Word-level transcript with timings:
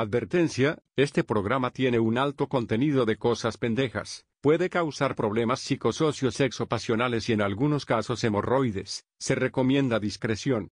Advertencia, 0.00 0.78
este 0.94 1.24
programa 1.24 1.72
tiene 1.72 1.98
un 1.98 2.18
alto 2.18 2.48
contenido 2.48 3.04
de 3.04 3.16
cosas 3.16 3.56
pendejas. 3.56 4.26
Puede 4.40 4.70
causar 4.70 5.16
problemas 5.16 5.58
psicosocios 5.58 6.38
exopasionales 6.38 7.28
y 7.28 7.32
en 7.32 7.42
algunos 7.42 7.84
casos 7.84 8.22
hemorroides. 8.22 9.06
Se 9.18 9.34
recomienda 9.34 9.98
discreción. 9.98 10.70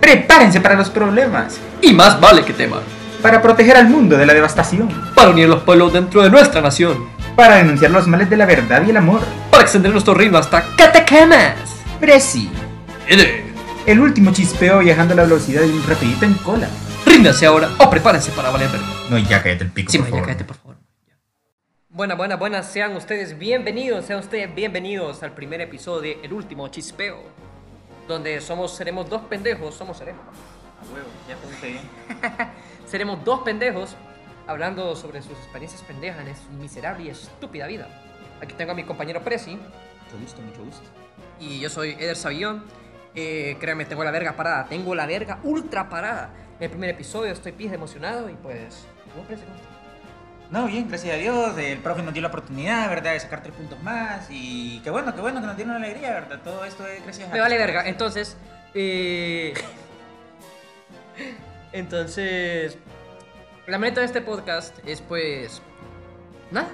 Prepárense 0.00 0.60
para 0.60 0.74
los 0.74 0.90
problemas, 0.90 1.60
Y 1.82 1.92
más 1.92 2.20
vale 2.20 2.44
que 2.44 2.52
teman, 2.52 2.82
para 3.22 3.40
proteger 3.40 3.76
al 3.76 3.88
mundo 3.88 4.16
de 4.16 4.26
la 4.26 4.34
devastación, 4.34 4.88
para 5.14 5.30
unir 5.30 5.48
los 5.48 5.62
pueblos 5.62 5.92
dentro 5.92 6.24
de 6.24 6.30
nuestra 6.30 6.60
nación, 6.60 7.16
para 7.38 7.54
denunciar 7.58 7.92
los 7.92 8.08
males 8.08 8.28
de 8.28 8.36
la 8.36 8.46
verdad 8.46 8.82
y 8.84 8.90
el 8.90 8.96
amor. 8.96 9.20
para 9.48 9.62
extender 9.62 9.92
nuestro 9.92 10.12
reino 10.12 10.36
hasta 10.38 10.74
Catacamas. 10.74 11.54
Prezi, 12.00 12.50
Ede. 13.06 13.44
el 13.86 14.00
último 14.00 14.32
chispeo 14.32 14.80
viajando 14.80 15.14
a 15.14 15.18
la 15.18 15.22
velocidad 15.22 15.60
de 15.62 15.68
un 15.72 15.86
rapidito 15.86 16.24
en 16.24 16.34
cola. 16.34 16.68
Ríndanse 17.06 17.46
ahora 17.46 17.68
o 17.78 17.88
prepárense 17.88 18.32
para 18.32 18.50
valer 18.50 18.68
verga. 18.70 18.86
No, 19.08 19.18
ya 19.18 19.40
cállate 19.40 19.62
el 19.62 19.70
pico, 19.70 19.92
Sí, 19.92 19.98
por 19.98 20.06
ma, 20.06 20.10
ya 20.10 20.14
favor. 20.16 20.26
cállate, 20.26 20.44
por 20.46 20.56
favor. 20.56 20.76
Buenas, 21.90 22.16
buenas, 22.18 22.38
buenas. 22.40 22.66
Sean 22.72 22.96
ustedes 22.96 23.38
bienvenidos, 23.38 24.04
sean 24.04 24.18
ustedes 24.18 24.52
bienvenidos 24.52 25.22
al 25.22 25.32
primer 25.32 25.60
episodio 25.60 26.00
de 26.00 26.18
El 26.24 26.32
Último 26.32 26.66
Chispeo. 26.66 27.22
Donde 28.08 28.40
somos, 28.40 28.74
seremos 28.74 29.08
dos 29.08 29.22
pendejos, 29.22 29.76
somos 29.76 29.96
seremos. 29.96 30.22
A 30.80 30.92
huevo, 30.92 31.06
ya 31.28 31.36
pregunté 31.36 31.68
bien. 31.68 32.50
Seremos 32.86 33.24
dos 33.24 33.40
pendejos 33.44 33.94
hablando 34.48 34.96
sobre 34.96 35.22
sus 35.22 35.32
experiencias 35.32 35.82
pendejas 35.82 36.26
en 36.26 36.34
su 36.34 36.50
miserable 36.60 37.04
y 37.04 37.08
estúpida 37.10 37.66
vida. 37.66 37.86
Aquí 38.40 38.54
tengo 38.54 38.72
a 38.72 38.74
mi 38.74 38.82
compañero 38.82 39.22
Prezi 39.22 39.56
Mucho 39.56 40.18
gusto, 40.20 40.42
mucho 40.42 40.64
gusto. 40.64 40.82
y 41.38 41.60
yo 41.60 41.70
soy 41.70 41.92
Eder 41.92 42.16
Savillón. 42.16 42.64
Eh, 43.14 43.56
créanme, 43.60 43.84
tengo 43.84 44.04
la 44.04 44.10
verga 44.10 44.36
parada, 44.36 44.66
tengo 44.66 44.94
la 44.94 45.06
verga 45.06 45.38
ultra 45.44 45.88
parada. 45.88 46.30
En 46.58 46.64
el 46.64 46.70
primer 46.70 46.90
episodio 46.90 47.32
estoy 47.32 47.52
pija 47.52 47.74
emocionado 47.74 48.28
y 48.28 48.34
pues... 48.34 48.86
¿cómo 49.12 49.24
Prezi? 49.26 49.44
No, 50.50 50.66
bien, 50.66 50.88
gracias 50.88 51.14
a 51.14 51.18
Dios. 51.18 51.58
El 51.58 51.78
profe 51.78 52.02
nos 52.02 52.12
dio 52.14 52.22
la 52.22 52.28
oportunidad, 52.28 52.88
¿verdad?, 52.88 53.12
de 53.12 53.20
sacar 53.20 53.42
tres 53.42 53.54
puntos 53.54 53.80
más. 53.82 54.26
Y 54.30 54.80
qué 54.80 54.90
bueno, 54.90 55.14
qué 55.14 55.20
bueno 55.20 55.40
que 55.40 55.46
nos 55.46 55.56
dieron 55.56 55.76
alegría, 55.76 56.14
¿verdad? 56.14 56.40
Todo 56.42 56.64
esto 56.64 56.86
es 56.86 57.02
gracias 57.04 57.28
a. 57.28 57.32
Me 57.34 57.40
vale 57.40 57.58
verga. 57.58 57.86
Entonces, 57.86 58.36
eh... 58.74 59.52
Entonces, 61.72 62.78
la 63.68 63.78
meta 63.78 64.00
de 64.00 64.06
este 64.06 64.20
podcast 64.20 64.76
es 64.86 65.00
pues... 65.00 65.62
Nada. 66.50 66.68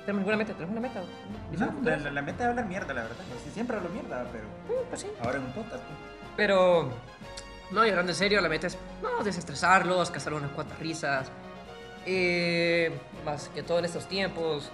¿Tenemos 0.00 0.20
ninguna 0.20 0.36
meta? 0.36 0.52
¿Tenemos 0.52 0.72
una 0.72 0.80
meta? 0.88 1.02
No, 1.58 1.74
la, 1.82 1.96
la- 1.96 2.10
la 2.10 2.22
meta 2.22 2.44
es 2.44 2.50
hablar 2.50 2.66
mierda, 2.66 2.92
la 2.94 3.02
verdad. 3.02 3.16
Sí, 3.44 3.50
siempre 3.52 3.76
hablo 3.76 3.88
mierda, 3.90 4.26
pero 4.32 4.44
Mm, 4.44 4.88
Pues 4.88 5.00
sí. 5.02 5.06
ahora 5.22 5.38
en 5.38 5.44
un 5.44 5.52
podcast. 5.52 5.82
pues. 5.84 5.98
Pero, 6.36 6.90
no, 7.70 7.86
y 7.86 7.90
hablando 7.90 8.12
en 8.12 8.16
serio, 8.16 8.40
la 8.40 8.48
meta 8.48 8.66
es 8.66 8.76
no, 9.02 9.22
desestresarlos, 9.24 10.10
cazar 10.10 10.32
unas 10.34 10.50
cuantas 10.52 10.78
risas. 10.78 11.30
eh, 12.06 12.92
más 13.26 13.48
que 13.50 13.62
todo 13.62 13.78
en 13.78 13.84
estos 13.84 14.06
tiempos. 14.08 14.70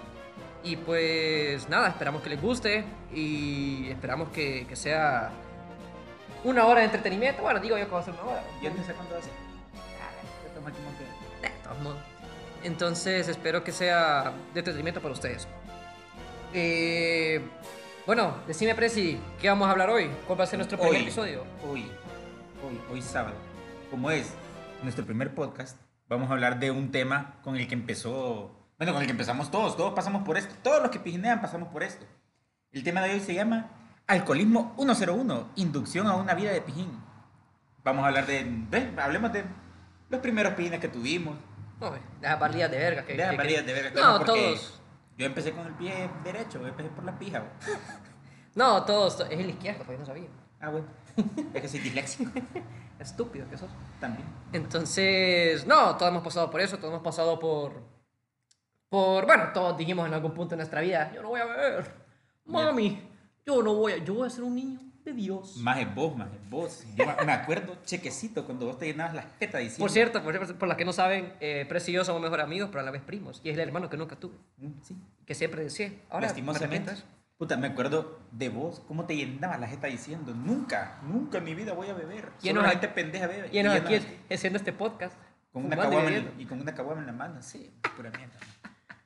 Y 0.63 0.75
pues 0.77 1.67
nada, 1.69 1.89
esperamos 1.89 2.21
que 2.21 2.29
les 2.29 2.41
guste 2.41 2.83
y 3.13 3.89
esperamos 3.89 4.29
que, 4.29 4.65
que 4.67 4.75
sea 4.75 5.29
una 6.43 6.65
hora 6.65 6.79
de 6.79 6.85
entretenimiento. 6.85 7.41
Bueno, 7.41 7.59
digo 7.59 7.77
yo 7.77 7.85
que 7.85 7.91
va 7.91 7.99
a 7.99 8.03
ser 8.03 8.13
una 8.13 8.23
hora. 8.23 8.43
¿Y 8.61 8.65
sé 8.65 8.93
cuándo 8.93 9.13
va 9.13 9.19
a 9.19 9.23
ser? 9.23 9.31
Ah, 10.01 10.59
Entonces 12.63 13.27
espero 13.27 13.63
que 13.63 13.71
sea 13.71 14.33
de 14.53 14.59
entretenimiento 14.59 15.01
para 15.01 15.13
ustedes. 15.13 15.47
Eh, 16.53 17.41
bueno, 18.05 18.35
decime 18.47 18.73
Prezi, 18.75 19.19
¿qué 19.39 19.49
vamos 19.49 19.67
a 19.67 19.71
hablar 19.71 19.89
hoy? 19.89 20.09
¿Cuál 20.25 20.39
va 20.39 20.43
a 20.43 20.47
ser 20.47 20.59
nuestro 20.59 20.77
primer 20.77 20.95
Hoy. 20.95 21.01
episodio? 21.03 21.43
Hoy, 21.69 21.91
hoy, 22.65 22.79
hoy 22.91 23.01
sábado, 23.01 23.35
como 23.91 24.09
es 24.11 24.33
nuestro 24.81 25.05
primer 25.05 25.35
podcast, 25.35 25.77
vamos 26.07 26.29
a 26.29 26.33
hablar 26.33 26.59
de 26.59 26.71
un 26.71 26.91
tema 26.91 27.35
con 27.43 27.57
el 27.57 27.67
que 27.67 27.73
empezó, 27.73 28.51
bueno, 28.77 28.93
con 28.93 29.01
el 29.01 29.07
que 29.07 29.11
empezamos 29.11 29.51
todos, 29.51 29.75
todos 29.77 29.93
pasamos 29.93 30.23
por 30.23 30.37
esto, 30.37 30.55
todos 30.63 30.81
los 30.81 30.89
que 30.91 30.99
pijinean 30.99 31.41
pasamos 31.41 31.69
por 31.69 31.83
esto. 31.83 32.05
El 32.71 32.83
tema 32.83 33.01
de 33.01 33.13
hoy 33.13 33.19
se 33.19 33.33
llama 33.33 33.69
Alcoholismo 34.07 34.73
101, 34.77 35.49
inducción 35.55 36.07
a 36.07 36.15
una 36.15 36.33
vida 36.33 36.51
de 36.51 36.61
pijín. 36.61 36.89
Vamos 37.83 38.03
a 38.03 38.07
hablar 38.07 38.25
de, 38.25 38.43
de- 38.69 39.01
hablemos 39.01 39.31
de 39.33 39.43
los 40.09 40.21
primeros 40.21 40.53
pijines 40.53 40.79
que 40.79 40.87
tuvimos, 40.87 41.37
No, 41.79 41.93
las 42.21 42.39
validas 42.39 42.71
de 42.71 42.77
verga. 42.77 43.05
Que, 43.05 43.15
las 43.15 43.35
que- 43.35 43.61
de 43.61 43.73
verga 43.73 44.01
No, 44.01 44.17
porque 44.17 44.25
todos. 44.31 44.81
Yo 45.17 45.25
empecé 45.25 45.51
con 45.51 45.65
el 45.67 45.73
pie 45.73 46.09
derecho, 46.23 46.59
yo 46.61 46.67
empecé 46.67 46.89
por 46.89 47.03
la 47.03 47.17
pija. 47.17 47.43
No, 48.55 48.83
todos. 48.85 49.19
Es 49.29 49.39
el 49.39 49.51
izquierdo, 49.51 49.83
pues 49.83 49.97
yo 49.97 49.99
no 49.99 50.05
sabía. 50.07 50.27
Ah, 50.59 50.69
bueno, 50.69 50.87
es 51.53 51.61
que 51.61 51.67
soy 51.67 51.79
disléxico 51.79 52.31
Estúpido 52.99 53.47
que 53.47 53.55
sos. 53.55 53.69
también. 53.99 54.27
Entonces, 54.51 55.67
no, 55.67 55.95
todos 55.95 56.09
hemos 56.11 56.23
pasado 56.23 56.49
por 56.49 56.59
eso, 56.61 56.77
todos 56.77 56.89
hemos 56.91 57.03
pasado 57.03 57.37
por. 57.37 57.73
Por. 58.89 59.27
Bueno, 59.27 59.51
todos 59.53 59.77
dijimos 59.77 60.07
en 60.07 60.15
algún 60.15 60.33
punto 60.33 60.51
de 60.51 60.57
nuestra 60.57 60.81
vida: 60.81 61.11
Yo 61.13 61.21
no 61.21 61.29
voy 61.29 61.39
a 61.41 61.45
beber. 61.45 61.93
Mami, 62.45 63.07
yo 63.45 63.61
no 63.61 63.75
voy 63.75 63.91
a. 63.93 63.97
Yo 63.97 64.15
voy 64.15 64.25
a 64.27 64.29
ser 64.31 64.43
un 64.43 64.55
niño 64.55 64.79
de 65.07 65.13
Dios. 65.13 65.57
Más 65.57 65.79
es 65.79 65.93
vos, 65.95 66.15
más 66.15 66.27
es 66.33 66.49
vos. 66.49 66.83
Yo 66.95 67.05
me- 67.05 67.25
me 67.25 67.31
acuerdo, 67.31 67.77
chequecito, 67.85 68.45
cuando 68.45 68.65
vos 68.67 68.77
te 68.77 68.85
llenabas 68.85 69.15
las 69.15 69.39
tetas 69.39 69.61
diciendo. 69.61 69.83
Por 69.83 69.89
cierto, 69.91 70.21
por, 70.23 70.57
por 70.57 70.67
las 70.67 70.77
que 70.77 70.85
no 70.85 70.93
saben, 70.93 71.33
eh, 71.39 71.65
Presi 71.67 71.91
y 71.91 71.95
yo 71.95 72.05
somos 72.05 72.21
mejores 72.21 72.43
amigos, 72.45 72.69
pero 72.69 72.81
a 72.81 72.83
la 72.83 72.91
vez 72.91 73.01
primos. 73.01 73.41
Y 73.43 73.49
es 73.49 73.55
el 73.55 73.61
hermano 73.61 73.89
que 73.89 73.97
nunca 73.97 74.15
tuve. 74.15 74.35
Mm, 74.57 74.71
Sí, 74.83 74.95
Que 75.25 75.33
siempre 75.35 75.63
decía. 75.63 75.91
Ahora, 76.09 76.21
me 76.21 76.27
lastimosamente. 76.27 76.91
eso. 76.91 77.03
Puta, 77.37 77.55
me 77.55 77.67
acuerdo 77.67 78.19
de 78.31 78.49
vos, 78.49 78.81
cómo 78.87 79.05
te 79.05 79.15
llenabas 79.15 79.59
la 79.59 79.67
jeta 79.67 79.87
diciendo, 79.87 80.33
nunca, 80.33 80.99
nunca 81.03 81.37
en 81.37 81.43
mi 81.43 81.53
vida 81.53 81.73
voy 81.73 81.87
a 81.89 81.93
beber. 81.93 82.29
Y 82.41 82.47
Solo 82.47 82.61
la 82.63 82.69
gente 82.69 82.87
pendeja 82.87 83.27
bebe. 83.27 83.49
Y 83.51 83.57
Y 83.57 83.59
aquí 83.67 83.93
enos 83.95 84.07
haciendo 84.31 84.57
este 84.57 84.73
podcast. 84.73 85.15
con 85.51 85.65
una 85.65 85.75
y 85.75 85.79
caguama 85.79 86.05
bebiendo. 86.05 86.31
y 86.41 86.45
con 86.45 86.61
una 86.61 86.73
caguama 86.73 87.01
en 87.01 87.07
la 87.07 87.13
mano, 87.13 87.41
sí, 87.43 87.71
pura 87.95 88.09
mierda. 88.11 88.37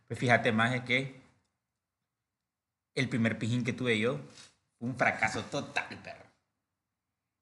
Pues 0.07 0.19
fíjate 0.19 0.51
más 0.53 0.73
es 0.75 0.81
que 0.83 1.21
el 2.95 3.09
primer 3.09 3.37
pijín 3.37 3.63
que 3.63 3.73
tuve 3.73 3.99
yo 3.99 4.19
un 4.81 4.95
fracaso 4.95 5.41
total, 5.45 5.87
perro. 6.03 6.25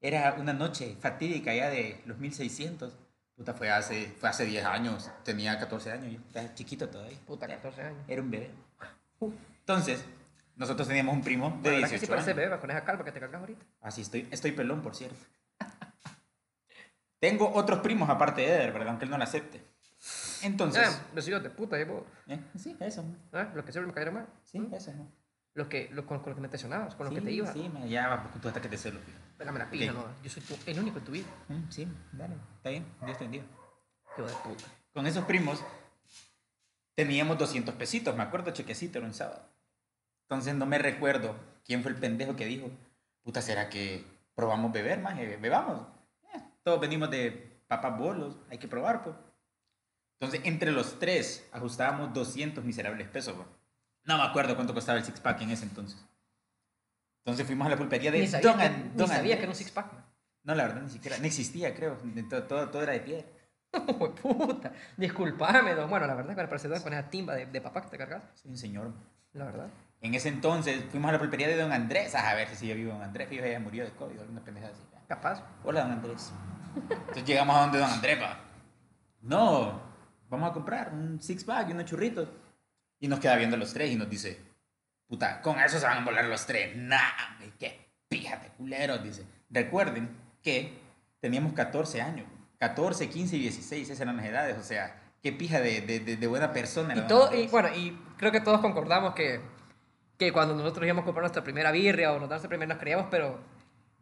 Era 0.02 0.36
una 0.40 0.54
noche 0.54 0.96
fatídica 1.02 1.54
ya 1.54 1.70
de 1.70 2.02
los 2.06 2.18
1600. 2.20 2.96
Puta, 3.36 3.54
fue 3.54 3.70
hace, 3.72 4.08
fue 4.20 4.30
hace 4.30 4.46
10 4.46 4.66
años, 4.66 5.10
tenía 5.24 5.58
14 5.58 5.92
años, 5.94 6.12
yo 6.14 6.20
estaba 6.20 6.54
chiquito 6.54 6.88
todavía. 6.90 7.18
Puta, 7.26 7.48
14 7.48 7.82
años. 7.82 8.04
Era 8.08 8.22
un 8.22 8.30
bebé. 8.32 8.52
Entonces, 9.60 10.04
nosotros 10.56 10.88
teníamos 10.88 11.16
un 11.16 11.22
primo 11.24 11.50
de 11.64 11.72
La 11.72 11.76
verdad 11.78 11.90
que 11.90 11.96
18 11.96 12.00
sí 12.06 12.08
parece 12.08 12.32
años. 12.32 12.38
beba 12.44 12.60
con 12.60 12.70
esa 12.72 12.84
calva 12.84 13.04
que 13.06 13.12
te 13.14 13.20
cargas 13.20 13.40
ahorita. 13.40 13.66
Así 13.82 14.02
estoy, 14.02 14.28
estoy 14.32 14.52
pelón, 14.52 14.82
por 14.82 14.96
cierto. 14.96 15.18
Tengo 17.20 17.52
otros 17.54 17.80
primos 17.80 18.10
aparte 18.10 18.42
de 18.42 18.48
Eder, 18.48 18.72
¿verdad? 18.74 18.90
Aunque 18.90 19.06
él 19.06 19.12
no 19.12 19.18
lo 19.18 19.24
acepte. 19.24 19.62
Entonces, 20.42 20.88
Ah, 20.88 21.06
los 21.14 21.28
hijos 21.28 21.44
de 21.44 21.50
puta, 21.50 21.76
llevo. 21.78 22.06
¿eh? 22.28 22.40
sí, 22.58 22.76
eso. 22.80 23.04
¿Ah? 23.34 23.50
Los 23.54 23.66
que 23.66 23.72
siempre 23.74 23.88
me 23.88 23.94
cayeron 23.94 24.14
mal. 24.16 24.28
Sí, 24.46 24.66
eso. 24.72 24.94
¿no? 24.94 25.12
Los 25.56 25.68
que, 25.68 25.90
los, 25.92 26.06
con, 26.06 26.20
con 26.20 26.30
los 26.30 26.36
que 26.36 26.42
me 26.42 26.48
traicionabas, 26.48 26.96
con 26.96 27.06
los 27.08 27.14
que 27.14 27.20
Sí, 27.22 27.26
te 27.26 27.32
ibas. 27.32 27.54
Sí, 27.54 27.70
me- 27.70 27.90
ya 27.90 28.08
va, 28.08 28.32
tú 28.42 28.48
hasta 28.48 28.62
que 28.62 28.70
te 28.70 28.78
celo. 28.78 29.00
Dame 29.38 29.60
la 29.60 29.70
pija, 29.70 29.92
Ok. 29.92 29.98
no. 29.98 30.06
Yo 30.24 30.30
soy 30.30 30.44
tu- 30.44 30.58
el 30.66 30.80
único 30.80 31.00
en 31.00 31.06
tu 31.06 31.12
vida. 31.12 31.28
Mm, 31.48 31.70
Sí, 31.70 31.88
dale, 32.12 32.36
está 32.58 32.70
bien, 32.70 32.86
Dios 33.06 33.18
te 33.18 33.24
bendiga. 33.24 33.44
Hijo 34.18 34.28
de 34.28 34.34
puta. 34.36 34.66
Con 34.94 35.08
esos 35.08 35.26
primos 35.26 35.64
teníamos 36.96 37.38
200 37.38 37.76
pesitos, 37.76 38.16
me 38.16 38.24
acuerdo, 38.24 38.52
chequecito, 38.52 38.98
era 39.00 39.08
un 39.08 39.14
sábado. 39.14 39.42
Entonces 40.30 40.56
no 40.56 40.66
me 40.66 40.78
recuerdo 40.78 41.36
quién 41.66 41.82
fue 41.82 41.92
el 41.92 41.98
pendejo 41.98 42.36
que 42.36 42.46
dijo, 42.46 42.70
puta, 43.24 43.42
¿será 43.42 43.70
que 43.70 44.06
probamos 44.36 44.72
beber 44.72 45.00
más? 45.00 45.18
Eh, 45.20 45.38
Bebamos. 45.42 45.88
Eh, 46.34 46.42
todos 46.64 46.80
venimos 46.80 47.10
de 47.10 47.64
papas 47.68 47.98
bolos, 47.98 48.38
hay 48.50 48.58
que 48.58 48.68
probar, 48.68 49.04
pues. 49.04 49.16
Entonces, 50.20 50.42
entre 50.46 50.72
los 50.72 51.00
tres 51.00 51.48
ajustábamos 51.54 52.14
200 52.14 52.64
miserables 52.64 53.08
pesos, 53.08 53.36
pues. 53.36 53.48
No 54.10 54.18
me 54.18 54.24
acuerdo 54.24 54.56
cuánto 54.56 54.74
costaba 54.74 54.98
el 54.98 55.06
six-pack 55.06 55.42
en 55.42 55.52
ese 55.52 55.66
entonces. 55.66 56.04
Entonces 57.24 57.46
fuimos 57.46 57.68
a 57.68 57.70
la 57.70 57.78
pulpería 57.78 58.10
de 58.12 58.20
Ni 58.22 58.28
sabía, 58.28 58.50
Don 58.50 58.58
que, 58.60 58.66
An- 58.66 58.84
ni 58.92 58.98
Don 58.98 59.08
sabía 59.08 59.36
que 59.36 59.42
era 59.44 59.50
un 59.52 59.56
six 59.56 59.70
pack. 59.70 59.92
No, 60.44 60.56
la 60.56 60.64
verdad, 60.64 60.82
ni 60.82 60.90
siquiera, 60.90 61.18
no 61.20 61.26
existía, 61.26 61.76
creo. 61.76 61.96
Todo, 62.28 62.44
todo, 62.44 62.70
todo 62.70 62.82
era 62.82 62.94
de 62.94 63.02
piedra. 63.02 63.26
De 63.72 63.94
puta. 63.94 64.72
Disculpame, 64.98 65.76
don. 65.76 65.88
Bueno, 65.92 66.08
la 66.08 66.16
verdad 66.16 66.36
que 66.36 66.42
me 66.42 66.48
parece 66.48 66.70
con 66.82 66.92
esa 66.92 67.08
timba 67.08 67.36
de, 67.36 67.46
de 67.46 67.62
papá 67.62 67.84
que 67.84 67.90
te 67.90 67.98
cargas. 68.00 68.24
Soy 68.34 68.50
un 68.50 68.58
señor. 68.58 68.92
La 69.34 69.46
verdad. 69.46 69.68
En 70.02 70.16
ese 70.16 70.30
entonces 70.30 70.84
fuimos 70.90 71.10
a 71.10 71.12
la 71.12 71.20
pulpería 71.20 71.48
de 71.48 71.56
Don 71.56 71.72
Andrés 71.72 72.16
a 72.16 72.34
ver 72.34 72.48
si 72.50 72.56
sigue 72.56 72.74
vivo 72.74 72.94
Don 72.94 73.04
Andrés. 73.04 73.30
Fijo, 73.30 73.46
ya 73.46 73.60
murió 73.60 73.84
de 73.84 73.92
COVID 73.92 74.18
o 74.18 74.22
alguna 74.22 74.42
pendeja 74.44 74.70
así. 74.70 74.82
Capaz. 75.08 75.44
Hola, 75.64 75.82
Don 75.84 75.92
Andrés. 75.92 76.32
Entonces 76.90 77.26
llegamos 77.26 77.56
a 77.56 77.60
donde 77.62 77.78
Don 77.78 77.90
Andrés, 77.92 78.18
pa. 78.18 78.40
No, 79.22 79.80
vamos 80.30 80.50
a 80.50 80.54
comprar 80.54 80.92
un 80.92 81.22
six 81.22 81.44
pack 81.44 81.70
y 81.70 81.74
unos 81.74 81.86
churritos. 81.86 82.28
Y 83.00 83.08
nos 83.08 83.20
queda 83.20 83.36
viendo 83.36 83.56
los 83.58 83.74
tres 83.74 83.92
y 83.92 83.96
nos 83.96 84.10
dice, 84.10 84.40
puta, 85.08 85.42
con 85.42 85.60
eso 85.60 85.80
se 85.80 85.86
van 85.86 86.00
a 86.00 86.06
volar 86.06 86.26
los 86.26 86.46
tres. 86.46 86.76
Nah, 86.76 87.00
qué 87.58 87.88
píjate, 88.08 88.50
culeros, 88.58 89.04
dice. 89.04 89.24
Recuerden 89.50 90.10
que 90.44 90.74
teníamos 91.20 91.54
14 91.54 92.02
años. 92.02 92.28
14, 92.60 93.10
15 93.10 93.38
y 93.38 93.40
16, 93.40 93.90
esas 93.90 94.02
eran 94.02 94.18
las 94.18 94.26
edades. 94.26 94.58
O 94.58 94.64
sea, 94.64 95.00
qué 95.24 95.32
pija 95.32 95.62
de, 95.62 95.82
de, 95.82 96.00
de- 96.18 96.28
buena 96.28 96.52
persona. 96.52 96.94
Y, 96.96 97.02
todo, 97.08 97.34
y 97.34 97.48
bueno, 97.48 97.70
y 97.74 97.98
creo 98.18 98.32
que 98.32 98.42
todos 98.42 98.60
concordamos 98.62 99.14
que 99.16 99.40
que 100.18 100.34
cuando 100.34 100.54
nosotros 100.54 100.84
íbamos 100.86 101.04
a 101.04 101.06
comprar 101.06 101.22
nuestra 101.22 101.42
primera 101.46 101.72
birria 101.72 102.12
o 102.12 102.20
nos 102.20 102.28
nuestra 102.28 102.50
primera 102.50 102.68
nos 102.74 102.78
creíamos, 102.82 103.08
pero, 103.10 103.40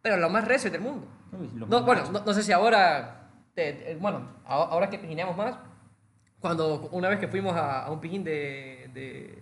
pero 0.01 0.17
lo 0.17 0.29
más 0.31 0.45
recio 0.47 0.71
del 0.71 0.81
mundo. 0.81 1.07
Uy, 1.31 1.51
No, 1.53 1.83
bueno, 1.83 2.09
no, 2.11 2.21
no 2.21 2.33
sé 2.33 2.41
si 2.41 2.51
ahora, 2.51 3.29
te- 3.53 3.73
te- 3.73 3.95
bueno, 3.97 4.27
ahora 4.43 4.89
que 4.89 4.97
pijineamos 4.97 5.37
más, 5.37 5.55
cuando 6.39 6.89
una 6.91 7.09
vez 7.09 7.19
que 7.19 7.27
fuimos 7.27 7.55
a, 7.55 7.83
a 7.83 7.91
un 7.91 7.99
pijín 7.99 8.23
de, 8.23 8.89
de, 8.93 9.41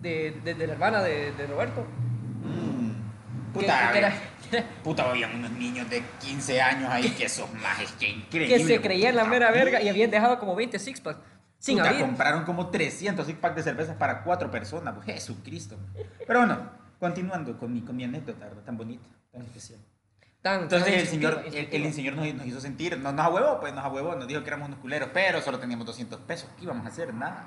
de, 0.00 0.40
de- 0.44 0.54
de 0.54 0.66
la 0.66 0.72
hermana 0.74 1.02
de, 1.02 1.32
de 1.32 1.46
Roberto, 1.46 1.84
Mm. 2.42 2.90
que- 3.52 3.60
Puta, 3.60 3.92
que 3.92 3.98
era- 3.98 4.14
puta, 4.84 5.10
había 5.10 5.28
unos 5.28 5.50
niños 5.52 5.88
de 5.90 6.02
15 6.20 6.60
años 6.62 6.88
ahí 6.90 7.10
que 7.10 7.24
esos 7.26 7.52
majes, 7.54 7.92
que 7.92 8.08
increíble. 8.08 8.56
que 8.56 8.64
se 8.64 8.80
creían 8.80 9.14
la 9.16 9.24
mera 9.24 9.50
verga 9.50 9.80
y 9.82 9.88
habían 9.88 10.10
dejado 10.10 10.38
como 10.38 10.54
20 10.56 10.78
six-packs 10.78 11.20
sin 11.58 11.76
Puta, 11.76 11.90
abrir. 11.90 12.04
compraron 12.06 12.44
como 12.44 12.68
300 12.70 13.26
six 13.26 13.38
pack 13.38 13.54
de 13.56 13.62
cervezas 13.62 13.96
para 13.96 14.22
cuatro 14.22 14.50
personas. 14.50 14.94
pues, 14.94 15.06
Jesucristo. 15.06 15.76
Pero 16.26 16.38
bueno, 16.40 16.58
continuando 16.98 17.58
con 17.58 17.72
mi, 17.72 17.82
con 17.82 17.94
mi 17.96 18.04
anécdota, 18.04 18.46
¿verdad? 18.46 18.62
tan 18.62 18.76
bonita, 18.78 19.04
tan 19.30 19.42
especial. 19.42 19.78
Tan- 20.42 20.62
Entonces 20.62 20.88
tan 20.90 21.00
el 21.00 21.06
señor, 21.06 21.44
el, 21.46 21.68
el 21.70 22.16
nos, 22.16 22.34
nos 22.34 22.46
hizo 22.46 22.60
sentir, 22.60 22.98
no 22.98 23.12
nos 23.12 23.26
ahuevó, 23.26 23.60
pues 23.60 23.74
nos 23.74 23.84
ahuevó, 23.84 24.14
nos 24.14 24.26
dijo 24.26 24.42
que 24.42 24.48
éramos 24.48 24.68
unos 24.68 24.80
culeros, 24.80 25.10
pero 25.12 25.42
solo 25.42 25.58
teníamos 25.58 25.86
200 25.86 26.18
pesos. 26.20 26.48
¿Qué 26.56 26.64
íbamos 26.64 26.86
a 26.86 26.88
hacer? 26.88 27.12
Nada. 27.12 27.44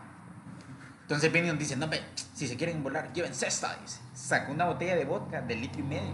Entonces 1.02 1.32
viene 1.32 1.48
y 1.48 1.52
nos 1.52 1.60
dice, 1.60 1.76
no, 1.76 1.88
ve, 1.88 2.02
si 2.34 2.48
se 2.48 2.56
quieren 2.56 2.82
volar, 2.84 3.12
lleven 3.14 3.34
cesta, 3.34 3.76
dice. 3.82 4.00
Sacó 4.14 4.52
una 4.52 4.66
botella 4.66 4.96
de 4.96 5.06
vodka 5.06 5.42
de 5.42 5.56
litro 5.56 5.80
y 5.82 5.84
medio, 5.84 6.14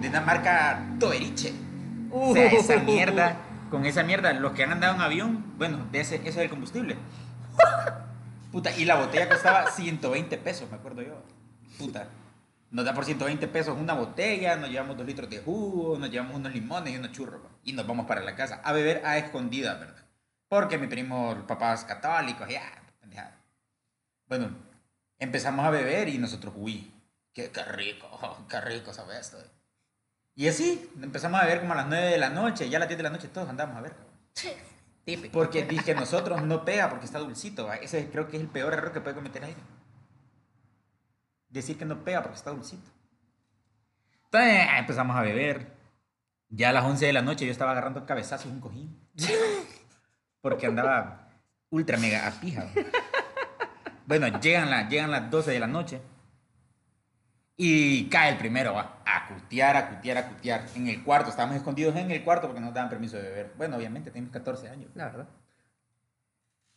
de 0.00 0.08
una 0.08 0.20
marca 0.22 0.82
Toveriche. 0.98 1.52
O 2.10 2.32
sea, 2.32 2.46
esa 2.46 2.76
mierda, 2.78 3.36
con 3.70 3.84
esa 3.84 4.02
mierda, 4.02 4.32
los 4.32 4.52
que 4.52 4.64
han 4.64 4.72
andado 4.72 4.94
en 4.94 5.00
avión, 5.02 5.52
bueno, 5.58 5.86
de 5.92 6.00
ese, 6.00 6.16
ese 6.16 6.28
es 6.28 6.36
el 6.38 6.48
combustible. 6.50 6.96
Puta, 8.50 8.74
y 8.76 8.86
la 8.86 8.96
botella 8.96 9.28
costaba 9.28 9.70
120 9.70 10.38
pesos, 10.38 10.70
me 10.70 10.76
acuerdo 10.78 11.02
yo. 11.02 11.22
Puta, 11.78 12.08
nos 12.70 12.84
da 12.84 12.94
por 12.94 13.04
120 13.04 13.48
pesos 13.48 13.76
una 13.78 13.94
botella, 13.94 14.56
nos 14.56 14.70
llevamos 14.70 14.96
dos 14.96 15.06
litros 15.06 15.30
de 15.30 15.38
jugo, 15.38 15.98
nos 15.98 16.10
llevamos 16.10 16.36
unos 16.36 16.52
limones 16.52 16.94
y 16.94 16.96
unos 16.96 17.12
churros, 17.12 17.40
y 17.64 17.72
nos 17.72 17.86
vamos 17.86 18.06
para 18.06 18.22
la 18.22 18.34
casa 18.34 18.60
a 18.64 18.72
beber 18.72 19.02
a 19.04 19.18
escondidas, 19.18 19.78
¿verdad? 19.78 20.04
Porque 20.48 20.78
mi 20.78 20.86
primo, 20.86 21.32
el 21.32 21.42
papá 21.42 21.74
es 21.74 21.84
católico, 21.84 22.46
ya, 22.46 22.62
pendejada. 23.00 23.36
Bueno, 24.26 24.50
empezamos 25.18 25.64
a 25.64 25.70
beber 25.70 26.08
y 26.08 26.18
nosotros, 26.18 26.54
uy, 26.56 26.92
qué, 27.32 27.50
qué 27.50 27.64
rico, 27.64 28.08
qué 28.48 28.60
rico 28.60 28.92
sabe 28.92 29.18
esto. 29.18 29.38
Y 30.34 30.48
así, 30.48 30.90
empezamos 31.00 31.40
a 31.40 31.44
beber 31.44 31.60
como 31.60 31.72
a 31.72 31.76
las 31.76 31.86
9 31.86 32.06
de 32.06 32.18
la 32.18 32.28
noche, 32.28 32.68
ya 32.68 32.76
a 32.76 32.80
las 32.80 32.88
10 32.88 32.98
de 32.98 33.02
la 33.04 33.10
noche 33.10 33.28
todos 33.28 33.48
andamos 33.48 33.76
a 33.76 33.80
ver. 33.80 33.94
Típico. 35.06 35.32
Porque 35.32 35.64
dije 35.64 35.94
nosotros 35.94 36.42
no 36.42 36.64
pega 36.64 36.90
porque 36.90 37.06
está 37.06 37.20
dulcito. 37.20 37.66
¿va? 37.66 37.76
Ese 37.76 38.10
creo 38.10 38.28
que 38.28 38.36
es 38.36 38.42
el 38.42 38.48
peor 38.48 38.74
error 38.74 38.92
que 38.92 39.00
puede 39.00 39.14
cometer 39.14 39.44
alguien. 39.44 39.64
Decir 41.48 41.78
que 41.78 41.84
no 41.84 42.04
pega 42.04 42.22
porque 42.22 42.36
está 42.36 42.50
dulcito. 42.50 42.90
Entonces 44.24 44.66
ah, 44.70 44.78
empezamos 44.78 45.16
a 45.16 45.22
beber. 45.22 45.74
Ya 46.48 46.70
a 46.70 46.72
las 46.72 46.84
11 46.84 47.06
de 47.06 47.12
la 47.12 47.22
noche 47.22 47.44
yo 47.46 47.52
estaba 47.52 47.72
agarrando 47.72 48.06
cabezazos 48.06 48.50
un 48.50 48.60
cojín. 48.60 49.00
Porque 50.40 50.66
andaba 50.66 51.28
ultra 51.70 51.96
mega 51.98 52.28
a. 52.28 52.32
Bueno, 54.06 54.28
llegan, 54.40 54.70
la- 54.70 54.88
llegan 54.88 55.10
las 55.10 55.28
12 55.28 55.50
de 55.50 55.58
la 55.58 55.66
noche. 55.66 56.00
Y 57.56 58.08
cae 58.10 58.30
el 58.30 58.36
primero, 58.38 58.74
va. 58.74 59.02
A 59.04 59.26
cutear, 59.26 59.76
a 59.76 59.88
cutear, 59.88 60.18
a 60.18 60.28
cutear. 60.28 60.66
En 60.76 60.86
el 60.86 61.02
cuarto, 61.02 61.30
estábamos 61.30 61.56
escondidos 61.56 61.96
en 61.96 62.10
el 62.12 62.22
cuarto 62.22 62.46
porque 62.46 62.60
no 62.60 62.66
nos 62.66 62.74
daban 62.74 62.90
permiso 62.90 63.16
de 63.16 63.24
beber. 63.24 63.54
Bueno, 63.56 63.76
obviamente, 63.76 64.10
teníamos 64.10 64.32
14 64.32 64.68
años. 64.68 64.90
La 64.94 65.06
verdad. 65.06 65.28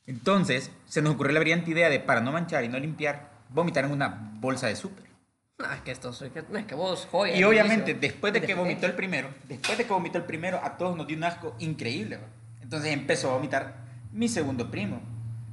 Entonces, 0.08 0.72
se 0.86 1.02
nos 1.04 1.14
ocurrió 1.14 1.34
la 1.34 1.42
brillante 1.42 1.70
idea 1.70 1.90
de, 1.90 2.00
para 2.00 2.22
no 2.22 2.32
manchar 2.32 2.64
y 2.64 2.70
no 2.70 2.80
limpiar, 2.80 3.30
vomitar 3.50 3.86
en 3.86 3.92
una 3.92 4.32
bolsa 4.40 4.68
de 4.68 4.76
súper. 4.76 5.10
No, 5.58 5.72
es 5.74 5.82
que 5.82 5.92
esto, 5.92 6.10
es 6.10 6.32
que, 6.32 6.44
no, 6.50 6.58
es 6.58 6.66
que 6.66 6.76
vos 6.76 7.08
joya. 7.12 7.36
Y 7.36 7.44
obviamente, 7.44 7.92
inicio. 7.92 8.10
después 8.10 8.32
de 8.32 8.42
que 8.42 8.56
vomitó 8.56 8.86
el 8.86 8.94
primero, 8.94 9.30
después 9.48 9.78
de 9.78 9.86
que 9.86 9.92
vomitó 9.92 10.18
el 10.18 10.24
primero, 10.24 10.62
a 10.64 10.78
todos 10.78 10.96
nos 10.96 11.06
dio 11.06 11.18
un 11.18 11.26
asco 11.26 11.56
increíble. 11.60 12.18
¿va? 12.18 12.24
Entonces 12.62 12.94
empezó 12.94 13.32
a 13.32 13.34
vomitar 13.34 13.76
mi 14.12 14.30
segundo 14.30 14.72
primo. 14.72 15.02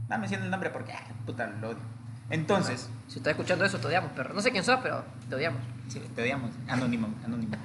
No 0.08 0.19
me 0.19 0.26
el 0.26 0.50
nombre 0.50 0.70
porque, 0.70 0.93
ah, 0.93 1.02
puta, 1.25 1.46
lo 1.46 1.70
odio. 1.70 1.96
Entonces, 2.31 2.88
Si 3.08 3.19
estás 3.19 3.32
escuchando 3.32 3.64
eso, 3.64 3.78
te 3.78 3.87
odiamos, 3.87 4.12
perro. 4.12 4.34
No 4.34 4.40
sé 4.40 4.50
quién 4.50 4.64
sos, 4.64 4.81
pero 4.82 5.04
te 5.28 5.34
odiamos. 5.34 5.60
Sí, 5.88 6.00
te 6.14 6.22
odiamos. 6.22 6.50
Anónimo, 6.69 7.08
anónimo. 7.25 7.56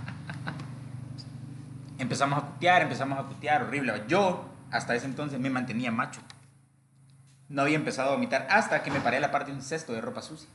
empezamos 1.98 2.44
a 2.44 2.48
cutear, 2.48 2.84
empezamos 2.84 3.20
a 3.20 3.24
cutear, 3.24 3.64
horrible. 3.64 4.04
Yo, 4.08 4.46
hasta 4.72 4.96
ese 4.96 5.06
entonces, 5.06 5.40
me 5.40 5.50
mantenía 5.50 5.92
macho. 5.92 6.22
No 7.52 7.64
había 7.64 7.76
empezado 7.76 8.12
a 8.12 8.14
vomitar 8.14 8.48
hasta 8.50 8.82
que 8.82 8.92
me 8.92 9.02
paré 9.02 9.18
a 9.18 9.20
la 9.20 9.30
parte 9.30 9.52
de 9.52 9.58
un 9.58 9.62
cesto 9.62 9.92
de 9.92 10.00
ropa 10.00 10.22
sucia. 10.22 10.50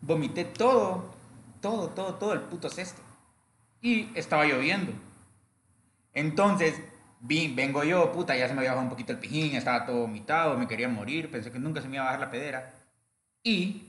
Vomité 0.00 0.44
todo, 0.44 1.12
todo, 1.60 1.88
todo, 1.88 2.14
todo 2.14 2.32
el 2.32 2.42
puto 2.42 2.70
cesto. 2.70 3.02
Y 3.80 4.16
estaba 4.16 4.44
lloviendo. 4.44 4.92
Entonces, 6.12 6.80
vi, 7.18 7.52
vengo 7.52 7.82
yo, 7.82 8.12
puta, 8.12 8.36
ya 8.36 8.46
se 8.46 8.54
me 8.54 8.60
había 8.60 8.70
bajado 8.70 8.86
un 8.86 8.90
poquito 8.90 9.12
el 9.12 9.18
pijín, 9.18 9.56
estaba 9.56 9.84
todo 9.84 10.02
vomitado, 10.02 10.56
me 10.56 10.68
quería 10.68 10.88
morir, 10.88 11.28
pensé 11.28 11.50
que 11.50 11.58
nunca 11.58 11.82
se 11.82 11.88
me 11.88 11.96
iba 11.96 12.04
a 12.04 12.06
bajar 12.06 12.20
la 12.20 12.30
pedera. 12.30 12.72
Y 13.42 13.88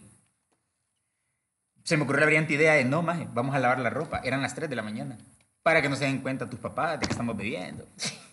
se 1.84 1.98
me 1.98 2.04
ocurrió 2.04 2.22
la 2.22 2.26
brillante 2.26 2.56
idea 2.56 2.74
de, 2.74 2.84
no, 2.84 3.04
maje, 3.04 3.28
vamos 3.32 3.54
a 3.54 3.60
lavar 3.60 3.78
la 3.78 3.92
ropa. 3.92 4.22
Eran 4.24 4.42
las 4.42 4.56
3 4.56 4.68
de 4.72 4.76
la 4.76 4.82
mañana. 4.82 5.20
Para 5.62 5.84
que 5.84 5.90
no 5.90 5.96
se 5.96 6.06
den 6.06 6.18
cuenta 6.20 6.50
tus 6.50 6.60
papás 6.60 7.00
de 7.00 7.06
que 7.06 7.12
estamos 7.12 7.38
bebiendo. 7.38 7.86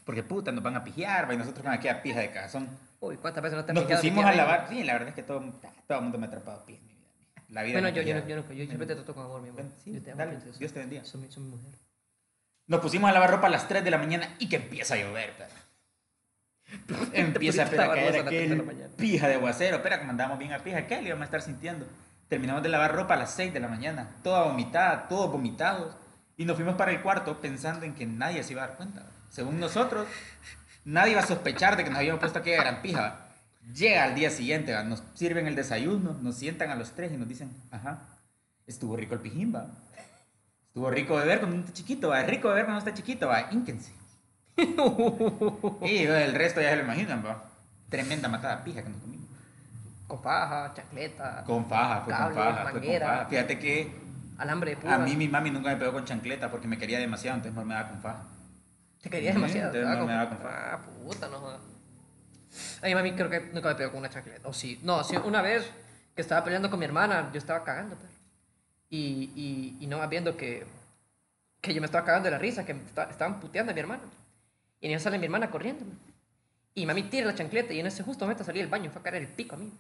Porque 0.07 0.23
puta, 0.23 0.53
nos 0.53 0.65
van 0.65 0.77
a 0.77 0.85
pijear, 0.85 1.31
y 1.33 1.37
nosotros 1.37 1.65
con 1.65 1.73
aquella 1.73 2.03
pija 2.03 2.21
de 2.21 2.31
cazón. 2.31 2.69
Uy, 3.05 3.17
¿cuántas 3.19 3.43
veces 3.43 3.57
no 3.57 3.61
has 3.61 3.75
Nos 3.75 3.85
pusimos 3.85 4.25
a 4.25 4.33
lavar. 4.33 4.67
Sí, 4.69 4.83
la 4.83 4.95
verdad 4.95 5.09
es 5.11 5.15
que 5.15 5.23
todo, 5.23 5.41
todo 5.87 5.99
el 5.99 6.03
mundo 6.05 6.19
me 6.19 6.25
ha 6.25 6.29
atrapado 6.29 6.65
pija 6.65 6.81
en 6.81 6.87
mi 6.87 6.95
vida. 6.95 7.09
La 7.49 7.63
vida 7.63 7.81
Bueno, 7.81 7.89
yo, 7.91 8.03
yo, 8.03 8.27
yo, 8.27 8.37
nunca, 8.37 8.55
yo 8.55 8.65
siempre 8.65 8.87
te 8.87 8.95
trato 8.95 9.15
con 9.15 9.25
amor, 9.25 9.43
mi 9.43 9.51
amor. 9.51 9.65
Sí, 9.83 9.93
yo 9.93 10.03
te 10.03 10.13
amo. 10.13 10.25
Dios 10.59 10.73
te 10.73 10.79
bendiga. 10.79 11.05
Soy, 11.05 11.31
soy 11.31 11.43
mi 11.43 11.51
mujer. 11.51 11.71
Nos 12.67 12.81
pusimos 12.81 13.11
a 13.11 13.13
lavar 13.13 13.31
ropa 13.31 13.49
a 13.49 13.51
las 13.51 13.69
3 13.69 13.85
de 13.85 13.91
la 13.91 13.99
mañana 13.99 14.35
y 14.39 14.49
que 14.49 14.57
empieza 14.57 14.95
a 14.95 14.97
llover, 14.97 15.35
pero. 16.87 16.99
empieza 17.13 17.65
a 17.65 17.67
a 17.67 17.71
caer 17.71 17.89
barbosa 17.89 18.09
a 18.09 18.23
las 18.23 18.25
3 18.25 18.51
de 18.51 18.57
la 18.57 18.63
aquel 18.63 18.91
pija 18.97 19.29
de 19.29 19.35
aguacero. 19.35 19.77
Espera, 19.77 19.99
como 19.99 20.11
andábamos 20.11 20.39
bien 20.39 20.53
a 20.55 20.61
pija, 20.61 20.87
¿qué 20.87 21.03
le 21.03 21.09
íbamos 21.09 21.23
a 21.23 21.25
estar 21.27 21.43
sintiendo? 21.43 21.87
Terminamos 22.29 22.63
de 22.63 22.71
lavar 22.71 22.95
ropa 22.95 23.15
a 23.15 23.19
las 23.19 23.35
6 23.35 23.53
de 23.53 23.61
la 23.61 23.69
mañana, 23.69 24.17
toda 24.23 24.45
vomitada, 24.45 25.09
todos 25.09 25.31
vomitados. 25.31 25.95
Y 26.37 26.47
nos 26.47 26.57
fuimos 26.57 26.75
para 26.75 26.91
el 26.91 27.03
cuarto 27.03 27.41
pensando 27.41 27.85
en 27.85 27.95
que 27.95 28.07
nadie 28.07 28.43
se 28.43 28.53
iba 28.53 28.65
a 28.65 28.69
dar 28.69 28.77
cuenta. 28.77 29.07
Según 29.29 29.61
nosotros, 29.61 30.09
nadie 30.85 31.13
iba 31.13 31.21
a 31.21 31.27
sospechar 31.27 31.77
de 31.77 31.85
que 31.85 31.91
nos 31.91 31.99
habíamos 31.99 32.21
puesto 32.21 32.39
aquella 32.39 32.63
gran 32.63 32.83
pija. 32.83 33.21
Llega 33.75 34.05
al 34.05 34.15
día 34.15 34.31
siguiente, 34.31 34.75
¿va? 34.75 34.83
nos 34.83 35.03
sirven 35.15 35.47
el 35.47 35.57
desayuno, 35.57 36.17
nos 36.21 36.37
sientan 36.37 36.71
a 36.71 36.75
los 36.75 36.93
tres 36.93 37.13
y 37.13 37.17
nos 37.17 37.27
dicen, 37.27 37.51
ajá, 37.71 38.01
estuvo 38.67 38.97
rico 38.97 39.15
el 39.15 39.21
pijín, 39.21 39.55
va. 39.55 39.67
Estuvo 40.67 40.91
rico 40.91 41.17
beber 41.17 41.39
cuando 41.39 41.57
uno 41.57 41.65
está 41.65 41.75
chiquito, 41.75 42.09
va. 42.09 42.23
Rico 42.23 42.49
beber 42.49 42.65
cuando 42.65 42.81
está 42.81 42.93
chiquito, 42.93 43.29
va. 43.29 43.49
Ínquense. 43.53 43.93
y 44.57 45.99
el 46.05 46.35
resto 46.35 46.61
ya 46.61 46.71
se 46.71 46.77
lo 46.77 46.83
imaginan, 46.83 47.25
va. 47.25 47.45
Tremenda 47.89 48.29
matada 48.29 48.63
pija 48.65 48.83
que 48.83 48.91
nos 48.91 49.01
comimos. 49.01 49.29
Con 50.07 50.21
paja, 50.21 50.73
chacleta, 50.75 51.45
Con 51.47 51.67
faja, 51.67 52.03
fue 52.03 52.13
Cable, 52.13 52.35
con 52.35 52.45
faja, 52.45 52.63
fue 52.71 52.81
con 52.81 53.01
faja. 53.01 53.27
Fíjate 53.27 53.59
que 53.59 53.97
alambre 54.37 54.73
de 54.73 54.77
púa. 54.77 54.95
a 54.95 54.99
mí 54.99 55.17
mi 55.17 55.29
mami 55.29 55.51
nunca 55.51 55.71
me 55.71 55.77
pegó 55.77 55.93
con 55.93 56.05
chancleta 56.05 56.51
porque 56.51 56.69
me 56.69 56.77
quería 56.77 56.99
demasiado, 56.99 57.37
entonces 57.37 57.55
mejor 57.55 57.67
me 57.67 57.75
daba 57.75 57.89
con 57.89 58.01
faja. 58.01 58.23
Te 59.05 59.11
querías 59.11 59.35
Sí, 59.35 59.41
demasiado. 59.41 59.71
te 59.73 59.83
no 59.83 60.07
me 60.07 60.13
Ah, 60.15 60.81
puta, 61.05 61.29
no 61.29 61.39
jodas. 61.39 61.61
A 62.83 62.87
mi 62.87 62.95
mami 62.95 63.13
creo 63.13 63.29
que 63.31 63.41
nunca 63.53 63.69
me 63.69 63.75
pegó 63.75 63.91
con 63.91 64.01
una 64.01 64.11
chancleta. 64.11 64.49
O 64.49 64.53
sí. 64.53 64.81
No, 64.83 65.05
sí, 65.05 65.17
una 65.17 65.43
vez 65.43 65.71
que 66.15 66.23
estaba 66.23 66.43
peleando 66.43 66.71
con 66.71 66.79
mi 66.79 66.85
hermana, 66.87 67.31
yo 67.33 67.39
estaba 67.39 67.63
cagando, 67.65 67.97
perro. 67.97 68.11
Y, 68.91 69.31
y, 69.35 69.77
y 69.81 69.87
no 69.87 69.99
más 69.99 70.09
viendo 70.09 70.37
que, 70.37 70.67
que 71.61 71.75
yo 71.75 71.81
me 71.81 71.87
estaba 71.87 72.05
cagando 72.05 72.27
de 72.27 72.31
la 72.31 72.39
risa, 72.39 72.65
que 72.65 72.73
esta- 72.73 73.11
estaban 73.11 73.41
puteando 73.41 73.73
a 73.73 73.75
mi 73.75 73.81
hermana. 73.81 74.03
Y 74.81 74.87
en 74.87 74.93
eso 74.95 75.05
sale 75.05 75.19
mi 75.19 75.27
hermana 75.27 75.51
corriendo. 75.51 75.85
man. 75.85 75.99
Y 76.75 76.87
mami 76.87 77.03
tira 77.05 77.27
la 77.27 77.35
chancleta 77.35 77.73
y 77.75 77.81
en 77.81 77.87
ese 77.87 78.03
justo 78.03 78.25
momento 78.25 78.43
salí 78.43 78.61
del 78.61 78.69
baño 78.69 78.87
y 78.87 78.89
fue 78.89 79.01
a 79.01 79.03
caer 79.05 79.17
el 79.17 79.29
pico 79.29 79.55
a 79.57 79.59
mí. 79.59 79.71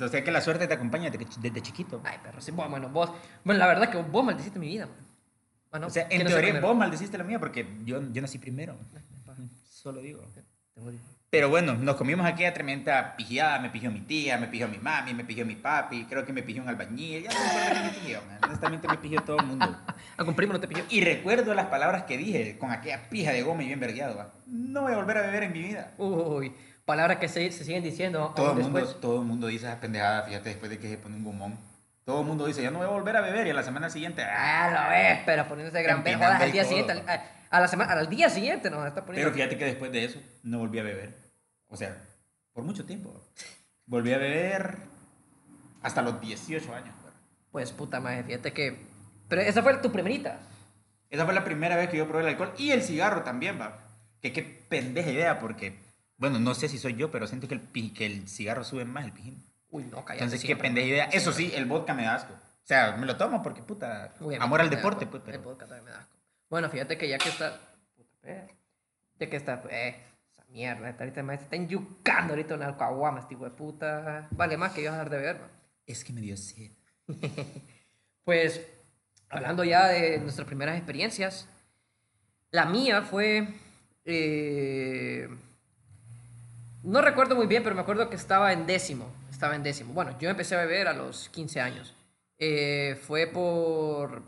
O 0.00 0.08
sea 0.08 0.24
que 0.24 0.30
la 0.30 0.40
suerte 0.40 0.66
te 0.66 0.74
acompaña 0.74 1.10
desde, 1.10 1.60
chiquito. 1.60 2.00
Ay, 2.04 2.18
perro, 2.22 2.40
sí, 2.40 2.52
bueno, 2.52 2.70
bueno, 2.70 2.88
vos. 2.88 3.10
Bueno, 3.44 3.58
la 3.58 3.66
verdad 3.66 3.90
que 3.90 3.98
vos 4.00 4.24
maldiciste 4.24 4.58
mi 4.58 4.68
vida, 4.68 4.86
man. 4.86 4.96
O 5.86 5.90
sea, 5.90 6.04
en 6.04 6.08
¿quién 6.08 6.20
es 6.22 6.26
el 6.28 6.40
teoría 6.40 6.60
vos 6.60 6.76
maldeciste 6.76 7.16
la 7.16 7.24
mía 7.24 7.38
porque 7.38 7.66
yo, 7.84 8.00
yo 8.12 8.22
nací 8.22 8.38
primero. 8.38 8.76
Solo 9.68 10.00
digo. 10.00 10.22
Pero 11.30 11.50
bueno, 11.50 11.74
nos 11.74 11.96
comimos 11.96 12.26
aquella 12.26 12.54
tremenda 12.54 13.14
pijeada. 13.14 13.58
Me 13.58 13.68
pidió 13.68 13.90
mi 13.90 14.00
tía, 14.00 14.38
me 14.38 14.48
pidió 14.48 14.66
mi 14.66 14.78
mami, 14.78 15.12
me 15.12 15.24
pidió 15.24 15.44
mi 15.44 15.56
papi. 15.56 16.06
Creo 16.06 16.24
que 16.24 16.32
me 16.32 16.42
pidió 16.42 16.62
un 16.62 16.68
albañil. 16.68 17.24
Ya 17.24 17.30
no 17.30 17.92
me 17.92 18.14
man. 18.26 18.38
Honestamente 18.44 18.88
me 18.88 18.96
pidió 18.96 19.22
todo 19.22 19.38
el 19.38 19.46
mundo. 19.46 19.66
Algún 20.16 20.34
primo 20.34 20.54
no 20.54 20.60
te 20.60 20.66
pilló. 20.66 20.84
Y 20.88 21.02
recuerdo 21.02 21.54
las 21.54 21.66
palabras 21.66 22.04
que 22.04 22.16
dije 22.16 22.56
con 22.58 22.70
aquella 22.70 23.08
pija 23.10 23.32
de 23.32 23.42
goma 23.42 23.62
y 23.62 23.66
bien 23.66 23.78
vergueado. 23.78 24.32
No 24.46 24.82
voy 24.82 24.92
a 24.92 24.96
volver 24.96 25.18
a 25.18 25.22
beber 25.22 25.42
en 25.44 25.52
mi 25.52 25.62
vida. 25.62 25.92
Uy, 25.98 26.52
palabras 26.86 27.18
que 27.18 27.28
se, 27.28 27.52
se 27.52 27.64
siguen 27.64 27.82
diciendo 27.82 28.32
Todo 28.34 28.52
el, 28.52 28.62
mundo, 28.62 28.78
después. 28.78 29.00
todo 29.00 29.20
el 29.20 29.26
mundo 29.26 29.48
dice 29.48 29.66
esas 29.66 29.78
pendejadas, 29.78 30.26
fíjate, 30.26 30.48
después 30.48 30.70
de 30.70 30.78
que 30.78 30.88
se 30.88 30.96
pone 30.96 31.16
un 31.16 31.24
gomón. 31.24 31.58
Todo 32.08 32.22
el 32.22 32.26
mundo 32.26 32.46
dice, 32.46 32.62
yo 32.62 32.70
no 32.70 32.78
voy 32.78 32.86
a 32.86 32.90
volver 32.90 33.14
a 33.18 33.20
beber. 33.20 33.46
Y 33.48 33.50
a 33.50 33.52
la 33.52 33.62
semana 33.62 33.90
siguiente, 33.90 34.22
¡ah! 34.22 34.70
Lo 34.70 34.88
ves, 34.88 35.20
pero 35.26 35.46
poniéndose 35.46 35.82
gran 35.82 36.02
pejodas 36.02 36.40
al 36.40 36.52
día 36.52 36.62
codo, 36.62 36.70
siguiente, 36.70 36.92
al, 36.92 37.06
a, 37.06 37.22
a 37.50 37.60
la 37.60 37.68
semana, 37.68 37.92
al 37.92 38.08
día 38.08 38.30
siguiente 38.30 38.70
nos 38.70 38.86
está 38.86 39.04
poniendo. 39.04 39.30
Pero 39.30 39.34
fíjate 39.34 39.58
que 39.58 39.66
después 39.66 39.92
de 39.92 40.06
eso 40.06 40.18
no 40.42 40.58
volví 40.58 40.78
a 40.78 40.84
beber. 40.84 41.14
O 41.66 41.76
sea, 41.76 41.94
por 42.54 42.64
mucho 42.64 42.86
tiempo. 42.86 43.14
Volví 43.84 44.14
a 44.14 44.16
beber 44.16 44.78
Hasta 45.82 46.00
los 46.00 46.18
18 46.18 46.74
años. 46.74 46.94
Pues 47.50 47.72
puta 47.72 48.00
madre, 48.00 48.24
fíjate 48.24 48.54
que... 48.54 48.86
Pero 49.28 49.42
esa 49.42 49.62
fue 49.62 49.76
tu 49.76 49.92
primerita. 49.92 50.40
Esa 51.10 51.26
fue 51.26 51.34
la 51.34 51.44
primera 51.44 51.76
vez 51.76 51.90
que 51.90 51.98
yo 51.98 52.08
probé 52.08 52.22
el 52.22 52.30
alcohol 52.30 52.54
y 52.56 52.70
el 52.70 52.82
cigarro 52.82 53.22
también, 53.22 53.60
va. 53.60 53.80
Que 54.22 54.32
qué 54.32 54.42
pendeja 54.42 55.10
idea, 55.10 55.38
porque, 55.40 55.78
bueno, 56.16 56.38
no 56.38 56.54
sé 56.54 56.70
si 56.70 56.78
soy 56.78 56.94
yo, 56.96 57.10
pero 57.10 57.26
siento 57.26 57.48
que 57.48 57.54
el, 57.56 57.92
que 57.92 58.06
el 58.06 58.26
cigarro 58.30 58.64
sube 58.64 58.86
más 58.86 59.04
el 59.04 59.12
pijín. 59.12 59.47
Uy, 59.70 59.84
no, 59.84 60.04
cállate. 60.04 60.24
Entonces, 60.24 60.46
qué 60.46 60.56
pendeja 60.56 60.86
idea. 60.86 61.04
Eso 61.06 61.32
sí, 61.32 61.52
el 61.54 61.66
vodka 61.66 61.94
me 61.94 62.04
da 62.04 62.14
asco. 62.14 62.32
O 62.32 62.66
sea, 62.68 62.96
me 62.96 63.06
lo 63.06 63.16
tomo 63.16 63.42
porque, 63.42 63.62
puta, 63.62 64.12
Uy, 64.20 64.34
amor 64.36 64.60
al 64.60 64.70
da 64.70 64.76
deporte, 64.76 65.04
asco. 65.04 65.20
pues. 65.20 65.34
El 65.34 65.42
vodka 65.42 65.66
también 65.66 65.84
me 65.84 65.90
da 65.90 66.00
asco. 66.00 66.16
Bueno, 66.50 66.68
fíjate 66.70 66.96
que 66.98 67.08
ya 67.08 67.18
que 67.18 67.28
está... 67.28 67.58
Puta, 67.96 68.16
eh, 68.24 68.48
Ya 69.18 69.28
que 69.30 69.36
está... 69.36 69.62
Eh, 69.70 70.02
esa 70.32 70.44
mierda. 70.48 70.94
Ahorita 70.98 71.22
me 71.22 71.34
está 71.34 71.56
enyucando 71.56 72.32
ahorita 72.32 72.54
una 72.54 72.76
caguama, 72.76 73.20
este 73.20 73.34
hijo 73.34 73.44
de 73.44 73.50
puta. 73.50 74.28
Vale 74.30 74.56
más 74.56 74.72
que 74.72 74.82
yo 74.82 74.90
dejar 74.92 75.10
de 75.10 75.16
beber, 75.18 75.40
man. 75.40 75.50
Es 75.86 76.04
que 76.04 76.12
me 76.12 76.20
dio 76.20 76.36
sed. 76.36 76.70
Pues, 78.24 78.60
hablando 79.30 79.64
ya 79.64 79.86
de 79.88 80.18
nuestras 80.18 80.46
primeras 80.46 80.76
experiencias, 80.76 81.48
la 82.50 82.66
mía 82.66 83.00
fue... 83.00 83.48
eh, 84.04 85.28
no 86.82 87.00
recuerdo 87.00 87.34
muy 87.36 87.46
bien, 87.46 87.62
pero 87.62 87.74
me 87.74 87.80
acuerdo 87.80 88.08
que 88.10 88.16
estaba 88.16 88.52
en 88.52 88.66
décimo. 88.66 89.10
Estaba 89.38 89.54
en 89.54 89.62
décimo. 89.62 89.92
Bueno, 89.94 90.18
yo 90.18 90.28
empecé 90.30 90.56
a 90.56 90.58
beber 90.58 90.88
a 90.88 90.92
los 90.92 91.28
15 91.28 91.60
años. 91.60 91.94
Eh, 92.40 93.00
fue 93.06 93.28
por... 93.28 94.20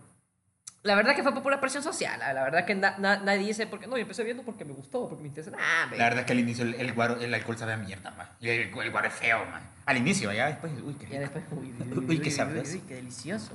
La 0.85 0.95
verdad 0.95 1.17
que 1.17 1.25
fue 1.25 1.33
por 1.35 1.43
pura 1.43 1.61
presión 1.61 1.83
social. 1.83 2.21
La, 2.21 2.45
verdad 2.45 2.65
que 2.65 2.77
na- 2.77 2.97
na- 2.97 3.19
nadie 3.19 3.45
dice, 3.49 3.67
porque 3.67 3.89
no, 3.89 3.97
yo 3.97 4.03
empecé 4.03 4.23
viendo 4.23 4.45
porque 4.45 4.65
me 4.65 4.73
gustó, 4.73 5.09
porque 5.09 5.23
me 5.23 5.29
interesa. 5.29 5.51
La 5.51 6.05
verdad 6.05 6.21
es 6.21 6.25
que 6.27 6.33
al 6.33 6.39
inicio 6.39 6.65
el, 6.65 6.75
el, 6.75 6.93
guaro, 6.93 7.21
el 7.21 7.35
alcohol 7.35 7.59
sabe 7.59 7.73
a 7.73 7.77
mierda, 7.77 8.13
man. 8.13 8.29
Y 8.41 8.51
el, 8.51 8.61
el 8.73 8.91
guaro 8.93 9.09
es 9.09 9.13
feo, 9.15 9.45
man. 9.47 9.69
Al 9.85 9.97
inicio, 9.97 10.33
ya 10.33 10.47
después, 10.47 10.73
uy, 10.81 10.95
qué 10.95 11.09
Ya 11.09 11.19
rico. 11.23 11.33
después, 11.35 11.45
uy, 11.61 11.75
uy, 11.77 11.93
Uy, 11.99 12.05
uy, 12.09 12.19
qué 12.21 12.31
sabroso. 12.31 12.73
uy, 12.73 12.81
qué 12.87 12.95
delicioso. 12.95 13.51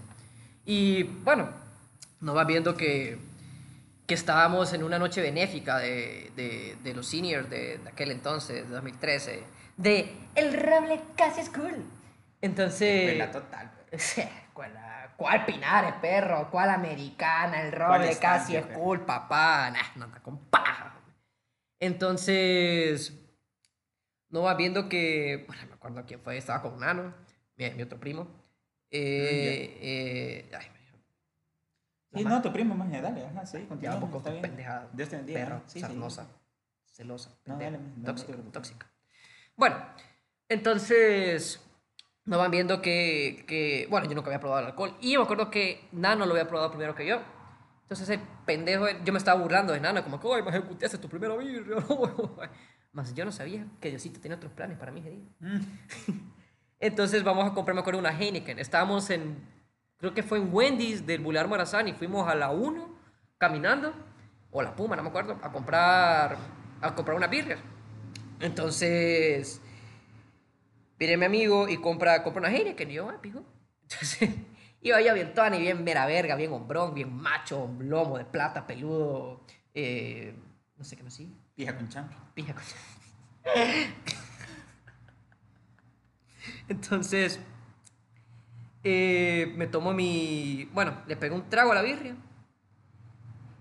Y 0.66 1.04
bueno, 1.04 1.50
nos 2.20 2.36
va 2.36 2.44
viendo 2.44 2.76
que, 2.76 3.18
que 4.06 4.14
estábamos 4.14 4.74
en 4.74 4.84
una 4.84 5.00
noche 5.00 5.22
benéfica 5.22 5.78
de, 5.80 6.32
de, 6.36 6.76
de 6.84 6.94
los 6.94 7.08
seniors 7.08 7.50
de, 7.50 7.78
de 7.78 7.90
aquel 7.90 8.12
entonces, 8.12 8.68
de 8.68 8.76
2013, 8.76 9.42
de 9.78 10.16
El 10.36 10.54
Roble 10.62 11.02
Casi 11.16 11.44
School. 11.44 11.84
Entonces... 12.42 13.04
Escuela 13.12 13.32
total. 13.32 13.72
¿Cuál, 14.54 14.72
¿Cuál 15.18 15.46
Pinares, 15.46 15.94
perro? 16.02 16.50
¿Cuál 16.52 16.70
Americana? 16.70 17.62
El 17.62 17.72
Roble 17.72 18.10
estancia, 18.10 18.62
Casi 18.62 18.68
perro? 18.70 18.80
School, 18.80 19.06
papá. 19.06 19.70
Nah, 19.72 19.80
no 19.96 20.06
anda 20.06 20.20
con 20.22 20.38
paja. 20.46 20.94
Entonces, 21.80 23.14
no 24.30 24.44
va 24.44 24.56
viendo 24.56 24.88
que, 24.90 25.44
bueno, 25.48 25.62
me 25.68 25.74
acuerdo 25.74 26.06
quién 26.06 26.22
fue, 26.22 26.38
estaba 26.38 26.62
con 26.62 26.80
Nano, 26.80 27.14
mi, 27.58 27.70
mi 27.72 27.82
otro 27.84 28.00
primo. 28.00 28.28
Eh, 28.92 29.78
eh, 29.82 30.52
ay, 30.58 30.68
Sí, 32.14 32.24
no, 32.24 32.42
tu 32.42 32.54
primo, 32.54 32.76
man, 32.76 32.90
dale, 32.90 33.26
ajá, 33.26 33.46
sí, 33.46 33.58
ya 33.60 33.68
continúa. 33.68 33.96
un 33.96 34.10
poco 34.10 34.24
pendejada. 34.24 34.88
Dios 34.94 35.10
te 35.10 35.18
bendiga. 35.18 35.40
Perro, 35.40 35.56
¿no? 35.56 35.62
Sí, 35.68 35.74
sí. 35.74 35.80
sarnosa, 35.82 36.28
celosa, 36.86 37.30
No, 37.44 37.58
pendeja, 37.58 37.72
dale, 37.72 37.84
no, 37.84 37.90
no 37.90 37.96
te 37.96 38.06
tóxica, 38.06 38.28
preocupes. 38.28 38.54
tóxica. 38.54 38.88
Bueno, 39.56 39.78
entonces 40.50 41.62
nos 42.26 42.40
van 42.40 42.52
viendo 42.52 42.82
que, 42.82 43.46
que, 43.48 43.88
bueno, 43.90 44.08
yo 44.08 44.16
nunca 44.16 44.28
había 44.28 44.40
probado 44.40 44.62
el 44.62 44.68
alcohol 44.68 44.98
y 45.02 45.18
me 45.18 45.24
acuerdo 45.24 45.50
que 45.50 45.88
Nano 45.92 46.26
lo 46.26 46.32
había 46.32 46.48
probado 46.48 46.72
primero 46.72 46.96
que 46.96 47.06
yo. 47.06 47.22
Entonces 47.84 48.10
ese 48.10 48.22
pendejo, 48.46 48.88
yo 49.04 49.14
me 49.14 49.20
estaba 49.20 49.40
burlando 49.40 49.72
de 49.72 49.80
Nano, 49.80 50.04
como 50.04 50.20
que, 50.20 50.28
oye, 50.28 50.42
me 50.42 50.50
ejecutaste 50.50 50.98
tu 50.98 51.08
primera 51.08 51.38
birria. 51.38 51.78
Más 52.94 53.14
yo 53.14 53.26
no 53.26 53.32
sabía 53.32 53.68
que 53.80 53.90
Diosito 53.90 54.20
tenía 54.20 54.38
otros 54.38 54.54
planes 54.54 54.78
para 54.78 54.92
mí 54.92 55.02
ese 55.02 55.12
día. 55.12 55.30
Mm. 55.40 55.60
Entonces 56.80 57.24
vamos 57.24 57.46
a 57.46 57.54
comprar, 57.54 57.76
me 57.76 57.82
acuerdo, 57.82 58.00
una 58.00 58.18
Heineken. 58.18 58.58
Estábamos 58.58 59.10
en, 59.12 59.38
creo 59.98 60.14
que 60.14 60.24
fue 60.24 60.40
en 60.40 60.52
Wendy's 60.52 61.06
del 61.06 61.22
Boulevard 61.22 61.48
Morazán 61.48 61.88
y 61.88 61.94
fuimos 61.94 62.28
a 62.28 62.34
la 62.34 62.50
1 62.50 62.90
caminando, 63.38 63.94
o 64.50 64.62
la 64.62 64.76
Puma, 64.76 64.96
no 64.96 65.04
me 65.04 65.10
acuerdo, 65.10 65.38
a 65.42 65.52
comprar, 65.52 66.38
a 66.82 66.96
comprar 66.96 67.18
una 67.18 67.28
birria. 67.28 67.58
Entonces, 68.40 69.62
viene 70.98 71.18
mi 71.18 71.26
amigo 71.26 71.68
y 71.68 71.78
compra, 71.78 72.24
compra 72.24 72.42
una 72.42 72.52
Heineken 72.56 72.92
y 72.92 72.94
yo, 72.96 73.10
ah, 73.10 73.20
pijo. 73.22 73.44
Entonces, 73.84 74.30
iba 74.82 75.02
ya 75.02 75.14
bien 75.14 75.34
toda 75.34 75.56
y 75.56 75.62
bien 75.62 75.84
mera 75.84 76.06
verga, 76.06 76.36
bien 76.36 76.52
hombrón, 76.54 76.94
bien 76.94 77.14
macho, 77.14 77.70
lomo 77.80 78.18
de 78.18 78.26
plata, 78.26 78.66
peludo, 78.68 79.42
eh, 79.74 80.36
no 80.78 80.84
sé 80.84 80.96
qué 80.96 81.04
más 81.04 81.14
sí, 81.14 81.32
Pija 81.56 81.76
con 81.78 81.88
champ. 81.90 82.12
pija 82.34 82.54
con... 82.54 82.64
Entonces, 86.68 87.40
eh, 88.84 89.54
me 89.58 89.68
tomo 89.68 89.94
mi... 89.94 90.70
Bueno, 90.74 91.02
le 91.08 91.16
pego 91.16 91.36
un 91.36 91.50
trago 91.50 91.72
a 91.72 91.76
la 91.76 91.82
birria. 91.82 92.16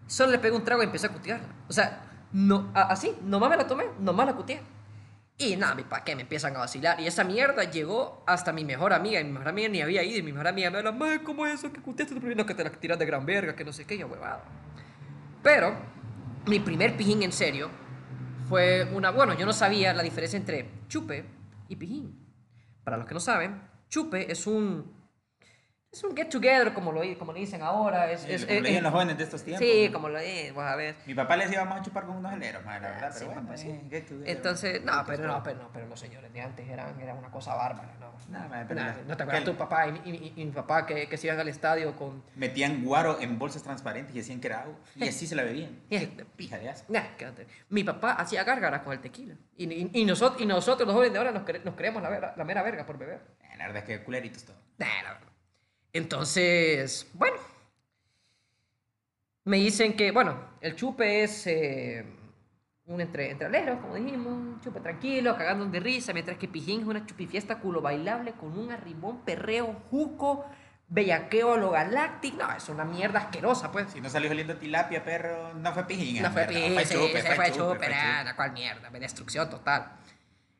Solo 0.06 0.32
le 0.32 0.38
pego 0.38 0.56
un 0.56 0.64
trago 0.64 0.82
y 0.82 0.86
empecé 0.86 1.06
a 1.06 1.12
cutearla. 1.12 1.48
O 1.68 1.72
sea, 1.72 2.03
no, 2.34 2.72
así, 2.74 3.16
nomás 3.22 3.48
me 3.48 3.56
la 3.56 3.66
tomé, 3.66 3.84
nomás 4.00 4.26
la 4.26 4.34
cuteé. 4.34 4.60
Y 5.38 5.56
nada, 5.56 5.76
mi 5.76 5.84
pa' 5.84 6.02
qué, 6.04 6.16
me 6.16 6.22
empiezan 6.22 6.54
a 6.56 6.58
vacilar. 6.60 7.00
Y 7.00 7.06
esa 7.06 7.22
mierda 7.22 7.64
llegó 7.64 8.24
hasta 8.26 8.52
mi 8.52 8.64
mejor 8.64 8.92
amiga. 8.92 9.20
Y 9.20 9.24
mi 9.24 9.30
mejor 9.30 9.48
amiga 9.48 9.68
ni 9.68 9.80
había 9.82 10.02
ido. 10.02 10.18
Y 10.18 10.22
mi 10.22 10.32
mejor 10.32 10.48
amiga 10.48 10.70
me 10.70 10.78
habla, 10.78 10.92
"Mae, 10.92 11.22
¿cómo 11.22 11.46
es 11.46 11.54
eso? 11.54 11.72
Que 11.72 11.80
cuteaste 11.80 12.14
tu 12.14 12.20
primero? 12.20 12.44
Que 12.44 12.54
te 12.54 12.64
la 12.64 12.70
tiras 12.70 12.98
de 12.98 13.06
gran 13.06 13.24
verga, 13.24 13.54
que 13.54 13.64
no 13.64 13.72
sé 13.72 13.84
qué, 13.84 13.96
yo, 13.98 14.06
huevado. 14.08 14.42
Pero, 15.42 15.74
mi 16.46 16.60
primer 16.60 16.96
pijín 16.96 17.22
en 17.22 17.32
serio 17.32 17.68
fue 18.48 18.88
una. 18.92 19.10
Bueno, 19.10 19.34
yo 19.34 19.46
no 19.46 19.52
sabía 19.52 19.92
la 19.92 20.02
diferencia 20.02 20.36
entre 20.36 20.70
chupe 20.88 21.24
y 21.68 21.76
pijín. 21.76 22.18
Para 22.84 22.96
los 22.96 23.06
que 23.06 23.14
no 23.14 23.20
saben, 23.20 23.60
chupe 23.88 24.30
es 24.30 24.46
un. 24.46 24.92
Es 25.94 26.02
un 26.02 26.16
get 26.16 26.28
together, 26.28 26.72
como 26.74 26.90
lo, 26.90 27.02
como 27.20 27.32
le 27.32 27.38
dicen 27.38 27.62
ahora. 27.62 28.10
Es, 28.10 28.24
es, 28.28 28.44
como 28.44 28.58
es- 28.58 28.64
dicen 28.64 28.82
los 28.82 28.92
jóvenes 28.92 29.16
de 29.16 29.22
estos 29.22 29.44
tiempos. 29.44 29.64
Sí, 29.64 29.86
¿no? 29.86 29.92
como 29.92 30.08
lo 30.08 30.18
es, 30.18 30.52
vos 30.52 30.64
a 30.64 30.74
ver. 30.74 30.96
Mi 31.06 31.14
papá 31.14 31.36
les 31.36 31.52
iba 31.52 31.62
vamos 31.62 31.78
a 31.78 31.82
chupar 31.84 32.04
con 32.04 32.16
unos 32.16 32.32
heleros, 32.32 32.64
man, 32.64 32.82
la 32.82 32.88
verdad, 32.90 33.12
Sí, 33.12 33.18
pero 33.20 33.30
bueno, 33.32 33.46
pues, 33.46 33.60
sí. 33.60 33.68
eh, 33.68 33.80
get 33.88 34.04
together. 34.08 34.28
Entonces, 34.28 34.82
no, 34.84 35.04
pero 35.06 35.26
no, 35.28 35.40
pero 35.44 35.58
no, 35.62 35.70
pero 35.72 35.86
los 35.86 36.00
señores 36.00 36.32
de 36.32 36.40
antes 36.40 36.68
eran, 36.68 37.00
eran 37.00 37.16
una 37.16 37.30
cosa 37.30 37.54
bárbara, 37.54 37.94
¿no? 38.00 38.12
No, 38.28 38.48
man, 38.48 38.64
pero 38.66 38.80
Nah, 38.80 38.92
no 39.06 39.16
te 39.16 39.22
acuerdas 39.22 39.44
tu 39.44 39.54
papá 39.54 39.86
y, 39.86 39.90
y 40.08 40.12
mi- 40.12 40.32
y 40.34 40.44
mi 40.46 40.50
papá 40.50 40.84
que, 40.84 41.08
que 41.08 41.16
se 41.16 41.28
iban 41.28 41.38
al 41.38 41.46
estadio 41.48 41.94
con. 41.94 42.24
Metían 42.34 42.82
guaro 42.84 43.20
en 43.20 43.38
bolsas 43.38 43.62
transparentes 43.62 44.16
y 44.16 44.18
decían 44.18 44.40
que 44.40 44.48
era 44.48 44.62
agua. 44.62 44.74
Y 44.96 45.06
así 45.06 45.28
se 45.28 45.36
la 45.36 45.44
bebían. 45.44 45.78
Eh, 45.90 46.08
pija 46.36 46.58
de 46.58 46.70
asco. 46.70 46.92
Nah. 46.92 47.02
Mi 47.68 47.84
papá 47.84 48.14
hacía 48.14 48.42
gárgaras 48.42 48.82
con 48.82 48.92
el 48.94 49.00
tequila. 49.00 49.36
Y, 49.56 49.72
y, 49.72 49.90
y 49.92 50.04
nosotros, 50.04 50.42
y 50.42 50.46
nosotros, 50.46 50.86
los 50.88 50.94
jóvenes 50.94 51.12
de 51.12 51.18
ahora, 51.18 51.30
nos, 51.30 51.44
cre- 51.44 51.62
nos 51.62 51.76
creemos 51.76 52.02
la, 52.02 52.08
vera- 52.08 52.34
la 52.36 52.42
mera 52.44 52.64
verga 52.64 52.84
por 52.84 52.98
beber. 52.98 53.20
Eh, 53.44 53.56
La 53.58 53.66
verdad 53.68 53.84
es 53.88 53.98
que 53.98 54.02
culeritos 54.04 54.44
todo. 54.44 54.56
Nah, 54.78 54.86
la 55.04 55.12
verdad. 55.12 55.28
Entonces, 55.94 57.08
bueno. 57.14 57.38
Me 59.44 59.58
dicen 59.58 59.94
que, 59.94 60.10
bueno, 60.10 60.38
el 60.60 60.74
chupe 60.74 61.22
es 61.22 61.46
eh, 61.46 62.04
un 62.86 63.00
entre, 63.00 63.30
entre 63.30 63.46
aleros, 63.46 63.78
como 63.78 63.94
dijimos, 63.94 64.32
un 64.32 64.60
chupe 64.60 64.80
tranquilo, 64.80 65.36
cagando 65.36 65.66
de 65.66 65.80
risa, 65.80 66.12
mientras 66.12 66.38
que 66.38 66.48
Pijín 66.48 66.80
es 66.80 66.86
una 66.86 67.06
chupifiesta 67.06 67.60
culo 67.60 67.80
bailable 67.80 68.32
con 68.32 68.58
un 68.58 68.72
arrimón, 68.72 69.20
perreo, 69.20 69.82
juco, 69.90 70.46
bellaqueo 70.88 71.54
a 71.54 71.56
lo 71.58 71.70
galáctico. 71.70 72.38
No, 72.38 72.52
es 72.56 72.68
una 72.70 72.84
mierda 72.84 73.20
asquerosa, 73.20 73.70
pues. 73.70 73.92
Si 73.92 74.00
no 74.00 74.08
salió 74.08 74.30
oliendo 74.30 74.56
tilapia, 74.56 75.04
perro, 75.04 75.54
no 75.54 75.72
fue 75.72 75.86
pijín. 75.86 76.22
No 76.22 76.30
fue 76.32 76.46
mierda, 76.48 76.80
pi, 76.80 76.86
sí, 76.86 76.94
chupe, 76.94 77.22
se 77.22 77.34
fue 77.34 77.52
chupe, 77.52 77.76
fue 77.76 77.88
nada, 77.88 78.34
cuál 78.34 78.52
mierda, 78.52 78.90
de 78.90 78.98
destrucción 78.98 79.48
total. 79.48 79.92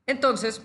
Entonces, 0.07 0.63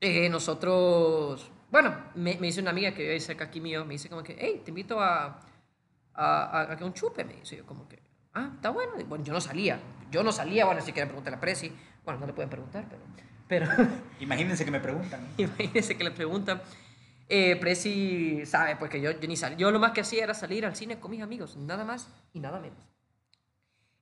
eh, 0.00 0.28
nosotros, 0.28 1.50
bueno, 1.70 1.96
me, 2.14 2.36
me 2.36 2.46
dice 2.46 2.60
una 2.60 2.70
amiga 2.70 2.92
que 2.92 3.02
vive 3.02 3.20
cerca 3.20 3.44
aquí 3.44 3.60
mío, 3.60 3.84
me 3.84 3.94
dice 3.94 4.08
como 4.08 4.22
que, 4.22 4.36
hey, 4.38 4.62
te 4.64 4.70
invito 4.70 5.00
a, 5.00 5.40
a, 6.14 6.76
que 6.76 6.84
un 6.84 6.92
chupe, 6.92 7.24
me 7.24 7.34
dice 7.34 7.56
yo 7.56 7.66
como 7.66 7.88
que, 7.88 8.00
ah, 8.34 8.50
está 8.54 8.70
bueno. 8.70 8.92
Bueno, 9.06 9.24
yo 9.24 9.32
no 9.32 9.40
salía, 9.40 9.78
yo 10.10 10.22
no 10.22 10.32
salía, 10.32 10.64
bueno, 10.64 10.80
si 10.80 10.92
quieren 10.92 11.08
preguntarle 11.08 11.36
a 11.36 11.40
Presi, 11.40 11.72
bueno, 12.04 12.20
no 12.20 12.26
le 12.26 12.32
pueden 12.32 12.50
preguntar, 12.50 12.86
pero, 12.88 13.02
pero 13.48 13.66
Imagínense 14.20 14.64
que 14.64 14.70
me 14.70 14.80
preguntan. 14.80 15.28
imagínense 15.36 15.96
que 15.96 16.04
le 16.04 16.10
preguntan. 16.12 16.62
Eh, 17.28 17.56
Presi 17.56 18.46
sabe, 18.46 18.76
pues 18.76 18.90
que 18.90 19.00
yo, 19.00 19.10
yo 19.10 19.28
ni 19.28 19.36
salí. 19.36 19.56
Yo 19.56 19.70
lo 19.72 19.80
más 19.80 19.92
que 19.92 20.02
hacía 20.02 20.22
era 20.24 20.34
salir 20.34 20.64
al 20.64 20.76
cine 20.76 21.00
con 21.00 21.10
mis 21.10 21.22
amigos, 21.22 21.56
nada 21.56 21.84
más 21.84 22.08
y 22.32 22.40
nada 22.40 22.60
menos. 22.60 22.78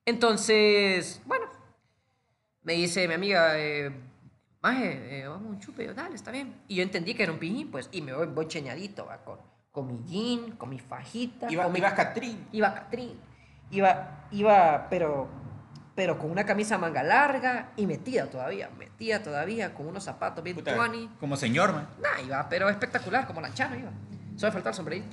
Entonces, 0.04 1.22
bueno, 1.24 1.46
me 2.62 2.74
dice 2.74 3.08
mi 3.08 3.14
amiga, 3.14 3.58
eh, 3.58 3.90
Maje, 4.64 5.20
eh, 5.20 5.28
vamos 5.28 5.46
a 5.46 5.50
un 5.50 5.60
chupe. 5.60 5.84
Yo, 5.84 5.92
dale, 5.92 6.14
está 6.14 6.30
bien. 6.30 6.54
Y 6.68 6.76
yo 6.76 6.82
entendí 6.82 7.12
que 7.12 7.22
era 7.22 7.32
un 7.32 7.38
pijín, 7.38 7.70
pues, 7.70 7.90
y 7.92 8.00
me 8.00 8.14
voy, 8.14 8.26
voy 8.28 8.48
cheñadito, 8.48 9.04
va, 9.04 9.18
con, 9.18 9.36
con 9.70 9.86
mi 9.86 10.02
jean, 10.08 10.52
con 10.56 10.70
mi 10.70 10.78
fajita. 10.78 11.52
Iba, 11.52 11.64
con 11.64 11.72
mi, 11.74 11.80
iba 11.80 11.94
Catrín. 11.94 12.46
Iba 12.50 12.72
Catrín. 12.74 13.20
Iba, 13.70 14.26
iba, 14.30 14.86
pero, 14.88 15.28
pero 15.94 16.18
con 16.18 16.30
una 16.30 16.46
camisa 16.46 16.78
manga 16.78 17.02
larga 17.02 17.72
y 17.76 17.86
metida 17.86 18.30
todavía, 18.30 18.70
metida 18.78 19.22
todavía, 19.22 19.74
con 19.74 19.86
unos 19.86 20.04
zapatos 20.04 20.42
bien 20.42 20.56
Puta, 20.56 20.74
como 21.20 21.36
señor, 21.36 21.74
man. 21.74 21.86
Nah, 22.00 22.22
iba, 22.24 22.48
pero 22.48 22.70
espectacular, 22.70 23.26
como 23.26 23.42
lanchano 23.42 23.76
iba. 23.76 23.90
Solo 24.36 24.50
faltaba 24.50 24.70
el 24.70 24.76
sombrerito. 24.76 25.06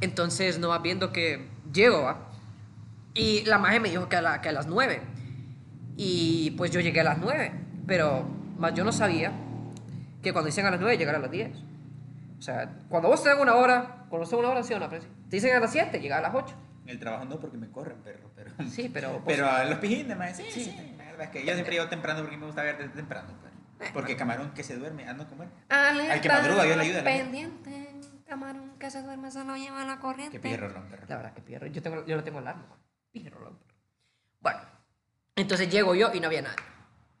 Entonces, 0.00 0.60
no 0.60 0.68
vas 0.68 0.82
viendo 0.82 1.12
que 1.12 1.48
llego, 1.72 2.02
¿va? 2.02 2.28
Y 3.12 3.44
la 3.44 3.58
maje 3.58 3.80
me 3.80 3.90
dijo 3.90 4.08
que 4.08 4.14
a, 4.14 4.22
la- 4.22 4.40
que 4.40 4.50
a 4.50 4.52
las 4.52 4.68
9. 4.68 5.02
Y 5.96 6.52
pues 6.52 6.70
yo 6.70 6.78
llegué 6.78 7.00
a 7.00 7.04
las 7.04 7.18
9. 7.18 7.52
Pero 7.88 8.37
más 8.58 8.74
yo 8.74 8.84
no 8.84 8.92
sabía 8.92 9.32
que 10.22 10.32
cuando 10.32 10.46
dicen 10.46 10.66
a 10.66 10.70
las 10.70 10.80
9 10.80 10.96
llegar 10.98 11.14
a 11.14 11.18
las 11.18 11.30
10. 11.30 11.50
O 12.38 12.42
sea, 12.42 12.70
cuando 12.88 13.08
vos 13.08 13.22
te 13.22 13.28
dan 13.28 13.40
una 13.40 13.54
hora, 13.54 14.04
cuando 14.08 14.38
una 14.38 14.48
hora, 14.50 14.62
sí 14.62 14.72
o 14.74 14.78
no, 14.78 14.88
pero. 14.88 15.02
Te 15.02 15.36
dicen 15.36 15.54
a 15.56 15.60
las 15.60 15.72
7, 15.72 16.00
llega 16.00 16.18
a 16.18 16.20
las 16.20 16.34
8. 16.34 16.54
En 16.84 16.90
el 16.90 16.98
trabajo 16.98 17.24
no, 17.24 17.38
porque 17.38 17.56
me 17.58 17.68
corren, 17.70 17.98
perro. 18.02 18.30
Pero, 18.34 18.52
Sí, 18.70 18.88
pero 18.92 19.12
vos- 19.14 19.22
pero 19.26 19.48
a 19.50 19.64
los 19.64 19.78
pijines, 19.78 20.16
más 20.16 20.36
sí, 20.36 20.44
Sí. 20.50 20.64
sí, 20.64 20.94
La 20.96 21.04
verdad 21.06 21.22
es 21.24 21.30
que 21.30 21.44
yo 21.44 21.52
siempre 21.54 21.74
llego 21.74 21.88
temprano 21.88 22.20
porque 22.20 22.36
me 22.36 22.46
gusta 22.46 22.62
ver 22.62 22.78
desde 22.78 22.92
temprano. 22.92 23.28
perro. 23.78 23.92
Porque 23.92 24.16
camarón 24.16 24.52
que 24.54 24.64
se 24.64 24.76
duerme, 24.76 25.06
ando 25.08 25.26
como 25.28 25.44
él. 25.44 25.50
Al 25.68 26.20
que 26.20 26.28
madruga, 26.28 26.64
Dios 26.64 26.76
le 26.76 26.82
ayuda. 26.82 27.04
Pendiente, 27.04 27.94
camarón 28.26 28.72
que 28.78 28.90
se 28.90 29.02
duerme, 29.02 29.30
se 29.30 29.44
lo 29.44 29.56
lleva 29.56 29.82
a 29.82 29.84
la 29.84 29.98
corriente. 30.00 30.40
Qué 30.40 30.56
rolón, 30.56 30.88
perro. 30.88 31.04
La 31.08 31.16
verdad 31.16 31.32
que 31.34 31.42
pierro. 31.42 31.66
Yo, 31.68 31.80
tengo, 31.82 32.04
yo 32.06 32.16
no 32.16 32.24
tengo 32.24 32.38
alarma. 32.38 32.64
Rolón. 33.30 33.58
Bueno, 34.40 34.60
entonces 35.36 35.68
llego 35.70 35.94
yo 35.94 36.12
y 36.14 36.20
no 36.20 36.26
había 36.26 36.42
nadie. 36.42 36.56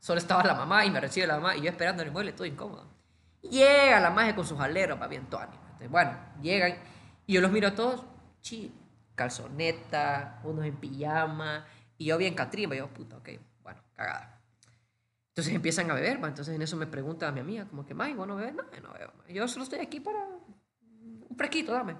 Solo 0.00 0.18
estaba 0.18 0.44
la 0.44 0.54
mamá 0.54 0.84
y 0.84 0.90
me 0.90 1.00
recibe 1.00 1.26
la 1.26 1.36
mamá 1.36 1.56
y 1.56 1.62
yo 1.62 1.70
esperando 1.70 2.02
en 2.02 2.08
el 2.08 2.12
mueble, 2.12 2.32
todo 2.32 2.46
incómodo. 2.46 2.86
Llega 3.42 4.00
la 4.00 4.10
magia 4.10 4.34
con 4.34 4.46
sus 4.46 4.58
aleros, 4.60 5.00
va 5.00 5.06
bien 5.06 5.26
Tony. 5.26 5.54
Entonces, 5.54 5.90
bueno, 5.90 6.16
llegan 6.40 6.78
y 7.26 7.34
yo 7.34 7.40
los 7.40 7.50
miro 7.50 7.68
a 7.68 7.74
todos, 7.74 8.04
chill, 8.40 8.72
calzoneta, 9.14 10.40
unos 10.44 10.64
en 10.64 10.76
pijama 10.76 11.66
y 11.96 12.06
yo 12.06 12.18
bien 12.18 12.34
catrima. 12.34 12.74
Y 12.74 12.78
yo, 12.78 12.88
puta, 12.88 13.16
ok, 13.16 13.28
bueno, 13.62 13.80
cagada. 13.94 14.40
Entonces 15.28 15.54
empiezan 15.54 15.90
a 15.90 15.94
beber, 15.94 16.22
va. 16.22 16.28
entonces 16.28 16.54
en 16.54 16.62
eso 16.62 16.76
me 16.76 16.86
pregunta 16.86 17.28
a 17.28 17.32
mi 17.32 17.40
amiga, 17.40 17.64
como 17.66 17.86
que, 17.86 17.94
May, 17.94 18.12
¿vos 18.14 18.26
no 18.26 18.36
bebes? 18.36 18.54
No, 18.54 18.64
no 18.64 18.92
bebo. 18.92 19.12
Yo 19.28 19.46
solo 19.46 19.62
estoy 19.64 19.78
aquí 19.78 20.00
para 20.00 20.18
un 20.24 21.36
fresquito, 21.36 21.72
dame. 21.72 21.94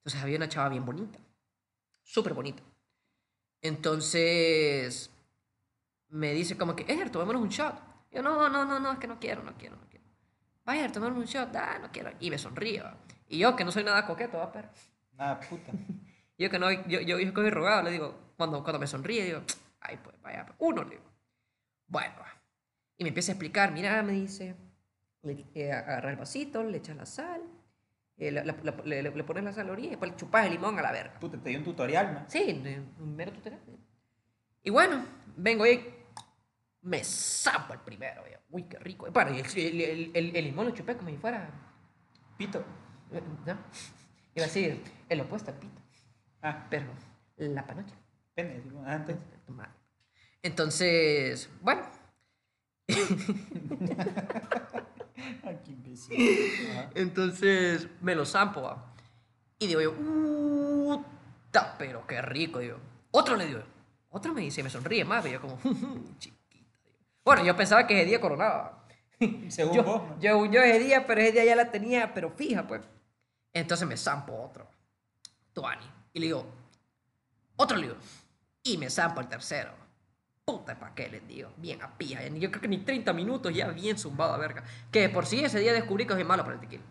Entonces 0.00 0.22
había 0.22 0.38
una 0.38 0.48
chava 0.48 0.70
bien 0.70 0.84
bonita, 0.84 1.18
súper 2.02 2.32
bonita. 2.32 2.62
Entonces 3.60 5.10
me 6.10 6.32
dice 6.32 6.56
como 6.56 6.74
que, 6.76 6.84
Eger, 6.90 7.10
tomémonos 7.10 7.42
un 7.42 7.48
shot. 7.48 7.74
Yo, 8.10 8.22
no, 8.22 8.48
no, 8.48 8.64
no, 8.64 8.80
no, 8.80 8.92
es 8.92 8.98
que 8.98 9.06
no 9.06 9.18
quiero, 9.18 9.42
no 9.42 9.54
quiero, 9.56 9.76
no 9.76 9.88
quiero. 9.88 10.04
Vaya, 10.64 10.90
tomémonos 10.90 11.18
un 11.24 11.26
shot, 11.26 11.54
ah, 11.56 11.78
no 11.80 11.90
quiero. 11.92 12.10
Y 12.20 12.30
me 12.30 12.38
sonríe, 12.38 12.82
va. 12.82 12.96
Y 13.28 13.38
yo, 13.38 13.54
que 13.56 13.64
no 13.64 13.70
soy 13.70 13.84
nada 13.84 14.06
coqueto, 14.06 14.38
va, 14.38 14.50
pero... 14.52 14.68
Nada, 15.12 15.40
puta. 15.40 15.72
Yo 16.38 16.48
que 16.48 16.58
no, 16.58 16.72
yo, 16.72 17.00
yo, 17.02 17.18
yo 17.18 17.34
que 17.34 17.50
rogado, 17.50 17.82
le 17.82 17.90
digo, 17.90 18.32
cuando, 18.38 18.62
cuando 18.62 18.78
me 18.78 18.86
sonríe, 18.86 19.26
digo, 19.26 19.42
ay, 19.80 19.98
pues 20.02 20.16
vaya, 20.22 20.46
pues, 20.46 20.56
uno, 20.58 20.82
le 20.84 20.92
digo. 20.92 21.02
Bueno, 21.86 22.14
y 22.96 23.02
me 23.04 23.08
empieza 23.08 23.32
a 23.32 23.34
explicar, 23.34 23.72
mira, 23.72 24.02
me 24.02 24.12
dice, 24.14 24.56
le, 25.20 25.44
eh, 25.54 25.70
agarra 25.70 26.08
el 26.08 26.16
vasito, 26.16 26.62
le 26.64 26.78
echas 26.78 26.96
la 26.96 27.04
sal, 27.04 27.42
eh, 28.16 28.30
la- 28.30 28.42
la- 28.44 28.56
la- 28.62 28.82
le, 28.84 29.02
le- 29.02 29.24
pones 29.24 29.44
la 29.44 29.52
sal 29.52 29.64
a 29.64 29.66
la 29.66 29.72
orilla 29.72 29.88
y 29.88 29.90
después 29.90 30.10
le 30.12 30.16
chupas 30.16 30.46
el 30.46 30.52
limón 30.52 30.78
a 30.78 30.82
la 30.82 30.92
verga. 30.92 31.20
Puta, 31.20 31.36
te 31.36 31.50
di 31.50 31.56
un 31.56 31.64
tutorial, 31.64 32.10
man. 32.14 32.24
Sí, 32.26 32.62
un 32.98 33.14
mero 33.14 33.32
tutorial. 33.32 33.60
Y 34.62 34.70
bueno, 34.70 35.04
vengo 35.36 35.66
y 35.66 35.84
me 36.82 37.02
zampo 37.04 37.72
el 37.74 37.80
primero, 37.80 38.22
yo, 38.30 38.38
uy, 38.50 38.64
qué 38.64 38.78
rico. 38.78 39.06
Y 39.08 39.10
el, 39.40 39.46
el, 39.56 39.80
el- 39.80 40.10
el- 40.14 40.36
el 40.36 40.44
limón 40.44 40.66
lo 40.66 40.72
chupé 40.72 40.96
como 40.96 41.10
si 41.10 41.16
fuera, 41.16 41.50
Pito. 42.38 42.60
eh, 43.12 43.22
¿no? 43.46 43.52
Iba 44.34 44.44
a 44.44 44.48
decir, 44.48 44.82
el 45.08 45.20
opuesto 45.20 45.50
al 45.50 45.58
pito, 45.58 45.80
Ah, 46.42 46.66
pero 46.70 46.86
la 47.36 47.66
panocha. 47.66 47.94
pene. 48.34 48.60
digo, 48.60 48.82
ah, 48.86 49.04
entonces. 50.42 51.50
Bueno, 51.60 51.82
Ah, 55.44 55.52
qué 55.64 55.72
imbécil. 55.72 56.16
Ajá. 56.70 56.90
entonces 56.94 57.88
me 58.00 58.14
lo 58.14 58.24
zampo. 58.24 58.62
va. 58.62 58.94
Y 59.58 59.66
digo 59.66 59.80
yo, 59.82 59.94
puta, 59.94 61.76
pero 61.78 62.06
qué 62.06 62.22
rico, 62.22 62.58
digo. 62.60 62.78
Otro 63.10 63.36
le 63.36 63.46
digo, 63.46 63.60
otro 64.10 64.32
me 64.32 64.40
dice, 64.40 64.62
me 64.62 64.70
sonríe 64.70 65.04
más, 65.04 65.26
y 65.26 65.32
yo 65.32 65.40
como, 65.40 65.58
chiquita. 66.18 66.39
Bueno, 67.24 67.44
yo 67.44 67.56
pensaba 67.56 67.86
que 67.86 67.94
ese 67.94 68.06
día 68.06 68.20
coronaba. 68.20 68.86
Según 69.48 69.74
yo, 69.74 69.82
vos, 69.84 70.02
yo, 70.20 70.46
yo 70.46 70.62
ese 70.62 70.78
día, 70.78 71.06
pero 71.06 71.20
ese 71.20 71.32
día 71.32 71.44
ya 71.44 71.56
la 71.56 71.70
tenía, 71.70 72.14
pero 72.14 72.30
fija, 72.30 72.66
pues. 72.66 72.82
Entonces 73.52 73.86
me 73.86 73.96
zampo 73.96 74.34
otro, 74.42 74.66
Tuani. 75.52 75.84
Y 76.12 76.20
le 76.20 76.26
digo, 76.26 76.46
otro 77.56 77.78
digo, 77.78 77.96
y 78.62 78.78
me 78.78 78.88
zampo 78.90 79.20
el 79.20 79.28
tercero. 79.28 79.72
Puta, 80.44 80.78
¿para 80.78 80.94
qué 80.94 81.08
les 81.08 81.26
digo? 81.28 81.50
Bien 81.56 81.82
a 81.82 81.96
pija. 81.96 82.26
Yo 82.26 82.50
creo 82.50 82.60
que 82.60 82.68
ni 82.68 82.78
30 82.78 83.12
minutos 83.12 83.54
ya 83.54 83.68
bien 83.68 83.98
zumbado 83.98 84.34
a 84.34 84.38
verga. 84.38 84.64
Que 84.90 85.08
por 85.08 85.26
sí 85.26 85.44
ese 85.44 85.60
día 85.60 85.72
descubrí 85.72 86.06
que 86.06 86.14
soy 86.14 86.24
malo 86.24 86.42
para 86.42 86.54
el 86.54 86.60
tequila. 86.60 86.82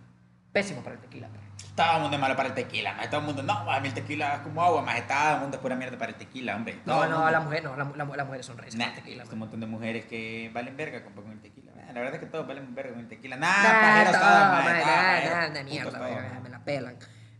Pésimo 0.53 0.81
para 0.81 0.95
el 0.95 1.01
tequila. 1.01 1.29
pero. 1.31 1.48
Todo 1.79 1.95
el 1.95 2.01
mundo 2.01 2.15
es 2.17 2.21
malo 2.21 2.35
para 2.35 2.49
el 2.49 2.55
tequila, 2.55 2.93
más 2.93 3.09
todo 3.09 3.19
el 3.21 3.25
mundo, 3.27 3.41
no, 3.43 3.63
más 3.63 3.83
el 3.85 3.93
tequila 3.93 4.35
es 4.35 4.39
como 4.41 4.61
agua, 4.61 4.81
más 4.81 5.07
todo 5.07 5.33
el 5.35 5.39
mundo 5.41 5.55
es 5.57 5.61
pura 5.61 5.75
mierda 5.77 5.97
para 5.97 6.11
el 6.11 6.17
tequila, 6.17 6.55
hombre. 6.57 6.73
Todo 6.85 6.95
No, 7.03 7.09
no, 7.09 7.15
mundo. 7.17 7.31
la 7.31 7.39
mujer, 7.39 7.63
no, 7.63 7.75
la, 7.77 7.83
mu- 7.85 7.95
la, 7.95 8.05
las 8.17 8.25
mujeres 8.25 8.45
son 8.45 8.57
reces 8.57 8.75
Nah, 8.77 8.87
el 8.89 8.95
tequila. 8.95 9.23
hay 9.23 9.29
un 9.31 9.39
montón 9.39 9.59
de 9.61 9.65
mujeres 9.67 10.05
que 10.05 10.51
valen 10.53 10.75
verga 10.75 11.03
con, 11.03 11.13
con 11.13 11.31
el 11.31 11.39
tequila. 11.39 11.71
Nah, 11.75 11.87
La 11.87 11.93
verdad 12.01 12.15
es 12.15 12.19
que 12.19 12.25
todos 12.25 12.45
valen 12.47 12.75
verga 12.75 12.91
con 12.91 12.99
el 12.99 13.07
tequila. 13.07 13.37
Nah, 13.37 13.63
Nah, 13.63 13.81
pajeros 13.81 14.11
todo, 14.11 14.21
todos, 14.21 14.41
ma, 14.41 14.61
mae, 14.61 14.85
nah, 14.85 15.47
nah, 15.47 15.49
de 15.53 15.63
mierda, 15.63 15.91
todos, 15.99 16.11
mae. 16.11 16.39
me 16.41 16.49
la 16.49 16.59
pelan. 16.65 16.95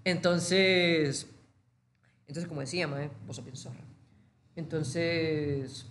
Entonces, 0.05 1.27
entonces 2.27 2.47
como 2.47 2.61
decía, 2.61 2.87
mae, 2.87 3.09
vos 3.25 3.35
sos 3.35 3.43
bien 3.45 3.57
zorra. 3.57 3.81
Entonces, 4.55 5.85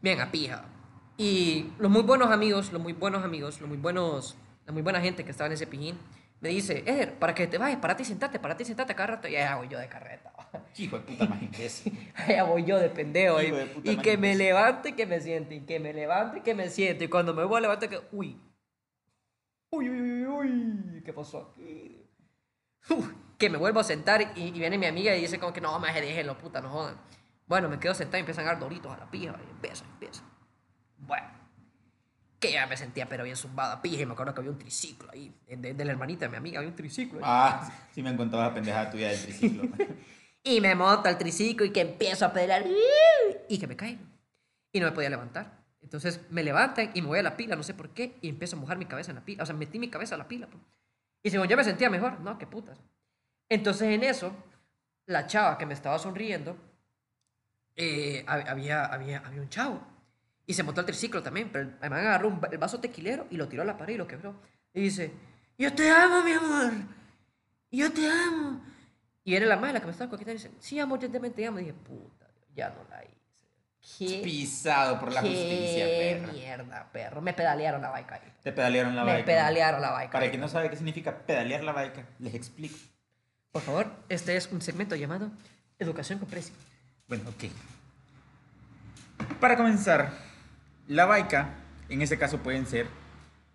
bien 0.00 0.20
a 0.20 0.30
pija. 0.30 0.64
Y 1.18 1.70
los 1.78 1.90
muy 1.90 2.02
buenos 2.02 2.30
amigos, 2.30 2.72
los 2.72 2.80
muy 2.82 2.92
buenos 2.94 3.22
amigos, 3.24 3.60
los 3.60 3.68
muy 3.68 3.78
buenos, 3.78 4.36
la 4.66 4.72
muy 4.72 4.82
buena 4.82 5.00
gente 5.00 5.24
que 5.24 5.30
estaba 5.30 5.46
en 5.46 5.52
ese 5.52 5.66
pijín, 5.66 5.98
me 6.42 6.48
dice, 6.48 6.82
Eder, 6.84 7.14
para 7.20 7.36
que 7.36 7.46
te 7.46 7.56
vayas, 7.56 7.78
parate 7.78 8.02
y 8.02 8.04
sentate, 8.04 8.40
parate 8.40 8.64
y 8.64 8.66
sentate 8.66 8.96
cada 8.96 9.06
rato. 9.14 9.28
Y 9.28 9.36
allá 9.36 9.54
voy 9.54 9.68
yo 9.68 9.78
de 9.78 9.88
carreta. 9.88 10.32
Hijo 10.76 10.98
de 10.98 11.04
puta 11.04 11.26
más 11.26 11.40
imbécil. 11.40 12.12
Allá 12.16 12.42
voy 12.42 12.64
yo 12.64 12.80
de 12.80 12.90
pendejo. 12.90 13.40
Y, 13.40 13.46
Hijo 13.46 13.56
de 13.56 13.66
puta 13.66 13.92
y 13.92 13.96
que 13.98 14.16
me 14.18 14.34
levante 14.34 14.88
y 14.88 14.92
que 14.94 15.06
me 15.06 15.20
siente. 15.20 15.54
Y 15.54 15.60
que 15.60 15.78
me 15.78 15.92
levante 15.94 16.38
y 16.38 16.42
que 16.42 16.56
me 16.56 16.68
siente. 16.68 17.04
Y 17.04 17.08
cuando 17.08 17.32
me 17.32 17.44
voy 17.44 17.58
a 17.58 17.60
levantar, 17.60 17.88
que. 17.88 18.00
Uy. 18.10 18.40
Uy, 19.70 19.88
uy, 19.88 20.00
uy, 20.00 20.26
uy. 20.26 21.02
¿Qué 21.04 21.12
pasó 21.12 21.52
aquí? 21.52 22.04
Uf, 22.90 23.08
que 23.38 23.48
me 23.48 23.56
vuelvo 23.56 23.78
a 23.78 23.84
sentar 23.84 24.32
y, 24.34 24.48
y 24.48 24.50
viene 24.50 24.78
mi 24.78 24.86
amiga 24.86 25.14
y 25.14 25.20
dice 25.20 25.38
como 25.38 25.52
que 25.52 25.60
no, 25.60 25.78
más 25.78 25.94
déjenlo, 25.94 26.36
puta, 26.36 26.60
no 26.60 26.70
jodan. 26.70 26.96
Bueno, 27.46 27.68
me 27.68 27.78
quedo 27.78 27.94
sentado 27.94 28.18
y 28.18 28.20
empiezan 28.20 28.46
a 28.46 28.48
dar 28.48 28.58
doritos 28.58 28.92
a 28.92 28.98
la 28.98 29.08
pija. 29.08 29.38
Y 29.46 29.50
empieza, 29.50 29.84
empieza. 29.84 30.24
Bueno. 30.98 31.41
Que 32.42 32.52
ya 32.52 32.66
me 32.66 32.76
sentía 32.76 33.06
pero 33.08 33.24
bien 33.24 33.36
zumbada 33.36 33.80
pija 33.80 34.02
y 34.02 34.06
me 34.06 34.12
acuerdo 34.12 34.34
que 34.34 34.40
había 34.40 34.50
un 34.50 34.58
triciclo 34.58 35.10
ahí. 35.12 35.32
De, 35.48 35.72
de 35.72 35.84
la 35.84 35.92
hermanita 35.92 36.26
de 36.26 36.30
mi 36.30 36.36
amiga, 36.36 36.58
había 36.58 36.68
un 36.70 36.76
triciclo 36.76 37.18
ahí. 37.20 37.24
Ah, 37.26 37.86
sí 37.94 38.02
me 38.02 38.10
han 38.10 38.16
contado 38.16 38.42
la 38.42 38.52
pendejada 38.52 38.90
tuya 38.90 39.08
del 39.08 39.22
triciclo. 39.22 39.62
Y 40.44 40.60
me 40.60 40.74
monto 40.74 41.08
al 41.08 41.16
triciclo 41.18 41.64
y 41.64 41.70
que 41.70 41.82
empiezo 41.82 42.26
a 42.26 42.32
pedalear 42.32 42.74
y 43.48 43.58
que 43.60 43.68
me 43.68 43.76
caigo. 43.76 44.02
Y 44.72 44.80
no 44.80 44.86
me 44.86 44.92
podía 44.92 45.08
levantar. 45.08 45.52
Entonces 45.80 46.20
me 46.30 46.42
levantan 46.42 46.90
y 46.94 47.00
me 47.00 47.06
voy 47.06 47.20
a 47.20 47.22
la 47.22 47.36
pila, 47.36 47.54
no 47.54 47.62
sé 47.62 47.74
por 47.74 47.90
qué, 47.90 48.16
y 48.20 48.28
empiezo 48.28 48.56
a 48.56 48.58
mojar 48.58 48.76
mi 48.76 48.86
cabeza 48.86 49.12
en 49.12 49.16
la 49.18 49.24
pila. 49.24 49.44
O 49.44 49.46
sea, 49.46 49.54
metí 49.54 49.78
mi 49.78 49.88
cabeza 49.88 50.16
a 50.16 50.18
la 50.18 50.26
pila. 50.26 50.48
pues. 50.48 50.60
Y 51.22 51.30
según 51.30 51.46
yo 51.46 51.56
me 51.56 51.62
sentía 51.62 51.88
mejor, 51.90 52.18
no, 52.22 52.38
qué 52.38 52.48
putas. 52.48 52.76
Entonces 53.48 53.82
en 53.88 54.02
eso, 54.02 54.34
la 55.06 55.28
chava 55.28 55.56
que 55.58 55.64
me 55.66 55.74
estaba 55.74 55.96
sonriendo, 56.00 56.56
eh, 57.76 58.24
hab- 58.26 58.48
había, 58.48 58.84
había, 58.86 59.18
había 59.24 59.40
un 59.42 59.48
chavo. 59.48 59.80
Y 60.52 60.54
se 60.54 60.62
montó 60.64 60.80
al 60.82 60.86
triciclo 60.86 61.22
también, 61.22 61.48
pero 61.50 61.64
el 61.80 61.88
man 61.90 62.00
agarró 62.00 62.28
un 62.28 62.38
el 62.52 62.58
vaso 62.58 62.78
tequilero 62.78 63.26
y 63.30 63.38
lo 63.38 63.48
tiró 63.48 63.62
a 63.62 63.64
la 63.64 63.78
pared 63.78 63.94
y 63.94 63.96
lo 63.96 64.06
quebró. 64.06 64.34
Y 64.74 64.82
dice, 64.82 65.10
yo 65.56 65.72
te 65.72 65.88
amo, 65.90 66.22
mi 66.22 66.32
amor. 66.32 66.72
Yo 67.70 67.90
te 67.90 68.06
amo. 68.06 68.60
Y 69.24 69.30
viene 69.30 69.46
la 69.46 69.56
madre, 69.56 69.72
la 69.72 69.80
que 69.80 69.86
me 69.86 69.92
estaba 69.92 70.10
coqueteando, 70.10 70.38
y 70.38 70.46
dice, 70.48 70.54
sí, 70.60 70.78
amor, 70.78 70.98
yo 71.00 71.10
también 71.10 71.32
te 71.32 71.46
amo. 71.46 71.58
Y 71.58 71.62
dije, 71.62 71.72
puta, 71.72 72.26
ya 72.54 72.68
no 72.68 72.84
la 72.90 73.02
hice. 73.02 73.12
¿Qué, 73.98 74.20
Pisado 74.22 75.00
por 75.00 75.10
la 75.10 75.22
qué 75.22 75.28
justicia, 75.28 75.86
perra. 75.86 76.32
mierda, 76.34 76.92
perro. 76.92 77.22
Me 77.22 77.32
pedalearon 77.32 77.80
la 77.80 77.88
baica 77.88 78.16
ahí. 78.16 78.32
Te 78.42 78.52
pedalearon 78.52 78.94
la 78.94 79.04
Me 79.04 79.12
baica. 79.12 79.24
pedalearon 79.24 79.80
la 79.80 79.90
baica. 79.92 80.12
Para 80.12 80.28
quien 80.28 80.40
no 80.42 80.48
sabe 80.48 80.68
qué 80.68 80.76
significa 80.76 81.16
pedalear 81.16 81.64
la 81.64 81.72
baica, 81.72 82.04
les 82.18 82.34
explico. 82.34 82.76
Por 83.52 83.62
favor, 83.62 83.90
este 84.10 84.36
es 84.36 84.52
un 84.52 84.60
segmento 84.60 84.96
llamado 84.96 85.30
Educación 85.78 86.18
con 86.18 86.28
Precio. 86.28 86.54
Bueno, 87.08 87.30
ok. 87.30 87.44
Para 89.40 89.56
comenzar, 89.56 90.12
la 90.94 91.04
baica, 91.06 91.50
en 91.88 92.02
este 92.02 92.18
caso 92.18 92.38
pueden 92.38 92.66
ser 92.66 92.86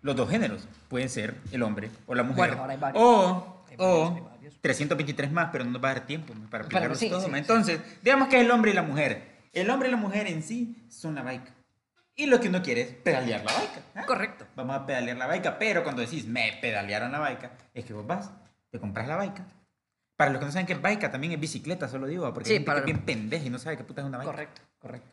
los 0.02 0.14
dos 0.16 0.28
géneros. 0.30 0.66
Pueden 0.88 1.08
ser 1.08 1.34
el 1.52 1.62
hombre 1.62 1.90
o 2.06 2.14
la 2.14 2.22
mujer. 2.22 2.48
Bueno, 2.48 2.62
ahora 2.62 2.72
hay 2.74 2.78
varios. 2.78 3.02
O, 3.02 3.64
Hay 3.70 3.76
varios, 3.76 3.96
o 4.10 4.14
hay 4.14 4.20
varios. 4.22 4.54
323 4.60 5.30
más, 5.32 5.50
pero 5.52 5.64
no 5.64 5.70
nos 5.72 5.82
va 5.84 5.90
a 5.90 5.94
dar 5.94 6.06
tiempo 6.06 6.32
para 6.50 6.64
explicarlos 6.64 6.98
sí, 6.98 7.10
todo. 7.10 7.20
sí, 7.20 7.28
ma. 7.30 7.36
sí. 7.36 7.40
Entonces, 7.42 7.80
digamos 8.02 8.28
que 8.28 8.36
es 8.36 8.44
el 8.44 8.50
hombre 8.50 8.70
y 8.70 8.74
la 8.74 8.82
mujer. 8.82 9.38
El 9.52 9.70
hombre 9.70 9.88
y 9.88 9.90
la 9.90 9.96
mujer 9.96 10.26
en 10.26 10.42
sí 10.42 10.86
son 10.88 11.14
la 11.14 11.22
baica. 11.22 11.52
Y 12.16 12.26
lo 12.26 12.40
que 12.40 12.48
uno 12.48 12.62
quiere 12.62 12.80
es 12.82 12.88
pedalear 12.88 13.44
la 13.44 13.52
baica. 13.52 13.80
¿ah? 13.94 14.04
Correcto. 14.06 14.46
Vamos 14.56 14.76
a 14.76 14.86
pedalear 14.86 15.16
la 15.16 15.26
baica, 15.26 15.58
pero 15.58 15.82
cuando 15.84 16.02
decís 16.02 16.26
me 16.26 16.58
pedalearon 16.60 17.12
la 17.12 17.18
baica, 17.20 17.52
es 17.74 17.84
que 17.84 17.92
vos 17.92 18.06
vas, 18.06 18.30
te 18.70 18.80
compras 18.80 19.06
la 19.06 19.16
baica. 19.16 19.44
Para 20.16 20.30
los 20.32 20.40
que 20.40 20.46
no 20.46 20.52
saben 20.52 20.66
qué 20.66 20.72
es 20.72 20.82
baica, 20.82 21.10
también 21.12 21.32
es 21.34 21.38
bicicleta, 21.40 21.86
solo 21.88 22.06
digo, 22.08 22.32
porque 22.34 22.48
Sí, 22.48 22.52
hay 22.54 22.58
gente 22.58 22.66
para- 22.66 22.84
que 22.84 22.90
es 22.90 22.96
bien 22.96 23.06
pendeja 23.06 23.44
y 23.46 23.50
no 23.50 23.58
sabe 23.60 23.76
qué 23.76 23.84
puta 23.84 24.00
es 24.00 24.06
una 24.08 24.18
baica. 24.18 24.32
Correcto, 24.32 24.60
correcto. 24.80 25.08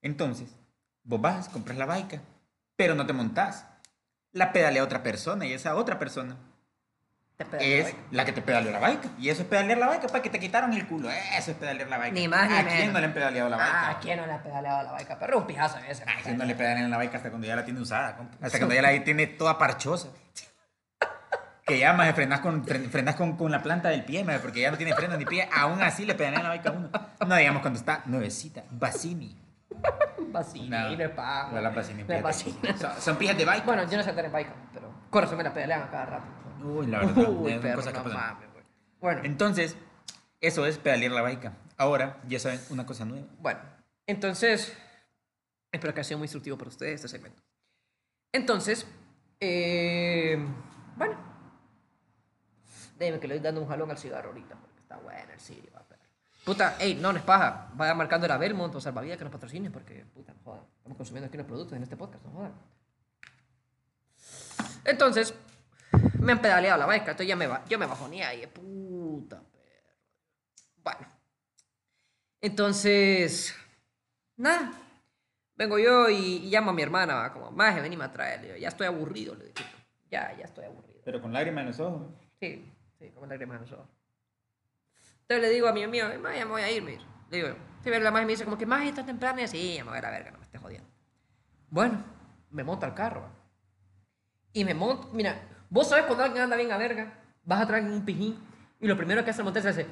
Entonces, 0.00 0.48
vos 1.04 1.20
vas, 1.20 1.48
compras 1.48 1.76
la 1.78 1.86
baica, 1.86 2.20
pero 2.76 2.94
no 2.94 3.06
te 3.06 3.12
montás. 3.12 3.66
La 4.32 4.52
pedalea 4.52 4.84
otra 4.84 5.02
persona 5.02 5.44
y 5.46 5.52
esa 5.52 5.74
otra 5.74 5.98
persona 5.98 6.36
es 7.58 7.94
la 7.94 8.18
la 8.18 8.24
que 8.26 8.32
te 8.32 8.42
pedaleó 8.42 8.70
la 8.70 8.78
baica. 8.78 9.08
Y 9.18 9.28
eso 9.30 9.42
es 9.42 9.48
pedalear 9.48 9.78
la 9.78 9.86
baica, 9.88 10.06
para 10.08 10.22
que 10.22 10.28
te 10.30 10.38
quitaron 10.38 10.72
el 10.74 10.86
culo. 10.86 11.08
Eso 11.10 11.50
es 11.52 11.56
pedalear 11.56 11.88
la 11.88 11.98
baica. 11.98 12.14
Ni 12.14 12.28
más 12.28 12.48
ni 12.48 12.54
¿A 12.56 12.62
menos. 12.62 12.74
quién 12.74 12.92
no 12.92 13.00
le 13.00 13.06
han 13.06 13.14
pedaleado 13.14 13.48
la 13.48 13.56
baica? 13.56 13.90
Ah, 13.90 13.98
¿quién 14.00 14.18
no 14.18 14.26
le 14.26 14.32
ha 14.34 14.42
pedaleado 14.42 14.82
la 14.82 14.92
baica? 14.92 15.18
Pero 15.18 15.38
un 15.38 15.46
pijazo 15.46 15.78
ese. 15.88 16.04
¿A 16.04 16.22
quién 16.22 16.36
no 16.38 16.44
le 16.44 16.54
pedalean 16.54 16.90
la 16.90 16.96
baica 16.98 17.16
hasta 17.16 17.30
cuando 17.30 17.46
ya 17.48 17.56
la 17.56 17.64
tiene 17.64 17.80
usada? 17.80 18.16
compa? 18.16 18.36
Hasta 18.44 18.58
cuando 18.58 18.74
ya 18.74 18.82
la 18.82 19.02
tiene 19.04 19.26
toda 19.26 19.58
parchosa. 19.58 20.08
Que 21.66 21.78
ya 21.78 21.92
más 21.92 22.12
frenas 22.16 22.40
con, 22.40 22.64
fren- 22.66 22.90
frenas 22.90 23.14
con, 23.14 23.36
con 23.36 23.52
la 23.52 23.62
planta 23.62 23.90
del 23.90 24.04
pie, 24.04 24.24
maje, 24.24 24.40
porque 24.40 24.60
ya 24.60 24.72
no 24.72 24.76
tiene 24.76 24.92
freno 24.94 25.16
ni 25.16 25.24
pie. 25.24 25.48
Aún 25.54 25.80
así 25.82 26.04
le 26.04 26.14
pedalean 26.16 26.42
la 26.42 26.48
baica 26.48 26.70
a 26.70 26.72
uno. 26.72 26.90
No 27.24 27.36
digamos 27.36 27.60
cuando 27.62 27.78
está 27.78 28.02
nuevecita. 28.06 28.64
Basini. 28.70 29.36
Vacina, 30.32 30.88
No, 30.88 31.14
pago. 31.14 31.52
no, 31.56 31.60
la. 31.72 32.04
No 32.04 32.14
es 32.14 32.22
vacina. 32.22 32.76
Son, 32.78 33.00
son 33.00 33.16
pijas 33.16 33.36
de 33.36 33.44
bike. 33.44 33.64
Bueno, 33.64 33.82
yo 33.90 33.96
no 33.96 34.02
sé 34.02 34.10
andar 34.10 34.24
en 34.26 34.32
baica, 34.32 34.54
pero 34.72 34.92
corazón 35.10 35.38
me 35.38 35.44
la 35.44 35.52
pedalean 35.52 35.82
a 35.82 35.90
cada 35.90 36.06
rato. 36.06 36.26
Uy, 36.64 36.86
la 36.86 36.98
verdad. 37.00 37.28
Uy, 37.30 37.52
que 37.92 37.98
no 37.98 38.14
mames. 38.14 38.48
Bueno, 39.00 39.20
Entonces, 39.24 39.76
eso 40.40 40.66
es 40.66 40.78
pedalear 40.78 41.12
la 41.12 41.22
baica. 41.22 41.54
Ahora, 41.76 42.18
ya 42.28 42.38
saben 42.38 42.60
una 42.70 42.84
cosa 42.86 43.04
nueva. 43.04 43.26
bueno, 43.40 43.60
entonces, 44.06 44.76
espero 45.72 45.94
que 45.94 46.00
haya 46.00 46.08
sido 46.08 46.18
muy 46.18 46.26
instructivo 46.26 46.58
para 46.58 46.68
ustedes 46.68 46.96
este 46.96 47.08
segmento. 47.08 47.42
Entonces, 48.32 48.86
eh, 49.40 50.38
bueno, 50.96 51.16
déjeme 52.98 53.18
que 53.20 53.28
le 53.28 53.34
doy 53.34 53.42
dando 53.42 53.62
un 53.62 53.68
jalón 53.68 53.90
al 53.90 53.98
cigarro 53.98 54.28
ahorita, 54.28 54.54
porque 54.56 54.80
está 54.80 54.96
bueno 54.98 55.32
el 55.32 55.40
perro. 55.40 55.69
Puta, 56.50 56.76
ey, 56.80 56.96
no, 56.96 57.12
no 57.12 57.18
es 57.20 57.24
paja. 57.24 57.70
Vaya 57.74 57.94
marcando 57.94 58.26
la 58.26 58.36
Belmont 58.36 58.74
o 58.74 58.80
Salvavidas 58.80 59.16
que 59.16 59.22
nos 59.22 59.32
patrocinen, 59.32 59.70
porque, 59.70 60.04
puta, 60.12 60.34
no 60.34 60.40
jodan. 60.42 60.64
Estamos 60.78 60.96
consumiendo 60.98 61.28
aquí 61.28 61.36
unos 61.36 61.46
productos 61.46 61.76
en 61.76 61.84
este 61.84 61.96
podcast, 61.96 62.24
no 62.24 62.32
jodan. 62.32 62.54
Entonces, 64.84 65.32
me 66.18 66.32
han 66.32 66.42
pedaleado 66.42 66.76
la 66.76 66.86
baica, 66.86 67.12
entonces 67.12 67.28
ya 67.28 67.36
me, 67.36 67.46
ba- 67.46 67.64
yo 67.68 67.78
me 67.78 67.86
ahí, 68.24 68.44
puta, 68.48 69.40
perro. 69.40 69.86
Bueno. 70.82 71.06
Entonces, 72.40 73.54
nada. 74.36 74.72
Vengo 75.54 75.78
yo 75.78 76.08
y, 76.10 76.38
y 76.38 76.50
llamo 76.50 76.72
a 76.72 76.74
mi 76.74 76.82
hermana, 76.82 77.14
va, 77.14 77.32
como, 77.32 77.52
maje, 77.52 77.80
venime 77.80 78.06
a 78.06 78.12
traer. 78.12 78.42
Digo, 78.42 78.56
ya 78.56 78.70
estoy 78.70 78.88
aburrido, 78.88 79.36
le 79.36 79.44
digo. 79.44 79.68
Ya, 80.10 80.36
ya 80.36 80.46
estoy 80.46 80.64
aburrido. 80.64 81.00
Pero 81.04 81.22
con 81.22 81.32
lágrimas 81.32 81.62
en 81.62 81.68
los 81.68 81.78
ojos. 81.78 82.08
Sí, 82.40 82.68
sí, 82.98 83.08
como 83.10 83.26
lágrimas 83.26 83.58
en 83.58 83.70
los 83.70 83.72
ojos. 83.72 83.99
Entonces 85.30 85.48
le 85.48 85.54
digo 85.54 85.68
a 85.68 85.72
mi 85.72 85.84
amigo, 85.84 86.08
ya 86.08 86.44
me 86.44 86.50
voy 86.50 86.62
a 86.62 86.72
ir, 86.72 86.82
me 86.82 86.90
dice. 86.90 87.04
Le 87.30 87.36
digo, 87.36 87.50
sí, 87.50 87.84
pero 87.84 88.00
la 88.00 88.10
maje 88.10 88.26
me 88.26 88.32
dice 88.32 88.42
como 88.44 88.58
que, 88.58 88.66
maje, 88.66 88.88
está 88.88 89.06
temprano 89.06 89.40
y 89.40 89.44
así, 89.44 89.76
ya 89.76 89.84
me 89.84 89.90
voy 89.90 89.98
a 90.00 90.02
la 90.02 90.10
verga, 90.10 90.32
no 90.32 90.38
me 90.38 90.44
estés 90.44 90.60
jodiendo. 90.60 90.88
Bueno, 91.68 92.02
me 92.50 92.64
monto 92.64 92.84
al 92.84 92.94
carro. 92.94 93.30
Y 94.52 94.64
me 94.64 94.74
monto, 94.74 95.08
mira, 95.12 95.40
vos 95.68 95.88
sabes 95.88 96.06
cuando 96.06 96.24
alguien 96.24 96.42
anda 96.42 96.56
bien 96.56 96.72
a 96.72 96.78
verga, 96.78 97.12
vas 97.44 97.60
atrás 97.60 97.80
en 97.80 97.92
un 97.92 98.04
pijín 98.04 98.40
y 98.80 98.88
lo 98.88 98.96
primero 98.96 99.22
que 99.22 99.30
hace 99.30 99.42
el 99.42 99.44
montar 99.44 99.62
se 99.62 99.68
hace, 99.68 99.86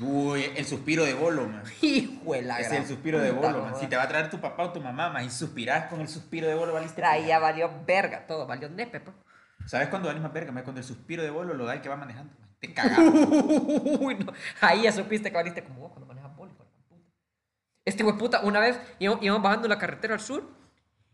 Uy, 0.00 0.52
el 0.54 0.66
suspiro 0.66 1.06
de 1.06 1.14
bolo, 1.14 1.46
man. 1.48 1.62
hijo 1.80 2.34
de 2.34 2.42
la 2.42 2.60
Es 2.60 2.68
gran 2.68 2.82
el 2.82 2.86
suspiro 2.86 3.18
de 3.20 3.32
puta, 3.32 3.52
bolo, 3.52 3.62
man. 3.62 3.70
Si 3.70 3.76
jodas". 3.76 3.88
te 3.88 3.96
va 3.96 4.02
a 4.02 4.08
traer 4.08 4.28
tu 4.28 4.38
papá 4.38 4.64
o 4.64 4.72
tu 4.74 4.82
mamá, 4.82 5.08
man, 5.08 5.24
y 5.24 5.30
suspirás 5.30 5.86
con 5.86 6.02
el 6.02 6.08
suspiro 6.08 6.46
de 6.46 6.54
bolo, 6.54 6.74
valiste. 6.74 6.96
Traía, 7.00 7.26
ya 7.26 7.38
valió 7.38 7.70
verga 7.86 8.26
todo, 8.26 8.46
valió 8.46 8.68
nepe, 8.68 9.00
pues. 9.00 9.16
¿Sabes 9.64 9.88
cuándo 9.88 10.08
valís 10.08 10.22
más 10.22 10.34
verga? 10.34 10.52
man? 10.52 10.62
Cuando 10.62 10.82
el 10.82 10.86
suspiro 10.86 11.22
de 11.22 11.30
bolo 11.30 11.54
lo 11.54 11.64
da 11.64 11.72
el 11.72 11.80
que 11.80 11.88
va 11.88 11.96
manejando. 11.96 12.34
man. 12.38 12.45
Te. 12.60 12.68
Uy, 14.00 14.14
no. 14.16 14.32
Ahí 14.60 14.82
ya 14.82 14.92
supiste 14.92 15.30
que 15.30 15.36
valiste 15.36 15.62
como 15.62 15.80
vos 15.80 15.90
cuando 15.90 16.06
manejas 16.06 16.34
boli. 16.36 16.52
Este 17.84 18.02
hijo 18.02 18.12
de 18.12 18.18
puta, 18.18 18.40
una 18.40 18.58
vez 18.58 18.80
íbamos, 18.98 19.42
bajando 19.42 19.68
la 19.68 19.78
carretera 19.78 20.14
al 20.14 20.20
sur 20.20 20.42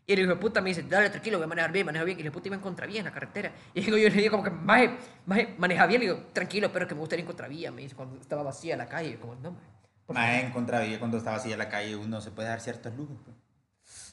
y 0.07 0.15
el 0.15 0.21
hijo 0.21 0.31
de 0.31 0.37
puta 0.37 0.63
me 0.63 0.71
dice, 0.71 0.83
dale 0.83 1.11
tranquilo, 1.11 1.37
voy 1.37 1.45
a 1.45 1.49
manejar 1.49 1.71
bien, 1.71 1.85
maneja 1.85 2.05
bien. 2.05 2.19
Y 2.19 2.23
el 2.23 2.27
hijo 2.27 2.33
de 2.33 2.39
puta 2.39 2.49
iba 2.49 2.57
en 2.57 2.63
contravía 2.63 2.99
en 3.01 3.05
la 3.05 3.13
carretera. 3.13 3.53
Y 3.75 3.83
digo, 3.83 3.99
yo 3.99 4.09
le 4.09 4.15
digo 4.15 4.31
como 4.31 4.43
que, 4.43 4.51
maje, 4.51 4.97
maje, 5.27 5.55
maneja 5.59 5.87
bien. 5.87 6.01
Le 6.01 6.07
digo, 6.07 6.27
tranquilo, 6.33 6.73
pero 6.73 6.89
que 6.89 6.95
me 6.95 7.01
gustaría 7.01 7.21
ir 7.21 7.25
en 7.25 7.27
contravía. 7.27 7.71
Me 7.71 7.83
dice, 7.83 7.95
cuando 7.95 8.19
estaba 8.19 8.43
vacía 8.43 8.77
la 8.77 8.89
calle. 8.89 9.13
Yo 9.13 9.21
como, 9.21 9.35
no, 9.35 9.51
maje. 9.53 9.67
favor". 10.07 10.45
en 10.47 10.51
contravía, 10.51 10.99
cuando 10.99 11.19
estaba 11.19 11.43
en 11.45 11.59
la 11.59 11.69
calle, 11.69 11.95
uno 11.95 12.21
se 12.21 12.31
puede 12.31 12.49
dar 12.49 12.61
ciertos 12.61 12.95
lujos. 12.97 13.19
pues. 13.25 13.37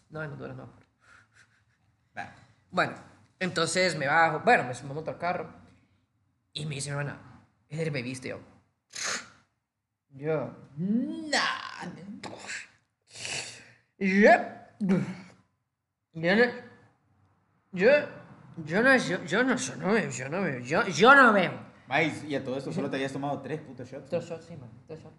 No, 0.09 0.21
en 0.21 0.31
Honduras 0.31 0.57
no. 0.57 0.69
Bueno, 2.71 2.93
entonces 3.39 3.97
me 3.97 4.05
bajo, 4.05 4.41
bueno, 4.41 4.63
me, 4.65 4.73
me 4.87 4.93
monto 4.93 5.09
al 5.09 5.17
carro 5.17 5.58
y 6.59 6.65
me 6.65 6.75
dice 6.75 6.89
mi 6.91 6.97
hermana, 6.97 7.19
¿Eder 7.69 7.91
me 7.91 8.01
viste? 8.01 8.29
Yo, 8.29 8.39
yo, 10.11 10.55
nah. 10.77 11.85
Yo, 13.97 14.31
yo 16.13 16.35
no, 16.35 16.45
yo, 17.73 18.03
yo 18.65 18.81
no, 18.83 18.97
yo, 18.97 19.23
yo 19.25 19.43
no, 19.43 19.55
yo 19.55 19.75
no 19.75 19.93
veo, 19.93 20.09
yo 20.09 20.29
no 20.29 20.41
veo, 20.41 20.59
yo, 20.59 20.87
yo 20.87 21.15
no 21.15 21.33
veo. 21.33 21.69
Maíz, 21.87 22.23
y 22.23 22.35
a 22.35 22.43
todo 22.43 22.57
esto 22.57 22.71
solo 22.71 22.89
te 22.89 22.97
habías 22.97 23.13
tomado 23.13 23.41
tres 23.41 23.61
putos 23.61 23.89
shots. 23.89 24.09
Dos 24.09 24.25
shots, 24.25 24.45
sí, 24.45 24.55
man, 24.57 24.69
dos 24.87 24.99
shots. 24.99 25.15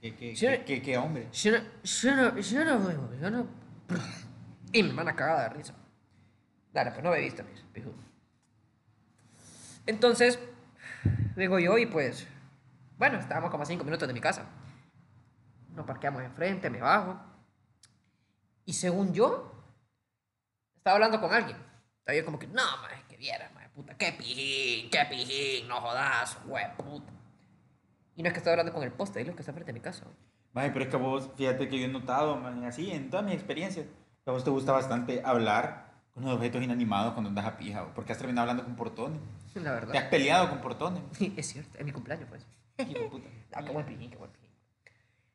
¿Qué, 0.00 0.14
qué, 0.16 0.34
Sí. 0.36 0.46
qué, 0.46 0.64
qué- 0.64 0.82
qué 0.82 0.98
hombre? 0.98 1.28
Yo 1.32 1.52
no, 1.52 1.58
yo 1.82 2.16
no, 2.16 2.38
yo 2.38 2.64
no 2.64 2.86
veo, 2.86 3.14
yo 3.20 3.30
no... 3.30 3.46
Y 4.72 4.82
mi 4.82 4.88
hermana 4.90 5.14
cagada 5.14 5.44
de 5.44 5.48
risa. 5.50 5.74
Dale, 6.72 6.90
pues 6.90 7.02
no 7.04 7.10
mis 7.44 7.60
pijudo. 7.72 7.94
Entonces, 9.86 10.38
vengo 11.36 11.58
yo 11.58 11.78
y 11.78 11.86
pues, 11.86 12.26
bueno, 12.98 13.18
estábamos 13.18 13.50
como 13.50 13.62
a 13.62 13.66
cinco 13.66 13.84
minutos 13.84 14.06
de 14.06 14.14
mi 14.14 14.20
casa. 14.20 14.46
Nos 15.74 15.86
parqueamos 15.86 16.22
enfrente, 16.22 16.70
me 16.70 16.80
bajo. 16.80 17.18
Y 18.64 18.74
según 18.74 19.12
yo, 19.12 19.52
estaba 20.76 20.96
hablando 20.96 21.20
con 21.20 21.32
alguien. 21.32 21.56
Estaba 21.98 22.16
yo 22.16 22.24
como 22.24 22.38
que, 22.38 22.46
no, 22.46 22.62
maje, 22.82 23.04
que 23.08 23.16
viera, 23.16 23.50
maje, 23.54 23.68
puta, 23.70 23.96
qué 23.96 24.12
pijín, 24.12 24.90
qué 24.90 25.04
pijín, 25.08 25.68
no 25.68 25.80
jodas, 25.80 26.38
güey, 26.44 26.64
puta. 26.76 27.12
Y 28.16 28.22
no 28.22 28.28
es 28.28 28.32
que 28.32 28.38
estaba 28.38 28.54
hablando 28.54 28.72
con 28.72 28.82
el 28.82 28.92
poste, 28.92 29.20
es 29.20 29.26
lo 29.26 29.34
que 29.34 29.42
está 29.42 29.52
frente 29.52 29.70
a 29.70 29.74
mi 29.74 29.80
casa. 29.80 30.06
Maje, 30.52 30.70
pero 30.70 30.84
es 30.84 30.90
que 30.90 30.96
vos, 30.96 31.30
fíjate 31.36 31.68
que 31.68 31.78
yo 31.78 31.86
he 31.86 31.88
notado, 31.88 32.44
así, 32.66 32.90
en 32.90 33.08
todas 33.08 33.24
mis 33.24 33.34
experiencias, 33.34 33.86
que 33.86 34.30
a 34.30 34.32
vos 34.32 34.44
te 34.44 34.50
gusta 34.50 34.72
bastante 34.72 35.22
hablar 35.24 35.91
con 36.12 36.24
los 36.24 36.34
objetos 36.34 36.62
inanimados 36.62 37.12
cuando 37.12 37.28
andas 37.28 37.44
a 37.46 37.56
pija, 37.56 37.86
porque 37.94 38.12
has 38.12 38.18
terminado 38.18 38.42
hablando 38.42 38.64
con 38.64 38.76
portones. 38.76 39.20
La 39.54 39.62
Te 39.62 39.68
has 39.68 39.74
verdad. 39.74 40.10
peleado 40.10 40.48
con 40.50 40.60
portones. 40.60 41.02
Es 41.36 41.46
cierto, 41.52 41.78
es 41.78 41.84
mi 41.84 41.92
cumpleaños, 41.92 42.28
pues. 42.28 42.46
Hijo 42.88 43.08
puta. 43.10 43.28
Ah, 43.54 43.62
qué 43.62 43.70
buen 43.70 43.84
pijín, 43.84 44.10
qué 44.10 44.16
buen 44.16 44.30
pijín. 44.30 44.48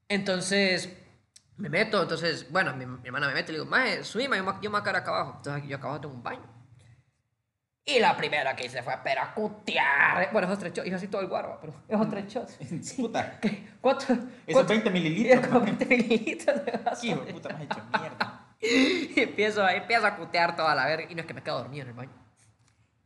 Entonces, 0.10 0.92
me 1.58 1.70
meto, 1.70 2.02
entonces, 2.02 2.52
bueno, 2.52 2.76
mi, 2.76 2.86
mi 2.86 3.06
hermana 3.06 3.28
me 3.28 3.34
mete 3.36 3.52
y 3.52 3.54
le 3.54 3.60
digo, 3.60 3.70
maje, 3.70 4.04
subí, 4.04 4.28
maje, 4.28 4.42
yo 4.42 4.52
me 4.52 4.62
yo 4.64 4.72
me 4.72 4.78
acá 4.80 4.92
abajo. 5.00 5.34
Entonces, 5.38 5.70
yo 5.70 5.78
acá 5.78 5.86
abajo 5.88 6.02
tengo 6.02 6.16
un 6.16 6.24
baño. 6.24 6.58
Y 7.86 8.00
la 8.00 8.18
primera 8.18 8.54
que 8.56 8.66
hice 8.66 8.84
fue 8.84 8.96
pero 9.02 9.22
a 9.22 9.34
cutear. 9.34 10.30
Bueno, 10.34 10.48
esos 10.48 10.60
tres 10.60 10.74
shots, 10.74 10.88
hice 10.88 10.96
así 10.96 11.08
todo 11.08 11.22
el 11.22 11.28
guarba, 11.28 11.58
pero 11.62 11.74
esos 11.88 12.10
tres 12.10 12.26
shots. 12.28 12.58
Sí. 12.82 13.02
Puta. 13.02 13.40
¿Cuánto? 13.80 14.04
Esos 14.14 14.26
cuánto? 14.52 14.68
20 14.68 14.90
mililitros. 14.90 15.48
Como 15.48 15.60
maje. 15.62 15.72
20 15.86 15.86
mililitros. 15.86 17.04
Hijo 17.04 17.22
de 17.24 17.34
puta, 17.34 17.50
me 17.50 17.56
has 17.56 17.62
hecho 17.62 17.82
mierda. 17.98 18.37
Empiezo, 19.16 19.68
empiezo 19.68 20.06
a 20.06 20.16
cutear 20.16 20.56
toda 20.56 20.74
la 20.74 20.86
verga. 20.86 21.08
Y 21.10 21.16
no 21.16 21.22
es 21.22 21.28
que 21.28 21.34
me 21.34 21.44
quedo 21.44 21.60
dormido 21.60 21.84
en 21.84 21.90
el 21.90 21.94
baño. 21.94 22.12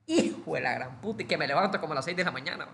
Hijo 0.06 0.56
de 0.56 0.62
la 0.62 0.74
gran 0.74 1.02
puta. 1.02 1.24
Y 1.24 1.26
que 1.26 1.38
me 1.38 1.48
levanto 1.48 1.80
como 1.80 1.94
a 1.94 1.96
las 1.96 2.06
6 2.06 2.18
de 2.18 2.24
la 2.24 2.32
mañana. 2.32 2.68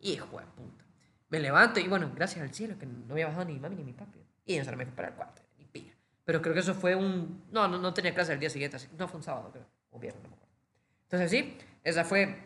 Hijo 0.00 0.38
de 0.38 0.46
puta. 0.46 0.84
Me 1.28 1.40
levanto 1.40 1.80
y 1.80 1.88
bueno, 1.88 2.10
gracias 2.14 2.42
al 2.42 2.54
cielo 2.54 2.78
que 2.78 2.86
no 2.86 3.12
había 3.12 3.26
bajado 3.26 3.46
ni 3.46 3.54
mi 3.54 3.60
mami 3.60 3.76
ni 3.76 3.84
mi 3.84 3.92
papi. 3.92 4.20
Y 4.44 4.58
no 4.58 4.76
me 4.76 4.84
fui 4.84 4.94
para 4.94 5.08
el 5.08 5.14
cuarto, 5.14 5.42
ni 5.58 5.64
pilla. 5.64 5.92
Pero 6.24 6.40
creo 6.40 6.54
que 6.54 6.60
eso 6.60 6.74
fue 6.74 6.94
un... 6.94 7.44
No, 7.50 7.66
no, 7.66 7.78
no 7.78 7.92
tenía 7.92 8.14
clase 8.14 8.32
el 8.32 8.40
día 8.40 8.50
siguiente. 8.50 8.76
Así... 8.76 8.88
No, 8.96 9.08
fue 9.08 9.18
un 9.18 9.24
sábado, 9.24 9.50
creo. 9.50 9.66
O 9.90 9.98
viernes, 9.98 10.22
no 10.22 10.28
me 10.30 10.36
acuerdo. 10.36 10.54
Entonces 11.02 11.30
sí, 11.30 11.58
esa 11.82 12.04
fue 12.04 12.36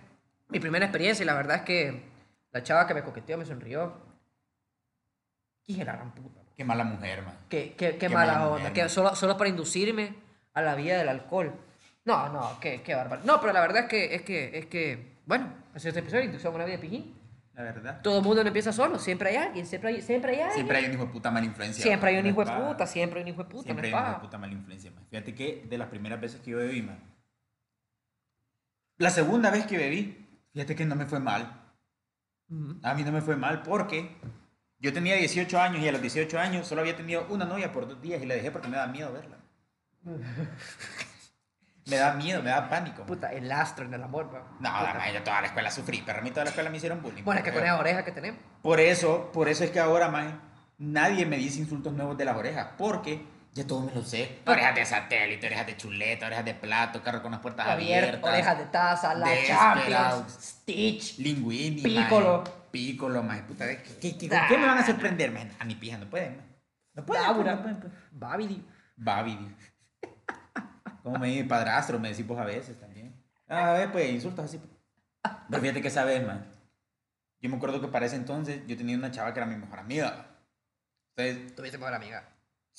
mi 0.49 0.61
primera 0.61 0.87
experiencia 0.87 1.23
y 1.23 1.27
la 1.27 1.35
verdad 1.35 1.57
es 1.57 1.63
que 1.63 2.11
la 2.53 2.63
chava 2.63 2.87
que 2.87 2.95
me 2.95 3.03
coqueteó 3.03 3.37
me 3.37 3.45
sonrió. 3.45 3.95
Dije 5.67 5.85
la 5.85 5.93
gran 5.93 6.15
puta. 6.15 6.39
Qué 6.61 6.64
mala 6.66 6.85
mujer, 6.85 7.23
man. 7.23 7.38
Qué, 7.49 7.73
qué, 7.75 7.92
qué 7.92 7.96
Qué 7.96 8.09
mala 8.11 8.35
mala 8.35 8.46
onda. 8.49 8.59
mujer, 8.59 8.73
Que 8.75 8.81
man. 8.83 8.90
solo, 8.90 9.16
solo 9.16 9.38
para 9.38 9.49
inducirme 9.49 10.12
a 10.53 10.61
la 10.61 10.75
vida 10.75 10.99
del 10.99 11.09
alcohol. 11.09 11.55
No, 12.05 12.29
no, 12.29 12.61
qué, 12.61 12.83
qué 12.83 12.94
bárbaro. 12.94 13.23
No, 13.25 13.40
pero 13.40 13.55
la 13.55 13.62
verdad 13.62 13.85
es 13.85 13.88
que, 13.88 14.14
es 14.14 14.20
que, 14.20 14.59
es 14.59 14.66
que, 14.66 15.16
bueno, 15.25 15.51
así 15.73 15.88
este 15.88 16.01
episodio, 16.01 16.25
inducción 16.25 16.53
a 16.53 16.57
una 16.57 16.66
vida 16.66 16.77
de 16.77 16.83
pijín. 16.83 17.18
La 17.55 17.62
verdad. 17.62 18.03
Todo 18.03 18.18
el 18.18 18.25
mundo 18.25 18.42
no 18.42 18.49
empieza 18.49 18.75
solo, 18.75 18.99
siempre 18.99 19.31
hay 19.31 19.37
alguien, 19.37 19.64
siempre 19.64 19.88
hay, 19.88 20.03
siempre 20.03 20.33
hay 20.33 20.40
alguien. 20.40 20.55
Siempre 20.55 20.77
hay 20.77 20.85
un 20.85 20.92
hijo 20.92 21.07
de 21.07 21.12
puta 21.12 21.31
mala 21.31 21.46
influencia. 21.46 21.83
Siempre 21.83 22.11
hay 22.11 22.16
un 22.18 22.27
hijo 22.27 22.44
de 22.44 22.53
puta, 22.53 22.87
siempre 22.87 23.20
hay 23.20 23.23
un 23.23 23.29
hijo 23.31 23.42
de 23.44 23.49
puta, 23.49 23.62
Siempre 23.64 23.88
hay 23.88 23.94
un 23.94 24.01
hijo 24.01 24.12
de 24.12 24.20
puta 24.20 24.37
mala 24.37 24.53
influencia, 24.53 24.90
man. 24.90 25.07
Fíjate 25.09 25.35
que 25.35 25.64
de 25.66 25.79
las 25.79 25.88
primeras 25.88 26.20
veces 26.20 26.42
que 26.42 26.51
yo 26.51 26.59
bebí, 26.59 26.83
man. 26.83 26.99
La 28.99 29.09
segunda 29.09 29.51
vez 29.51 29.64
que 29.64 29.79
bebí, 29.79 30.29
fíjate 30.53 30.77
que 30.77 30.85
no 30.85 30.94
me 30.94 31.07
fue 31.07 31.20
mal. 31.20 31.73
A 32.83 32.92
mí 32.92 33.03
no 33.03 33.12
me 33.12 33.23
fue 33.23 33.37
mal 33.37 33.62
porque 33.62 34.14
yo 34.81 34.93
tenía 34.93 35.14
18 35.16 35.61
años 35.61 35.83
y 35.83 35.88
a 35.88 35.93
los 35.93 36.01
18 36.01 36.38
años 36.38 36.66
solo 36.66 36.81
había 36.81 36.97
tenido 36.97 37.27
una 37.29 37.45
novia 37.45 37.71
por 37.73 37.87
dos 37.87 38.01
días 38.01 38.23
y 38.23 38.27
la 38.27 38.35
dejé 38.35 38.51
porque 38.51 38.69
me 38.69 38.77
da 38.77 38.87
miedo 38.87 39.12
verla. 39.12 39.37
me 41.87 41.97
da 41.97 42.14
miedo, 42.14 42.43
me 42.43 42.51
da 42.51 42.69
pánico. 42.69 43.05
Puta, 43.05 43.33
el 43.33 43.51
astro 43.53 43.85
en 43.85 43.93
el 43.95 44.03
amor, 44.03 44.35
va. 44.35 44.40
No, 44.61 44.71
madre, 44.71 45.12
yo 45.12 45.23
toda 45.23 45.40
la 45.43 45.49
escuela 45.49 45.71
sufrí, 45.71 46.03
pero 46.05 46.21
a 46.21 46.23
mí 46.23 46.31
toda 46.31 46.45
la 46.45 46.51
escuela 46.51 46.71
me 46.71 46.79
hicieron 46.79 47.03
bullying. 47.03 47.25
Bueno, 47.25 47.40
es 47.40 47.45
que 47.45 47.51
con 47.53 47.61
Pero- 47.61 47.75
esa 47.75 47.81
oreja 47.81 48.05
que 48.05 48.12
tenemos. 48.12 48.40
Por 48.62 48.81
eso, 48.81 49.31
por 49.33 49.49
eso 49.49 49.64
es 49.64 49.71
que 49.71 49.81
ahora, 49.81 50.09
más 50.09 50.33
nadie 50.79 51.27
me 51.27 51.37
dice 51.37 51.61
insultos 51.61 51.93
nuevos 51.93 52.16
de 52.16 52.25
las 52.25 52.37
orejas, 52.37 52.69
porque 52.79 53.25
Ya 53.53 53.67
todo 53.67 53.81
me 53.83 53.93
lo 53.93 54.03
sé. 54.05 54.39
Orejas 54.47 54.75
de 54.77 54.85
satélite, 54.87 55.47
orejas 55.47 55.67
de 55.67 55.77
chuleta, 55.77 56.27
orejas 56.27 56.45
de 56.45 56.55
plato, 56.55 57.03
carro 57.03 57.21
con 57.21 57.33
las 57.33 57.41
puertas 57.41 57.67
Javier, 57.67 58.05
abiertas. 58.05 58.31
orejas 58.33 58.59
de 58.59 58.65
taza, 58.67 59.15
la. 59.15 59.29
Champions, 59.47 60.33
Stitch. 60.41 61.19
Linguini, 61.19 61.83
Piccolo. 61.83 62.39
maje. 62.39 62.53
Piccolo, 62.71 63.23
más 63.25 63.41
puta. 63.43 63.67
¿Qué, 63.67 63.83
qué, 64.01 64.17
qué, 64.17 64.29
¿Con 64.29 64.39
qué 64.49 64.57
me 64.57 64.67
van 64.67 64.79
a 64.79 64.87
sorprender, 64.87 65.33
man? 65.33 65.51
A 65.59 65.65
mi 65.65 65.75
pija 65.75 65.99
no 65.99 66.09
pueden, 66.09 66.37
man. 66.37 66.47
No 66.95 67.05
pueden. 67.05 67.27
Bábara. 67.27 67.57
no 67.57 67.63
pueden, 67.63 67.81
pues. 67.81 67.93
Babidi. 68.13 68.65
Babidi. 68.97 69.57
Como 71.03 71.19
me 71.19 71.27
dice 71.29 71.43
mi 71.43 71.49
padrastro, 71.49 71.99
me 71.99 72.11
decís 72.11 72.27
vos 72.27 72.39
a 72.39 72.45
veces 72.45 72.79
también. 72.79 73.21
Ah, 73.49 73.71
a 73.71 73.73
ver, 73.73 73.91
pues 73.91 74.09
insultos 74.11 74.45
así. 74.45 74.61
Pero 75.49 75.61
fíjate 75.61 75.83
que 75.83 75.91
sabes, 75.91 76.25
man. 76.25 76.47
Yo 77.41 77.51
me 77.51 77.57
acuerdo 77.57 77.81
que 77.81 77.89
para 77.89 78.07
ese 78.07 78.15
entonces 78.17 78.61
yo 78.69 78.77
tenía 78.77 78.97
una 78.97 79.11
chava 79.11 79.33
que 79.35 79.41
era 79.41 79.47
mi 79.47 79.57
mejor 79.57 79.81
amiga. 79.81 80.27
Entonces, 81.17 81.57
Tuviste 81.57 81.79
mejor 81.79 81.95
amiga. 81.95 82.29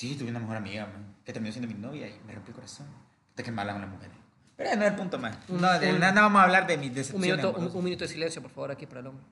Sí, 0.02 0.16
tuve 0.16 0.30
una 0.32 0.40
mejor 0.40 0.58
amiga, 0.58 0.86
man. 0.88 1.16
Que 1.24 1.32
terminó 1.34 1.52
siendo 1.54 1.72
mi 1.74 1.80
novia 1.80 2.08
y 2.08 2.20
me 2.26 2.34
rompió 2.34 2.52
el 2.52 2.56
corazón. 2.56 2.88
Puta 3.30 3.44
que 3.44 3.52
malas 3.52 3.76
son 3.76 3.82
las 3.84 3.92
mujeres. 3.92 4.16
Pero 4.58 4.76
no 4.76 4.82
es 4.84 4.90
el 4.92 4.96
punto, 4.96 5.20
man. 5.20 5.38
No, 5.48 5.80
de 5.80 5.94
Un- 5.94 6.00
nada 6.00 6.22
vamos 6.22 6.40
a 6.42 6.44
hablar 6.46 6.66
de 6.68 6.78
mis 6.78 6.90
Un 6.90 6.96
decepciones. 6.96 7.28
minuto, 7.30 7.50
un, 7.50 7.56
amorosas. 7.56 7.76
un 7.78 7.84
minuto 7.84 8.04
de 8.04 8.08
silencio, 8.08 8.42
por 8.42 8.52
favor, 8.52 8.72
aquí 8.72 8.86
para 8.88 9.02
el 9.02 9.08
hombre. 9.08 9.26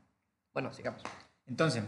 Bueno, 0.54 0.72
sigamos. 0.74 1.02
Entonces, 1.48 1.84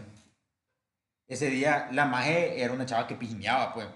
ese 1.28 1.46
día 1.50 1.88
la 1.92 2.06
maje 2.06 2.60
era 2.62 2.72
una 2.72 2.84
chava 2.86 3.06
que 3.06 3.14
pijineaba, 3.14 3.72
pues. 3.74 3.86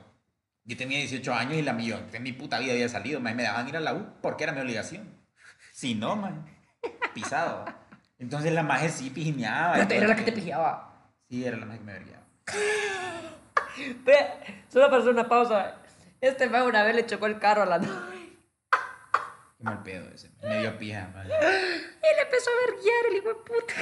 Yo 0.64 0.77
tenía 0.77 0.99
18 0.99 1.33
años 1.35 1.55
y 1.55 1.62
la 1.62 1.72
mío, 1.72 1.99
en 2.12 2.22
mi 2.22 2.33
puta 2.33 2.59
vida 2.59 2.72
había 2.72 2.88
salido, 2.88 3.20
maje, 3.20 3.35
me 3.37 3.42
dejaban 3.42 3.68
ir 3.68 3.77
a 3.77 3.81
la 3.81 3.94
U 3.94 4.07
porque 4.22 4.44
era 4.44 4.53
mi 4.53 4.61
obligación. 4.61 5.09
Si 5.72 5.94
no, 5.94 6.16
maje, 6.16 6.37
pisado. 7.12 7.66
Entonces 8.18 8.51
la 8.53 8.62
maje 8.62 8.88
sí 8.88 9.11
pijineaba. 9.11 9.79
y 9.79 9.87
Pero 9.87 10.01
era 10.07 10.09
la 10.09 10.16
que 10.16 10.22
te 10.22 10.33
pedo. 10.33 10.44
pijaba. 10.44 11.12
Sí, 11.29 11.44
era 11.44 11.57
la 11.59 11.66
maje 11.66 11.79
que 11.81 11.85
me 11.85 11.92
vergueaba. 11.92 12.22
Solo 14.69 14.87
para 14.91 14.99
hacer 14.99 15.12
una 15.12 15.29
pausa. 15.29 15.77
Este 16.21 16.49
fue 16.49 16.62
una 16.62 16.83
vez 16.83 16.97
le 16.97 17.07
chocó 17.07 17.27
el 17.27 17.39
carro 17.39 17.62
a 17.62 17.67
la 17.67 17.79
novia. 17.79 18.01
Qué 19.59 19.65
mal 19.65 19.83
pedo 19.83 20.09
ese. 20.15 20.31
Me 20.43 20.61
dio 20.61 20.77
pija, 20.79 21.11
maje. 21.15 21.29
Y 21.29 22.17
le 22.17 22.23
empezó 22.23 22.51
a 22.51 22.71
verguiar 22.71 23.07
el 23.11 23.17
hijo 23.17 23.29
de 23.29 23.35
puta. 23.35 23.75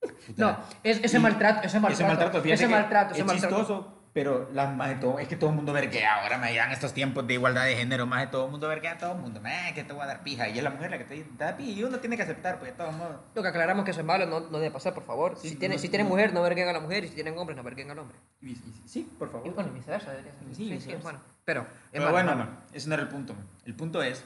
Puta. 0.00 0.32
No, 0.36 0.58
es- 0.82 1.00
ese 1.02 1.18
maltrato, 1.18 1.66
ese 1.66 1.78
maltrato. 1.80 1.92
Ese 2.04 2.04
maltrato, 2.04 2.42
fíjate 2.42 2.54
ese 2.64 2.68
maltrato, 2.72 3.12
ese 3.12 3.20
es 3.20 3.26
maltrato. 3.26 3.56
chistoso, 3.58 3.99
pero 4.12 4.50
las 4.52 4.74
maje, 4.74 4.96
todo, 4.96 5.18
es 5.20 5.28
que 5.28 5.36
todo 5.36 5.50
el 5.50 5.56
mundo 5.56 5.72
verguea 5.72 6.16
ahora, 6.22 6.36
me 6.38 6.54
dan 6.56 6.72
estos 6.72 6.92
tiempos 6.92 7.26
de 7.26 7.34
igualdad 7.34 7.64
de 7.64 7.76
género, 7.76 8.06
más 8.06 8.22
de 8.22 8.26
todo 8.26 8.46
el 8.46 8.50
mundo 8.50 8.66
verguea 8.68 8.92
a 8.92 8.98
todo 8.98 9.12
el 9.12 9.18
mundo, 9.18 9.40
maje, 9.40 9.72
que 9.74 9.84
te 9.84 9.92
voy 9.92 10.02
a 10.02 10.06
dar 10.06 10.24
pija, 10.24 10.48
y 10.48 10.58
es 10.58 10.64
la 10.64 10.70
mujer 10.70 10.90
la 10.90 10.98
que 10.98 11.04
te 11.04 11.24
da 11.38 11.56
pija, 11.56 11.70
y 11.70 11.84
uno 11.84 11.98
tiene 12.00 12.16
que 12.16 12.22
aceptar, 12.24 12.58
pues 12.58 12.72
de 12.72 12.76
todos 12.76 12.92
modos. 12.94 13.16
Lo 13.34 13.42
que 13.42 13.48
aclaramos 13.48 13.84
que 13.84 13.92
eso 13.92 14.00
es 14.00 14.06
malo, 14.06 14.26
no, 14.26 14.40
no 14.40 14.58
debe 14.58 14.72
pasar, 14.72 14.94
por 14.94 15.04
favor. 15.04 15.36
Sí, 15.36 15.50
si, 15.50 15.56
tiene, 15.56 15.76
no- 15.76 15.80
si 15.80 15.88
tienen 15.88 16.08
no. 16.08 16.14
mujer, 16.14 16.32
no 16.34 16.42
verguen 16.42 16.68
a 16.68 16.72
la 16.72 16.80
mujer, 16.80 17.04
y 17.04 17.08
si 17.08 17.14
tienen 17.14 17.38
hombres, 17.38 17.56
no 17.56 17.62
verguen 17.62 17.90
al 17.90 17.98
hombre. 18.00 18.16
Y- 18.40 18.50
y- 18.50 18.82
Sí, 18.86 19.08
por 19.18 19.28
Y 19.28 19.30
favor. 19.32 19.54
bueno, 19.54 19.70
y 19.72 19.74
viceversa 19.78 20.10
debería 20.10 20.32
ser. 20.32 20.54
Sí, 20.56 20.68
Sí, 20.80 20.80
sí, 20.80 20.96
bueno. 21.02 21.20
Pero, 21.44 21.66
Pero 21.92 22.04
malo, 22.04 22.12
bueno, 22.14 22.34
malo. 22.36 22.44
no, 22.50 22.58
ese 22.72 22.88
no 22.88 22.94
era 22.94 23.04
el 23.04 23.08
punto. 23.08 23.34
El 23.64 23.74
punto 23.74 24.02
es 24.02 24.24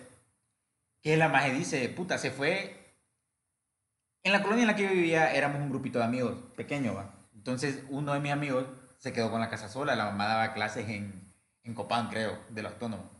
que 1.03 1.17
la 1.19 1.29
maje 1.29 1.53
dice, 1.53 1.89
puta, 1.91 2.17
se 2.19 2.31
fue. 2.31 2.81
En 4.23 4.33
la 4.33 4.43
colonia 4.43 4.63
en 4.63 4.69
la 4.69 4.77
que 4.77 4.85
yo 4.85 4.89
vivía 4.91 5.35
éramos 5.35 5.61
un 5.61 5.69
grupito 5.69 5.99
de 5.99 6.07
amigos, 6.07 6.35
pequeño, 6.57 6.95
va. 6.95 7.15
Entonces 7.35 7.85
uno 7.91 8.15
de 8.15 8.21
mis 8.21 8.33
amigos 8.33 8.65
se 9.05 9.13
quedó 9.13 9.31
con 9.31 9.39
la 9.39 9.51
casa 9.51 9.69
sola, 9.69 9.95
la 9.95 10.07
mamá 10.07 10.27
daba 10.27 10.55
clases 10.55 10.89
en, 10.89 11.31
en 11.63 11.75
Copán, 11.75 12.09
creo, 12.09 12.39
del 12.49 12.65
autónomo. 12.65 13.11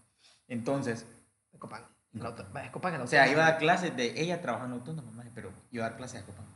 Entonces, 0.49 1.05
Es 1.53 1.59
Copán. 1.61 1.83
Copán 2.73 3.01
o 3.03 3.07
sea, 3.07 3.29
iba 3.29 3.43
a 3.47 3.51
dar 3.51 3.59
clases 3.59 3.95
de, 3.95 4.19
ella 4.19 4.41
trabajaba 4.41 4.67
en 4.69 4.73
el 4.73 4.79
autónomo, 4.79 5.13
maje, 5.13 5.31
pero 5.35 5.53
iba 5.73 5.85
a 5.85 5.91
dar 5.91 5.99
clases 5.99 6.23
a 6.23 6.25
Copán. 6.25 6.47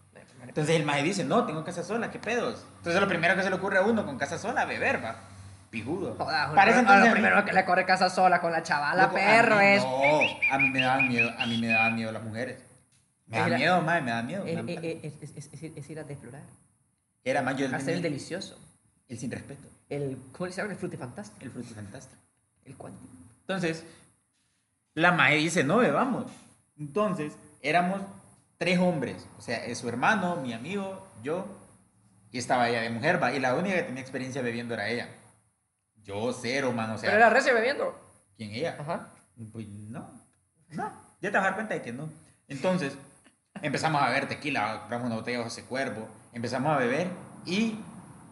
Entonces 0.47 0.77
el 0.77 0.87
maje 0.87 1.03
dice, 1.03 1.25
no, 1.25 1.45
tengo 1.45 1.63
casa 1.63 1.85
sola, 1.85 2.11
¿qué 2.11 2.19
pedos? 2.19 2.65
Entonces 2.79 3.03
lo 3.03 3.07
primero 3.07 3.37
que 3.37 3.43
se 3.43 3.51
le 3.51 3.57
ocurre 3.57 3.77
a 3.77 3.83
uno 3.83 4.07
con 4.07 4.17
casa 4.17 4.39
sola, 4.39 4.65
beber, 4.65 5.05
va. 5.05 5.17
Pijudo. 5.69 6.17
Parece 6.17 6.79
a 6.79 6.81
entonces... 6.81 7.09
lo 7.09 7.13
primero 7.13 7.45
que 7.45 7.53
le 7.53 7.65
corre 7.67 7.85
casa 7.85 8.09
sola 8.09 8.41
con 8.41 8.51
la 8.51 8.63
chavala, 8.63 9.03
Loco, 9.03 9.17
a 9.17 9.21
perro, 9.21 9.57
mí 9.57 9.65
es. 9.67 9.83
No, 9.83 10.55
a 10.55 10.59
mí 10.59 10.71
me 10.71 10.81
daban 10.81 11.07
miedo, 11.09 11.31
a 11.39 11.45
mí 11.45 11.59
me 11.59 11.69
daban 11.69 11.95
miedo 11.97 12.13
las 12.13 12.23
mujeres. 12.23 12.63
Me 13.27 13.37
da 13.39 13.45
a- 13.45 13.49
miedo, 13.49 13.83
madre, 13.83 14.01
me 14.01 14.11
da 14.11 14.23
miedo. 14.23 14.47
Es, 14.47 15.15
es- 15.21 15.37
es- 15.37 15.53
es- 15.53 15.91
ir- 15.91 15.99
a 15.99 16.01
explorar. 16.11 16.43
Era 17.25 17.43
más 17.43 17.57
yo 17.59 17.67
Hacer 17.77 17.97
el 17.97 18.01
delicioso. 18.03 18.59
El 19.09 19.19
sin 19.19 19.31
respeto, 19.31 19.69
El, 19.89 20.19
¿Cómo 20.33 20.47
le 20.47 20.53
llaman? 20.53 20.73
El 20.73 20.79
frutifantástico. 20.79 21.45
el 21.45 21.51
fruto 21.51 21.75
fantástico. 21.75 22.21
El 22.65 22.77
cuántico. 22.77 23.13
Entonces, 23.41 23.85
la 24.95 25.13
mae 25.13 25.37
dice, 25.37 25.65
no 25.65 25.79
bebamos. 25.79 26.31
Entonces, 26.79 27.33
éramos 27.63 28.03
tres 28.59 28.79
hombres, 28.79 29.27
o 29.39 29.41
sea, 29.41 29.65
es 29.65 29.79
su 29.79 29.89
hermano, 29.89 30.37
mi 30.37 30.53
amigo, 30.53 31.07
yo, 31.23 31.47
y 32.31 32.39
estaba 32.39 32.69
ella 32.69 32.83
de 32.83 32.91
mujer, 32.91 33.23
va, 33.23 33.33
y 33.33 33.41
la 33.41 33.55
única 33.55 33.77
que 33.77 33.83
tenía 33.85 34.03
experiencia 34.03 34.43
bebiendo 34.43 34.75
era 34.75 34.89
ella. 34.89 35.09
Yo 36.03 36.33
cero, 36.33 36.73
man, 36.73 36.91
o 36.91 36.99
sea, 36.99 37.09
Pero 37.11 37.19
era 37.19 37.31
recio 37.31 37.55
bebiendo. 37.55 37.99
¿quién 38.37 38.53
ella? 38.53 38.77
Ajá. 38.79 39.09
Pues 39.53 39.69
no, 39.69 40.09
no, 40.71 40.93
ya 41.21 41.31
te 41.31 41.37
vas 41.37 41.47
a 41.47 41.49
dar 41.49 41.55
cuenta 41.55 41.75
de 41.75 41.83
que 41.83 41.93
no. 41.93 42.09
Entonces, 42.49 42.93
empezamos 43.63 44.03
a 44.03 44.09
beber 44.09 44.29
tequila, 44.29 44.81
compramos 44.81 45.07
una 45.07 45.17
botella 45.17 45.39
de 45.39 45.45
José 45.45 45.65
Cuervo, 45.65 46.09
empezamos 46.33 46.73
a 46.73 46.79
beber 46.79 47.09
y 47.47 47.79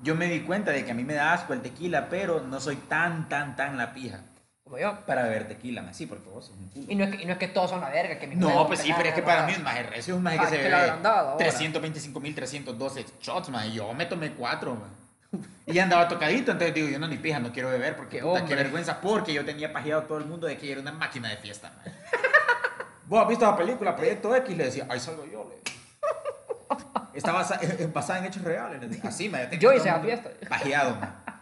yo 0.03 0.15
me 0.15 0.27
di 0.29 0.41
cuenta 0.41 0.71
de 0.73 0.85
que 0.85 0.91
a 0.91 0.95
mí 0.95 1.05
me 1.05 1.15
da 1.15 1.33
asco 1.33 1.53
el 1.53 1.61
tequila, 1.63 2.09
pero 2.09 2.41
no 2.41 2.61
soy 2.61 2.77
tan, 2.77 3.29
tan, 3.29 3.57
tan 3.57 3.77
la 3.77 3.93
pija 3.93 4.21
Como 4.65 4.79
yo. 4.79 4.99
para 5.07 5.23
beber 5.23 5.49
tequila, 5.49 5.83
más 5.83 5.97
sí, 5.97 6.07
porque 6.07 6.29
vos 6.29 6.47
sos 6.47 6.57
un 6.57 6.69
culo. 6.69 6.87
Y 6.89 6.95
no 6.95 7.05
es 7.05 7.15
que, 7.17 7.23
y 7.23 7.27
no 7.27 7.33
es 7.33 7.39
que 7.39 7.49
todos 7.49 7.71
son 7.71 7.81
la 7.81 7.89
verga. 7.91 8.19
Que 8.19 8.27
mi 8.27 8.37
No, 8.37 8.67
pues 8.67 8.81
sí, 8.81 8.93
pero 8.97 9.09
es 9.09 9.15
que 9.15 9.23
para 9.23 9.47
mí 9.47 9.53
es 9.53 9.63
más 9.63 9.75
recio, 9.87 10.15
es 10.15 10.19
un 10.19 10.23
maje 10.23 10.39
que 10.39 10.47
se 10.47 10.59
bebe 10.59 10.75
habrán 10.75 11.03
dado 11.03 11.31
ahora. 11.31 11.47
325.312 11.47 13.05
shots, 13.21 13.49
más 13.51 13.73
yo 13.73 13.93
me 13.95 14.07
tomé 14.07 14.33
cuatro, 14.33 14.75
man. 14.75 14.91
Y 15.67 15.79
andaba 15.81 16.07
tocadito, 16.07 16.53
entonces 16.53 16.75
digo, 16.75 16.89
yo 16.89 16.99
no 16.99 17.09
ni 17.09 17.17
pija, 17.17 17.41
no 17.41 17.53
quiero 17.53 17.71
beber 17.71 17.97
porque 17.97 18.19
Qué 18.19 18.23
puta, 18.23 18.45
qué 18.45 18.55
vergüenza, 18.55 19.01
porque 19.01 19.33
yo 19.33 19.45
tenía 19.45 19.73
pajeado 19.73 20.03
todo 20.03 20.19
el 20.19 20.25
mundo 20.25 20.47
de 20.47 20.57
que 20.57 20.71
era 20.71 20.81
una 20.81 20.93
máquina 20.93 21.29
de 21.29 21.37
fiesta, 21.39 21.73
man. 21.77 21.95
¿Vos 23.07 23.23
has 23.23 23.29
visto 23.29 23.45
la 23.45 23.57
película 23.57 23.95
Proyecto 23.97 24.35
X? 24.35 24.57
Le 24.57 24.65
decía, 24.65 24.87
ahí 24.89 25.01
salgo 25.01 25.25
yo, 25.27 25.49
le. 25.49 25.57
Está 27.15 27.33
basa- 27.33 27.59
eh, 27.63 27.91
basada 27.93 28.19
en 28.21 28.25
hechos 28.27 28.43
reales. 28.43 29.05
Así, 29.05 29.29
man. 29.29 29.51
Yo 29.59 29.73
hice 29.73 29.87
la 29.87 30.01
fiesta. 30.01 30.31
Pajeado. 30.49 30.97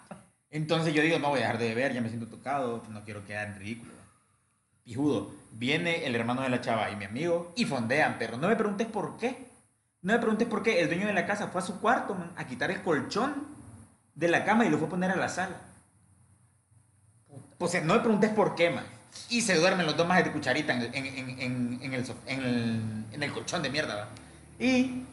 Entonces 0.51 0.95
yo 0.95 1.03
digo, 1.03 1.19
no 1.19 1.31
voy 1.31 1.39
a 1.39 1.43
dejar 1.43 1.59
de 1.59 1.69
beber, 1.69 1.93
ya 1.93 2.01
me 2.01 2.09
siento 2.09 2.29
tocado, 2.29 2.83
no 2.89 3.03
quiero 3.05 3.25
quedar 3.25 3.49
en 3.49 3.57
ridículo. 3.59 3.93
Pijudo, 4.85 5.35
viene 5.53 6.05
el 6.07 6.15
hermano 6.15 6.43
de 6.43 6.49
la 6.51 6.61
chava 6.61 6.91
y 6.91 6.97
mi 6.97 7.07
amigo 7.07 7.53
y 7.57 7.65
fondean, 7.65 8.17
pero 8.19 8.37
no 8.37 8.49
me 8.49 8.55
preguntes 8.57 8.87
por 8.87 9.17
qué. 9.17 9.49
No 10.03 10.13
me 10.13 10.19
preguntes 10.19 10.47
por 10.47 10.63
qué. 10.63 10.81
El 10.81 10.89
dueño 10.89 11.07
de 11.07 11.13
la 11.15 11.27
casa 11.27 11.49
fue 11.49 11.61
a 11.61 11.65
su 11.65 11.81
cuarto, 11.81 12.15
man, 12.15 12.31
a 12.37 12.47
quitar 12.47 12.71
el 12.71 12.83
colchón 12.83 13.47
de 14.15 14.29
la 14.29 14.45
cama 14.45 14.65
y 14.65 14.71
lo 14.71 14.77
fue 14.79 14.87
a 14.87 14.91
poner 14.91 15.11
a 15.11 15.17
la 15.17 15.29
sala. 15.29 15.57
O 17.59 17.67
sea, 17.69 17.81
no 17.81 17.95
me 17.95 18.01
preguntes 18.01 18.31
por 18.31 18.55
qué, 18.55 18.71
man. 18.71 18.85
Y 19.31 19.41
se 19.41 19.55
duermen 19.55 19.87
los 19.87 19.97
dos 19.97 20.07
más 20.07 20.23
de 20.23 20.31
cucharita 20.33 20.73
en 20.75 20.83
el, 20.83 20.95
en, 20.95 21.07
en- 21.07 21.41
en- 21.83 21.95
el, 21.95 22.05
el- 22.27 23.05
en 23.13 23.23
el 23.23 23.33
colchón 23.33 23.63
de 23.63 23.71
mierda, 23.71 23.95
¿va? 23.97 24.09
Y 24.59 25.05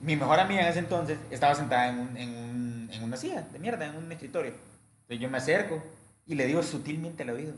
mi 0.00 0.16
mejor 0.16 0.40
amiga 0.40 0.62
en 0.62 0.68
ese 0.68 0.78
entonces 0.80 1.18
estaba 1.30 1.54
sentada 1.54 1.88
en, 1.88 1.98
un- 1.98 2.16
en 2.16 2.28
un- 2.34 2.90
en 2.92 3.02
una 3.02 3.16
silla 3.16 3.42
de 3.42 3.58
mierda, 3.58 3.86
en 3.86 3.96
un 3.96 4.10
escritorio. 4.10 4.52
Entonces 5.02 5.20
yo 5.20 5.28
me 5.30 5.38
acerco 5.38 5.82
y 6.26 6.34
le 6.34 6.46
digo 6.46 6.62
sutilmente 6.62 7.22
al 7.22 7.30
oído, 7.30 7.52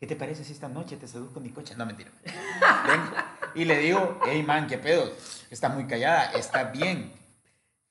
¿qué 0.00 0.06
te 0.06 0.16
parece 0.16 0.44
si 0.44 0.52
esta 0.52 0.68
noche 0.68 0.96
te 0.96 1.06
seduzco 1.06 1.38
en 1.38 1.44
mi 1.44 1.50
coche? 1.50 1.74
No, 1.76 1.86
mentira. 1.86 2.10
Y 3.54 3.66
le 3.66 3.76
digo, 3.78 4.18
hey 4.26 4.42
man, 4.42 4.66
¿qué 4.66 4.78
pedo? 4.78 5.12
Estás 5.50 5.74
muy 5.74 5.84
callada, 5.86 6.32
está 6.32 6.64
bien. 6.64 7.12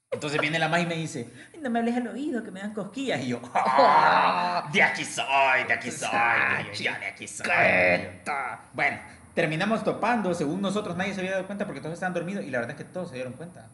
Entonces 0.10 0.42
viene 0.42 0.58
la 0.58 0.68
más 0.68 0.82
y 0.82 0.88
me 0.88 0.96
dice, 0.96 1.30
"Ay, 1.54 1.60
no 1.62 1.70
me 1.70 1.78
hables 1.80 1.96
al 1.96 2.08
oído, 2.08 2.44
que 2.44 2.50
me 2.50 2.60
dan 2.62 2.74
cosquillas. 2.74 3.22
Y 3.22 3.28
yo, 3.28 3.40
"Ah, 3.54 4.68
de 4.74 4.82
aquí 4.82 5.06
soy, 5.06 5.64
de 5.68 5.74
aquí 5.74 5.92
soy, 5.92 6.10
yo, 6.66 6.74
ya 6.84 6.98
de 7.00 7.06
aquí 7.06 7.28
soy. 7.28 7.46
Bueno, 8.74 8.98
terminamos 9.34 9.84
topando, 9.84 10.34
según 10.34 10.62
nosotros 10.62 10.96
nadie 10.98 11.14
se 11.14 11.22
había 11.22 11.32
dado 11.32 11.46
cuenta 11.46 11.66
porque 11.66 11.82
todos 11.82 11.94
estaban 11.94 12.14
dormidos 12.14 12.44
y 12.46 12.50
la 12.50 12.60
verdad 12.60 12.78
es 12.78 12.86
que 12.86 12.92
todos 12.92 13.10
se 13.10 13.16
dieron 13.16 13.34
cuenta. 13.34 13.68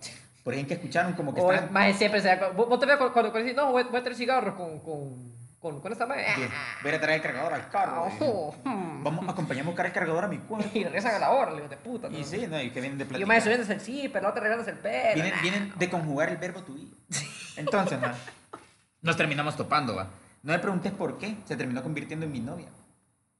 Por 0.43 0.53
ejemplo, 0.53 0.69
que 0.69 0.73
escucharon 0.75 1.13
como 1.13 1.33
que 1.33 1.41
estaban... 1.41 1.73
más 1.73 1.97
siempre 1.97 2.21
se 2.21 2.29
da. 2.29 2.49
Vos 2.49 2.79
te 2.79 2.85
ves 2.85 2.97
cuando, 2.97 3.13
cuando, 3.13 3.39
dices, 3.39 3.55
no, 3.55 3.71
voy, 3.71 3.83
voy 3.83 3.97
a 3.97 4.01
traer 4.01 4.15
cigarros 4.15 4.55
con, 4.55 4.79
con, 4.79 5.33
con, 5.59 5.81
con 5.81 5.91
esta 5.91 6.05
madre. 6.05 6.25
Bien, 6.37 6.49
Voy 6.81 6.91
a 6.93 7.01
traer 7.01 7.17
el 7.17 7.21
cargador 7.21 7.53
al 7.53 7.69
carro. 7.69 8.09
Oh, 8.21 8.55
hmm. 8.63 9.03
Vamos, 9.03 9.27
acompañamos 9.27 9.67
a 9.67 9.71
buscar 9.71 9.85
el 9.87 9.91
cargador 9.91 10.23
a 10.23 10.27
mi 10.27 10.37
cuarto. 10.37 10.69
Y 10.73 10.83
regresan 10.85 11.15
a 11.15 11.19
la 11.19 11.31
hora, 11.31 11.51
le 11.51 11.57
digo, 11.57 11.67
de 11.67 11.77
puta. 11.77 12.09
¿no? 12.09 12.17
Y 12.17 12.23
sí, 12.23 12.47
no, 12.47 12.61
y 12.61 12.69
que 12.69 12.79
vienen 12.79 12.97
de 12.97 13.03
Y 13.03 13.07
platicar. 13.07 13.19
yo 13.19 13.27
me 13.27 13.41
subiendo 13.41 13.73
el 13.73 13.81
sí, 13.81 14.09
pero 14.11 14.23
la 14.23 14.29
otra 14.29 14.41
regalas 14.41 14.67
el 14.69 14.77
pelo. 14.77 15.15
Vienen, 15.15 15.33
vienen 15.41 15.73
de 15.77 15.89
conjugar 15.89 16.29
el 16.29 16.37
verbo 16.37 16.61
to 16.61 16.73
be. 16.73 16.87
Entonces, 17.57 17.99
man, 17.99 18.13
nos 19.01 19.17
terminamos 19.17 19.57
topando, 19.57 19.95
va. 19.95 20.07
No 20.43 20.53
me 20.53 20.59
preguntes 20.59 20.93
por 20.93 21.17
qué, 21.17 21.35
se 21.43 21.57
terminó 21.57 21.83
convirtiendo 21.83 22.25
en 22.25 22.31
mi 22.31 22.39
novia. 22.39 22.69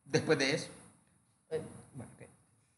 Después 0.03 0.38
de 0.38 0.56
eso. 0.56 0.69
Eh. 1.51 1.62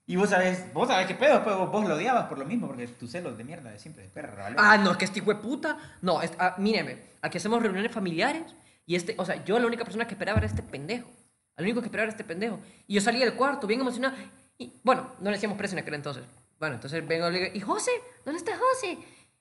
Y 0.10 0.16
vos 0.16 0.32
sabés, 0.32 0.74
vos 0.74 0.88
sabés 0.88 1.06
qué 1.06 1.14
pedo, 1.14 1.44
pues 1.44 1.56
vos, 1.56 1.72
vos 1.72 1.88
lo 1.88 1.94
odiabas 1.94 2.26
por 2.26 2.40
lo 2.40 2.44
mismo, 2.44 2.66
porque 2.66 2.88
tus 2.88 3.12
celos 3.12 3.38
de 3.38 3.44
mierda 3.44 3.70
de 3.70 3.78
siempre, 3.78 4.02
de 4.02 4.10
perra, 4.10 4.42
¿vale? 4.42 4.56
Ah, 4.58 4.76
no, 4.76 4.90
es 4.90 4.98
que 4.98 5.06
este 5.06 5.20
hijo 5.20 5.32
de 5.32 5.40
puta. 5.40 5.78
No, 6.02 6.24
es, 6.24 6.32
ah, 6.40 6.56
míreme, 6.58 6.98
aquí 7.22 7.38
hacemos 7.38 7.62
reuniones 7.62 7.92
familiares 7.92 8.42
y 8.88 8.96
este, 8.96 9.14
o 9.20 9.24
sea, 9.24 9.46
yo 9.46 9.60
la 9.60 9.68
única 9.68 9.84
persona 9.84 10.08
que 10.08 10.16
esperaba 10.16 10.40
era 10.40 10.48
este 10.48 10.64
pendejo. 10.64 11.08
El 11.56 11.66
único 11.66 11.82
que 11.82 11.86
esperaba 11.90 12.06
era 12.06 12.12
este 12.12 12.24
pendejo. 12.24 12.60
Y 12.88 12.96
yo 12.96 13.02
salí 13.02 13.20
del 13.20 13.36
cuarto 13.36 13.68
bien 13.68 13.82
emocionado. 13.82 14.16
Y 14.58 14.74
bueno, 14.84 15.12
no 15.20 15.26
le 15.26 15.36
decíamos 15.36 15.60
preso 15.60 15.76
en 15.76 15.84
aquel 15.84 15.94
entonces. 15.94 16.24
Bueno, 16.58 16.74
entonces 16.74 17.08
vengo 17.08 17.30
y 17.30 17.34
le 17.34 17.40
digo, 17.42 17.52
¿y 17.54 17.60
José? 17.60 17.92
¿Dónde 18.26 18.40
está 18.40 18.54
José? 18.58 18.98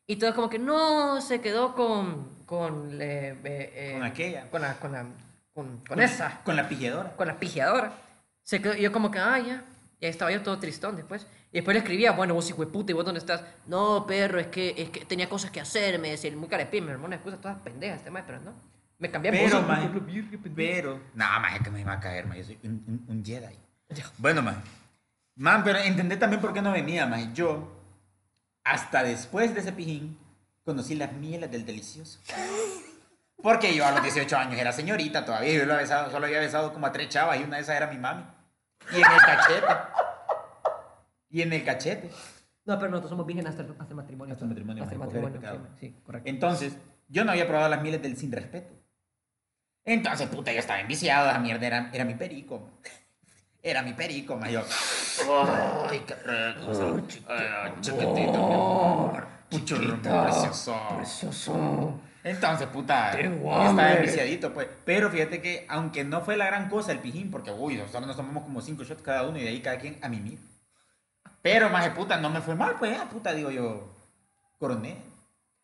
Y 0.06 0.16
todo 0.16 0.34
como 0.34 0.50
que 0.50 0.58
no, 0.58 1.22
se 1.22 1.40
quedó 1.40 1.74
con. 1.74 2.44
con. 2.44 3.00
eh, 3.00 3.38
eh, 3.42 3.72
eh, 3.74 3.92
Con 3.94 4.02
aquella. 4.02 4.50
Con 4.50 4.60
la. 4.60 4.74
Con 4.74 4.92
la 4.92 5.06
con, 5.54 5.78
con 5.88 5.98
esa, 5.98 6.42
Con 6.44 6.56
la 6.56 6.68
pilleadora. 6.68 7.16
con 7.16 7.26
la 7.26 7.38
pijeadora. 7.38 7.94
Se 8.42 8.60
quedó, 8.60 8.74
yo 8.74 8.92
como 8.92 9.10
que, 9.10 9.18
ah, 9.18 9.38
ya. 9.38 9.64
Y 10.00 10.04
ahí 10.06 10.10
estaba 10.10 10.30
yo 10.30 10.42
todo 10.42 10.58
tristón 10.58 10.96
después. 10.96 11.26
Y 11.50 11.56
después 11.58 11.74
le 11.74 11.78
escribía, 11.80 12.12
bueno, 12.12 12.34
vos 12.34 12.48
hijo 12.48 12.64
de 12.64 12.70
puta, 12.70 12.92
¿y 12.92 12.94
vos 12.94 13.04
dónde 13.04 13.18
estás? 13.18 13.42
No, 13.66 14.06
perro, 14.06 14.38
es 14.38 14.46
que, 14.48 14.74
es 14.76 14.90
que 14.90 15.04
tenía 15.04 15.28
cosas 15.28 15.50
que 15.50 15.60
hacer, 15.60 15.98
me 15.98 16.10
decía, 16.10 16.30
muy 16.36 16.48
carepín, 16.48 16.84
mi 16.84 16.90
hermano, 16.92 17.14
excusa 17.14 17.36
todas 17.38 17.58
pendejas, 17.58 17.98
este 17.98 18.10
mae, 18.10 18.22
pero 18.24 18.40
no. 18.40 18.52
Me 18.98 19.10
cambié 19.10 19.30
Pero, 19.30 19.62
voz, 19.62 19.66
pendejo. 19.66 20.54
pero, 20.56 21.00
no, 21.14 21.40
más 21.40 21.54
es 21.56 21.62
que 21.62 21.70
me 21.70 21.80
iba 21.80 21.92
a 21.92 22.00
caer, 22.00 22.26
man. 22.26 22.36
Yo 22.36 22.44
soy 22.44 22.58
un, 22.64 22.84
un, 22.86 23.04
un 23.16 23.24
Jedi. 23.24 23.56
Bueno, 24.18 24.42
man. 24.42 24.62
Man, 25.36 25.62
pero 25.64 25.78
entendé 25.78 26.16
también 26.16 26.40
por 26.40 26.52
qué 26.52 26.60
no 26.60 26.72
venía, 26.72 27.06
man. 27.06 27.32
Yo, 27.34 27.80
hasta 28.64 29.02
después 29.04 29.54
de 29.54 29.60
ese 29.60 29.72
pijín, 29.72 30.18
conocí 30.64 30.94
las 30.96 31.12
mieles 31.12 31.50
del 31.50 31.64
delicioso. 31.64 32.18
Porque 33.40 33.72
yo 33.74 33.86
a 33.86 33.92
los 33.92 34.02
18 34.02 34.36
años 34.36 34.58
era 34.60 34.72
señorita 34.72 35.24
todavía. 35.24 35.52
Yo 35.54 35.64
lo 35.64 35.74
había 35.74 35.82
besado, 35.82 36.10
solo 36.10 36.26
había 36.26 36.40
besado 36.40 36.72
como 36.72 36.86
a 36.86 36.92
tres 36.92 37.08
chavas 37.08 37.38
y 37.38 37.44
una 37.44 37.56
de 37.56 37.62
esas 37.62 37.76
era 37.76 37.86
mi 37.86 37.98
mami. 37.98 38.24
Y 38.92 38.96
en 38.96 39.12
el 39.12 39.20
cachete. 39.20 39.66
Y 41.30 41.42
en 41.42 41.52
el 41.52 41.64
cachete. 41.64 42.10
No, 42.64 42.78
pero 42.78 42.90
nosotros 42.90 43.10
somos 43.10 43.26
vírgenes 43.26 43.50
hasta, 43.50 43.62
el- 43.62 43.72
hasta 43.72 43.88
el 43.88 43.94
matrimonio. 43.96 44.32
Hasta 44.34 44.44
el 44.44 44.48
matrimonio, 44.50 44.82
Hasta 44.84 44.94
el 44.94 45.00
matrimonio, 45.00 45.40
sí, 45.80 45.86
sí, 45.88 45.96
correcto. 46.04 46.28
Entonces, 46.28 46.76
yo 47.08 47.24
no 47.24 47.32
había 47.32 47.46
probado 47.46 47.68
las 47.68 47.82
mieles 47.82 48.02
del 48.02 48.16
sin 48.16 48.30
respeto. 48.32 48.74
Entonces, 49.84 50.28
puta, 50.28 50.52
yo 50.52 50.58
estaba 50.58 50.80
enviciado, 50.80 51.30
esa 51.30 51.38
mierda 51.38 51.66
era, 51.66 51.90
era 51.92 52.04
mi 52.04 52.14
perico. 52.14 52.58
man. 52.60 52.70
Era 53.62 53.82
mi 53.82 53.92
perico, 53.94 54.36
man. 54.36 54.50
Yo, 54.50 54.60
ay, 55.90 56.00
qué 56.06 56.14
rico. 56.14 56.70
Ay, 57.26 57.72
chiquitito, 57.80 58.32
mi 58.48 58.54
amor. 58.54 59.26
Puchurrón, 59.50 60.00
precioso. 60.02 60.78
Precioso. 60.96 62.00
Entonces, 62.28 62.66
puta, 62.68 63.10
estaba 63.18 63.68
hambre. 63.68 63.96
enviciadito, 63.98 64.52
pues. 64.52 64.68
Pero 64.84 65.10
fíjate 65.10 65.40
que, 65.40 65.66
aunque 65.68 66.04
no 66.04 66.20
fue 66.20 66.36
la 66.36 66.46
gran 66.46 66.68
cosa 66.68 66.92
el 66.92 66.98
pijín, 66.98 67.30
porque, 67.30 67.50
uy, 67.50 67.76
nosotros 67.76 68.06
nos 68.06 68.16
tomamos 68.16 68.44
como 68.44 68.60
cinco 68.60 68.84
shots 68.84 69.02
cada 69.02 69.22
uno 69.28 69.38
y 69.38 69.42
de 69.42 69.48
ahí 69.48 69.60
cada 69.60 69.78
quien 69.78 69.98
a 70.02 70.08
mimir. 70.08 70.38
Pero, 71.42 71.68
más 71.70 71.84
de 71.84 71.90
puta, 71.92 72.16
no 72.18 72.30
me 72.30 72.40
fue 72.40 72.54
mal, 72.54 72.76
pues, 72.78 72.96
ah, 72.98 73.08
puta, 73.10 73.32
digo 73.32 73.50
yo, 73.50 73.88
coroné. 74.58 74.96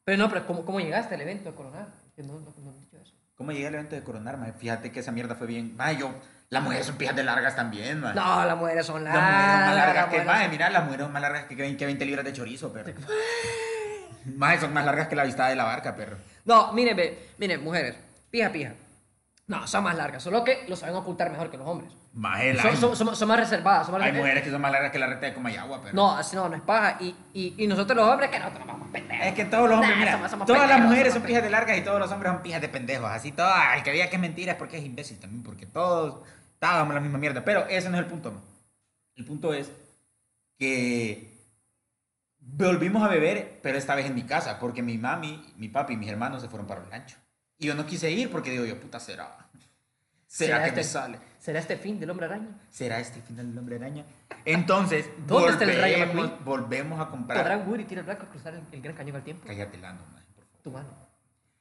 Pero 0.04 0.18
no, 0.18 0.28
pero 0.28 0.46
¿cómo, 0.46 0.64
cómo 0.64 0.80
llegaste 0.80 1.14
al 1.14 1.20
evento 1.22 1.50
de 1.50 1.56
Coronar? 1.56 1.86
Que 2.14 2.22
no, 2.22 2.34
no, 2.34 2.40
no 2.40 2.70
he 2.72 2.78
dicho 2.78 2.96
eso. 3.02 3.12
¿Cómo 3.36 3.52
llegué 3.52 3.66
al 3.68 3.74
evento 3.74 3.96
de 3.96 4.02
coronar, 4.02 4.36
maje? 4.36 4.52
Fíjate 4.52 4.92
que 4.92 5.00
esa 5.00 5.10
mierda 5.12 5.34
fue 5.34 5.46
bien. 5.46 5.74
Maje, 5.76 5.96
yo, 5.96 6.10
las 6.50 6.62
mujeres 6.62 6.86
son 6.86 6.96
pijas 6.96 7.16
de 7.16 7.24
largas 7.24 7.56
también, 7.56 8.00
maje. 8.00 8.14
No, 8.14 8.44
las 8.44 8.56
mujeres 8.56 8.86
son 8.86 9.02
Las 9.02 9.14
largas. 9.14 9.32
mujeres 9.32 9.50
son 9.56 9.64
más 9.66 9.74
largas 9.76 9.96
las 9.96 10.14
que, 10.14 10.24
maje, 10.24 10.42
son- 10.42 10.50
mira, 10.52 10.70
las 10.70 10.84
mujeres 10.84 11.04
son 11.06 11.12
más 11.12 11.22
largas 11.22 11.44
que, 11.46 11.56
que 11.76 11.86
20 11.86 12.04
libras 12.06 12.24
de 12.24 12.32
chorizo, 12.32 12.72
perro. 12.72 12.92
Maje, 14.26 14.60
son 14.60 14.72
más 14.72 14.84
largas 14.84 15.08
que 15.08 15.16
la 15.16 15.24
vista 15.24 15.48
de 15.48 15.56
la 15.56 15.64
barca, 15.64 15.94
perro. 15.96 16.16
No, 16.44 16.72
miren, 16.72 16.96
ve, 16.96 17.28
miren, 17.38 17.62
mujeres, 17.62 17.96
pija, 18.30 18.50
pija. 18.50 18.72
No, 19.46 19.66
son 19.66 19.84
más 19.84 19.94
largas, 19.96 20.22
solo 20.22 20.42
que 20.44 20.64
lo 20.68 20.76
saben 20.76 20.94
ocultar 20.94 21.30
mejor 21.30 21.50
que 21.50 21.56
los 21.58 21.66
hombres. 21.66 21.92
La- 22.14 22.62
Son, 22.62 22.76
son, 22.76 22.96
son- 22.96 23.16
son 23.16 23.28
más 23.28 23.38
reservadas. 23.40 23.86
Son 23.86 23.92
más 23.92 24.02
hay 24.02 24.10
reservadas. 24.12 24.16
mujeres 24.22 24.42
que 24.44 24.50
son 24.50 24.60
más 24.62 24.70
largas 24.72 24.92
que 24.92 24.98
la 25.00 25.06
recta 25.08 25.26
de 25.26 25.34
Comayagua, 25.34 25.82
perro. 25.82 25.94
No, 25.94 26.16
así 26.16 26.36
no, 26.36 26.48
no 26.48 26.54
es 26.56 26.62
paja. 26.62 26.96
Y, 27.00 27.14
y, 27.34 27.54
y 27.58 27.66
nosotros 27.66 27.96
los 27.96 28.08
hombres, 28.08 28.30
que 28.30 28.38
nosotros 28.38 28.66
vamos 28.66 28.88
pendejos. 28.92 29.26
Es 29.26 29.34
que 29.34 29.44
todos 29.46 29.68
los 29.68 29.74
hombres, 29.80 29.96
Nah, 29.96 29.98
mira, 29.98 30.12
somos- 30.12 30.30
somos 30.30 30.46
todas 30.46 30.60
las 30.62 30.70
pendejos, 30.70 30.90
mujeres 30.90 31.12
son 31.12 31.22
pijas 31.24 31.42
de 31.42 31.50
largas 31.50 31.76
y 31.76 31.80
todos 31.82 31.98
los 31.98 32.10
hombres 32.12 32.32
son 32.32 32.42
pijas 32.42 32.60
de 32.60 32.68
pendejos. 32.68 33.10
Así 33.10 33.32
todo, 33.32 33.52
el 33.76 33.82
que 33.82 33.90
diga 33.92 34.08
que 34.08 34.14
es 34.16 34.22
mentira 34.22 34.52
es 34.52 34.58
porque 34.58 34.78
es 34.78 34.84
imbécil 34.84 35.18
también, 35.18 35.42
porque 35.42 35.66
todos 35.66 36.22
estábamos 36.54 36.94
la 36.94 37.00
misma 37.00 37.18
mierda. 37.18 37.44
Pero 37.44 37.66
ese 37.66 37.90
no 37.90 37.96
es 37.98 38.04
el 38.04 38.08
punto. 38.08 38.30
ma. 38.30 38.40
El 39.16 39.24
punto 39.24 39.52
es 39.52 39.70
que 40.58 41.33
volvimos 42.46 43.02
a 43.02 43.08
beber, 43.08 43.60
pero 43.62 43.78
esta 43.78 43.94
vez 43.94 44.06
en 44.06 44.14
mi 44.14 44.22
casa, 44.22 44.58
porque 44.58 44.82
mi 44.82 44.98
mami, 44.98 45.54
mi 45.56 45.68
papi 45.68 45.94
y 45.94 45.96
mis 45.96 46.08
hermanos 46.08 46.42
se 46.42 46.48
fueron 46.48 46.66
para 46.66 46.82
el 46.82 46.90
rancho. 46.90 47.16
Y 47.58 47.66
yo 47.66 47.74
no 47.74 47.86
quise 47.86 48.10
ir 48.10 48.30
porque 48.30 48.50
digo 48.50 48.64
yo, 48.64 48.80
puta, 48.80 49.00
será. 49.00 49.38
¿Será, 50.26 50.62
que 50.62 50.68
este, 50.70 50.80
me 50.80 50.84
sale? 50.84 51.18
¿Será 51.38 51.60
este 51.60 51.76
fin 51.76 52.00
del 52.00 52.10
hombre 52.10 52.26
araña? 52.26 52.60
¿Será 52.68 52.98
este 52.98 53.20
final 53.22 53.48
del 53.50 53.58
hombre 53.58 53.76
araña? 53.76 54.04
Entonces, 54.44 55.08
¿Dónde 55.26 55.52
está 55.52 55.64
el 55.64 55.80
rayo 55.80 55.98
volvemos, 56.06 56.44
volvemos 56.44 57.00
a 57.00 57.08
comprar. 57.08 57.38
¿Podrá 57.38 57.58
Woody 57.58 57.86
el 57.88 58.02
Blanco 58.02 58.26
cruzar 58.26 58.54
el, 58.54 58.62
el 58.72 58.82
gran 58.82 58.96
cañón 58.96 59.16
al 59.16 59.22
tiempo? 59.22 59.46
Cállate, 59.46 59.78
Lando, 59.78 60.04
man, 60.06 60.24
por 60.34 60.44
favor. 60.44 60.62
Tu 60.62 60.70
mano. 60.72 60.88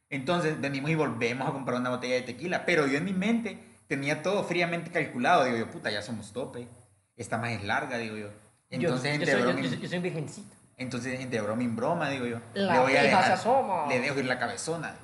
Entonces 0.10 0.60
venimos 0.60 0.90
y 0.90 0.96
volvemos 0.96 1.48
a 1.48 1.52
comprar 1.52 1.80
una 1.80 1.92
botella 1.92 2.16
de 2.16 2.22
tequila. 2.22 2.66
Pero 2.66 2.88
yo 2.88 2.98
en 2.98 3.06
mi 3.06 3.14
mente 3.14 3.60
tenía 3.88 4.24
todo 4.24 4.44
fríamente 4.44 4.90
calculado. 4.90 5.44
Digo 5.44 5.58
yo, 5.58 5.70
puta, 5.70 5.92
ya 5.92 6.02
somos 6.02 6.34
tope. 6.34 6.68
Esta 7.16 7.38
más 7.38 7.52
es 7.52 7.64
larga, 7.64 8.00
digo 8.00 8.18
yo. 8.18 8.30
Entonces, 8.72 9.20
yo, 9.20 9.26
soy, 9.28 9.80
yo, 9.80 9.88
soy 9.88 10.00
virgencito. 10.00 10.56
Entonces, 10.84 11.20
entre 11.20 11.42
broma 11.42 11.64
y 11.64 11.68
broma, 11.68 12.10
digo 12.10 12.26
yo. 12.26 12.40
La 12.54 12.74
le 12.74 12.80
voy 12.80 12.96
a 12.96 13.02
pija 13.02 13.02
se 13.02 13.08
dejar. 13.08 13.32
asoma. 13.32 13.88
Le 13.88 14.00
dejo 14.00 14.20
ir 14.20 14.26
la 14.26 14.40
cabezona. 14.40 14.96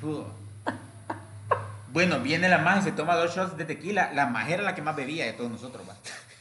Bueno, 1.92 2.20
viene 2.20 2.48
la 2.48 2.56
maje, 2.56 2.82
se 2.82 2.92
toma 2.92 3.14
dos 3.16 3.36
shots 3.36 3.56
de 3.58 3.66
tequila. 3.66 4.12
La 4.14 4.26
maje 4.26 4.54
era 4.54 4.62
la 4.62 4.74
que 4.74 4.80
más 4.80 4.96
bebía 4.96 5.26
de 5.26 5.34
todos 5.34 5.50
nosotros, 5.50 5.86
va. 5.86 5.94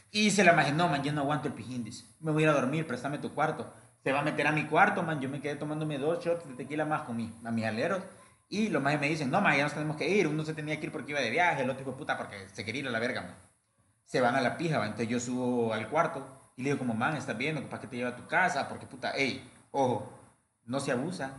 Y 0.09 0.23
dice 0.23 0.45
la 0.45 0.53
maje, 0.53 0.71
no, 0.71 0.87
man, 0.87 1.03
yo 1.03 1.11
no 1.11 1.21
aguanto 1.21 1.49
el 1.49 1.53
pijín, 1.53 1.83
dice. 1.83 2.05
Me 2.21 2.31
voy 2.31 2.43
a 2.43 2.45
ir 2.45 2.49
a 2.49 2.53
dormir, 2.53 2.87
préstame 2.87 3.17
tu 3.17 3.33
cuarto. 3.33 3.73
Se 4.01 4.13
va 4.13 4.19
a 4.19 4.23
meter 4.23 4.47
a 4.47 4.53
mi 4.53 4.65
cuarto, 4.65 5.03
man. 5.03 5.19
Yo 5.19 5.27
me 5.27 5.41
quedé 5.41 5.57
tomándome 5.57 5.97
dos 5.97 6.23
shots 6.23 6.47
de 6.47 6.53
tequila 6.53 6.85
más 6.85 7.01
con 7.01 7.17
mi, 7.17 7.33
a 7.43 7.51
mis 7.51 7.65
aleros. 7.65 8.01
Y 8.47 8.69
los 8.69 8.81
majes 8.81 9.01
me 9.01 9.09
dicen, 9.09 9.29
no, 9.29 9.41
man, 9.41 9.57
ya 9.57 9.63
nos 9.63 9.73
tenemos 9.73 9.97
que 9.97 10.07
ir. 10.07 10.27
Uno 10.27 10.45
se 10.45 10.53
tenía 10.53 10.79
que 10.79 10.85
ir 10.85 10.91
porque 10.93 11.11
iba 11.11 11.19
de 11.19 11.29
viaje, 11.29 11.63
el 11.63 11.69
otro 11.69 11.81
hijo 11.81 11.91
de 11.91 11.97
puta 11.97 12.17
porque 12.17 12.47
se 12.53 12.63
quería 12.63 12.83
ir 12.83 12.87
a 12.87 12.91
la 12.91 12.99
verga, 12.99 13.21
man. 13.21 13.35
Se 14.05 14.21
van 14.21 14.35
a 14.35 14.41
la 14.41 14.55
pija, 14.55 14.77
va. 14.79 14.85
Entonces 14.85 15.09
yo 15.09 15.19
subo 15.19 15.73
al 15.73 15.89
cuarto 15.89 16.40
y 16.55 16.63
le 16.63 16.69
digo 16.69 16.79
como, 16.79 16.93
man, 16.93 17.15
¿estás 17.15 17.37
viendo? 17.37 17.61
¿Para 17.69 17.81
qué 17.81 17.87
te 17.87 17.97
lleva 17.97 18.09
a 18.09 18.15
tu 18.15 18.27
casa? 18.27 18.67
Porque, 18.67 18.85
puta, 18.85 19.11
ey, 19.11 19.49
ojo, 19.71 20.11
no 20.65 20.79
se 20.79 20.91
abusa 20.91 21.31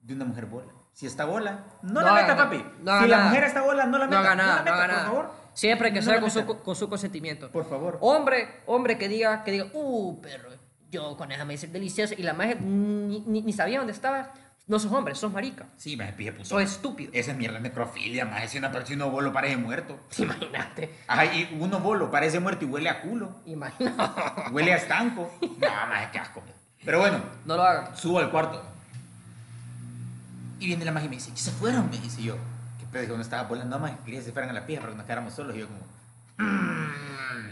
de 0.00 0.14
una 0.14 0.24
mujer 0.24 0.46
bola. 0.46 0.72
Si 0.92 1.06
está 1.06 1.24
bola, 1.26 1.64
no, 1.82 1.92
No 1.92 2.02
la 2.02 2.12
meta, 2.14 2.36
papi. 2.36 2.56
No 2.80 3.00
si 3.02 3.06
la 3.08 3.16
nada. 3.18 3.28
mujer 3.28 3.44
está 3.44 3.62
bola, 3.62 3.86
no 3.86 3.98
la 3.98 4.04
No 4.06 4.10
meta. 4.10 4.20
haga 4.20 4.34
nada, 4.34 4.54
la 4.56 4.58
no 4.58 4.64
meta, 4.64 4.84
haga 4.84 4.94
por 4.94 5.04
favor. 5.04 5.30
Siempre 5.54 5.92
que 5.92 6.00
No 6.00 6.04
sea 6.04 6.14
la 6.14 6.20
con 6.20 6.30
su, 6.30 6.44
con 6.46 6.74
su 6.76 6.88
consentimiento. 6.88 7.50
Por 7.50 7.68
favor. 7.68 7.98
Hombre, 8.00 8.62
hombre 8.66 8.98
que 8.98 9.08
diga, 9.08 9.44
que 9.44 9.52
diga, 9.52 9.66
uh, 9.72 10.20
perro, 10.20 10.50
yo 10.90 11.16
con 11.16 11.30
esa 11.30 11.44
me 11.44 11.52
dice 11.54 11.68
delicioso. 11.68 12.14
Y 12.16 12.22
la 12.22 12.32
maje 12.32 12.56
ni, 12.56 13.20
ni, 13.20 13.42
ni 13.42 13.52
sabía 13.52 13.78
dónde 13.78 13.92
estaba. 13.92 14.32
No 14.68 14.78
sos 14.78 14.92
hombre, 14.92 15.14
sos 15.14 15.32
marica. 15.32 15.64
Sí, 15.78 15.96
me 15.96 16.12
pije 16.12 16.30
puto. 16.32 16.44
Sos 16.44 16.62
estúpido. 16.62 17.10
Esa 17.14 17.32
es 17.32 17.38
mierda 17.38 17.58
necrofilia, 17.58 18.26
más. 18.26 18.50
Si 18.50 18.58
una 18.58 18.70
persona 18.70 19.04
uno 19.06 19.10
bolo 19.12 19.32
parece 19.32 19.56
muerto. 19.56 19.98
Imagínate. 20.18 20.94
Ajá, 21.06 21.24
y 21.24 21.56
uno 21.58 21.80
bolo 21.80 22.10
parece 22.10 22.38
muerto 22.38 22.66
y 22.66 22.68
huele 22.68 22.90
a 22.90 23.00
culo. 23.00 23.40
Imagínate. 23.46 23.98
Huele 24.52 24.74
a 24.74 24.76
estanco. 24.76 25.32
No, 25.40 25.68
más, 25.88 26.10
qué 26.12 26.18
asco. 26.18 26.42
Pero 26.84 27.00
bueno, 27.00 27.18
No 27.46 27.56
lo 27.56 27.62
hagan. 27.62 27.96
subo 27.96 28.18
al 28.18 28.30
cuarto. 28.30 28.62
Y 30.60 30.66
viene 30.66 30.84
la 30.84 30.92
magia 30.92 31.06
y 31.06 31.10
me 31.10 31.16
dice, 31.16 31.30
¿y 31.34 31.36
se 31.38 31.50
fueron? 31.50 31.88
Me 31.90 31.98
dice 31.98 32.22
yo. 32.22 32.36
¿Qué 32.78 32.86
pedo? 32.92 33.02
Dijo, 33.02 33.16
no 33.16 33.22
estaba 33.22 33.44
volando 33.48 33.78
más. 33.78 33.92
Quería 34.04 34.20
que 34.20 34.26
se 34.26 34.32
fueran 34.32 34.50
a 34.50 34.52
la 34.52 34.66
pija 34.66 34.80
para 34.80 34.92
que 34.92 34.96
nos 34.98 35.06
quedáramos 35.06 35.32
solos. 35.32 35.56
Y 35.56 35.60
yo 35.60 35.66
como, 35.66 35.80
"Mm, 36.38 36.90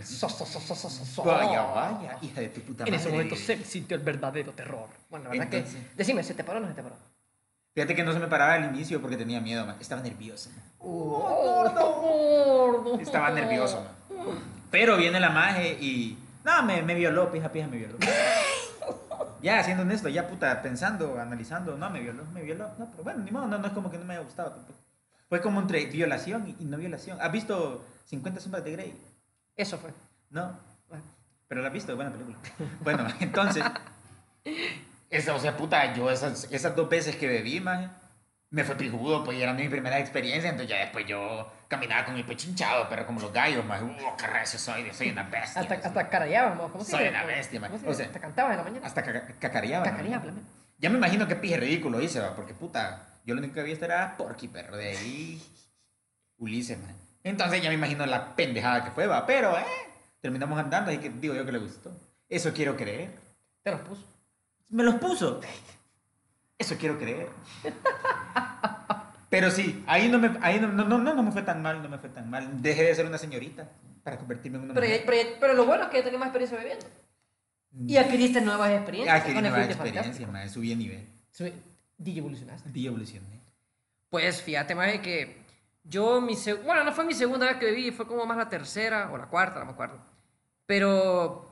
So, 0.05 0.29
so, 0.29 0.45
so, 0.47 1.23
vaya, 1.25 1.63
vaya, 1.63 2.19
hija 2.23 2.41
de 2.41 2.49
tu 2.49 2.61
puta 2.63 2.85
En 2.85 2.91
madre. 2.91 2.97
ese 3.03 3.09
momento 3.11 3.37
se 3.37 3.63
sintió 3.65 3.97
el 3.97 4.03
verdadero 4.03 4.53
terror. 4.53 4.89
Bueno, 5.11 5.25
la 5.25 5.31
verdad 5.31 5.55
Entonces- 5.55 5.81
que. 5.91 5.97
Decime, 5.97 6.23
¿se 6.23 6.35
te 6.35 6.45
paró 6.45 6.59
o 6.59 6.63
no 6.63 6.69
se 6.69 6.75
te 6.75 6.83
paró? 6.83 6.97
Fíjate 7.75 7.95
que 7.95 8.03
no 8.05 8.13
se 8.13 8.19
me 8.19 8.27
paraba 8.27 8.55
al 8.55 8.65
inicio 8.75 9.01
porque 9.03 9.17
tenía 9.19 9.41
miedo, 9.41 9.67
man. 9.67 9.77
Estaba 9.81 10.01
nervioso. 10.03 10.51
man. 10.51 10.63
gordo. 11.75 12.99
Estaba 13.01 13.31
nervioso, 13.31 13.83
man. 13.85 14.39
Pero 14.71 14.97
viene 14.97 15.21
la 15.21 15.31
maje 15.31 15.73
y... 15.81 16.19
No, 16.45 16.63
me, 16.63 16.81
me 16.83 16.95
violó, 16.95 17.31
pija, 17.31 17.51
pija, 17.51 17.67
me 17.67 17.77
violó. 17.77 17.99
Ya, 19.43 19.63
siendo 19.63 19.83
honesto, 19.83 20.09
ya 20.09 20.27
puta, 20.29 20.63
pensando, 20.63 21.21
analizando, 21.21 21.77
no, 21.77 21.91
me 21.91 22.01
violó, 22.01 22.25
me 22.33 22.43
violó. 22.43 22.69
No, 22.79 22.89
pero 22.91 23.05
bueno, 23.05 23.23
ni 23.25 23.31
modo, 23.31 23.47
no, 23.47 23.59
no 23.59 23.67
es 23.67 23.73
como 23.73 23.91
que 23.91 23.99
no 23.99 24.05
me 24.05 24.15
haya 24.15 24.23
gustado 24.23 24.51
tampoco. 24.53 24.79
Fue 25.29 25.41
como 25.41 25.61
entre 25.61 25.85
violación 25.87 26.57
y 26.59 26.65
no 26.65 26.77
violación. 26.79 27.19
¿Has 27.21 27.31
visto 27.33 27.85
50 28.07 28.41
sombras 28.41 28.65
de 28.65 28.73
Grey? 28.73 28.95
Eso 29.57 29.79
fue. 29.79 29.91
No, 30.31 30.59
Bueno, 30.89 31.05
pero 31.49 31.61
la 31.63 31.69
has 31.69 31.73
visto, 31.75 31.95
buena 31.97 32.11
película. 32.13 32.39
Bueno, 32.81 33.07
entonces, 33.21 33.65
esa, 35.11 35.35
o 35.35 35.39
sea, 35.41 35.57
puta, 35.57 35.95
yo 35.95 36.11
esas, 36.11 36.49
esas 36.53 36.75
dos 36.77 36.89
veces 36.89 37.17
que 37.17 37.27
bebí, 37.27 37.61
maje, 37.61 37.89
me 38.51 38.65
fue 38.65 38.77
pijudo, 38.77 39.25
pues 39.25 39.39
era 39.39 39.53
mi 39.53 39.69
primera 39.69 39.99
experiencia, 39.99 40.51
entonces 40.51 40.71
ya 40.71 40.81
después 40.83 41.07
yo 41.07 41.51
caminaba 41.69 42.05
con 42.05 42.15
mi 42.15 42.23
pecho 42.23 42.49
hinchado, 42.49 42.87
pero 42.89 43.05
como 43.07 43.21
los 43.21 43.33
gallos, 43.33 43.65
maje, 43.65 43.85
uh, 43.85 44.17
qué 44.17 44.27
recio 44.27 44.59
soy, 44.59 44.93
soy 44.93 45.11
una 45.11 45.25
bestia. 45.25 45.63
Hasta, 45.63 45.75
hasta 45.75 46.09
carareábamos. 46.09 46.71
¿Cómo 46.71 46.85
se 46.85 46.93
Soy 46.93 47.09
una 47.09 47.25
bestia, 47.25 47.61
man. 47.61 47.71
¿Cómo 47.71 47.83
se 47.83 47.89
O 47.91 47.95
sea, 47.95 48.07
hasta 48.07 48.21
cantabas 48.21 48.53
en 48.53 48.59
la 48.59 48.65
mañana. 48.65 48.87
Hasta 48.87 49.03
caca- 49.05 49.35
cacareaba. 49.39 49.85
Ya 50.79 50.91
me 50.91 50.99
imagino 50.99 51.27
que 51.27 51.37
pije 51.37 51.57
ridículo 51.57 52.01
hice, 52.01 52.21
porque 52.37 52.55
puta, 52.55 53.07
yo 53.25 53.35
lo 53.35 53.41
único 53.41 53.55
que 53.55 53.63
visto 53.63 53.85
era 53.85 54.17
Porky, 54.17 54.49
perro, 54.49 54.77
de 54.77 54.91
ahí 54.91 55.43
Ulises, 56.39 56.79
man. 56.79 56.95
Entonces 57.27 57.61
ya 57.61 57.71
me 57.71 57.75
imagino 57.75 58.07
la 58.07 58.37
pendejada 58.37 58.85
que 58.85 58.93
fue, 58.93 59.09
va, 59.09 59.27
pero, 59.27 59.59
eh, 59.59 59.65
terminamos 60.21 60.57
andando, 60.59 60.91
así 60.93 61.01
que 61.01 61.11
digo 61.11 61.35
yo 61.35 61.45
que 61.45 61.51
le 61.51 61.59
gustó. 61.59 61.91
Eso 62.29 62.53
quiero 62.53 62.77
creer. 62.77 63.11
Te 63.65 63.73
los 63.73 63.81
puso. 63.81 64.05
Me 64.69 64.85
los 64.85 64.95
puso. 64.95 65.41
Eso 66.57 66.77
quiero 66.79 66.97
creer. 66.99 67.29
Pero 69.29 69.51
sí, 69.51 69.83
ahí 69.89 70.09
no 70.09 70.21
me, 70.21 70.39
ahí 70.41 70.61
no, 70.61 70.69
no, 70.69 70.85
no, 70.85 70.99
no, 70.99 71.23
me 71.23 71.33
fue 71.33 71.43
tan 71.43 71.61
mal, 71.63 71.83
no 71.83 71.89
me 71.89 71.99
fue 71.99 72.09
tan 72.11 72.31
mal. 72.31 72.63
Dejé 72.63 72.85
de 72.85 72.95
ser 72.95 73.07
una 73.07 73.19
señorita 73.19 73.69
para 74.05 74.19
convertirme 74.19 74.59
en 74.59 74.65
una 74.65 74.75
Pero, 74.75 74.87
mujer. 74.87 75.03
pero, 75.05 75.29
pero 75.41 75.55
lo 75.55 75.67
bueno 75.67 75.85
es 75.85 75.91
que 75.91 75.97
ya 75.99 76.05
tenías 76.05 76.21
más 76.21 76.29
experiencia 76.29 76.59
bebiendo. 76.59 76.87
Y 77.93 77.97
adquiriste 77.97 78.41
nuevas 78.41 78.71
experiencias. 78.71 79.21
Ah, 79.21 79.25
que 79.25 79.35
con 79.35 79.45
el 79.45 79.51
nueva 79.51 79.57
Fruity 79.67 79.73
experiencia, 79.73 80.27
Fantástico. 80.27 80.33
man, 80.33 80.49
subí 80.49 80.69
de 80.69 80.77
nivel. 80.77 81.07
DJ 81.99 82.19
evolucionaste. 82.21 82.71
Evolucioné. 82.73 83.41
Pues 84.09 84.41
fíjate, 84.43 84.77
más 84.77 84.93
que 85.01 85.45
Yo, 85.89 86.21
mi 86.21 86.35
bueno, 86.65 86.85
no 86.85 86.93
fue 86.93 87.05
mi 87.05 87.15
segunda 87.15 87.47
vez 87.47 87.57
que 87.57 87.67
bebí, 87.67 87.91
fue 87.93 88.07
como 88.07 88.27
más 88.27 88.37
la 88.37 88.49
tercera 88.49 89.11
o 89.13 89.19
la 89.19 89.27
cuarta, 89.27 89.61
no 89.61 89.67
me 89.67 89.73
acuerdo. 89.73 89.99
Pero 90.67 91.51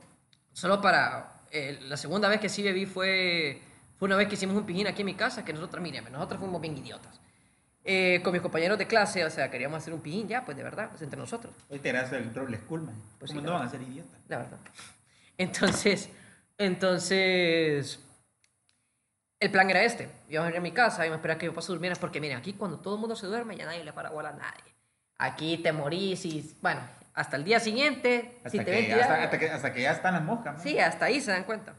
solo 0.51 0.81
para... 0.81 1.43
eh, 1.51 1.79
la 1.83 1.97
segunda 1.97 2.27
vez 2.27 2.39
que 2.39 2.49
sí 2.49 2.61
bebí 2.63 2.85
fue, 2.85 3.61
fue 3.97 4.07
una 4.07 4.17
vez 4.17 4.27
que 4.27 4.35
hicimos 4.35 4.55
un 4.57 4.65
pijín 4.65 4.87
aquí 4.87 5.01
en 5.01 5.05
mi 5.05 5.15
casa, 5.15 5.45
que 5.45 5.53
nosotros, 5.53 5.81
mírame, 5.81 6.09
nosotros 6.09 6.39
fuimos 6.39 6.61
bien 6.61 6.77
idiotas. 6.77 7.19
Eh, 7.87 8.19
con 8.23 8.33
mis 8.33 8.41
compañeros 8.41 8.77
de 8.79 8.87
clase, 8.87 9.23
o 9.23 9.29
sea, 9.29 9.49
queríamos 9.51 9.77
hacer 9.77 9.93
un 9.93 10.01
pijín 10.01 10.27
ya, 10.27 10.43
pues 10.43 10.57
de 10.57 10.63
verdad, 10.63 10.89
pues, 10.89 11.01
entre 11.03 11.19
nosotros. 11.19 11.53
Hoy 11.69 11.79
te 11.79 11.91
harás 11.91 12.11
el 12.13 12.33
doble 12.33 12.57
school, 12.57 12.81
man. 12.81 12.95
Pues 13.19 13.31
¿Cómo 13.31 13.41
sí, 13.41 13.47
no 13.47 13.53
van 13.53 13.67
a 13.67 13.69
ser 13.69 13.81
idiotas? 13.81 14.19
La 14.27 14.39
verdad. 14.39 14.57
Entonces, 15.37 16.09
entonces, 16.57 17.99
el 19.39 19.51
plan 19.51 19.69
era 19.69 19.83
este. 19.83 20.09
Íbamos 20.29 20.49
a 20.49 20.51
ir 20.51 20.57
a 20.57 20.61
mi 20.61 20.71
casa 20.71 21.05
y 21.05 21.09
me 21.09 21.15
esperaba 21.15 21.37
que 21.39 21.45
mi 21.47 21.51
papá 21.51 21.61
se 21.61 21.71
durmiera 21.71 21.95
porque, 21.95 22.19
miren, 22.21 22.37
aquí 22.37 22.53
cuando 22.53 22.79
todo 22.79 22.95
el 22.95 22.99
mundo 23.01 23.15
se 23.15 23.27
duerme 23.27 23.55
ya 23.55 23.65
nadie 23.65 23.83
le 23.83 23.93
para 23.93 24.09
bola 24.09 24.29
a 24.29 24.33
nadie. 24.33 24.75
Aquí 25.17 25.57
te 25.57 25.71
morís 25.71 26.25
y, 26.25 26.55
bueno, 26.61 26.81
hasta 27.13 27.37
el 27.37 27.43
día 27.45 27.59
siguiente, 27.59 28.37
Hasta, 28.37 28.49
si 28.49 28.57
te 28.59 28.65
que, 28.65 28.71
ven 28.71 28.85
tirado- 28.85 29.01
hasta, 29.03 29.23
hasta 29.23 29.39
que, 29.39 29.49
hasta 29.49 29.73
que 29.73 29.81
ya 29.81 29.91
están 29.91 30.13
las 30.13 30.23
moscas, 30.23 30.55
man. 30.55 30.63
Sí, 30.63 30.77
hasta 30.79 31.05
ahí 31.05 31.21
se 31.21 31.31
dan 31.31 31.43
cuenta. 31.43 31.73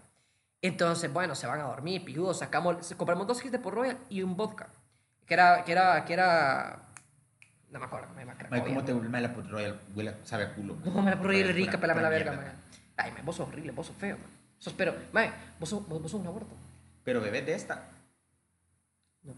Entonces, 0.63 1.13
bueno, 1.13 1.35
se 1.35 1.47
van 1.47 1.61
a 1.61 1.65
dormir, 1.65 2.05
pijudos, 2.05 2.39
sacamos, 2.39 2.95
compramos 2.95 3.27
dos 3.27 3.43
hits 3.45 3.53
de 3.53 3.59
Port 3.59 3.77
Royal 3.77 3.99
y 4.09 4.23
un 4.23 4.37
vodka. 4.37 4.69
Que 5.27 5.35
era, 5.35 5.65
que 5.65 5.73
era, 5.73 6.05
que 6.05 6.13
era, 6.15 6.83
no 7.71 7.79
me 7.79 7.85
acuerdo, 7.85 8.09
me 8.15 8.25
Man, 8.25 8.37
¿Cómo 8.65 8.85
te 8.85 8.95
huele 8.95 9.21
la 9.21 9.35
Port 9.35 9.49
Royal? 9.51 9.81
Huele, 9.95 10.15
sabe 10.23 10.45
a 10.45 10.55
culo, 10.55 10.75
man. 10.77 10.85
No, 10.95 11.03
me 11.03 11.11
la 11.11 11.17
Port 11.17 11.27
Royal 11.27 11.51
es 11.51 11.55
rica, 11.55 11.79
pelame 11.79 12.03
la 12.03 12.09
verga, 12.09 12.33
man. 12.33 12.53
Ay, 12.97 13.13
man, 13.13 13.25
vos 13.27 13.37
sos 13.37 13.49
horrible, 13.49 13.73
vos 13.73 13.87
sos 13.87 13.97
feo, 13.97 14.17
man. 14.17 14.31
Sos, 14.59 14.73
pero, 14.73 14.95
man, 15.13 15.31
vos 15.61 15.69
sos, 15.69 15.87
vos, 15.87 16.01
vos 16.01 16.11
sos 16.11 16.21
un 16.21 16.27
aborto. 16.27 16.55
Pero 17.07 17.21
bebés 17.21 17.47
de 17.47 17.55
esta. 17.55 17.89
No. 19.23 19.33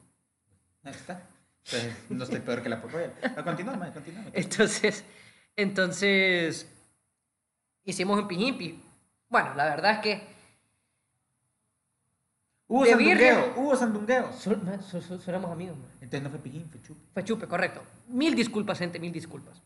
Ahí 0.85 0.93
está. 0.95 1.23
Entonces, 1.65 1.95
no 2.09 2.25
estoy 2.25 2.41
peor 2.41 2.63
que 2.63 2.71
la 2.71 2.77
Royal. 2.81 3.13
Ah, 3.37 3.45
Continúa, 3.45 3.77
man, 3.77 3.93
continúa. 3.93 4.25
Entonces, 4.33 5.05
entonces, 5.55 6.67
hicimos 7.85 8.19
un 8.19 8.27
pijimpi. 8.27 8.83
Bueno, 9.29 9.55
la 9.55 9.65
verdad 9.67 9.93
es 9.93 9.99
que 9.99 10.39
Hubo 12.69 12.85
de 12.85 12.91
sandungueo, 12.91 13.17
birria. 13.37 13.53
hubo 13.57 13.77
sandungueo. 13.77 14.33
sol- 14.33 14.63
man, 14.63 14.83
so- 14.83 15.03
so- 15.03 15.19
so 15.19 15.31
éramos 15.31 15.51
amigos, 15.51 15.77
man. 15.77 15.91
Entonces 16.01 16.23
no 16.23 16.31
fue 16.31 16.39
pijín, 16.39 16.69
fue 16.71 16.81
chup. 16.83 16.97
Fue 17.13 17.23
chupe, 17.25 17.47
correcto. 17.47 17.83
Mil 18.09 18.35
disculpas, 18.35 18.79
gente, 18.79 18.99
mil 18.99 19.13
disculpas. 19.13 19.63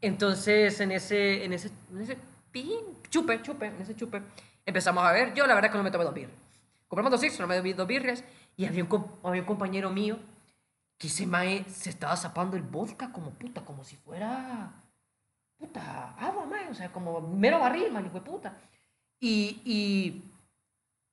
Entonces, 0.00 0.80
en 0.80 0.92
ese, 0.92 1.44
en 1.44 1.52
ese, 1.52 1.70
en 1.90 2.00
ese 2.00 2.16
pijín, 2.50 2.80
chupe, 3.10 3.42
chupe, 3.42 3.66
en 3.66 3.80
ese 3.82 3.94
chupe, 3.94 4.22
empezamos 4.64 5.04
a 5.04 5.12
ver. 5.12 5.34
Yo, 5.34 5.46
la 5.46 5.54
verdad, 5.54 5.70
que 5.70 5.76
no 5.76 5.84
me 5.84 5.90
tomé 5.90 6.04
dos 6.04 6.14
birrias. 6.14 6.38
Compramos 6.94 7.20
dos 7.20 7.40
no 7.40 7.46
me 7.48 7.72
dos 7.74 7.86
birrias. 7.88 8.22
Y 8.56 8.66
había 8.66 8.84
un, 8.84 9.06
había 9.24 9.40
un 9.40 9.46
compañero 9.46 9.90
mío 9.90 10.16
que 10.96 11.08
ese 11.08 11.26
mae 11.26 11.64
se 11.68 11.90
estaba 11.90 12.16
zapando 12.16 12.56
el 12.56 12.62
vodka 12.62 13.10
como 13.10 13.30
puta, 13.30 13.64
como 13.64 13.82
si 13.82 13.96
fuera. 13.96 14.70
Puta, 15.58 16.14
agua, 16.18 16.46
mae. 16.46 16.68
O 16.68 16.74
sea, 16.74 16.92
como 16.92 17.20
mero 17.20 17.58
barril, 17.58 17.90
man, 17.90 18.06
hijo 18.06 18.20
de 18.20 18.20
puta. 18.20 18.56
Y, 19.18 19.60
y, 19.64 20.22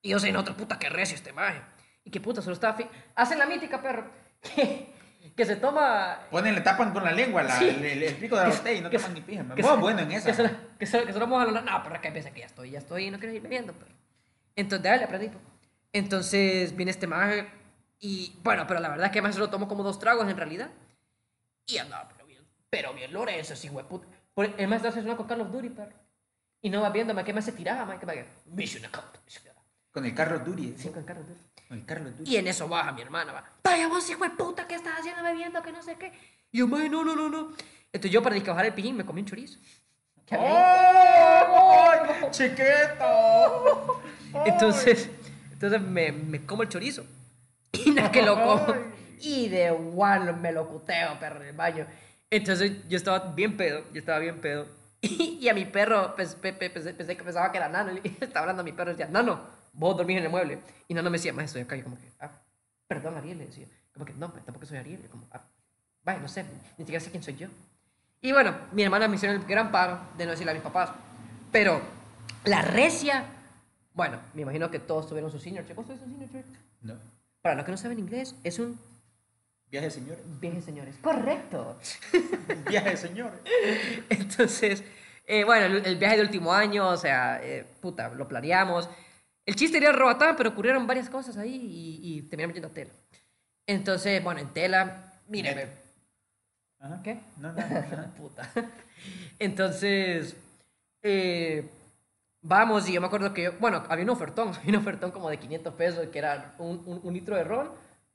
y 0.04 0.10
yo 0.10 0.20
sé, 0.20 0.32
no, 0.32 0.42
otra 0.42 0.54
puta 0.56 0.78
que 0.78 0.88
recio 0.90 1.16
este 1.16 1.34
mae. 1.34 1.60
Y 2.04 2.12
que 2.12 2.22
puta, 2.22 2.44
solo 2.44 2.54
estaba. 2.54 2.78
Hacen 3.16 3.40
la 3.40 3.46
mítica, 3.48 3.82
perro. 3.82 4.06
Que, 5.22 5.34
que 5.36 5.46
se 5.46 5.56
toma. 5.56 6.20
Ponen, 6.30 6.54
le 6.56 6.62
tapan 6.62 6.94
con 6.94 7.04
la 7.04 7.12
lengua 7.12 7.42
la- 7.44 7.58
Sí. 7.58 7.70
el, 7.70 7.84
el- 7.86 8.04
el 8.04 8.16
pico 8.18 8.36
de 8.36 8.44
la 8.44 8.50
botella 8.50 8.80
y 8.80 8.82
no 8.82 8.90
que- 8.90 8.98
toman 8.98 9.14
ni 9.16 9.22
pija. 9.22 9.44
que 9.56 9.64
se- 9.64 9.76
bueno 9.78 10.00
en 10.02 10.12
esa. 10.12 10.28
Que 10.28 10.34
se, 10.36 10.56
que 10.80 10.86
se, 10.86 11.04
que 11.06 11.14
se 11.14 11.20
lo 11.20 11.26
mojan 11.28 11.54
No, 11.66 11.84
pero 11.84 12.00
hay 12.04 12.12
veces 12.12 12.32
que 12.34 12.40
ya 12.42 12.46
estoy, 12.48 12.72
ya 12.72 12.80
estoy 12.80 13.06
y 13.08 13.12
no 13.12 13.18
quiero 13.20 13.34
ir 13.36 13.42
bebiendo. 13.42 13.74
Pero. 13.74 13.92
Entonces, 14.56 14.84
dale, 14.84 15.04
aprendí. 15.06 15.28
pues. 15.30 15.51
Entonces, 15.94 16.76
viene 16.76 16.92
este 16.92 17.08
maje 17.08 17.50
y, 18.00 18.36
bueno, 18.44 18.66
pero 18.68 18.80
la 18.80 18.90
verdad 18.90 19.08
es 19.08 19.12
que 19.12 19.22
más 19.22 19.36
se 19.36 19.40
lo 19.40 19.50
tomó 19.50 19.68
como 19.68 19.84
dos 19.84 20.00
tragos 20.00 20.28
en 20.30 20.38
realidad. 20.38 20.72
Y 21.68 21.78
andaba, 21.78 22.10
pero 22.10 22.26
bien, 22.26 22.44
pero 22.70 22.94
bien 22.94 23.14
Lorenzo, 23.14 23.54
ese 23.54 23.70
hueputa. 23.70 24.08
El 24.58 24.68
maestro 24.68 24.90
hace 24.90 25.02
una 25.02 25.18
con 25.18 25.28
Carlos 25.28 25.52
Duri, 25.52 25.70
perro. 25.70 25.94
Y 26.62 26.70
no 26.70 26.82
va 26.82 26.90
viéndome, 26.90 27.24
que 27.24 27.34
me 27.34 27.42
se 27.42 27.52
tiraba, 27.52 27.86
man, 27.86 28.00
que 28.00 28.06
me 28.06 28.26
Mission 28.46 28.86
account. 28.86 29.18
Con 29.92 30.06
el 30.06 30.16
Carlos 30.16 30.46
Duri. 30.46 30.74
Sí, 30.78 30.90
con 30.90 31.04
Carlos 31.04 31.28
Duri. 31.28 31.40
Con 31.68 31.78
el 31.80 31.86
Carlos 31.86 32.18
Duri. 32.18 32.32
Y 32.32 32.38
en 32.38 32.48
eso 32.48 32.68
baja 32.68 32.92
mi 32.94 33.02
hermana, 33.02 33.34
va. 33.34 33.44
Vaya 33.64 33.88
vos, 33.88 34.10
hijo 34.10 34.24
de 34.24 34.30
puta, 34.32 34.68
¿qué 34.68 34.76
estás 34.76 35.00
haciendo 35.00 35.22
bebiendo? 35.22 35.62
Que 35.62 35.72
no 35.72 35.84
sé 35.84 35.96
qué. 35.98 36.14
Y 36.52 36.60
yo, 36.60 36.68
no, 36.68 37.04
no, 37.04 37.16
no, 37.16 37.30
no. 37.30 37.54
Entonces 37.94 38.12
yo, 38.12 38.24
para 38.24 38.36
discabajar 38.36 38.66
el 38.68 38.74
pijín, 38.74 38.96
me 38.96 39.06
comí 39.06 39.22
un 39.22 39.28
chorizo. 39.28 39.60
¡Oh! 40.32 41.92
¡Chiquito! 42.32 44.02
Entonces, 44.46 45.10
entonces 45.62 45.82
me, 45.82 46.12
me 46.12 46.46
como 46.46 46.64
el 46.64 46.70
chorizo. 46.70 47.04
Y 47.86 47.92
nada 47.92 48.12
que 48.12 48.22
lo 48.22 48.36
como. 48.36 48.74
Y 49.20 49.48
de 49.50 49.68
igual 49.68 50.36
me 50.38 50.52
lo 50.52 50.68
cuteo, 50.68 51.20
perro, 51.20 51.42
en 51.42 51.48
el 51.50 51.56
baño. 51.56 51.86
Entonces 52.30 52.88
yo 52.90 52.98
estaba 52.98 53.32
bien 53.34 53.56
pedo, 53.58 53.84
yo 53.94 54.00
estaba 54.00 54.20
bien 54.20 54.40
pedo. 54.40 54.66
Y, 55.04 55.40
y 55.42 55.50
a 55.50 55.54
mi 55.56 55.66
perro 55.66 56.14
pues, 56.16 56.36
pe- 56.36 56.54
pe- 56.54 56.70
pensé, 56.70 56.94
pensé 56.94 57.18
que 57.18 57.24
pensaba 57.24 57.52
que 57.52 57.58
era 57.58 57.70
Nano. 57.70 57.92
Y 58.04 58.08
estaba 58.22 58.42
hablando 58.42 58.62
a 58.62 58.66
mi 58.66 58.72
perro 58.72 58.92
y 58.92 58.94
decía, 58.96 59.08
Nano, 59.12 59.40
vos 59.74 59.96
dormís 59.98 60.18
en 60.18 60.24
el 60.26 60.30
mueble. 60.30 60.60
Y 60.88 60.94
Nano 60.94 61.10
me 61.10 61.18
decía, 61.18 61.34
más 61.34 61.46
estoy 61.46 61.62
acá. 61.64 61.76
Yo 61.76 61.84
como 61.84 61.98
que, 61.98 62.08
ah, 62.20 62.32
perdón, 62.88 63.16
Ariel, 63.18 63.38
le 63.40 63.46
decía. 63.48 63.68
Como 63.94 64.06
que, 64.06 64.14
no, 64.14 64.32
pues, 64.32 64.44
tampoco 64.46 64.66
soy 64.66 64.78
Ariel. 64.78 65.02
Y 65.04 65.08
como, 65.08 65.28
ah, 65.32 65.42
vaya, 66.04 66.20
no 66.20 66.28
sé, 66.28 66.44
ni 66.78 66.86
siquiera 66.86 67.04
sé 67.04 67.10
quién 67.12 67.24
soy 67.24 67.36
yo. 67.36 67.48
Y 68.22 68.32
bueno, 68.32 68.54
mi 68.74 68.84
hermana 68.84 69.08
me 69.08 69.16
hicieron 69.16 69.42
el 69.42 69.48
gran 69.48 69.72
paro 69.72 70.00
de 70.18 70.26
no 70.26 70.32
decirle 70.32 70.52
a 70.52 70.56
mis 70.56 70.64
papás. 70.64 70.92
Pero 71.52 71.82
la 72.46 72.62
recia, 72.62 73.26
bueno, 73.94 74.20
me 74.34 74.42
imagino 74.44 74.70
que 74.72 74.80
todos 74.80 75.08
tuvieron 75.08 75.32
su 75.32 75.40
senior 75.40 75.64
trip. 75.66 75.76
¿Vos 75.78 75.86
tuviste 75.86 76.06
un 76.06 76.12
senior 76.12 76.30
trip? 76.30 76.46
No. 76.82 76.96
Para 77.42 77.56
los 77.56 77.66
que 77.66 77.72
no 77.72 77.78
saben 77.78 78.00
inglés, 78.00 78.36
es 78.44 78.60
un 78.60 78.80
Viaje 79.70 79.86
de 79.88 79.92
señores. 79.92 80.40
viaje, 80.42 80.62
señores. 80.62 80.96
Correcto. 81.02 81.80
Viaje 82.70 82.90
de 82.90 82.98
señores. 82.98 83.40
Entonces, 84.10 84.84
eh, 85.26 85.46
bueno, 85.46 85.66
el, 85.78 85.86
el 85.86 85.96
viaje 85.96 86.18
de 86.18 86.24
último 86.24 86.52
año, 86.52 86.90
o 86.90 86.98
sea, 86.98 87.40
eh, 87.42 87.66
puta, 87.80 88.10
lo 88.10 88.28
planeamos. 88.28 88.90
El 89.46 89.56
chiste 89.56 89.78
era 89.78 89.94
Robatán, 89.94 90.36
pero 90.36 90.50
ocurrieron 90.50 90.86
varias 90.86 91.10
cosas 91.10 91.38
ahí 91.38 91.56
y, 91.56 92.18
y 92.18 92.22
terminamos 92.24 92.54
yendo 92.54 92.68
a 92.68 92.72
Tela. 92.72 92.92
Entonces, 93.66 94.22
bueno, 94.22 94.42
en 94.42 94.50
Tela, 94.50 95.14
míreme. 95.30 95.68
¿Qué? 97.04 97.20
No, 97.38 97.54
no, 97.54 97.62
no. 97.62 98.14
Puta. 98.18 98.50
Entonces, 99.40 100.36
eh, 101.02 101.64
vamos 102.42 102.88
y 102.90 102.94
yo 102.94 103.02
me 103.02 103.08
acuerdo 103.08 103.34
que, 103.34 103.44
yo- 103.44 103.54
bueno, 103.60 103.84
había 103.90 104.04
un 104.04 104.10
ofertón, 104.12 104.50
había 104.58 104.70
un 104.70 104.76
ofertón 104.78 105.12
como 105.12 105.30
de 105.30 105.38
500 105.38 105.74
pesos, 105.74 106.08
que 106.08 106.20
era 106.20 106.54
un, 106.60 106.82
un- 106.86 107.00
un 107.04 107.14
litro 107.14 107.36
de 107.36 107.44
ron 107.44 107.70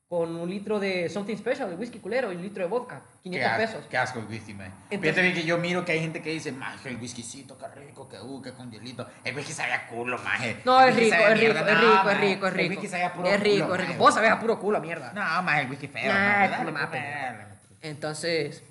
con 0.09 0.37
un 0.37 0.49
litro 0.49 0.79
de 0.79 1.09
something 1.09 1.37
special, 1.37 1.69
de 1.69 1.75
whisky 1.75 1.99
culero 1.99 2.33
y 2.33 2.37
un 2.37 2.43
litro 2.43 2.63
de 2.63 2.69
vodka, 2.71 3.01
Qué 3.25 3.31
500 3.31 3.51
asco, 3.51 3.59
pesos. 3.77 3.87
Qué 3.91 3.97
asco 3.99 4.19
el 4.21 4.27
whisky, 4.27 4.55
man. 4.55 4.67
Entonces- 4.89 5.01
Fíjate 5.01 5.23
bien 5.23 5.35
que 5.35 5.43
yo 5.43 5.59
miro 5.59 5.85
que 5.85 5.91
hay 5.93 6.01
gente 6.01 6.23
que 6.23 6.31
dice, 6.31 6.53
maje, 6.53 6.91
el 6.91 6.97
whiskycito, 6.99 7.59
qué 7.59 7.67
rico, 7.81 8.09
qué 8.09 8.21
uh, 8.21 8.41
qué 8.41 8.53
con 8.53 8.71
hielito. 8.71 9.05
El 9.25 9.35
whisky 9.35 9.53
sabe 9.53 9.73
a 9.73 9.89
culo, 9.89 10.17
maje. 10.19 10.59
No, 10.65 10.81
El 10.81 10.91
es 10.91 10.97
rico, 10.97 11.17
es 11.17 11.41
rico, 11.41 11.59
es 11.59 11.81
rico, 11.81 12.09
es 12.11 12.21
rico, 12.21 12.47
es 12.47 12.53
El 12.53 12.59
rico. 12.59 12.71
whisky 12.71 12.87
sabe 12.89 13.03
a 13.03 13.13
puro 13.15 13.27
Es 13.29 13.41
rico, 13.41 13.65
culo, 13.65 13.75
es 13.75 13.81
rico. 13.81 13.89
maje. 13.95 13.99
Vos 13.99 14.15
sabés 14.15 14.31
a 14.31 14.39
puro 14.39 14.61
culo, 14.61 14.81
mierda. 14.81 15.13
No, 15.13 15.43
maje, 15.43 15.63
el 15.63 15.71
whisky 15.71 15.89
feo. 15.89 16.13
Nah, 16.13 16.71
maje, 16.71 16.89
qué 16.93 16.99
dale. 16.99 17.45
Entonces, 17.83 18.63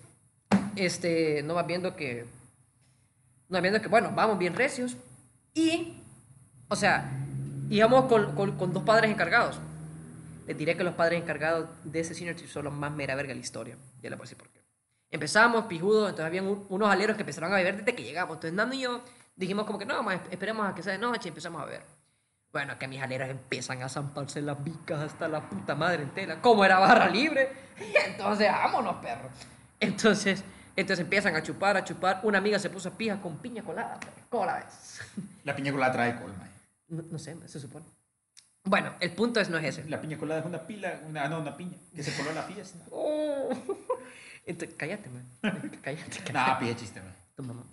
este, 0.78 1.44
no 1.44 1.54
vas 1.54 1.68
viendo 1.68 1.98
que, 1.98 2.24
no 3.50 3.56
vas 3.58 3.62
viendo 3.62 3.82
que, 3.82 3.90
bueno, 3.90 4.12
vamos 4.16 4.38
bien 4.38 4.56
recios 4.56 4.96
y, 5.56 5.98
o 6.68 6.76
sea, 6.76 7.10
íbamos 7.70 8.06
con, 8.06 8.36
con, 8.56 8.74
dos 8.74 8.84
padres 8.84 9.10
encargados. 9.10 9.60
Les 10.46 10.56
diré 10.56 10.78
que 10.78 10.84
los 10.84 10.94
padres 10.94 11.20
encargados 11.20 11.68
de 11.84 12.02
ese 12.02 12.14
senior 12.14 12.36
trip 12.36 12.50
son 12.50 12.66
los 12.66 12.74
más 12.74 12.92
mera 12.92 13.16
verga 13.16 13.30
de 13.30 13.36
la 13.36 13.42
historia. 13.42 13.76
Ya 14.04 14.10
les 14.12 14.20
voy 14.20 14.26
a 14.26 14.28
decir 14.28 14.38
por 14.38 14.50
qué. 14.50 14.62
Empezamos, 15.10 15.66
pijudos, 15.66 16.10
entonces 16.10 16.26
habían 16.28 16.46
un- 16.46 16.66
unos 16.70 16.90
aleros 16.90 17.16
que 17.16 17.24
empezaron 17.24 17.52
a 17.52 17.56
beber 17.56 17.78
desde 17.78 17.96
que 17.96 18.04
llegamos. 18.04 18.36
Entonces 18.36 18.54
Nando 18.54 18.76
y 18.76 18.82
yo 18.82 19.02
dijimos 19.36 19.66
como 19.66 19.80
que 19.80 19.86
no, 19.86 20.04
más 20.04 20.20
esperemos 20.30 20.68
a 20.68 20.76
que 20.76 20.84
sea 20.84 20.92
de 20.94 21.00
noche 21.00 21.22
y 21.26 21.30
empezamos 21.30 21.62
a 21.62 21.66
beber. 21.66 21.84
Bueno, 22.52 22.78
que 22.78 22.88
mis 22.88 23.02
aleros 23.02 23.30
empiezan 23.30 23.82
a 23.82 23.90
zamparse 23.90 24.42
las 24.42 24.64
vicas 24.64 25.00
hasta 25.02 25.28
la 25.28 25.50
puta 25.50 25.74
madre 25.76 26.04
entera. 26.04 26.42
Como 26.42 26.64
era 26.64 26.80
barra 26.80 27.10
libre. 27.10 27.50
Entonces, 28.08 28.50
vámonos, 28.52 28.98
perro. 28.98 29.30
Entonces, 29.80 30.44
entonces 30.76 31.04
empiezan 31.04 31.36
a 31.36 31.44
chupar, 31.44 31.78
a 31.78 31.84
chupar. 31.84 32.20
Una 32.24 32.40
amiga 32.40 32.60
se 32.60 32.70
puso 32.70 32.92
pija 32.92 33.22
con 33.22 33.38
piña 33.38 33.64
colada. 33.64 34.00
perro. 34.00 34.14
¿Cómo 34.30 34.46
la 34.46 34.56
ves? 34.56 35.02
La 35.44 35.56
piña 35.56 35.72
colada 35.72 35.94
trae 35.94 36.14
maje. 36.14 36.52
No, 36.88 37.04
no 37.12 37.18
sé, 37.20 37.36
se 37.48 37.60
supone. 37.60 37.86
Bueno, 38.64 38.94
el 39.00 39.12
punto 39.12 39.40
es 39.40 39.50
no 39.50 39.58
es 39.58 39.66
ese. 39.66 39.90
La 39.90 40.02
piña 40.02 40.18
colada 40.18 40.42
es 40.42 40.46
una 40.46 40.66
pila, 40.66 41.00
una, 41.08 41.30
no, 41.30 41.40
una 41.40 41.56
piña, 41.56 41.78
que 41.96 42.04
se 42.04 42.16
coló 42.16 42.30
en 42.30 42.36
la 42.36 42.44
fiesta. 42.44 42.80
Oh. 42.92 43.50
Entonces, 44.48 44.76
cállate, 44.78 45.10
man. 45.10 45.26
Cállate, 45.82 46.20
cállate. 46.24 46.34
No, 46.34 46.60
pide 46.60 46.76
chiste, 46.76 47.00
man. 47.02 47.16
Tu 47.36 47.44
mamá. 47.44 47.64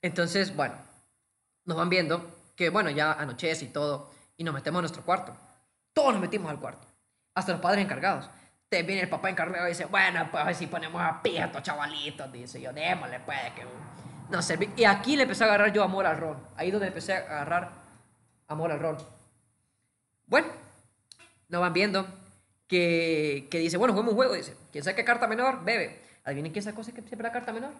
Entonces, 0.00 0.54
bueno, 0.54 0.74
nos 1.64 1.76
van 1.76 1.88
viendo 1.88 2.38
que, 2.54 2.68
bueno, 2.68 2.90
ya 2.90 3.12
anochece 3.12 3.64
y 3.64 3.68
todo, 3.68 4.12
y 4.36 4.44
nos 4.44 4.54
metemos 4.54 4.78
en 4.78 4.82
nuestro 4.82 5.04
cuarto. 5.04 5.36
Todos 5.92 6.12
nos 6.12 6.20
metimos 6.20 6.50
al 6.50 6.60
cuarto, 6.60 6.86
hasta 7.34 7.52
los 7.52 7.60
padres 7.60 7.84
encargados. 7.84 8.28
Te 8.74 8.82
viene 8.82 9.02
el 9.02 9.08
papá 9.08 9.30
encargado 9.30 9.66
y 9.66 9.68
dice, 9.68 9.84
bueno, 9.84 10.28
pues 10.32 10.56
si 10.56 10.66
ponemos 10.66 11.00
a 11.00 11.22
pie 11.22 11.40
a 11.40 11.44
estos 11.44 11.62
chavalitos, 11.62 12.32
dice 12.32 12.60
yo, 12.60 12.72
démosle, 12.72 13.20
pues, 13.20 13.38
que 13.54 13.64
no 14.28 14.42
sé. 14.42 14.58
Y 14.76 14.82
aquí 14.82 15.14
le 15.14 15.22
empecé 15.22 15.44
a 15.44 15.46
agarrar 15.46 15.72
yo 15.72 15.84
amor 15.84 16.04
al 16.06 16.16
ron. 16.16 16.36
Ahí 16.56 16.72
donde 16.72 16.88
empecé 16.88 17.14
a 17.14 17.18
agarrar 17.18 17.70
amor 18.48 18.72
al 18.72 18.80
ron. 18.80 18.98
Bueno, 20.26 20.48
nos 21.48 21.60
van 21.60 21.72
viendo 21.72 22.04
que, 22.66 23.46
que 23.48 23.58
dice, 23.58 23.76
bueno, 23.76 23.94
juguemos 23.94 24.14
un 24.14 24.16
juego, 24.16 24.34
dice, 24.34 24.56
quien 24.72 24.82
saque 24.82 25.04
carta 25.04 25.28
menor, 25.28 25.62
bebe. 25.62 26.02
¿Adivinen 26.24 26.52
qué 26.52 26.60
sacó 26.60 26.82
siempre 26.82 27.22
la 27.22 27.30
carta 27.30 27.52
menor? 27.52 27.74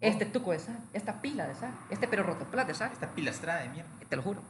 Este 0.00 0.26
tuco 0.26 0.52
de 0.52 0.60
sal, 0.60 0.78
esta 0.92 1.20
pila 1.20 1.48
de 1.48 1.56
sal, 1.56 1.74
este 1.90 2.06
pero 2.06 2.22
rotoplat 2.22 2.68
de 2.68 2.74
sal. 2.74 2.92
Esta 2.92 3.08
pilastrada 3.08 3.62
de 3.62 3.68
mierda. 3.70 3.90
Te 4.08 4.14
lo 4.14 4.22
juro. 4.22 4.44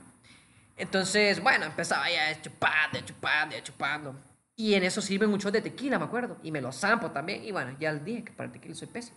Entonces, 0.77 1.43
bueno, 1.43 1.65
empezaba 1.65 2.11
ya 2.11 2.39
chupando, 2.43 3.01
chupando, 3.01 3.59
chupando. 3.61 4.30
Y 4.61 4.75
en 4.75 4.83
eso 4.83 5.01
sirven 5.01 5.31
mucho 5.31 5.51
de 5.51 5.63
tequila, 5.63 5.99
me 5.99 6.05
acuerdo. 6.05 6.37
Y 6.43 6.53
me 6.53 6.61
lo 6.61 6.71
zampo 6.71 7.13
también. 7.13 7.43
Y 7.45 7.51
bueno, 7.51 7.75
ya 7.81 7.89
el 7.89 8.05
dije 8.05 8.25
que 8.25 8.33
para 8.33 8.49
el 8.49 8.53
tequila 8.53 8.75
soy 8.75 8.89
pésimo. 8.89 9.17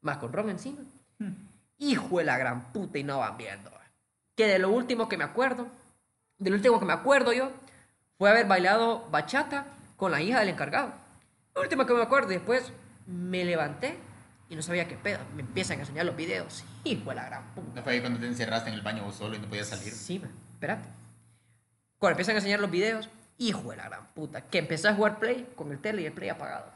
Más 0.00 0.18
con 0.18 0.32
ron 0.32 0.50
encima. 0.50 0.80
Hmm. 1.20 1.46
Hijo 1.78 2.18
de 2.18 2.24
la 2.24 2.36
gran 2.36 2.72
puta 2.72 2.98
y 2.98 3.04
no 3.04 3.20
van 3.20 3.36
viendo. 3.36 3.70
Que 4.34 4.48
de 4.48 4.58
lo 4.58 4.68
último 4.68 5.08
que 5.08 5.16
me 5.16 5.22
acuerdo, 5.22 5.68
de 6.38 6.50
lo 6.50 6.56
último 6.56 6.80
que 6.80 6.86
me 6.86 6.92
acuerdo 6.92 7.32
yo, 7.32 7.52
fue 8.18 8.30
haber 8.30 8.48
bailado 8.48 9.08
bachata 9.12 9.68
con 9.96 10.10
la 10.10 10.20
hija 10.22 10.40
del 10.40 10.48
encargado. 10.48 10.92
Lo 11.54 11.62
último 11.62 11.86
que 11.86 11.94
me 11.94 12.02
acuerdo. 12.02 12.32
Y 12.32 12.34
después 12.34 12.72
me 13.06 13.44
levanté 13.44 13.96
y 14.48 14.56
no 14.56 14.62
sabía 14.62 14.88
qué 14.88 14.96
pedo. 14.96 15.20
Me 15.36 15.42
empiezan 15.42 15.78
a 15.78 15.82
enseñar 15.82 16.04
los 16.04 16.16
videos. 16.16 16.64
Hijo 16.82 17.10
de 17.10 17.14
la 17.14 17.26
gran 17.26 17.54
puta. 17.54 17.76
¿No 17.76 17.82
fue 17.84 17.92
ahí 17.92 18.00
cuando 18.00 18.18
te 18.18 18.26
encerraste 18.26 18.70
en 18.70 18.74
el 18.74 18.82
baño 18.82 19.04
vos 19.04 19.14
solo 19.14 19.36
y 19.36 19.38
no 19.38 19.46
podías 19.46 19.68
salir? 19.68 19.92
Sí, 19.92 20.18
man. 20.18 20.32
Espérate. 20.54 20.88
Cuando 21.96 22.14
empiezan 22.14 22.34
a 22.34 22.38
enseñar 22.38 22.58
los 22.58 22.72
videos, 22.72 23.08
hijo 23.40 23.70
de 23.70 23.76
la 23.78 23.88
gran 23.88 24.06
puta, 24.08 24.42
que 24.42 24.58
empecé 24.58 24.88
a 24.88 24.94
jugar 24.94 25.18
Play 25.18 25.52
con 25.56 25.72
el 25.72 25.80
tele 25.80 26.02
y 26.02 26.06
el 26.06 26.12
Play 26.12 26.28
apagado. 26.28 26.66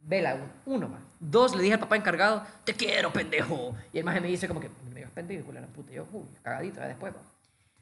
Vela, 0.00 0.36
uno, 0.64 0.88
más. 0.88 1.00
Dos, 1.20 1.54
le 1.54 1.62
dije 1.62 1.74
al 1.74 1.80
papá 1.80 1.96
encargado, 1.96 2.42
te 2.64 2.72
quiero, 2.72 3.12
pendejo. 3.12 3.76
Y 3.92 3.98
el 3.98 4.04
maje 4.04 4.20
me 4.20 4.28
dice 4.28 4.48
como 4.48 4.60
que, 4.60 4.70
me 4.88 4.94
digas 4.94 5.10
pendejo, 5.10 5.40
hijo 5.40 5.48
de 5.48 5.54
la 5.54 5.60
gran 5.60 5.72
puta. 5.72 5.92
Y 5.92 5.96
yo, 5.96 6.06
uy, 6.12 6.26
cagadito, 6.42 6.80
después. 6.80 7.12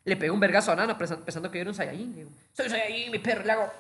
Le 0.05 0.17
pegué 0.17 0.31
un 0.31 0.41
vergazo 0.41 0.73
a 0.73 0.77
Nano 0.77 0.99
pensando, 0.99 1.51
que 1.51 1.59
yo 1.59 1.63
era 1.63 1.71
un 1.71 1.75
Saiyajin. 1.75 2.15
Digo, 2.15 2.31
soy 2.53 2.69
Saiyajin, 2.69 3.13
mi 3.13 3.19
perro, 3.19 3.45
le 3.45 3.53
hago. 3.53 3.73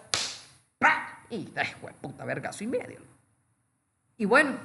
Y, 1.30 1.48
ay, 1.56 1.68
güey, 1.80 1.94
puta, 2.00 2.24
vergazo 2.24 2.62
y 2.62 2.68
medio. 2.68 3.00
Y 4.16 4.24
bueno, 4.24 4.56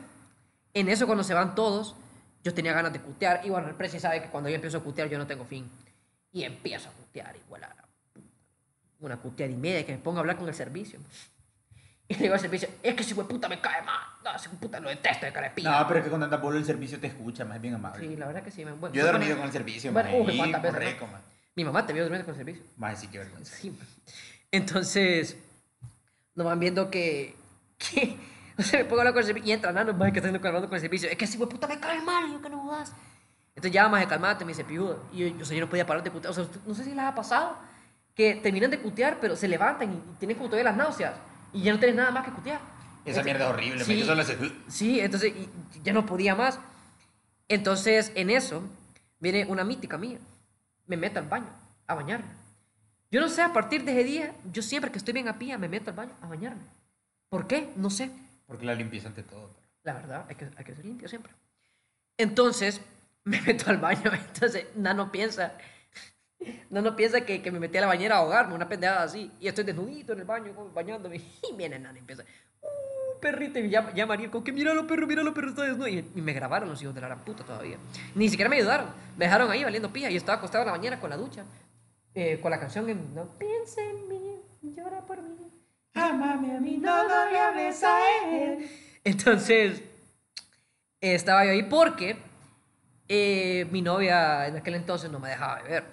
en 0.74 0.88
eso 0.90 1.08
cuando 1.08 1.24
se 1.24 1.34
van 1.34 1.56
todos, 1.56 1.96
yo 2.44 2.54
tenía 2.54 2.74
ganas 2.74 2.94
de 2.94 3.00
cutear. 3.00 3.42
Y 3.44 3.50
bueno, 3.50 3.68
el 3.68 3.76
precio 3.76 4.00
sabe 4.00 4.22
que 4.22 4.30
cuando 4.30 4.50
yo 4.50 4.56
empiezo 4.56 4.78
a 4.78 4.84
cutear 4.84 5.10
yo 5.10 5.18
no 5.18 5.26
tengo 5.26 5.46
fin. 5.46 5.68
Y 6.32 6.44
empiezo 6.44 6.90
a 6.90 6.92
cutear 6.92 7.36
igual 7.36 7.64
a. 7.64 7.81
Una 9.02 9.18
cuteada 9.18 9.52
y 9.52 9.56
media 9.56 9.86
que 9.86 9.92
me 9.92 9.98
ponga 9.98 10.20
a 10.20 10.22
hablar 10.22 10.38
con 10.38 10.48
el 10.48 10.54
servicio. 10.54 11.00
Y 12.08 12.14
le 12.16 12.20
digo 12.24 12.34
al 12.34 12.40
servicio, 12.40 12.70
es 12.84 12.94
que 12.94 13.04
si 13.04 13.14
fue 13.14 13.28
puta 13.28 13.48
me 13.50 13.60
cae 13.60 13.82
mal. 13.84 14.00
No, 14.24 14.36
ese 14.36 14.50
puta 14.50 14.80
lo 14.80 14.90
detesto 14.90 15.26
de 15.26 15.34
carepilla. 15.34 15.80
No, 15.82 15.88
pero 15.88 16.00
es 16.00 16.04
que 16.04 16.10
cuando 16.10 16.26
andas 16.26 16.40
por 16.42 16.56
el 16.56 16.66
servicio 16.66 17.00
te 17.00 17.08
escucha, 17.08 17.46
más 17.46 17.60
bien 17.62 17.74
amable. 17.76 18.08
Sí, 18.08 18.16
la 18.16 18.28
verdad 18.28 18.44
que 18.44 18.52
sí. 18.52 18.64
me- 18.66 18.72
bueno, 18.74 18.94
Yo 18.94 19.02
he 19.02 19.04
bueno, 19.06 19.18
dormido 19.20 19.38
con 19.38 19.46
el 19.48 19.52
servicio, 19.52 19.92
bueno, 19.92 20.10
man. 20.12 20.22
uy, 20.22 20.34
y 20.34 20.38
cuántas 20.38 20.62
veces, 20.62 20.78
correco, 20.80 21.06
¿no? 21.08 21.12
man. 21.14 21.22
Mi 21.56 21.64
mamá 21.66 21.86
te 21.86 21.94
vio 21.94 22.04
durmiendo 22.04 22.26
con 22.26 22.34
el 22.34 22.38
servicio. 22.46 22.64
Más 22.78 23.00
sí 23.00 23.08
que 23.08 23.18
vergüenza. 23.18 23.56
Sí, 23.56 23.70
man. 23.72 23.88
Entonces, 24.52 25.38
nos 26.36 26.46
van 26.46 26.60
viendo 26.60 26.90
que, 26.92 27.36
que 27.78 28.18
o 28.58 28.62
sea, 28.62 28.80
me 28.80 28.86
pongo 28.86 28.98
a 28.98 29.02
hablar 29.02 29.14
con 29.14 29.22
el 29.22 29.28
servicio 29.28 29.50
y 29.50 29.52
entra 29.54 29.72
Nano, 29.72 29.94
más 29.94 30.12
que 30.12 30.20
está 30.20 30.30
hablando 30.30 30.68
con 30.68 30.76
el 30.76 30.82
servicio. 30.82 31.10
Es 31.10 31.18
que 31.18 31.26
si 31.28 31.38
fue 31.38 31.48
puta 31.50 31.68
me 31.68 31.80
cae 31.80 32.02
mal, 32.02 32.28
y 32.30 32.34
yo 32.34 32.42
que 32.42 32.50
no 32.50 32.60
jodas. 32.62 32.94
Entonces 33.56 33.72
ya 33.72 33.88
más 33.90 34.02
de 34.02 34.08
calmate, 34.08 34.44
me 34.46 34.52
dice 34.52 34.64
piudo. 34.66 35.04
Y 35.14 35.30
yo, 35.30 35.42
o 35.42 35.46
sea, 35.46 35.56
yo 35.58 35.62
no 35.66 35.70
podía 35.70 35.86
parar 35.86 36.04
de 36.04 36.10
cutear. 36.12 36.32
O 36.32 36.34
sea, 36.34 36.46
no 36.66 36.74
sé 36.76 36.84
si 36.84 36.90
les 36.92 37.00
ha 37.00 37.16
pasado 37.16 37.58
que 38.22 38.36
terminan 38.36 38.70
de 38.70 38.80
cutear, 38.80 39.18
pero 39.20 39.36
se 39.36 39.48
levantan 39.48 39.94
y, 39.94 40.18
tienen 40.20 40.38
como 40.38 40.50
todavía 40.50 40.70
las 40.70 40.78
náuseas. 40.78 41.16
Y 41.54 41.64
ya 41.64 41.74
no 41.74 41.80
tienes 41.80 41.96
nada 41.96 42.12
más 42.12 42.24
que 42.26 42.32
cutear. 42.32 42.60
Esa 42.60 43.22
Entonces- 43.22 43.26
mierda 43.26 43.46
es 43.46 43.50
horrible. 43.52 43.84
Sí. 43.84 44.04
Solo 44.04 44.22
hace... 44.22 44.38
Sí, 44.68 45.00
entonces 45.00 45.34
y 45.36 45.50
ya 45.84 45.92
no 45.94 46.06
podía 46.06 46.36
más. 46.36 46.60
Entonces, 47.48 48.12
en 48.16 48.30
eso, 48.30 48.64
viene 49.20 49.46
una 49.46 49.64
mítica 49.64 49.98
mía. 49.98 50.20
Me 50.88 50.98
meto 50.98 51.20
al 51.20 51.28
baño 51.28 51.50
a 51.88 51.96
bañarme. 51.96 52.30
Yo 53.10 53.20
no 53.20 53.28
sé, 53.28 53.42
a 53.42 53.52
partir 53.52 53.84
de 53.84 53.92
ese 53.92 54.04
día, 54.04 54.36
yo 54.54 54.62
siempre 54.62 54.92
que 54.92 54.98
estoy 55.00 55.14
bien 55.14 55.28
a 55.28 55.38
pía, 55.40 55.58
me 55.58 55.68
meto 55.68 55.90
al 55.90 55.96
baño 55.96 56.12
a 56.22 56.28
bañarme. 56.28 56.62
¿Por 57.30 57.48
qué? 57.48 57.72
No 57.76 57.90
sé. 57.90 58.12
Porque 58.46 58.66
la 58.66 58.76
limpieza 58.76 59.08
ante 59.08 59.24
todo. 59.24 59.50
pero- 59.56 59.68
La 59.84 59.94
verdad, 59.94 60.26
hay 60.30 60.36
que, 60.36 60.50
hay 60.56 60.64
que 60.64 60.76
ser 60.76 60.86
limpio 60.86 61.08
siempre. 61.10 61.34
Entonces, 62.18 62.82
me 63.24 63.42
meto 63.42 63.70
al 63.70 63.78
baño. 63.78 64.12
Entonces, 64.14 64.68
Nano 64.76 65.12
piensa, 65.12 65.54
Nano 66.70 66.96
piensa 66.96 67.22
que, 67.22 67.42
que 67.42 67.52
me 67.52 67.60
metí 67.60 67.78
a 67.78 67.82
la 67.82 67.88
bañera 67.88 68.16
a 68.16 68.20
ahogarme, 68.20 68.54
una 68.56 68.68
pendejada 68.70 69.04
así. 69.04 69.32
Y 69.40 69.48
estoy 69.48 69.64
desnudito 69.64 70.14
en 70.14 70.20
el 70.20 70.26
baño, 70.26 70.54
bañándome. 70.74 71.18
Y 71.52 71.56
viene 71.56 71.80
Nano 71.80 71.96
y 71.98 72.00
empieza, 72.00 72.24
uh, 72.62 73.20
perrito. 73.20 73.60
Y 73.60 73.70
llama, 73.70 73.94
llama 73.94 74.14
a 74.16 74.32
como 74.32 74.44
que 74.44 74.52
míralo, 74.52 74.88
perro, 74.88 75.08
míralo, 75.08 75.34
perro, 75.34 75.50
está 75.50 75.64
desnudo. 75.64 75.88
Y, 75.88 76.00
y 76.16 76.22
me 76.22 76.34
grabaron 76.34 76.70
los 76.70 76.82
hijos 76.82 76.96
de 76.96 77.02
la 77.02 77.08
gran 77.08 77.20
puta 77.26 77.44
todavía. 77.44 77.78
Ni 78.16 78.30
siquiera 78.30 78.50
me 78.50 78.58
ayudaron. 78.58 78.88
Me 79.18 79.26
dejaron 79.26 79.52
ahí 79.52 79.64
valiendo 79.64 79.92
pija. 79.94 80.10
Y 80.10 80.16
estaba 80.18 80.38
acostado 80.38 80.64
en 80.64 80.68
la 80.68 80.72
bañera 80.74 81.00
con 81.00 81.10
la 81.10 81.18
ducha. 81.18 81.46
eh, 82.14 82.40
con 82.42 82.52
la 82.52 82.60
canción 82.60 82.90
en 82.90 83.14
No 83.16 83.26
piensa 83.38 83.82
en 83.82 84.08
mí, 84.10 84.42
llora 84.76 85.02
por 85.06 85.22
mí. 85.22 85.38
Amame 85.94 86.56
a 86.56 86.60
mí, 86.60 86.78
no, 86.78 87.08
no 87.08 87.30
le 87.32 87.38
hables 87.40 87.84
a 87.84 88.00
él. 88.26 88.70
Entonces, 89.04 89.80
eh, 91.02 91.16
estaba 91.16 91.46
yo 91.46 91.52
ahí 91.52 91.64
porque 91.64 92.18
eh, 93.08 93.68
mi 93.72 93.82
novia 93.82 94.48
en 94.48 94.58
aquel 94.58 94.76
entonces 94.76 95.12
no 95.12 95.20
me 95.20 95.30
dejaba 95.30 95.62
beber. 95.64 95.84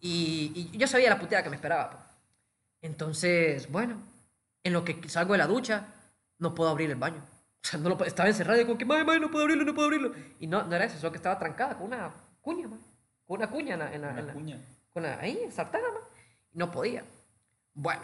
Y, 0.00 0.70
y 0.72 0.78
yo 0.78 0.86
sabía 0.86 1.10
la 1.10 1.18
puteada 1.18 1.42
que 1.44 1.50
me 1.50 1.56
esperaba. 1.56 2.16
Entonces, 2.80 3.70
bueno, 3.70 4.00
en 4.62 4.72
lo 4.72 4.84
que 4.84 5.08
salgo 5.08 5.32
de 5.32 5.38
la 5.38 5.46
ducha, 5.46 5.88
no 6.38 6.54
puedo 6.54 6.70
abrir 6.70 6.90
el 6.90 6.96
baño. 6.96 7.22
O 7.62 7.66
sea, 7.66 7.80
no 7.80 7.88
lo, 7.88 7.96
puedo- 7.98 8.08
estaba 8.08 8.28
encerrado 8.28 8.60
y 8.60 8.64
como 8.64 8.78
que, 8.78 8.84
madre, 8.84 9.04
madre, 9.04 9.20
no 9.20 9.30
puedo 9.30 9.42
abrirlo, 9.44 9.64
no 9.64 9.74
puedo 9.74 9.86
abrirlo. 9.88 10.12
Y 10.38 10.46
no, 10.46 10.62
no 10.62 10.74
era 10.76 10.84
eso, 10.84 10.98
solo 10.98 11.10
que 11.10 11.16
estaba 11.18 11.38
trancada 11.38 11.76
con 11.76 11.88
una 11.88 12.12
cuña, 12.40 12.68
man. 12.68 12.80
Con 13.26 13.38
una 13.38 13.50
cuña 13.50 13.74
en 13.74 13.80
la, 13.80 13.92
en 13.94 14.00
la- 14.02 14.08
en 14.10 14.14
Una 14.18 14.22
la- 14.26 14.32
cuña. 14.32 14.60
con 14.90 15.02
la- 15.02 15.18
ahí, 15.18 15.38
ensartada, 15.42 15.84
man. 15.92 16.02
Y 16.52 16.58
no 16.58 16.70
podía. 16.70 17.04
Bueno, 17.74 18.02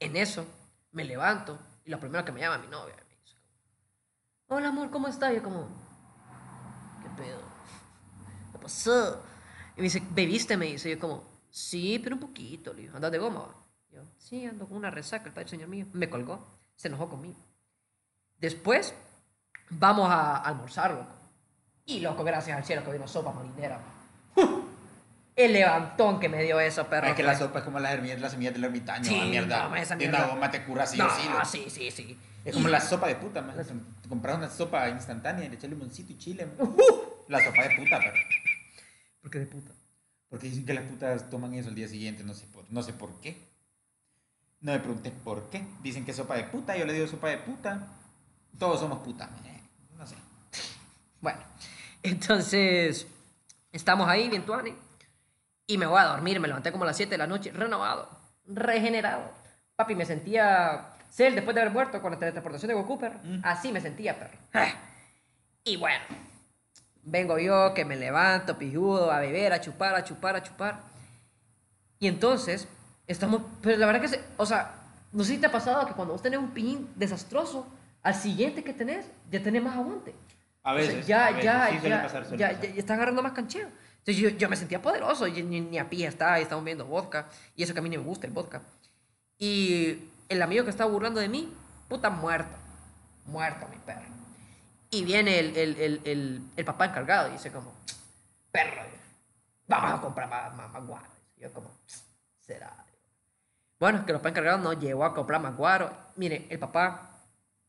en 0.00 0.16
eso 0.16 0.46
me 0.92 1.04
levanto 1.04 1.58
y 1.84 1.90
lo 1.90 2.00
primero 2.00 2.24
que 2.24 2.32
me 2.32 2.40
llama 2.40 2.58
mi 2.58 2.66
novia. 2.68 2.94
Me 2.96 3.16
dice, 3.20 3.36
hola 4.48 4.68
amor, 4.68 4.90
¿cómo 4.90 5.08
estás? 5.08 5.34
Yo 5.34 5.42
como, 5.42 5.68
¿qué 7.02 7.22
pedo? 7.22 7.40
¿Qué 8.52 8.58
pasó? 8.58 9.22
Y 9.78 9.80
me 9.80 9.84
dice, 9.84 10.02
¿bebiste? 10.10 10.56
Me 10.56 10.66
dice, 10.66 10.90
yo 10.90 10.98
como, 10.98 11.24
sí, 11.50 11.98
pero 12.02 12.16
un 12.16 12.20
poquito. 12.20 12.74
Le 12.74 12.82
digo, 12.82 12.96
¿andas 12.96 13.10
de 13.12 13.18
goma? 13.18 13.40
va?" 13.40 13.54
Yo, 13.92 14.02
sí, 14.18 14.44
ando 14.44 14.66
con 14.68 14.76
una 14.76 14.90
resaca, 14.90 15.26
el 15.26 15.32
padre 15.32 15.48
señor 15.48 15.68
mío. 15.68 15.86
Me 15.94 16.10
colgó, 16.10 16.44
se 16.76 16.88
enojó 16.88 17.08
conmigo. 17.08 17.38
Después, 18.38 18.94
vamos 19.70 20.10
a 20.10 20.36
almorzar, 20.36 20.90
loco. 20.92 21.06
Y 21.86 22.00
loco, 22.00 22.22
gracias 22.22 22.56
al 22.58 22.64
cielo 22.64 22.84
que 22.84 22.92
vino 22.92 23.08
sopa 23.08 23.32
marinera. 23.32 23.80
El 25.36 25.52
levantón 25.52 26.18
que 26.18 26.28
me 26.28 26.42
dio 26.42 26.58
eso, 26.58 26.86
perro. 26.88 27.06
Es 27.06 27.14
que 27.14 27.22
la 27.22 27.38
sopa 27.38 27.60
es 27.60 27.64
como 27.64 27.78
las, 27.78 27.94
hermi- 27.96 28.16
las 28.18 28.32
semillas 28.32 28.52
del 28.54 28.64
ermitaño, 28.64 29.04
Sí, 29.04 29.18
ah, 29.22 29.24
mierda. 29.26 29.68
no, 29.68 29.76
esa 29.76 29.94
mierda. 29.94 30.18
una 30.24 30.26
goma 30.34 30.50
te 30.50 30.64
cura 30.64 30.84
sí 30.86 30.98
no, 30.98 31.06
o 31.06 31.10
sí. 31.10 31.28
loco. 31.28 31.44
sí, 31.44 31.64
sí, 31.70 31.90
sí. 31.92 32.18
Es 32.44 32.52
como 32.54 32.68
Y- 32.68 32.72
la 32.72 32.80
sopa 32.80 33.06
de 33.06 33.14
puta, 33.16 33.40
man. 33.40 33.54
Te 34.02 34.08
compras 34.08 34.36
una 34.36 34.50
sopa 34.50 34.88
instantánea 34.88 35.44
y 35.44 35.48
le 35.48 35.54
echas 35.54 35.70
limoncito 35.70 36.12
y 36.12 36.18
chile. 36.18 36.48
Uh. 36.58 36.76
La 37.28 37.38
sopa 37.44 37.62
de 37.62 37.76
puta, 37.76 37.98
pero. 37.98 38.12
¿Por 39.28 39.32
qué 39.34 39.40
de 39.40 39.46
puta? 39.46 39.72
Porque 40.30 40.46
dicen 40.48 40.64
que 40.64 40.72
las 40.72 40.84
putas 40.84 41.28
toman 41.28 41.52
eso 41.52 41.68
al 41.68 41.74
día 41.74 41.86
siguiente, 41.86 42.24
no 42.24 42.32
sé 42.32 42.46
por, 42.46 42.64
no 42.70 42.82
sé 42.82 42.94
por 42.94 43.20
qué. 43.20 43.36
No 44.62 44.72
me 44.72 44.78
pregunté 44.78 45.10
por 45.10 45.50
qué. 45.50 45.66
Dicen 45.82 46.06
que 46.06 46.12
es 46.12 46.16
sopa 46.16 46.36
de 46.36 46.44
puta, 46.44 46.78
yo 46.78 46.86
le 46.86 46.94
digo 46.94 47.06
sopa 47.06 47.28
de 47.28 47.36
puta. 47.36 47.88
Todos 48.58 48.80
somos 48.80 49.00
puta, 49.00 49.26
man. 49.26 49.44
Eh, 49.44 49.60
No 49.98 50.06
sé. 50.06 50.16
Bueno, 51.20 51.40
entonces 52.02 53.06
estamos 53.70 54.08
ahí, 54.08 54.30
bien 54.30 54.46
tuani, 54.46 54.72
y 55.66 55.76
me 55.76 55.84
voy 55.84 56.00
a 56.00 56.04
dormir. 56.04 56.40
Me 56.40 56.48
levanté 56.48 56.72
como 56.72 56.84
a 56.84 56.86
las 56.86 56.96
7 56.96 57.10
de 57.10 57.18
la 57.18 57.26
noche, 57.26 57.52
renovado, 57.52 58.08
regenerado. 58.46 59.30
Papi, 59.76 59.94
me 59.94 60.06
sentía 60.06 60.94
Cell 61.10 61.34
después 61.34 61.54
de 61.54 61.60
haber 61.60 61.74
muerto 61.74 62.00
con 62.00 62.12
la 62.12 62.18
teletransportación 62.18 62.68
de 62.68 62.74
Goku, 62.76 62.98
perro. 62.98 63.20
Así 63.42 63.72
me 63.72 63.82
sentía, 63.82 64.18
perro. 64.18 64.38
Y 65.64 65.76
bueno, 65.76 66.02
vengo 67.10 67.38
yo 67.38 67.74
que 67.74 67.84
me 67.84 67.96
levanto, 67.96 68.58
pijudo, 68.58 69.10
a 69.10 69.20
beber, 69.20 69.52
a 69.52 69.60
chupar, 69.60 69.94
a 69.94 70.04
chupar, 70.04 70.36
a 70.36 70.42
chupar. 70.42 70.80
Y 71.98 72.06
entonces, 72.06 72.68
estamos. 73.06 73.42
Pero 73.62 73.76
la 73.78 73.86
verdad 73.86 74.00
que, 74.00 74.08
se- 74.08 74.22
o 74.36 74.46
sea, 74.46 74.74
no 75.12 75.24
sé 75.24 75.32
si 75.34 75.38
te 75.38 75.46
ha 75.46 75.52
pasado 75.52 75.86
que 75.86 75.92
cuando 75.94 76.12
vos 76.14 76.22
tenés 76.22 76.38
un 76.38 76.50
pin 76.50 76.88
desastroso, 76.96 77.66
al 78.02 78.14
siguiente 78.14 78.62
que 78.62 78.72
tenés, 78.72 79.06
ya 79.30 79.42
tenés 79.42 79.62
más 79.62 79.76
aguante. 79.76 80.14
A 80.62 80.72
O 80.74 80.78
sea, 80.78 80.86
veces. 80.86 81.06
ya, 81.06 81.26
a 81.26 81.30
veces. 81.30 81.44
ya, 81.44 81.68
Sí 81.80 81.88
ya, 81.88 82.02
pasar, 82.02 82.36
ya, 82.36 82.52
ya, 82.52 82.60
ya 82.60 82.78
está 82.78 82.94
agarrando 82.94 83.22
más 83.22 83.32
cancheo. 83.32 83.68
Entonces 83.98 84.16
yo, 84.16 84.28
yo 84.30 84.48
me 84.48 84.56
sentía 84.56 84.80
poderoso, 84.80 85.26
y 85.26 85.42
ni, 85.42 85.60
ni 85.60 85.78
a 85.78 85.88
pie 85.90 86.06
estaba, 86.06 86.38
y 86.38 86.42
estamos 86.42 86.64
viendo 86.64 86.84
vodka, 86.86 87.26
y 87.56 87.62
eso 87.62 87.72
que 87.74 87.80
a 87.80 87.82
mí 87.82 87.88
no 87.90 87.98
me 88.00 88.06
gusta 88.06 88.26
el 88.26 88.32
vodka. 88.32 88.62
Y 89.38 89.98
el 90.28 90.40
amigo 90.42 90.64
que 90.64 90.70
estaba 90.70 90.90
burlando 90.90 91.20
de 91.20 91.28
mí, 91.28 91.52
puta, 91.88 92.10
muerto. 92.10 92.56
Muerto, 93.26 93.66
mi 93.68 93.76
perro. 93.78 94.02
Y 94.90 95.04
viene 95.04 95.38
el, 95.38 95.56
el, 95.56 96.00
el, 96.04 96.42
el, 96.56 96.64
papá 96.64 96.86
encargado 96.86 97.28
y 97.28 97.32
dice 97.32 97.52
como, 97.52 97.74
perro, 98.50 98.82
vamos 99.66 99.92
a 99.92 100.00
comprar 100.00 100.28
más, 100.28 100.54
más, 100.54 100.72
más 100.72 100.86
guaro. 100.86 101.06
Y 101.36 101.42
yo 101.42 101.52
como, 101.52 101.70
será. 102.40 102.72
Bueno, 103.78 104.04
que 104.04 104.12
el 104.12 104.18
papá 104.18 104.30
encargado 104.30 104.58
no 104.58 104.72
llegó 104.72 105.04
a 105.04 105.14
comprar 105.14 105.40
más 105.40 105.56
guaro. 105.56 105.90
Mire, 106.16 106.46
el 106.48 106.58
papá, 106.58 107.10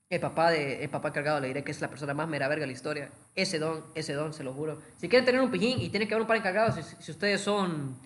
el 0.09 0.19
papá 0.19 0.51
de, 0.51 0.83
el 0.83 0.89
papá 0.89 1.09
encargado 1.09 1.39
le 1.41 1.47
diré 1.49 1.63
que 1.63 1.71
es 1.71 1.81
la 1.81 1.89
persona 1.89 2.13
más 2.13 2.27
mera 2.27 2.47
verga 2.47 2.61
de 2.61 2.67
la 2.67 2.73
historia. 2.73 3.09
Ese 3.35 3.59
don, 3.59 3.85
ese 3.95 4.13
don, 4.13 4.33
se 4.33 4.43
lo 4.43 4.53
juro. 4.53 4.81
Si 4.97 5.09
quieren 5.09 5.25
tener 5.25 5.41
un 5.41 5.51
pijín 5.51 5.81
y 5.81 5.89
tienen 5.89 6.07
que 6.07 6.13
haber 6.13 6.23
un 6.23 6.27
par 6.27 6.37
encargado, 6.37 6.71
si, 6.71 6.81
si 6.83 7.11
ustedes 7.11 7.41
son 7.41 7.99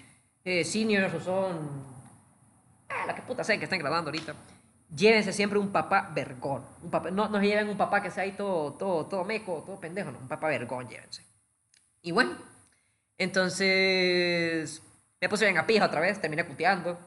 eh, 0.44 0.66
seniors 0.66 1.14
o 1.14 1.20
son... 1.22 1.94
Ah, 2.90 3.06
la 3.08 3.16
que 3.16 3.22
puta 3.22 3.44
sea 3.44 3.58
que 3.58 3.64
están 3.64 3.80
grabando 3.80 4.10
ahorita. 4.10 4.34
Llévense 4.96 5.34
siempre 5.34 5.60
un 5.60 5.72
papá 5.72 6.12
vergón. 6.14 6.64
Un 6.82 6.92
papá, 6.92 7.12
no, 7.12 7.30
no 7.30 7.40
se 7.40 7.48
lleven 7.48 7.70
un 7.70 7.78
papá 7.78 8.02
que 8.02 8.12
sea 8.12 8.24
ahí 8.24 8.34
todo, 8.34 8.74
todo, 8.74 9.06
todo 9.06 9.24
meco, 9.24 9.64
todo 9.66 9.80
pendejo, 9.80 10.12
no, 10.12 10.20
un 10.20 10.28
papá 10.28 10.48
vergón, 10.48 10.88
llévense. 10.88 11.24
Y 12.02 12.12
bueno, 12.12 12.36
entonces 13.18 14.82
me 15.22 15.30
puse 15.30 15.46
bien 15.46 15.58
a 15.58 15.66
pija 15.66 15.86
otra 15.86 16.02
vez, 16.02 16.20
terminé 16.20 16.46
cuteando. 16.46 16.98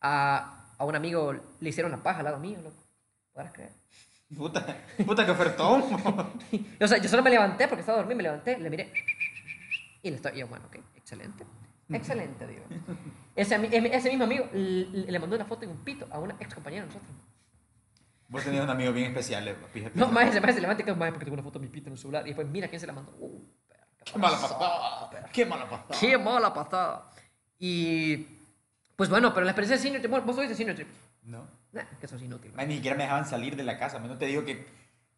A, 0.00 0.74
a 0.78 0.84
un 0.84 0.94
amigo 0.94 1.34
le 1.60 1.68
hicieron 1.68 1.90
la 1.90 1.98
paja 1.98 2.20
al 2.20 2.24
lado 2.24 2.38
mío, 2.38 2.60
loco. 2.62 2.84
¿Podrás 3.32 3.52
creer? 3.52 3.72
Puta, 4.36 4.64
puta 5.06 5.24
que 5.24 5.32
ofertón. 5.32 5.82
o 6.80 6.86
sea, 6.86 6.98
yo 6.98 7.08
solo 7.08 7.22
me 7.22 7.30
levanté 7.30 7.66
porque 7.66 7.80
estaba 7.80 7.98
dormido, 7.98 8.16
me 8.16 8.22
levanté, 8.24 8.58
le 8.58 8.70
miré. 8.70 8.92
Y 10.02 10.10
le 10.10 10.16
estoy, 10.16 10.32
y 10.36 10.40
yo, 10.40 10.48
bueno, 10.48 10.66
ok, 10.66 10.76
excelente. 10.96 11.44
Excelente, 11.90 12.46
digo. 12.46 12.64
Ese, 13.34 13.54
ese 13.54 14.08
mismo 14.08 14.24
amigo 14.24 14.48
le, 14.52 15.12
le 15.12 15.18
mandó 15.20 15.36
una 15.36 15.44
foto 15.44 15.64
en 15.64 15.70
un 15.70 15.84
pito 15.84 16.08
a 16.10 16.18
una 16.18 16.34
ex 16.40 16.52
compañera 16.52 16.82
de 16.82 16.88
nosotros. 16.88 17.16
Vos 18.28 18.44
tenías 18.44 18.62
un 18.62 18.70
amigo 18.70 18.92
bien 18.92 19.06
especial, 19.06 19.48
eh, 19.48 19.56
fíjate. 19.72 19.98
No, 19.98 20.08
más 20.08 20.30
se 20.30 20.38
y 20.38 20.84
que 20.84 20.94
más 20.94 21.10
porque 21.10 21.24
tengo 21.24 21.34
una 21.34 21.42
foto 21.42 21.58
de 21.58 21.66
mi 21.66 21.72
pito 21.72 21.88
en 21.88 21.94
el 21.94 21.98
celular. 21.98 22.22
Y 22.24 22.28
después 22.28 22.46
mira 22.46 22.68
quién 22.68 22.78
se 22.78 22.86
la 22.86 22.92
mandó. 22.92 23.12
Uh, 23.18 23.42
perra, 23.66 23.86
Qué 24.04 24.18
mala 24.18 24.36
pasada, 24.38 24.58
pasada. 24.58 25.10
perra. 25.10 25.28
Qué 25.32 25.46
mala 25.46 25.70
pasada. 25.70 26.00
Qué 26.00 26.18
mala 26.18 26.54
patada. 26.54 27.10
Y 27.58 28.26
pues 28.96 29.08
bueno, 29.08 29.32
pero 29.32 29.44
la 29.44 29.52
experiencia 29.52 29.76
de 29.76 29.82
Senior 29.82 30.02
Trip, 30.02 30.26
vos 30.26 30.36
tuviste 30.36 30.54
Senior 30.54 30.76
Trip. 30.76 30.88
No. 31.22 31.48
Nah, 31.72 31.84
que 32.00 32.06
sos 32.06 32.20
inútil. 32.20 32.52
Ay, 32.56 32.66
ni 32.66 32.74
siquiera 32.76 32.96
me 32.96 33.04
dejaban 33.04 33.26
salir 33.26 33.56
de 33.56 33.62
la 33.62 33.78
casa. 33.78 33.98
No 33.98 34.18
te 34.18 34.26
digo 34.26 34.44
que 34.44 34.66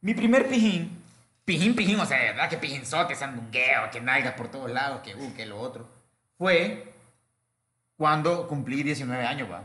mi 0.03 0.15
primer 0.15 0.49
pijín, 0.49 1.03
pijín, 1.45 1.75
pijín, 1.75 1.99
o 1.99 2.07
sea, 2.07 2.19
de 2.19 2.27
verdad 2.27 2.49
que 2.49 2.59
pijinzote, 2.59 3.15
sandungueo, 3.15 3.91
que 3.91 4.01
nalgas 4.01 4.35
por 4.35 4.49
todos 4.49 4.71
lados, 4.71 5.01
que 5.03 5.15
uh, 5.15 5.35
que 5.35 5.47
lo 5.47 5.59
otro, 5.61 5.89
fue 6.39 6.93
cuando 7.97 8.47
cumplí 8.49 8.83
19 8.83 9.27
años, 9.27 9.51
va. 9.51 9.63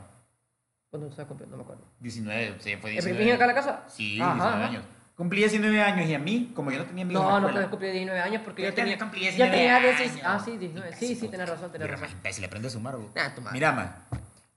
Cuando 0.96 1.10
estaba 1.10 1.28
cumpliendo, 1.28 1.58
no 1.58 1.64
me 1.64 1.64
acuerdo. 1.66 1.84
19, 2.00 2.56
sí, 2.60 2.78
fue 2.78 2.92
¿El 2.92 2.96
19. 3.04 3.16
primer 3.18 3.36
acá 3.36 3.44
en 3.44 3.48
la 3.50 3.54
casa? 3.54 3.84
Sí, 3.90 4.18
Ajá, 4.22 4.34
19 4.34 4.56
ajá. 4.64 4.68
años. 4.70 4.84
Cumplí 5.18 5.40
19 5.40 5.82
años 5.82 6.10
y 6.10 6.14
a 6.14 6.20
mí, 6.20 6.52
como 6.56 6.72
yo 6.72 6.78
no 6.80 6.86
tenía 6.86 7.04
amigos 7.04 7.22
en 7.22 7.28
No, 7.28 7.34
la 7.34 7.40
no 7.42 7.48
escuela, 7.48 7.54
puedes 7.54 7.70
cumplir 7.70 7.92
19 7.92 8.20
años 8.22 8.42
porque 8.46 8.62
Yo 8.62 8.70
yo 8.70 8.74
tenía. 8.76 8.94
tenía- 8.94 9.06
cumplí 9.06 9.20
ya 9.26 9.30
19 9.32 9.58
tenía 9.58 9.76
años. 9.76 9.98
16. 10.00 10.24
Ah, 10.26 10.42
sí, 10.46 10.58
19. 10.58 10.96
Sí, 10.96 11.16
sí, 11.16 11.28
tenés 11.28 11.50
razón, 11.50 11.70
tenés 11.72 11.88
Mira, 11.88 11.98
razón. 12.00 12.16
imbécil, 12.18 12.46
aprende 12.46 12.68
a 12.70 12.72
sumar, 12.72 12.96
vos. 12.96 13.08
Ah, 13.18 13.32
tu 13.36 13.42
madre. 13.42 13.54
Mira, 13.56 13.72
ma, 13.74 13.98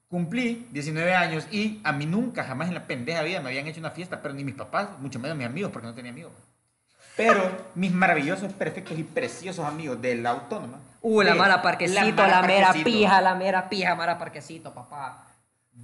cumplí 0.08 0.68
19 0.70 1.12
años 1.12 1.48
y 1.50 1.80
a 1.82 1.90
mí 1.92 2.06
nunca, 2.06 2.44
jamás 2.44 2.68
en 2.68 2.74
la 2.74 2.86
pendeja 2.86 3.22
vida 3.22 3.40
me 3.40 3.48
habían 3.48 3.66
hecho 3.66 3.80
una 3.80 3.90
fiesta, 3.90 4.22
pero 4.22 4.32
ni 4.32 4.44
mis 4.44 4.54
papás, 4.54 4.90
mucho 5.00 5.18
menos 5.18 5.36
mis 5.36 5.46
amigos, 5.46 5.72
porque 5.72 5.88
no 5.88 5.94
tenía 5.94 6.12
amigos. 6.12 6.32
Pero 7.16 7.50
mis 7.74 7.92
maravillosos, 7.92 8.52
perfectos 8.52 8.96
y 8.96 9.02
preciosos 9.02 9.64
amigos 9.66 10.00
de 10.00 10.14
la 10.16 10.30
autónoma. 10.30 10.78
Uh, 11.02 11.22
la 11.22 11.34
mala 11.34 11.62
parquecito, 11.62 12.00
la, 12.00 12.12
mala 12.12 12.42
mera 12.42 12.66
parquecito, 12.68 12.84
pija, 12.84 13.20
la 13.20 13.34
mera 13.34 13.68
pija, 13.68 13.94
mara 13.96 14.18
parquecito, 14.18 14.72
papá. 14.72 15.24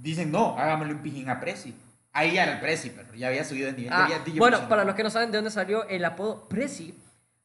Dicen, 0.01 0.31
no, 0.31 0.57
hágamelo 0.57 0.93
un 0.93 1.01
pijín 1.01 1.29
a 1.29 1.39
Prezi. 1.39 1.73
Ahí 2.11 2.33
ya 2.33 2.43
era 2.43 2.53
el 2.53 2.59
Prezi, 2.59 2.91
pero 2.91 3.13
ya 3.13 3.27
había 3.27 3.43
subido 3.43 3.67
de 3.67 3.73
nivel. 3.73 3.93
Ah, 3.93 4.07
DJ 4.23 4.39
bueno, 4.39 4.69
para 4.69 4.85
los 4.85 4.95
que 4.95 5.03
no 5.03 5.09
saben 5.09 5.31
de 5.31 5.37
dónde 5.37 5.51
salió 5.51 5.87
el 5.87 6.03
apodo 6.05 6.47
Prezi, 6.47 6.93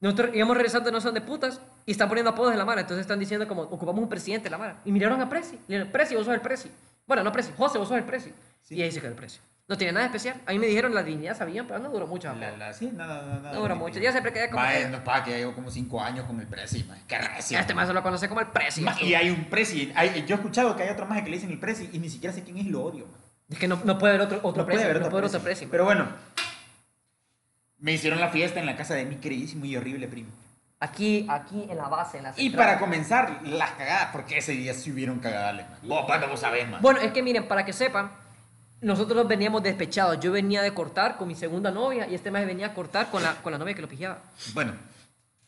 nosotros 0.01 0.31
íbamos 0.35 0.57
regresando 0.57 0.91
no 0.91 1.01
son 1.01 1.15
de 1.15 1.21
putas 1.21 1.61
y 1.87 1.93
están 1.93 2.09
poniendo 2.09 2.31
apodos 2.31 2.53
de 2.53 2.59
la 2.59 2.65
Mara. 2.65 2.81
Entonces 2.81 3.03
están 3.03 3.19
diciendo 3.19 3.47
como, 3.47 3.63
ocupamos 3.63 4.03
un 4.03 4.09
presidente 4.09 4.45
de 4.45 4.51
la 4.51 4.59
Mara. 4.59 4.81
Y 4.85 4.93
miraron 4.93 5.21
a 5.21 5.29
Prezi. 5.29 5.57
Le 5.69 5.77
dijeron, 5.77 5.93
Prezi, 5.93 6.15
vos 6.15 6.25
sos 6.25 6.35
el 6.35 6.41
Prezi. 6.41 6.71
Bueno, 7.07 7.25
no 7.25 7.33
Prezi, 7.33 7.53
José, 7.57 7.79
vos 7.79 7.89
sos 7.89 7.99
el 7.99 8.05
Prezi. 8.05 8.33
Sí. 8.63 8.77
Y 8.77 8.83
ahí 8.83 8.93
se 8.93 9.01
quedó 9.01 9.11
el 9.11 9.17
Prezi. 9.17 9.41
No 9.71 9.79
tiene 9.79 9.93
nada 9.93 10.07
especial. 10.07 10.35
A 10.47 10.51
mí 10.51 10.59
me 10.59 10.66
dijeron 10.66 10.93
la 10.93 11.05
dignidad, 11.05 11.39
sabían, 11.39 11.64
pero 11.64 11.79
no 11.79 11.91
duró 11.91 12.05
mucho. 12.09 12.35
La, 12.35 12.57
la, 12.57 12.73
sí, 12.73 12.91
nada, 12.93 13.23
nada, 13.23 13.37
nada. 13.41 13.53
No 13.55 13.61
dura 13.61 13.77
mucho. 13.77 14.01
Yo 14.01 14.11
siempre 14.11 14.33
quedé 14.33 14.51
como 14.51 14.64
Ma, 14.64 14.73
que- 14.73 14.89
no 14.89 15.25
que 15.25 15.31
llevo 15.31 15.55
como 15.55 15.71
5 15.71 16.01
años 16.03 16.27
con 16.27 16.41
el 16.41 16.49
Prezi, 16.49 16.83
ma. 16.83 16.99
Qué 17.07 17.16
recio. 17.18 17.57
Este 17.57 17.73
más 17.73 17.87
se 17.87 17.95
lo 17.95 18.03
conoce 18.03 18.29
como 18.29 18.41
el 18.41 18.49
Prezi. 18.49 18.81
Ma, 18.81 19.01
Y 19.01 19.14
hay 19.14 19.31
un 19.31 19.45
Prezi. 19.45 19.93
hay- 19.95 20.25
yo 20.27 20.35
he 20.35 20.39
escuchado 20.39 20.75
que 20.75 20.83
hay 20.83 20.89
otro 20.89 21.07
más 21.07 21.23
que 21.23 21.31
le 21.31 21.37
dicen 21.37 21.53
el 21.53 21.61
Prezi 21.61 21.89
y 21.93 22.01
ni 22.01 22.11
siquiera 22.11 22.35
sé 22.35 22.43
quién 22.43 22.59
es 22.59 22.66
y 22.66 22.68
lo 22.71 22.83
odio. 22.83 23.07
Es 23.49 23.61
que 23.61 23.68
no, 23.68 23.81
no 23.85 23.97
puede 23.97 24.14
haber 24.14 24.27
otro, 24.27 24.41
otro 24.43 24.64
No 24.64 24.68
puede 24.68 24.83
haber 24.83 25.01
No 25.03 25.07
otro 25.07 25.39
Prezi. 25.41 25.66
Pero 25.66 25.85
bueno, 25.85 26.09
me 27.79 27.93
hicieron 27.93 28.18
la 28.18 28.31
fiesta 28.31 28.59
en 28.59 28.66
la 28.66 28.75
casa 28.75 28.95
de 28.95 29.05
mi 29.05 29.18
queridísimo 29.18 29.66
y 29.66 29.77
horrible 29.77 30.09
primo. 30.09 30.31
Aquí, 30.81 31.29
aquí 31.31 31.68
en 31.71 31.77
la 31.77 31.87
base, 31.87 32.18
en 32.18 32.25
la 32.25 32.35
Y 32.37 32.51
para 32.51 32.81
comenzar, 32.81 33.39
las 33.45 33.71
cagadas, 33.71 34.09
porque 34.11 34.39
ese 34.39 34.51
día 34.51 34.75
sí 34.75 34.91
hubieron 34.91 35.21
cagadales, 35.21 35.71
man. 35.71 35.79
Vos, 35.85 36.07
cuando 36.07 36.27
vos 36.27 36.41
sabés, 36.41 36.68
man. 36.68 36.83
Bueno, 36.83 36.99
es 36.99 37.12
que 37.12 37.23
miren, 37.23 37.47
para 37.47 37.64
que 37.64 37.73
sepan, 37.73 38.11
nosotros 38.81 39.26
veníamos 39.28 39.62
despechados. 39.62 40.20
Yo 40.20 40.33
venía 40.33 40.62
de 40.62 40.72
cortar 40.74 41.16
con 41.16 41.28
mi 41.28 41.35
segunda 41.35 41.70
novia 41.70 42.07
y 42.09 42.14
este 42.14 42.31
más 42.31 42.47
venía 42.47 42.68
a 42.68 42.74
cortar 42.74 43.11
con 43.11 43.22
la, 43.22 43.35
con 43.37 43.53
la 43.53 43.59
novia 43.59 43.74
que 43.74 43.83
lo 43.83 43.89
pijaba. 43.89 44.18
Bueno, 44.55 44.72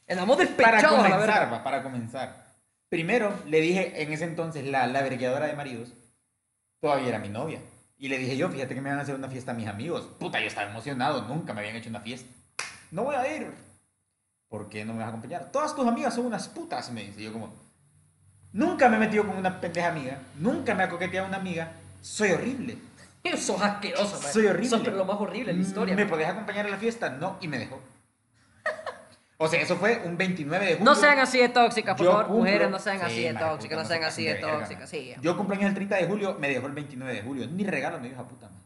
Andamos 0.09 0.37
para 0.37 0.49
despechados 0.49 0.99
a 0.99 1.03
la 1.09 1.16
comenzar, 1.16 1.53
va, 1.53 1.64
para 1.64 1.83
comenzar. 1.83 2.45
Primero, 2.89 3.33
le 3.47 3.61
dije 3.61 4.03
en 4.03 4.12
ese 4.12 4.24
entonces, 4.24 4.64
la, 4.66 4.87
la 4.87 5.03
vergueadora 5.03 5.47
de 5.47 5.55
maridos, 5.55 5.93
todavía 6.80 7.09
era 7.09 7.18
mi 7.18 7.28
novia. 7.28 7.61
Y 7.97 8.09
le 8.09 8.18
dije 8.18 8.37
yo, 8.37 8.51
fíjate 8.51 8.74
que 8.74 8.80
me 8.80 8.91
van 8.91 8.99
a 8.99 9.03
hacer 9.03 9.14
una 9.14 9.28
fiesta 9.28 9.53
a 9.53 9.55
mis 9.55 9.68
amigos. 9.68 10.07
Puta, 10.18 10.41
yo 10.41 10.47
estaba 10.47 10.68
emocionado, 10.68 11.22
nunca 11.22 11.55
me 11.55 11.61
habían 11.61 11.76
hecho 11.76 11.89
una 11.89 12.01
fiesta. 12.01 12.28
No 12.91 13.05
voy 13.05 13.14
a 13.14 13.37
ir. 13.37 13.51
¿Por 14.49 14.68
qué 14.68 14.85
no 14.85 14.93
me 14.93 14.99
vas 14.99 15.07
a 15.07 15.09
acompañar? 15.11 15.51
Todas 15.51 15.74
tus 15.74 15.87
amigas 15.87 16.14
son 16.14 16.26
unas 16.26 16.49
putas, 16.49 16.91
me 16.91 17.05
dice. 17.05 17.22
Yo 17.22 17.33
como, 17.33 17.55
nunca 18.53 18.89
me 18.89 18.97
he 18.97 19.01
metido 19.01 19.26
con 19.26 19.37
una 19.37 19.61
pendeja 19.61 19.89
amiga, 19.89 20.18
nunca 20.39 20.74
me 20.74 20.83
ha 20.83 20.91
coqueteado 20.91 21.28
una 21.28 21.39
amiga, 21.39 21.72
soy 22.03 22.33
horrible. 22.33 22.76
Sos 23.37 23.61
asqueroso, 23.62 24.20
man. 24.20 24.33
Soy 24.33 24.47
horrible. 24.47 24.68
Sos 24.68 24.81
pero 24.83 24.97
lo 24.97 25.05
más 25.05 25.20
horrible 25.20 25.53
de 25.53 25.59
la 25.59 25.64
historia. 25.64 25.95
¿Me 25.95 26.03
man. 26.05 26.11
podés 26.11 26.29
acompañar 26.29 26.66
a 26.66 26.70
la 26.70 26.77
fiesta? 26.77 27.09
No, 27.11 27.39
y 27.41 27.49
me 27.49 27.59
dejó. 27.59 27.81
O 29.39 29.49
sea, 29.49 29.61
eso 29.61 29.77
fue 29.77 30.01
un 30.05 30.16
29 30.16 30.64
de 30.64 30.73
julio. 30.75 30.85
No 30.85 30.95
sean 30.95 31.18
así 31.18 31.39
de 31.39 31.49
tóxicas, 31.49 31.97
por 31.97 32.07
Yo 32.07 32.12
favor. 32.12 32.27
cumplo- 32.27 32.39
Mujeres, 32.39 32.70
no 32.70 32.79
sean 32.79 32.99
Sí, 33.01 33.05
así 33.07 33.23
de 33.25 33.35
tóxicas, 33.35 33.79
no 33.79 33.85
sean 33.85 34.01
se 34.03 34.07
así 34.07 34.25
de 34.25 34.35
tóxicas, 34.37 34.89
sí. 34.89 35.14
Yo 35.20 35.37
cumpleaños 35.37 35.68
el 35.70 35.75
30 35.75 35.97
de 35.97 36.07
julio, 36.07 36.37
me 36.39 36.49
dejó 36.49 36.68
el 36.68 36.73
29 36.75 37.12
de 37.12 37.23
julio. 37.23 37.49
Ni 37.49 37.64
regalo 37.64 37.99
me 37.99 38.05
dio 38.07 38.12
esa 38.14 38.29
puta, 38.29 38.49
man. 38.49 38.62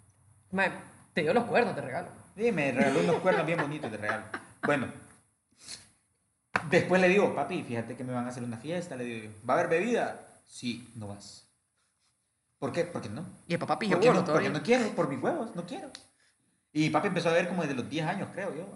Man, 0.51 0.73
te 1.15 1.23
dio 1.23 1.33
los 1.33 1.45
cuernos, 1.45 1.75
te 1.75 1.81
regalo. 1.81 2.09
Sí, 2.37 2.53
me 2.53 2.73
regaló 2.73 3.01
unos 3.01 3.17
cuernos 3.17 3.47
bien 3.47 3.59
bonitos 3.59 3.91
de 3.91 3.97
regalo. 3.97 4.25
Bueno. 4.65 4.89
Después 6.69 7.01
le 7.01 7.09
digo, 7.09 7.35
papi, 7.35 7.63
fíjate 7.63 7.97
que 7.97 8.05
me 8.05 8.13
van 8.13 8.27
a 8.27 8.29
hacer 8.29 8.43
una 8.43 8.57
fiesta. 8.59 8.97
Le 8.97 9.05
digo 9.05 9.33
¿va 9.49 9.55
a 9.55 9.59
haber 9.61 9.71
bebida? 9.71 10.21
Sí, 10.45 10.91
no 10.97 11.09
vas. 11.09 11.46
¿Por 12.59 12.73
qué? 12.73 12.85
Porque 12.85 13.09
no. 13.09 13.25
Y 13.47 13.55
el 13.55 13.59
papá 13.59 13.79
pija 13.79 13.93
¿Por 13.93 14.01
qué 14.01 14.09
bueno 14.09 14.27
no? 14.27 14.33
Porque 14.33 14.49
no 14.49 14.63
quiero, 14.63 14.89
por 14.91 15.09
mis 15.09 15.23
huevos, 15.23 15.55
no 15.55 15.67
quiero. 15.67 15.91
Y 16.73 16.91
papi 16.91 17.09
empezó 17.09 17.31
a 17.31 17.33
ver 17.33 17.49
como 17.49 17.63
desde 17.63 17.75
los 17.75 17.89
10 17.89 18.07
años, 18.07 18.29
creo 18.33 18.55
yo. 18.55 18.67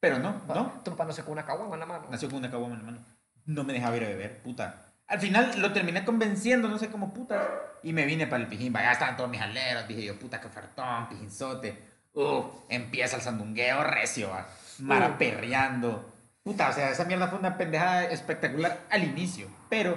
Pero 0.00 0.18
no, 0.18 0.42
no. 0.46 0.80
Tu 0.84 0.94
papá 0.94 1.10
se 1.12 1.22
con 1.22 1.32
una 1.32 1.46
caguama 1.46 1.74
en 1.74 1.80
la 1.80 1.86
mano. 1.86 2.06
Nació 2.10 2.28
con 2.28 2.38
una 2.38 2.50
caguama 2.50 2.74
en 2.74 2.80
la 2.80 2.86
mano. 2.92 3.06
No 3.46 3.64
me 3.64 3.72
dejaba 3.72 3.96
ir 3.96 4.04
a 4.04 4.08
beber, 4.08 4.42
puta. 4.42 4.92
Al 5.06 5.20
final 5.20 5.60
lo 5.60 5.72
terminé 5.72 6.04
convenciendo, 6.04 6.68
no 6.68 6.78
sé 6.78 6.88
cómo 6.90 7.12
puta. 7.12 7.46
Y 7.82 7.92
me 7.92 8.06
vine 8.06 8.26
para 8.26 8.42
el 8.42 8.48
pijín. 8.48 8.72
Ya 8.72 8.92
estaban 8.92 9.16
todos 9.16 9.30
mis 9.30 9.40
aleros. 9.40 9.86
Dije 9.86 10.04
yo, 10.04 10.18
puta, 10.18 10.40
que 10.40 10.46
ofertón, 10.48 11.08
pijinzote. 11.08 11.82
Uh, 12.14 12.42
empieza 12.68 13.16
el 13.16 13.22
sandungueo 13.22 13.82
recio, 13.84 14.30
va. 14.30 14.46
Mara 14.78 15.08
Uh. 15.14 15.18
perreando. 15.18 16.12
Puta, 16.42 16.68
o 16.68 16.72
sea, 16.72 16.90
esa 16.90 17.04
mierda 17.04 17.28
fue 17.28 17.38
una 17.38 17.56
pendejada 17.56 18.04
espectacular 18.04 18.80
al 18.90 19.04
inicio. 19.04 19.48
Pero 19.68 19.96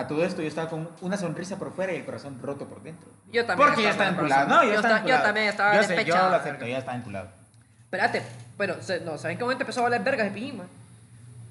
a 0.00 0.06
todo 0.08 0.24
esto 0.24 0.42
yo 0.42 0.48
estaba 0.48 0.68
con 0.68 0.88
una 1.00 1.16
sonrisa 1.16 1.58
por 1.58 1.72
fuera 1.72 1.92
y 1.92 1.96
el 1.96 2.04
corazón 2.04 2.40
roto 2.42 2.66
por 2.66 2.82
dentro. 2.82 3.08
Yo 3.32 3.44
también. 3.46 3.68
Porque 3.68 3.82
ya 3.82 3.90
estaba 3.90 4.10
enculado. 4.10 4.48
No, 4.48 4.62
yo, 4.64 4.74
estaba 4.74 4.78
esta- 4.78 4.88
yo 4.90 4.96
enculado. 4.98 5.22
también 5.24 5.46
estaba 5.48 5.74
Yo 5.76 5.82
sé, 5.82 6.04
yo 6.04 6.14
lo 6.16 6.36
acepto, 6.36 6.66
ya 6.66 6.78
estaba 6.78 6.96
enculado. 6.96 7.28
Espérate, 7.84 8.22
se- 8.80 9.00
no, 9.00 9.18
¿saben 9.18 9.36
qué 9.38 9.44
momento 9.44 9.62
empezó 9.64 9.80
a 9.80 9.84
valer 9.84 10.02
vergas 10.02 10.26
de 10.26 10.32
pijín? 10.32 10.62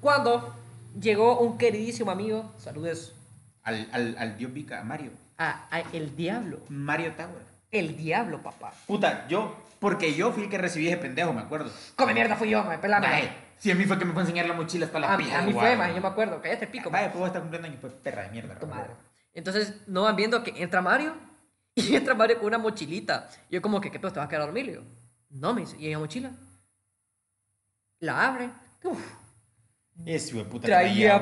Cuando 0.00 0.54
llegó 1.00 1.38
un 1.40 1.58
queridísimo 1.58 2.10
amigo, 2.10 2.52
saludes, 2.58 3.12
Al, 3.62 3.88
al, 3.92 4.16
al 4.18 4.38
dios 4.38 4.52
Vika, 4.52 4.80
a 4.80 4.84
Mario. 4.84 5.10
a, 5.38 5.66
a 5.70 5.80
el 5.92 6.16
diablo. 6.16 6.58
Mario 6.68 7.12
Tower. 7.12 7.42
El 7.70 7.96
diablo, 7.96 8.42
papá. 8.42 8.72
Puta, 8.86 9.28
yo, 9.28 9.54
porque 9.78 10.14
yo 10.14 10.32
fui 10.32 10.44
el 10.44 10.48
que 10.50 10.58
recibí 10.58 10.88
ese 10.88 10.96
pendejo, 10.96 11.32
me 11.32 11.40
acuerdo. 11.42 11.70
Come 11.94 12.14
mierda 12.14 12.36
fui 12.36 12.48
yo, 12.50 12.64
man, 12.64 12.80
pelame. 12.80 13.06
Si 13.60 13.70
a 13.70 13.74
mí 13.74 13.84
fue 13.84 13.98
que 13.98 14.06
me 14.06 14.12
fue 14.14 14.22
a 14.22 14.24
enseñar 14.24 14.46
la 14.46 14.54
mochila 14.54 14.86
hasta 14.86 14.98
la 14.98 15.12
A, 15.14 15.16
pija. 15.18 15.38
a 15.38 15.42
mí 15.42 15.52
fue, 15.52 15.76
man, 15.76 15.94
yo 15.94 16.00
me 16.00 16.08
acuerdo. 16.08 16.40
Cállate 16.40 16.66
pico. 16.66 16.90
Vaya, 16.90 17.12
puedo 17.12 17.26
estar 17.26 17.42
cumpliendo 17.42 17.68
años, 17.68 17.78
pues 17.78 17.92
perra 17.92 18.22
de 18.22 18.30
mierda. 18.30 18.58
Madre. 18.66 18.94
Entonces, 19.34 19.86
no 19.86 20.04
van 20.04 20.16
viendo 20.16 20.42
que 20.42 20.62
entra 20.62 20.80
Mario 20.80 21.14
y 21.74 21.94
entra 21.94 22.14
Mario 22.14 22.38
con 22.38 22.46
una 22.46 22.56
mochilita. 22.56 23.28
Yo 23.50 23.60
como 23.60 23.78
que, 23.78 23.90
¿qué 23.90 24.00
pedo? 24.00 24.12
¿Te 24.12 24.18
vas 24.18 24.26
a 24.26 24.28
quedar 24.30 24.42
a 24.42 24.46
dormir? 24.46 24.64
Le 24.64 24.72
digo, 24.72 24.84
no, 25.28 25.52
me 25.52 25.60
dice, 25.60 25.76
¿y 25.78 25.86
en 25.86 25.92
la 25.92 25.98
mochila? 25.98 26.30
La 27.98 28.28
abre. 28.28 28.50
Uf, 28.82 28.98
Ese 30.06 30.42
puta 30.46 30.66
traía, 30.66 31.18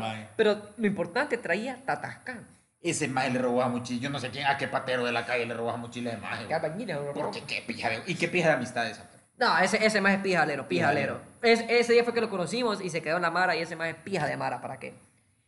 maje. 0.00 0.28
pero 0.36 0.60
lo 0.76 0.86
importante, 0.88 1.38
traía 1.38 1.84
tatascán. 1.84 2.44
Ese 2.80 3.06
maje 3.06 3.30
le 3.30 3.38
robó 3.38 3.62
a 3.62 3.68
mochila. 3.68 4.00
Yo 4.00 4.10
no 4.10 4.18
sé 4.18 4.30
quién, 4.30 4.46
a 4.46 4.56
qué 4.56 4.66
patero 4.66 5.04
de 5.04 5.12
la 5.12 5.24
calle 5.24 5.46
le 5.46 5.54
robó 5.54 5.70
a 5.70 5.76
mochila 5.76 6.10
de 6.10 6.16
maje. 6.16 6.46
Bro. 7.12 7.12
Porque 7.14 7.42
qué 7.44 7.62
pija 7.64 7.88
de... 7.88 8.02
Y 8.06 8.16
qué 8.16 8.26
pija 8.26 8.48
de 8.48 8.54
amistad 8.54 8.88
esa. 8.88 9.08
No, 9.38 9.56
ese, 9.58 9.84
ese 9.84 10.00
más 10.00 10.14
es 10.14 10.20
pijalero, 10.20 10.66
pijalero. 10.68 11.20
Es, 11.42 11.64
ese 11.68 11.92
día 11.92 12.04
fue 12.04 12.12
que 12.12 12.20
lo 12.20 12.28
conocimos 12.28 12.80
y 12.82 12.90
se 12.90 13.00
quedó 13.02 13.16
en 13.16 13.22
la 13.22 13.30
Mara 13.30 13.54
y 13.56 13.60
ese 13.60 13.76
más 13.76 13.88
es 13.88 13.94
pija 13.96 14.26
de 14.26 14.36
Mara, 14.36 14.60
¿para 14.60 14.78
qué? 14.78 14.94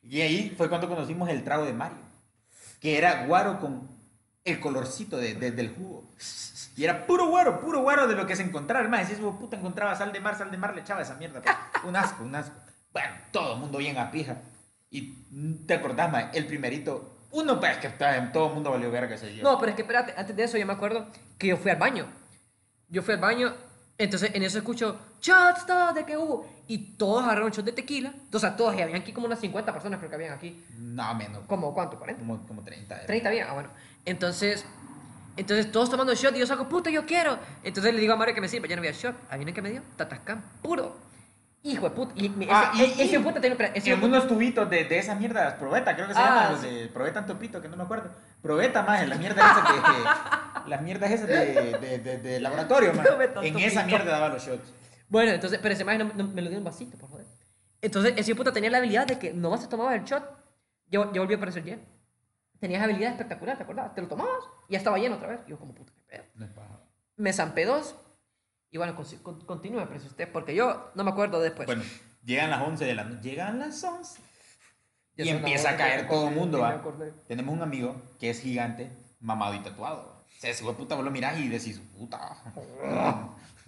Y 0.03 0.20
ahí 0.20 0.55
fue 0.57 0.68
cuando 0.68 0.88
conocimos 0.88 1.28
el 1.28 1.43
trago 1.43 1.64
de 1.64 1.72
Mario. 1.72 1.99
Que 2.80 2.97
era 2.97 3.26
guaro 3.26 3.59
con 3.61 3.88
el 4.45 4.61
colorcito 4.61 5.16
de, 5.16 5.34
de- 5.34 5.51
del 5.51 5.74
jugo. 5.74 6.05
Y 6.76 6.84
era 6.84 7.05
puro 7.07 7.26
guaro, 7.28 7.61
puro 7.61 7.80
guaro 7.82 8.07
de 8.07 8.14
lo 8.14 8.26
que 8.26 8.36
se 8.36 8.43
encontraba. 8.43 8.88
Más, 8.88 9.09
si 9.09 9.14
de 9.14 9.20
puta 9.20 9.57
encontraba 9.57 9.95
sal 9.97 10.12
de 10.12 10.20
mar, 10.20 10.36
sal 10.38 10.51
de 10.51 10.57
mar, 10.57 10.74
le 10.74 10.80
echaba 10.82 11.03
esa 11.03 11.14
mierda. 11.16 11.43
pues. 11.43 11.55
Un 11.84 11.97
asco, 11.97 12.22
un 12.24 12.34
asco. 12.34 12.55
Bueno, 12.93 13.09
todo 13.32 13.55
el 13.55 13.61
mundo 13.61 13.78
bien 13.78 13.99
a 13.99 14.11
pija. 14.11 14.36
Y 14.91 15.26
mm, 15.30 15.66
te 15.66 15.74
acordás, 15.74 16.11
ma, 16.11 16.30
el 16.32 16.47
primerito 16.47 17.16
Uno, 17.32 17.59
pues, 17.61 17.76
que 17.78 17.88
todo 17.88 18.49
el 18.49 18.55
mundo 18.55 18.70
valió 18.70 18.91
verga 18.91 19.14
ese 19.16 19.26
día. 19.28 19.43
No, 19.43 19.59
pero 19.59 19.70
es 19.70 19.76
que 19.76 19.82
espérate, 19.82 20.14
antes 20.16 20.34
de 20.36 20.45
eso 20.45 20.57
yo 20.59 20.66
me 20.66 20.72
acuerdo 20.72 21.07
que 21.38 21.49
yo 21.49 21.57
fui 21.57 21.70
al 21.70 21.76
baño. 21.78 22.07
Yo 22.88 23.03
fui 23.03 23.14
al 23.14 23.20
baño, 23.20 23.55
entonces 24.01 24.30
en 24.32 24.42
eso 24.42 24.57
escucho 24.57 24.98
shots 25.20 25.66
todos 25.66 25.94
de 25.94 26.05
que 26.07 26.16
hubo. 26.16 26.46
Y 26.68 26.78
todos 26.96 27.22
agarraron 27.22 27.51
shots 27.51 27.66
de 27.66 27.72
tequila. 27.72 28.14
O 28.32 28.38
sea, 28.38 28.57
todos, 28.57 28.74
y 28.74 28.80
habían 28.80 29.03
aquí 29.03 29.12
como 29.12 29.26
unas 29.26 29.40
50 29.40 29.72
personas 29.72 29.98
creo 29.98 30.09
que 30.09 30.16
habían 30.16 30.32
aquí. 30.32 30.64
No, 30.78 31.14
menos. 31.14 31.42
¿Cómo? 31.46 31.74
¿Cuánto? 31.74 32.01
¿40? 32.01 32.18
Como, 32.18 32.46
como 32.46 32.62
30. 32.62 32.96
era. 32.96 33.07
30 33.07 33.30
bien, 33.30 33.46
ah, 33.48 33.53
bueno. 33.53 33.68
Entonces, 34.07 34.64
entonces 35.36 35.70
todos 35.70 35.90
tomando 35.90 36.14
shot 36.14 36.34
y 36.34 36.38
yo 36.38 36.46
saco, 36.46 36.66
puta, 36.66 36.88
yo 36.88 37.05
quiero. 37.05 37.38
Entonces 37.62 37.94
le 37.94 38.01
digo 38.01 38.14
a 38.14 38.16
Mario 38.16 38.34
que 38.34 38.40
me 38.40 38.48
sirva, 38.48 38.66
ya 38.68 38.76
no 38.76 38.80
había 38.80 38.92
shot. 38.92 39.14
Adivinen 39.28 39.55
qué 39.55 39.61
me 39.61 39.70
dio, 39.70 39.82
tatascán, 39.96 40.42
puro. 40.62 41.09
Hijo 41.62 41.90
de 41.90 41.94
puta. 41.94 42.12
Y, 42.16 42.28
me- 42.30 42.46
ese, 42.46 42.54
Ah, 42.54 42.72
y, 42.74 42.82
ese, 42.84 43.02
ese 43.04 43.16
y- 43.16 43.18
puta 43.18 43.38
ese 43.38 43.90
en 43.92 44.00
puta- 44.00 44.06
unos 44.06 44.26
tubitos 44.28 44.70
de, 44.70 44.84
de 44.84 44.98
esas 44.98 45.18
mierdas, 45.18 45.54
probeta, 45.54 45.94
creo 45.94 46.08
que 46.08 46.14
se 46.14 46.20
Ah, 46.20 46.24
llaman 46.24 46.52
los 46.52 46.62
de 46.62 46.88
probeta 46.88 47.18
en 47.20 47.26
topito, 47.26 47.61
que 47.61 47.68
no 47.68 47.76
me 47.76 47.82
acuerdo. 47.82 48.11
Probeta 48.40 48.82
más, 48.82 49.06
las 49.06 49.18
mierdas 49.18 49.50
esas 49.58 49.64
de, 50.64 50.70
las 50.70 50.82
mierdas 50.82 51.11
esas 51.11 51.28
de, 51.28 51.78
de, 51.78 51.98
de, 51.98 52.18
de 52.18 52.40
laboratorio, 52.40 52.94
man. 52.94 53.06
En 53.42 53.58
esa 53.58 53.84
mierda 53.84 54.11
daba 54.11 54.28
los 54.30 54.42
shots. 54.46 54.72
Bueno, 55.08 55.32
entonces, 55.32 55.58
pero 55.61 55.74
ese 55.74 55.84
maje 55.84 55.98
no, 55.98 56.11
no- 56.14 56.28
me 56.28 56.40
lo 56.40 56.48
dio 56.48 56.56
en 56.58 56.58
un 56.58 56.64
vasito, 56.64 56.96
por 56.96 57.11
favor. 57.11 57.24
Entonces, 57.82 58.14
ese 58.16 58.34
puta 58.34 58.52
tenía 58.52 58.70
la 58.70 58.78
habilidad 58.78 59.06
de 59.06 59.18
que 59.18 59.32
nomás 59.34 59.61
te 59.61 59.66
tomabas 59.68 59.94
el 59.96 60.04
shot, 60.04 60.22
ya, 60.90 61.00
ya 61.12 61.20
volvió 61.20 61.36
a 61.36 61.38
aparecer 61.38 61.62
lleno. 61.64 61.82
Tenías 62.58 62.82
habilidad 62.82 63.12
espectacular, 63.12 63.56
¿te 63.56 63.62
acordás? 63.64 63.94
Te 63.94 64.02
lo 64.02 64.08
tomabas 64.08 64.44
y 64.68 64.72
ya 64.72 64.78
estaba 64.78 64.98
lleno 64.98 65.16
otra 65.16 65.28
vez. 65.28 65.40
Y 65.46 65.50
yo, 65.50 65.58
como 65.58 65.74
puta, 65.74 65.92
qué 65.94 66.02
pedo. 66.02 66.24
Me 67.16 67.32
zampé 67.32 67.64
dos. 67.64 67.96
Y 68.70 68.78
bueno, 68.78 68.94
con- 68.94 69.04
con- 69.22 69.40
continúe, 69.44 69.84
pero 69.88 70.04
usted, 70.04 70.30
porque 70.32 70.54
yo 70.54 70.90
no 70.94 71.04
me 71.04 71.10
acuerdo 71.10 71.40
después. 71.40 71.66
Bueno, 71.66 71.82
llegan 72.24 72.50
las 72.50 72.62
11 72.62 72.84
de 72.84 72.94
la 72.94 73.04
noche. 73.04 73.30
Llegan 73.30 73.58
las 73.58 73.82
11. 73.82 74.20
Ya 75.16 75.24
Y 75.24 75.28
empieza 75.30 75.70
a 75.70 75.76
caer 75.76 76.08
todo 76.08 76.28
el 76.28 76.34
mundo. 76.34 76.58
Tenemos 77.26 77.54
un 77.54 77.62
amigo 77.62 78.00
que 78.18 78.30
es 78.30 78.40
gigante, 78.40 78.90
mamado 79.20 79.54
y 79.54 79.58
tatuado. 79.60 80.24
O 80.24 80.40
sea, 80.40 80.50
ese 80.50 80.64
puta 80.64 80.94
vos 80.94 81.04
lo 81.04 81.10
mirás 81.10 81.38
y 81.38 81.48
decís, 81.48 81.80
puta, 81.98 82.36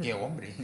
qué 0.00 0.14
hombre, 0.14 0.54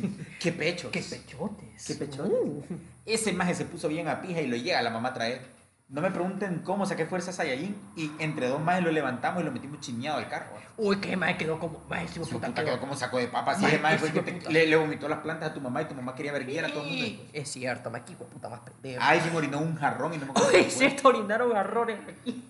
qué 0.40 0.52
pecho. 0.52 0.90
¡Qué 0.90 1.02
pechotes! 1.02 1.84
Qué 1.86 1.94
pechotes. 1.94 2.64
Ese 3.04 3.32
maje 3.32 3.54
se 3.54 3.64
puso 3.66 3.88
bien 3.88 4.08
a 4.08 4.22
pija 4.22 4.40
y 4.40 4.46
lo 4.46 4.56
llega 4.56 4.80
la 4.80 4.90
mamá 4.90 5.10
a 5.10 5.14
traer. 5.14 5.57
No 5.88 6.02
me 6.02 6.10
pregunten 6.10 6.58
cómo 6.58 6.84
saqué 6.84 7.06
fuerzas 7.06 7.36
Saiyajin 7.36 7.74
y 7.96 8.10
entre 8.18 8.48
dos 8.48 8.60
majes 8.60 8.84
lo 8.84 8.90
levantamos 8.92 9.40
y 9.42 9.46
lo 9.46 9.50
metimos 9.52 9.80
chiñado 9.80 10.18
al 10.18 10.28
carro. 10.28 10.48
Uy, 10.76 10.96
que 11.00 11.16
maje 11.16 11.38
quedó 11.38 11.58
como. 11.58 11.82
Ese 11.96 12.14
Su 12.22 12.28
puta 12.32 12.48
puta 12.48 12.60
quedó. 12.62 12.66
quedó 12.72 12.80
como 12.80 12.94
saco 12.94 13.16
de 13.16 13.28
papas. 13.28 13.58
Maje 13.60 13.96
fue 13.98 14.12
que 14.12 14.20
te- 14.20 14.50
le, 14.50 14.66
le 14.66 14.76
vomitó 14.76 15.08
las 15.08 15.20
plantas 15.20 15.50
a 15.50 15.54
tu 15.54 15.62
mamá 15.62 15.80
y 15.80 15.86
tu 15.86 15.94
mamá 15.94 16.14
quería 16.14 16.32
verguiar 16.32 16.66
a 16.66 16.68
todo 16.68 16.82
el 16.82 16.88
mundo. 16.90 17.04
Sí, 17.06 17.30
Es 17.32 17.48
cierto, 17.50 17.90
hijo 17.90 18.24
de 18.24 18.30
puta 18.30 18.48
más 18.50 18.60
pendejo. 18.60 19.00
Ay, 19.02 19.20
se 19.20 19.30
me 19.30 19.36
orinó 19.38 19.60
un 19.60 19.76
jarrón 19.76 20.12
y 20.12 20.18
no 20.18 20.26
me 20.26 20.30
acuerdo. 20.32 20.50
Fue. 20.50 20.70
se 20.70 20.90
te 20.90 21.08
orinaron 21.08 21.50
garrones 21.52 21.98
aquí. 22.06 22.46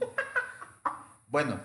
Bueno, 1.28 1.56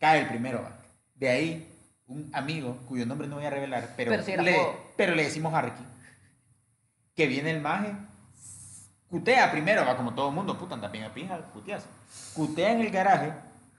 cae 0.00 0.22
el 0.22 0.28
primero. 0.28 0.62
va. 0.62 0.72
De 1.14 1.28
ahí, 1.28 1.72
un 2.06 2.28
amigo 2.34 2.76
cuyo 2.88 3.06
nombre 3.06 3.28
no 3.28 3.36
voy 3.36 3.44
a 3.44 3.50
revelar, 3.50 3.90
pero, 3.96 4.10
Pero 4.10 4.24
sí 4.24 4.32
era 4.32 4.42
le, 4.42 4.58
pero 4.96 5.14
le 5.14 5.22
decimos 5.22 5.54
Harky. 5.54 5.84
Que 7.14 7.26
viene 7.26 7.50
el 7.52 7.60
maje, 7.60 7.92
cutea 9.10 9.50
primero, 9.50 9.84
va 9.84 9.96
como 9.96 10.14
todo 10.14 10.28
el 10.28 10.34
mundo, 10.34 10.56
puta, 10.56 10.74
anda 10.74 10.88
bien 10.88 11.04
a 11.04 11.12
pija, 11.12 11.36
cuteas. 11.52 11.84
Cutea 12.34 12.72
en 12.72 12.80
el 12.80 12.90
garaje 12.90 13.32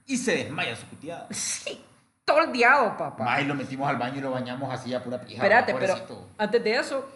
y 0.06 0.18
se 0.18 0.36
desmaya 0.36 0.76
su 0.76 0.86
cuteada. 0.88 1.28
Sí, 1.32 1.84
tordeado, 2.26 2.98
papá. 2.98 3.24
Maje, 3.24 3.46
lo 3.46 3.56
metimos 3.56 3.90
al 3.90 3.98
baño 3.98 4.18
y 4.18 4.22
lo 4.22 4.32
bañamos 4.32 4.72
así 4.72 4.94
a 4.94 5.04
pura 5.04 5.20
pija. 5.22 5.36
Espérate, 5.36 5.74
pero 5.74 5.96
antes 6.38 6.64
de 6.64 6.76
eso, 6.76 7.10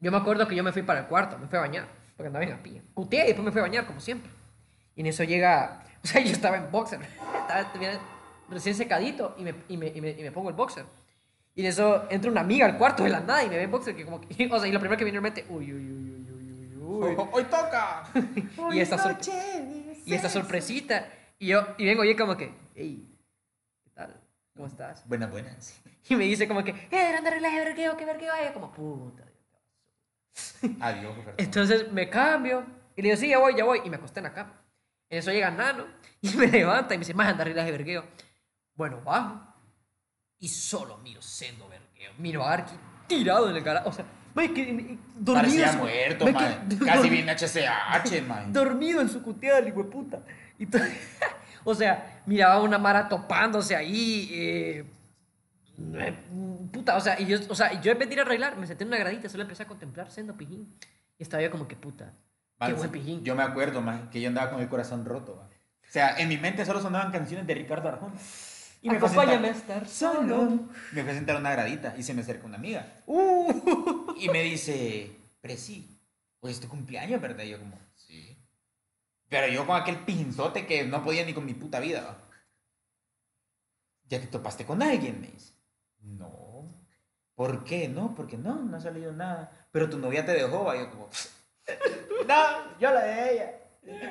yo 0.00 0.10
me 0.10 0.18
acuerdo 0.18 0.46
que 0.48 0.56
yo 0.56 0.64
me 0.64 0.72
fui 0.72 0.82
para 0.82 1.00
el 1.00 1.06
cuarto, 1.06 1.38
me 1.38 1.46
fui 1.46 1.56
a 1.58 1.62
bañar, 1.62 1.86
porque 2.16 2.26
andaba 2.26 2.44
bien 2.44 2.58
a 2.58 2.62
pilla. 2.62 2.82
Cuteé 2.92 3.24
y 3.24 3.26
después 3.28 3.44
me 3.44 3.52
fui 3.52 3.60
a 3.60 3.62
bañar, 3.62 3.86
como 3.86 4.00
siempre. 4.00 4.30
Y 4.96 5.00
en 5.00 5.06
eso 5.06 5.24
llega, 5.24 5.84
o 6.04 6.06
sea, 6.06 6.20
yo 6.20 6.32
estaba 6.32 6.56
en 6.56 6.70
boxer, 6.70 7.00
estaba 7.40 7.70
recién 8.50 8.74
secadito 8.74 9.34
y 9.38 9.42
me, 9.42 9.54
y, 9.68 9.76
me, 9.76 9.86
y, 9.88 10.00
me, 10.00 10.10
y 10.10 10.22
me 10.22 10.32
pongo 10.32 10.50
el 10.50 10.56
boxer. 10.56 10.84
Y 11.54 11.60
en 11.60 11.66
eso 11.66 12.06
entra 12.10 12.30
una 12.30 12.40
amiga 12.40 12.66
al 12.66 12.76
cuarto 12.76 13.04
de 13.04 13.10
la 13.10 13.20
nada 13.20 13.44
y 13.44 13.48
me 13.48 13.56
ve 13.56 13.62
en 13.62 13.70
boxer, 13.70 13.94
que 13.94 14.04
como 14.04 14.20
que, 14.20 14.48
o 14.52 14.58
sea, 14.58 14.68
y 14.68 14.72
lo 14.72 14.80
primero 14.80 14.98
que 14.98 15.04
viene 15.04 15.18
en 15.18 15.22
mente, 15.22 15.46
uy, 15.48 15.72
uy, 15.72 15.92
uy, 15.92 16.03
Oh, 17.16 17.28
Hoy 17.32 17.44
toca. 17.44 18.04
Y 18.72 18.80
esta, 18.80 18.98
sor- 18.98 19.18
y 20.06 20.14
esta 20.14 20.28
sorpresita. 20.28 21.08
Y 21.38 21.48
yo, 21.48 21.66
y 21.78 21.84
vengo 21.84 22.04
yo 22.04 22.16
como 22.16 22.36
que, 22.36 22.54
hey, 22.74 23.08
¿qué 23.82 23.90
tal? 23.90 24.20
¿Cómo 24.54 24.66
estás? 24.68 25.06
Buenas, 25.08 25.30
buenas. 25.30 25.80
Y 26.08 26.16
me 26.16 26.24
dice 26.24 26.46
como 26.46 26.62
que, 26.62 26.70
eh, 26.70 26.86
grande 27.10 27.30
relaje, 27.30 27.58
vergueo, 27.64 27.96
qué 27.96 28.04
vergueo. 28.04 28.32
Y 28.42 28.46
yo 28.46 28.52
como, 28.54 28.70
puta. 28.72 29.24
Adiós, 30.80 31.16
Roberto. 31.16 31.42
Entonces 31.42 31.90
me 31.92 32.10
cambio 32.10 32.64
y 32.96 33.02
le 33.02 33.08
digo, 33.08 33.20
sí, 33.20 33.28
ya 33.28 33.38
voy, 33.38 33.54
ya 33.56 33.64
voy. 33.64 33.80
Y 33.84 33.90
me 33.90 33.96
acosté 33.96 34.20
en 34.20 34.24
la 34.24 34.32
cama. 34.34 34.60
En 35.08 35.18
eso 35.18 35.30
llega 35.30 35.50
Nano 35.50 35.86
y 36.20 36.28
me 36.34 36.46
levanta 36.48 36.94
y 36.94 36.98
me 36.98 37.02
dice, 37.02 37.14
más 37.14 37.28
anda 37.28 37.44
relaje, 37.44 37.70
vergueo. 37.70 38.04
Bueno, 38.74 39.00
bajo 39.02 39.40
y 40.38 40.48
solo 40.48 40.98
miro 40.98 41.22
sendo 41.22 41.68
vergueo. 41.68 42.12
Miro 42.18 42.42
a 42.44 42.52
Arki 42.52 42.74
tirado 43.06 43.48
en 43.48 43.56
el 43.56 43.62
garaje. 43.62 43.88
O 43.88 43.92
sea, 43.92 44.04
mae, 44.34 44.52
que, 44.52 44.98
dormido. 45.16 45.34
Parecía 45.34 45.72
su- 45.72 45.78
muerto, 45.78 46.24
que- 46.26 46.76
Casi 46.84 47.08
bien 47.08 47.28
HCH, 47.28 48.22
maje. 48.26 48.46
dormido 48.50 49.00
en 49.00 49.08
su 49.08 49.22
cuteada, 49.22 49.58
el 49.58 49.68
hijo 49.68 49.82
de 49.84 49.90
puta. 49.90 50.20
Y 50.58 50.66
o 51.64 51.74
sea, 51.74 52.20
miraba 52.26 52.54
a 52.54 52.60
una 52.62 52.78
mara 52.78 53.08
topándose 53.08 53.74
ahí. 53.74 54.28
eh, 54.32 54.84
eh, 55.94 56.14
puta, 56.72 56.96
o 56.96 57.00
sea, 57.00 57.18
y 57.20 57.26
yo, 57.26 57.38
o 57.48 57.54
sea, 57.54 57.80
yo 57.80 57.92
en 57.92 57.98
vez 57.98 58.08
de 58.08 58.14
ir 58.14 58.20
a 58.20 58.22
arreglar, 58.22 58.56
me 58.56 58.66
senté 58.66 58.84
en 58.84 58.88
una 58.88 58.98
gradita, 58.98 59.28
solo 59.28 59.42
empecé 59.42 59.62
a 59.64 59.66
contemplar 59.66 60.10
siendo 60.10 60.34
pijín. 60.36 60.72
Y 61.18 61.22
estaba 61.22 61.42
yo 61.42 61.50
como 61.50 61.66
que 61.68 61.76
puta. 61.76 62.12
Qué 62.64 62.72
buen 62.72 62.90
pijín. 62.90 63.22
Yo 63.24 63.34
me 63.34 63.42
acuerdo, 63.42 63.80
más 63.82 64.08
que 64.10 64.20
yo 64.20 64.28
andaba 64.28 64.50
con 64.50 64.60
el 64.60 64.68
corazón 64.68 65.04
roto. 65.04 65.36
va. 65.36 65.44
O 65.44 65.92
sea, 65.94 66.16
en 66.18 66.28
mi 66.28 66.38
mente 66.38 66.64
solo 66.64 66.80
sonaban 66.80 67.12
canciones 67.12 67.46
de 67.46 67.54
Ricardo 67.54 67.88
Arjona. 67.88 68.14
Y 68.84 68.90
me 68.90 68.98
Acompáñame 68.98 69.48
a 69.48 69.52
estar 69.52 69.88
solo. 69.88 70.68
Me 70.92 71.02
fui 71.02 71.10
a 71.10 71.14
sentar 71.14 71.36
a 71.36 71.38
una 71.38 71.52
gradita 71.52 71.94
y 71.96 72.02
se 72.02 72.12
me 72.12 72.20
acerca 72.20 72.44
una 72.44 72.58
amiga. 72.58 73.02
Uh. 73.06 74.12
Y 74.18 74.28
me 74.28 74.42
dice, 74.42 75.10
Presi, 75.40 75.98
hoy 76.40 76.52
es 76.52 76.60
tu 76.60 76.68
cumpleaños, 76.68 77.18
¿verdad? 77.18 77.44
Y 77.44 77.48
yo 77.48 77.58
como, 77.58 77.80
sí. 77.94 78.38
Pero 79.30 79.48
yo 79.48 79.66
con 79.66 79.80
aquel 79.80 80.00
pinzote 80.00 80.66
que 80.66 80.84
no 80.84 81.02
podía 81.02 81.24
ni 81.24 81.32
con 81.32 81.46
mi 81.46 81.54
puta 81.54 81.80
vida. 81.80 82.28
¿Ya 84.06 84.20
te 84.20 84.26
topaste 84.26 84.66
con 84.66 84.82
alguien? 84.82 85.18
Me 85.18 85.28
dice. 85.28 85.54
No. 86.02 86.86
¿Por 87.34 87.64
qué? 87.64 87.88
No, 87.88 88.14
porque 88.14 88.36
no, 88.36 88.56
no 88.56 88.76
ha 88.76 88.80
salido 88.80 89.12
nada. 89.12 89.66
Pero 89.72 89.88
tu 89.88 89.96
novia 89.96 90.26
te 90.26 90.32
dejó, 90.32 90.62
va. 90.62 90.76
Y 90.76 90.80
yo 90.80 90.90
como, 90.90 91.08
no, 92.28 92.78
yo 92.78 92.92
la 92.92 93.02
dejé 93.02 93.32
ella. 93.32 93.63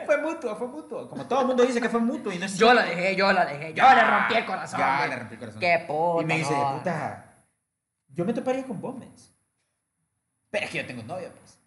Fue 0.06 0.22
mutuo, 0.22 0.56
fue 0.56 0.68
mutuo. 0.68 1.10
Como 1.10 1.26
todo 1.26 1.42
el 1.42 1.48
mundo 1.48 1.64
dice 1.66 1.82
que 1.82 1.90
fue 1.90 2.00
mutuo 2.00 2.32
y 2.32 2.38
no 2.38 2.46
es 2.46 2.58
Yo 2.58 2.68
cierto. 2.72 2.74
la 2.76 2.86
dejé, 2.86 3.16
yo 3.16 3.32
la 3.32 3.46
dejé, 3.46 3.74
yo 3.74 3.84
le 3.84 4.04
rompí 4.04 4.34
el 4.36 4.46
corazón. 4.46 4.80
Ya, 4.80 4.98
güey. 4.98 5.10
le 5.10 5.16
rompí 5.18 5.34
el 5.34 5.40
corazón. 5.40 5.60
Qué 5.60 5.84
puta. 5.88 6.22
Y 6.22 6.26
me 6.26 6.38
dice, 6.38 6.54
no. 6.56 6.78
puta, 6.78 7.26
yo 8.10 8.26
me 8.26 8.34
toparía 8.34 8.64
con 8.66 8.80
vos, 8.80 8.96
me 8.98 9.08
dice. 9.08 9.30
Pero 10.52 10.66
es 10.66 10.72
que 10.72 10.78
yo 10.78 10.86
tengo 10.86 11.04
novia, 11.04 11.32
pues. 11.38 11.58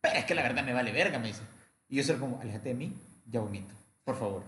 Pero 0.00 0.16
es 0.16 0.24
que 0.24 0.34
la 0.34 0.42
verdad 0.42 0.62
me 0.64 0.72
vale 0.72 0.92
verga, 0.92 1.18
me 1.18 1.28
dice. 1.28 1.42
Y 1.88 1.96
yo 1.96 2.02
soy 2.04 2.16
como, 2.16 2.40
aléjate 2.40 2.70
de 2.70 2.74
mí, 2.74 2.96
ya 3.26 3.40
vomito, 3.40 3.74
por 4.04 4.16
favor. 4.16 4.42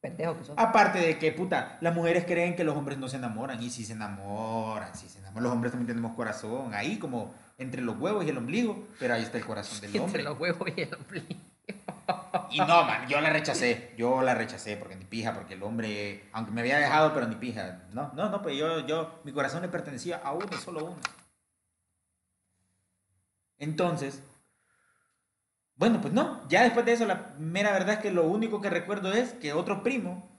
Pendejo 0.00 0.36
que 0.36 0.44
sos. 0.44 0.54
Aparte 0.58 0.98
de 0.98 1.18
que, 1.18 1.30
puta, 1.32 1.78
las 1.80 1.94
mujeres 1.94 2.24
creen 2.24 2.56
que 2.56 2.64
los 2.64 2.76
hombres 2.76 2.98
no 2.98 3.08
se 3.08 3.16
enamoran. 3.16 3.62
Y 3.62 3.70
si 3.70 3.84
se 3.84 3.92
enamoran, 3.92 4.94
si 4.94 5.08
se 5.08 5.18
enamoran. 5.20 5.44
Los 5.44 5.52
hombres 5.52 5.72
también 5.72 5.86
tenemos 5.86 6.14
corazón. 6.14 6.74
Ahí 6.74 6.98
como 6.98 7.32
entre 7.58 7.80
los 7.82 7.98
huevos 7.98 8.24
y 8.24 8.30
el 8.30 8.36
ombligo. 8.38 8.86
Pero 8.98 9.14
ahí 9.14 9.22
está 9.22 9.38
el 9.38 9.46
corazón 9.46 9.80
del 9.80 9.86
Entre 9.90 10.00
hombre. 10.00 10.22
los 10.22 10.38
huevos 10.38 10.68
y 10.76 10.80
el 10.82 10.94
ombligo. 10.94 11.26
Y 12.50 12.58
no, 12.60 12.84
man, 12.84 13.06
yo 13.08 13.20
la 13.20 13.30
rechacé. 13.30 13.92
Yo 13.96 14.22
la 14.22 14.34
rechacé 14.34 14.76
porque 14.76 14.96
ni 14.96 15.04
pija, 15.04 15.34
porque 15.34 15.54
el 15.54 15.62
hombre, 15.62 16.28
aunque 16.32 16.52
me 16.52 16.60
había 16.60 16.78
dejado, 16.78 17.12
pero 17.12 17.26
ni 17.26 17.36
pija. 17.36 17.86
No, 17.92 18.12
no, 18.14 18.28
no, 18.28 18.42
pues 18.42 18.56
yo, 18.56 18.86
yo, 18.86 19.20
mi 19.24 19.32
corazón 19.32 19.62
le 19.62 19.68
pertenecía 19.68 20.18
a 20.18 20.32
uno, 20.32 20.52
solo 20.58 20.84
uno. 20.84 21.00
Entonces, 23.58 24.22
bueno, 25.76 26.00
pues 26.00 26.14
no, 26.14 26.46
ya 26.48 26.62
después 26.62 26.86
de 26.86 26.92
eso, 26.92 27.04
la 27.04 27.34
mera 27.38 27.72
verdad 27.72 27.94
es 27.94 28.00
que 28.00 28.10
lo 28.10 28.24
único 28.24 28.60
que 28.60 28.70
recuerdo 28.70 29.12
es 29.12 29.32
que 29.34 29.52
otro 29.52 29.82
primo, 29.82 30.35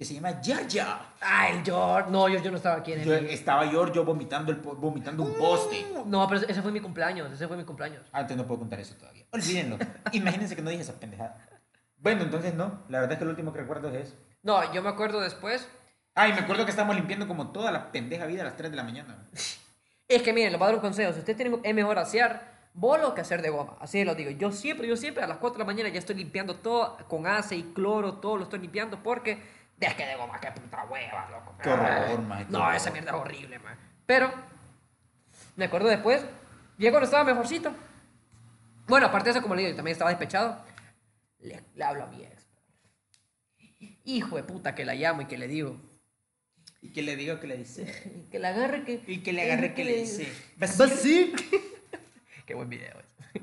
que 0.00 0.06
se 0.06 0.14
llama 0.14 0.40
Yaya, 0.40 0.98
Ay, 1.20 1.60
George. 1.62 2.10
No, 2.10 2.26
yo, 2.26 2.42
yo 2.42 2.50
no 2.50 2.56
estaba 2.56 2.76
aquí 2.76 2.94
en 2.94 3.00
el. 3.00 3.06
yo, 3.06 3.14
estaba 3.16 3.70
yo, 3.70 3.92
yo 3.92 4.02
vomitando, 4.02 4.50
el, 4.50 4.56
vomitando 4.56 5.24
un 5.24 5.34
poste. 5.34 5.84
No, 6.06 6.26
pero 6.26 6.40
ese 6.40 6.62
fue 6.62 6.72
mi 6.72 6.80
cumpleaños. 6.80 7.30
Ese 7.30 7.46
fue 7.46 7.54
mi 7.54 7.64
cumpleaños. 7.64 8.06
Antes 8.10 8.34
no 8.34 8.46
puedo 8.46 8.60
contar 8.60 8.80
eso 8.80 8.94
todavía. 8.94 9.26
Olvídenlo. 9.30 9.76
Imagínense 10.12 10.56
que 10.56 10.62
no 10.62 10.70
dije 10.70 10.84
esa 10.84 10.98
pendejada. 10.98 11.46
Bueno, 11.98 12.22
entonces 12.22 12.54
no, 12.54 12.82
la 12.88 13.00
verdad 13.00 13.12
es 13.12 13.18
que 13.18 13.24
lo 13.26 13.30
último 13.32 13.52
que 13.52 13.58
recuerdo 13.58 13.90
es 13.90 14.06
eso. 14.06 14.16
No, 14.42 14.72
yo 14.72 14.80
me 14.80 14.88
acuerdo 14.88 15.20
después. 15.20 15.68
Ay, 16.14 16.32
me 16.32 16.38
acuerdo 16.38 16.64
que 16.64 16.70
estábamos 16.70 16.96
limpiando 16.96 17.28
como 17.28 17.52
toda 17.52 17.70
la 17.70 17.92
pendeja 17.92 18.24
vida 18.24 18.40
a 18.40 18.46
las 18.46 18.56
3 18.56 18.70
de 18.70 18.76
la 18.78 18.84
mañana. 18.84 19.28
Es 20.08 20.22
que 20.22 20.32
miren, 20.32 20.50
les 20.50 20.58
voy 20.58 20.64
a 20.64 20.68
dar 20.70 20.76
un 20.76 20.80
consejo. 20.80 21.12
Si 21.12 21.18
ustedes 21.18 21.36
tienen, 21.36 21.60
es 21.62 21.74
mejor 21.74 21.98
asear 21.98 22.50
bolo 22.72 23.14
que 23.14 23.20
hacer 23.20 23.42
de 23.42 23.50
goma. 23.50 23.76
Así 23.80 24.02
lo 24.02 24.14
digo. 24.14 24.30
Yo 24.30 24.50
siempre, 24.50 24.88
yo 24.88 24.96
siempre 24.96 25.22
a 25.22 25.26
las 25.26 25.38
4 25.38 25.58
de 25.58 25.58
la 25.60 25.66
mañana 25.66 25.88
ya 25.90 25.98
estoy 25.98 26.16
limpiando 26.16 26.56
todo 26.56 26.96
con 27.06 27.26
ace 27.26 27.54
y 27.54 27.62
cloro, 27.74 28.14
todo 28.14 28.38
lo 28.38 28.44
estoy 28.44 28.60
limpiando 28.60 29.02
porque 29.02 29.59
es 29.86 29.94
que 29.94 30.06
de 30.06 30.14
goma, 30.16 30.38
qué 30.40 30.50
puta 30.52 30.84
hueva, 30.84 31.28
loco. 31.30 31.54
Qué 31.62 31.68
horror, 31.70 32.22
man, 32.22 32.44
qué 32.46 32.52
No, 32.52 32.58
horror. 32.60 32.74
esa 32.74 32.90
mierda 32.90 33.10
es 33.12 33.16
horrible, 33.16 33.58
man. 33.58 33.78
Pero, 34.06 34.30
me 35.56 35.64
acuerdo 35.66 35.88
después, 35.88 36.24
ya 36.78 36.90
cuando 36.90 37.04
estaba 37.06 37.24
mejorcito. 37.24 37.72
Bueno, 38.86 39.06
aparte 39.06 39.26
de 39.26 39.30
eso, 39.32 39.42
como 39.42 39.54
le 39.54 39.62
digo, 39.62 39.70
yo 39.70 39.76
también 39.76 39.92
estaba 39.92 40.10
despechado. 40.10 40.62
Le, 41.38 41.62
le 41.74 41.84
hablo 41.84 42.04
a 42.04 42.06
mi 42.08 42.22
ex. 42.24 42.46
hijo 44.04 44.36
de 44.36 44.42
puta 44.42 44.74
que 44.74 44.84
la 44.84 44.94
llamo 44.94 45.22
y 45.22 45.26
que 45.26 45.38
le 45.38 45.48
digo. 45.48 45.80
Y 46.82 46.92
que 46.92 47.02
le 47.02 47.14
digo 47.16 47.38
que 47.40 47.46
le 47.46 47.56
dice. 47.58 48.26
Que 48.30 48.38
la 48.38 48.48
agarre 48.50 48.84
que... 48.84 49.02
Y 49.06 49.18
que 49.22 49.32
le 49.32 49.42
agarre 49.42 49.74
que 49.74 49.84
le 49.84 49.96
dice. 49.96 50.32
Basir. 50.56 51.34
Qué 52.46 52.54
buen 52.54 52.68
video. 52.68 52.98
ese. 52.98 53.40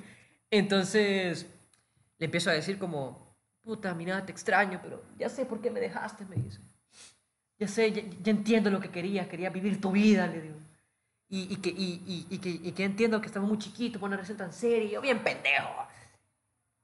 Entonces, 0.51 1.45
le 2.17 2.25
empiezo 2.25 2.49
a 2.49 2.53
decir 2.53 2.77
como, 2.79 3.26
puta, 3.68 3.93
mira, 3.93 4.26
te 4.26 4.32
extraño, 4.32 4.80
pero 4.82 5.03
ya 5.20 5.28
sé 5.28 5.45
por 5.45 5.59
qué 5.59 5.70
me 5.70 5.82
dejaste, 5.82 6.24
me 6.26 6.38
dice. 6.38 6.61
Ya 7.59 7.68
sé, 7.68 7.91
ya, 7.91 8.01
ya 8.24 8.32
entiendo 8.32 8.70
lo 8.70 8.80
que 8.80 8.89
querías, 8.89 9.28
querías 9.28 9.51
vivir 9.51 9.82
tu 9.82 9.91
vida, 9.91 10.26
le 10.26 10.41
digo. 10.41 10.55
Y, 11.28 11.53
y 11.53 11.57
que, 11.57 11.74
y, 11.76 12.39
que, 12.39 12.49
y 12.49 12.72
que 12.72 12.84
entiendo 12.86 13.20
que 13.20 13.28
estamos 13.28 13.49
muy 13.49 13.57
chiquitos, 13.57 13.99
por 13.99 14.07
una 14.07 14.15
relación 14.15 14.38
tan 14.38 14.53
seria, 14.53 14.91
yo 14.91 15.01
bien 15.01 15.22
pendejo. 15.22 15.86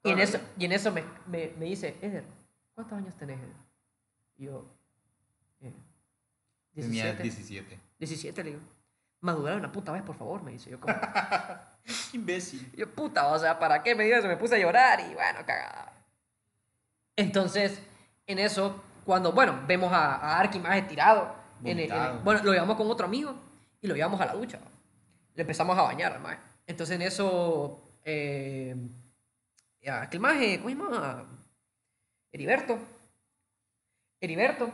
Y 0.03 0.09
en 0.09 0.19
eso, 0.19 0.37
y 0.57 0.65
en 0.65 0.73
eso 0.73 0.91
me, 0.91 1.05
me, 1.27 1.53
me 1.57 1.65
dice, 1.65 1.95
Eder, 2.01 2.25
¿cuántos 2.75 2.97
años 2.97 3.15
tenés, 3.15 3.39
Eder? 3.39 3.55
Y 4.35 4.45
yo, 4.45 4.65
eh, 5.61 5.71
Tenía 6.75 7.13
17. 7.13 7.23
17. 7.23 7.79
17, 7.99 8.43
le 8.43 8.49
digo. 8.49 8.61
Madurar 9.21 9.55
una 9.57 9.71
puta 9.71 9.93
vez, 9.93 10.01
por 10.01 10.17
favor, 10.17 10.43
me 10.43 10.51
dice. 10.51 10.69
Yo 10.69 10.81
como, 10.81 10.93
imbécil. 12.13 12.69
yo, 12.75 12.93
puta, 12.93 13.27
o 13.27 13.39
sea, 13.39 13.57
¿para 13.57 13.81
qué 13.81 13.95
me 13.95 14.03
digas 14.03 14.19
eso? 14.19 14.27
Me 14.27 14.35
puse 14.35 14.55
a 14.55 14.59
llorar 14.59 14.99
y 14.99 15.13
bueno, 15.13 15.39
cagada. 15.45 15.92
Entonces, 17.15 17.81
en 18.27 18.39
eso, 18.39 18.81
cuando, 19.05 19.31
bueno, 19.31 19.61
vemos 19.67 19.91
a, 19.93 20.15
a 20.15 20.39
Arky 20.39 20.59
más 20.59 20.87
tirado. 20.87 21.35
en 21.63 21.79
el- 21.79 21.85
en 21.85 21.91
el- 22.17 22.23
bueno, 22.23 22.43
lo 22.43 22.51
llevamos 22.51 22.75
con 22.75 22.89
otro 22.91 23.05
amigo 23.05 23.33
y 23.81 23.87
lo 23.87 23.95
llevamos 23.95 24.19
a 24.19 24.25
la 24.25 24.33
ducha. 24.33 24.59
Le 25.35 25.41
empezamos 25.41 25.77
a 25.77 25.83
bañar 25.83 26.19
maje. 26.19 26.39
Entonces, 26.67 26.95
en 26.95 27.01
eso, 27.03 27.79
eh, 28.03 28.75
aquel 29.89 30.19
maje, 30.19 30.57
¿cómo 30.59 30.69
se 30.69 30.75
llama? 30.75 31.25
Heriberto. 32.31 32.77
Heriberto. 34.19 34.69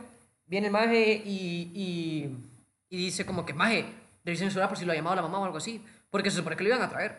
Viene 0.46 0.66
el 0.66 0.72
maje 0.72 1.22
y, 1.24 1.70
y, 1.74 2.36
y 2.88 2.96
dice 2.96 3.24
como 3.24 3.44
que, 3.46 3.52
maje, 3.54 3.84
revisen 4.24 4.46
el 4.46 4.52
celular 4.52 4.68
por 4.68 4.78
si 4.78 4.84
lo 4.84 4.92
ha 4.92 4.96
llamado 4.96 5.16
la 5.16 5.22
mamá 5.22 5.38
o 5.38 5.44
algo 5.44 5.58
así. 5.58 5.84
Porque 6.10 6.30
se 6.30 6.38
supone 6.38 6.56
que 6.56 6.64
lo 6.64 6.70
iban 6.70 6.82
a 6.82 6.90
traer. 6.90 7.18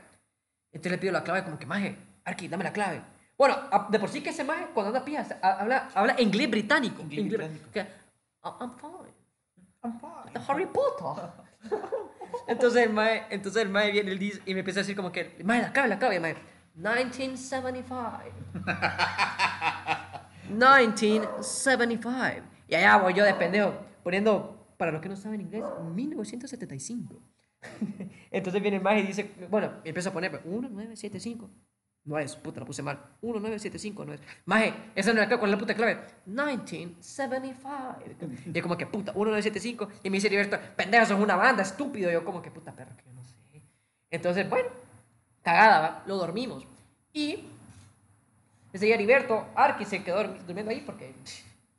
Entonces 0.73 0.91
le 0.91 0.97
pido 0.97 1.13
la 1.13 1.23
clave 1.23 1.43
como 1.43 1.57
que, 1.57 1.65
maje, 1.65 1.97
Arki, 2.25 2.47
dame 2.49 2.63
la 2.65 2.73
clave. 2.73 3.01
Bueno, 3.41 3.55
a- 3.71 3.87
de 3.89 3.97
por 3.97 4.07
sí 4.07 4.21
que 4.21 4.29
ese 4.29 4.43
maje, 4.43 4.67
cuando 4.71 4.89
anda 4.89 5.03
pijas, 5.03 5.31
ha- 5.41 5.53
habla, 5.61 5.89
habla 5.95 6.15
inglés 6.21 6.47
británico. 6.47 7.01
Inglés 7.01 7.19
Inglés- 7.21 7.39
británico. 7.39 7.71
que, 7.71 7.87
"Oh, 8.43 8.55
I'm 8.61 8.71
fine. 8.77 9.15
I'm 9.83 9.99
fine. 9.99 10.31
The 10.33 10.39
Harry 10.47 10.67
Potter. 10.67 11.27
entonces 12.47 12.83
el 12.85 12.93
mae, 12.93 13.23
entonces 13.31 13.63
el 13.63 13.69
mae 13.69 13.89
viene 13.91 14.11
y 14.13 14.17
dice- 14.19 14.43
y 14.45 14.53
me 14.53 14.59
empieza 14.59 14.81
a 14.81 14.83
decir 14.83 14.95
como 14.95 15.11
que, 15.11 15.39
mae, 15.43 15.59
la 15.59 15.73
clave, 15.73 15.89
la 15.89 15.97
clave, 15.97 16.19
mae. 16.19 16.35
1975. 16.75 18.21
1975. 20.49 22.47
Y 22.67 22.75
allá 22.75 22.97
voy 22.97 23.13
yo 23.15 23.23
de 23.25 23.33
pendejo, 23.33 23.73
poniendo, 24.03 24.67
para 24.77 24.91
los 24.91 25.01
que 25.01 25.09
no 25.09 25.15
saben 25.15 25.41
inglés, 25.41 25.63
1975. 25.95 27.19
Entonces 28.31 28.61
viene 28.61 28.77
el 28.77 28.83
mae 28.83 28.99
y 28.99 29.07
dice, 29.07 29.29
bueno, 29.49 29.73
y 29.83 29.89
empieza 29.89 30.09
a 30.09 30.13
poner, 30.13 30.31
1975. 30.45 31.49
No 32.03 32.17
es, 32.17 32.35
puta, 32.35 32.59
lo 32.59 32.65
puse 32.65 32.81
mal. 32.81 32.99
1975 33.21 34.05
no 34.05 34.13
es. 34.13 34.19
Maje, 34.45 34.73
esa 34.95 35.13
no 35.13 35.21
es 35.21 35.21
la 35.21 35.27
clave, 35.27 35.39
¿cuál 35.39 35.51
es 35.51 35.55
la 35.55 35.59
puta 35.59 35.75
clave? 35.75 35.99
1975. 36.25 37.99
Y 38.47 38.51
yo 38.53 38.61
como 38.63 38.77
que, 38.77 38.85
puta, 38.87 39.11
1975. 39.13 39.87
Y 40.03 40.09
me 40.09 40.17
dice 40.17 40.27
Heriberto, 40.27 40.57
pendejo, 40.75 41.05
sos 41.05 41.19
una 41.19 41.35
banda, 41.35 41.63
estúpido. 41.63 42.09
Y 42.09 42.13
yo 42.13 42.25
como 42.25 42.41
que, 42.41 42.49
puta 42.51 42.71
perro, 42.71 42.95
que 42.97 43.03
yo 43.05 43.13
no 43.13 43.23
sé. 43.23 43.61
Entonces, 44.09 44.49
bueno, 44.49 44.69
cagada, 45.43 45.79
¿va? 45.81 46.03
lo 46.07 46.17
dormimos. 46.17 46.65
Y 47.13 47.45
ese 48.73 48.85
día 48.85 48.95
Heriberto, 48.95 49.47
Arki 49.55 49.85
se 49.85 50.03
quedó 50.03 50.23
durmiendo 50.23 50.71
ahí 50.71 50.81
porque 50.85 51.13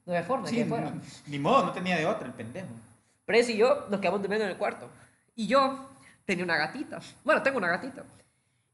no 0.06 0.12
había 0.12 0.24
forma 0.24 0.44
de 0.44 0.50
Sí, 0.50 0.56
que 0.56 0.66
fuera. 0.66 0.90
no- 0.90 1.00
ni 1.26 1.38
modo, 1.38 1.64
no 1.66 1.72
tenía 1.72 1.96
de 1.96 2.06
otra 2.06 2.26
el 2.26 2.32
pendejo. 2.34 2.68
Press 3.24 3.48
y 3.50 3.56
yo 3.56 3.86
nos 3.90 4.00
quedamos 4.00 4.20
durmiendo 4.20 4.44
en 4.44 4.52
el 4.52 4.56
cuarto. 4.58 4.88
Y 5.34 5.46
yo 5.46 5.88
tenía 6.24 6.44
una 6.44 6.56
gatita. 6.56 7.00
Bueno, 7.24 7.42
tengo 7.42 7.58
una 7.58 7.68
gatita. 7.68 8.04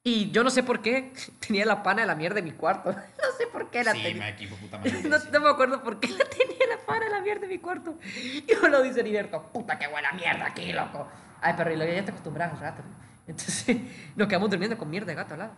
Y 0.09 0.31
yo 0.31 0.43
no 0.43 0.49
sé 0.49 0.63
por 0.63 0.81
qué 0.81 1.13
tenía 1.47 1.67
la 1.67 1.83
pana 1.83 2.01
de 2.01 2.07
la 2.07 2.15
mierda 2.15 2.39
en 2.39 2.47
mi 2.47 2.53
cuarto. 2.53 2.91
No 3.19 3.37
sé 3.37 3.47
por 3.53 3.71
qué 3.71 3.85
la 3.85 3.93
sí, 3.93 4.03
tenía. 4.03 4.23
me 4.23 4.29
equipo, 4.31 4.57
puta 4.57 4.79
madre. 4.79 5.03
No, 5.09 5.17
no 5.19 5.41
me 5.41 5.49
acuerdo 5.51 5.83
por 5.83 6.01
qué 6.01 6.09
la 6.09 6.25
tenía 6.25 6.67
la 6.71 6.85
pana 6.87 7.05
de 7.05 7.11
la 7.11 7.21
mierda 7.21 7.45
en 7.45 7.51
mi 7.51 7.59
cuarto. 7.59 7.99
Y 8.25 8.45
uno 8.59 8.69
lo 8.69 8.83
dice 8.83 9.01
Heriberto, 9.01 9.43
puta 9.53 9.79
que 9.79 9.87
buena 9.87 10.13
mierda 10.13 10.47
aquí, 10.47 10.73
loco. 10.73 11.07
Ay, 11.41 11.55
pero 11.57 11.73
ya 11.73 12.05
te 12.05 12.11
acostumbras 12.11 12.53
al 12.53 12.59
rato. 12.61 12.83
Entonces 13.27 13.77
nos 14.17 14.27
quedamos 14.27 14.49
durmiendo 14.51 14.79
con 14.79 14.89
mierda 14.89 15.09
de 15.09 15.15
gato 15.15 15.35
al 15.35 15.41
lado. 15.41 15.53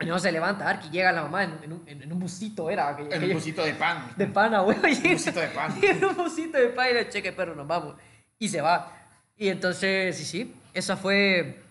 Y 0.00 0.06
no 0.06 0.18
se 0.18 0.32
levanta 0.32 0.68
Arki, 0.68 0.88
llega 0.90 1.12
la 1.12 1.22
mamá 1.22 1.44
en, 1.44 1.58
en 1.62 1.72
un, 1.72 1.82
en, 1.86 2.02
en 2.02 2.12
un 2.12 2.18
busito, 2.18 2.68
era. 2.70 2.96
Que, 2.96 3.14
En 3.14 3.24
un 3.24 3.32
busito 3.34 3.64
de 3.64 3.74
pan. 3.74 4.12
de 4.16 4.26
pana, 4.26 4.60
güey. 4.60 4.78
Un 4.82 5.12
busito 5.12 5.40
de 5.40 5.48
pan. 5.48 5.74
en 5.82 6.04
un 6.04 6.16
busito 6.16 6.58
de 6.58 6.68
pan 6.70 6.88
y 6.90 6.94
le 6.94 7.08
cheque, 7.10 7.32
perro, 7.32 7.54
nos 7.54 7.66
vamos. 7.66 7.94
Y 8.38 8.48
se 8.48 8.60
va. 8.60 8.92
Y 9.36 9.48
entonces, 9.48 10.16
sí, 10.16 10.24
sí, 10.24 10.54
esa 10.72 10.96
fue... 10.96 11.63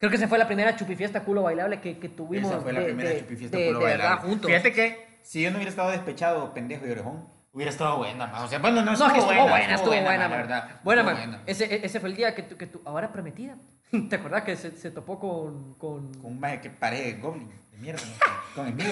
Creo 0.00 0.10
que 0.10 0.16
esa 0.16 0.26
fue 0.28 0.38
la 0.38 0.46
primera 0.46 0.74
chupifiesta 0.76 1.20
culo 1.22 1.42
bailable 1.42 1.80
que, 1.80 1.98
que 1.98 2.08
tuvimos. 2.08 2.50
Esa 2.50 2.60
fue 2.60 2.72
la 2.72 2.80
de- 2.80 2.86
primera 2.86 3.10
de- 3.10 3.20
chupifiesta 3.20 3.56
de, 3.56 3.66
culo 3.68 3.80
bailable. 3.80 4.28
juntos. 4.28 4.46
Fíjate 4.50 4.72
que 4.72 5.18
si 5.22 5.42
yo 5.42 5.50
no 5.50 5.56
hubiera 5.58 5.70
estado 5.70 5.90
despechado, 5.90 6.52
pendejo 6.54 6.86
y 6.86 6.90
orejón, 6.90 7.28
hubiera 7.52 7.70
estado 7.70 7.98
buena, 7.98 8.26
ma. 8.26 8.44
O 8.44 8.48
sea, 8.48 8.58
bueno, 8.60 8.82
no, 8.82 8.92
No, 8.96 9.06
es 9.06 9.12
que 9.12 9.18
estuvo 9.18 9.48
buena, 9.48 9.74
estuvo 9.74 9.90
buena, 9.92 10.10
ma, 10.10 10.18
man. 10.18 10.30
la 10.30 10.36
verdad. 10.36 10.80
Buena, 10.82 11.02
Estuvo 11.02 11.18
man. 11.20 11.28
buena. 11.30 11.42
Ese, 11.46 11.84
ese 11.86 12.00
fue 12.00 12.08
el 12.08 12.16
día 12.16 12.34
que 12.34 12.42
tu, 12.44 12.56
que 12.56 12.66
tu 12.66 12.80
ahora 12.86 13.12
prometida. 13.12 13.56
¿Te 14.08 14.16
acuerdas 14.16 14.42
que 14.44 14.56
se, 14.56 14.70
se 14.76 14.90
topó 14.90 15.18
con... 15.20 15.74
con... 15.74 16.14
Con 16.14 16.24
un 16.32 16.40
maje 16.40 16.60
que 16.62 16.70
parece 16.70 17.18
goblin, 17.18 17.50
de 17.72 17.78
mierda. 17.78 18.00
¿no? 18.02 18.30
Con 18.54 18.66
el 18.66 18.74
mío, 18.74 18.86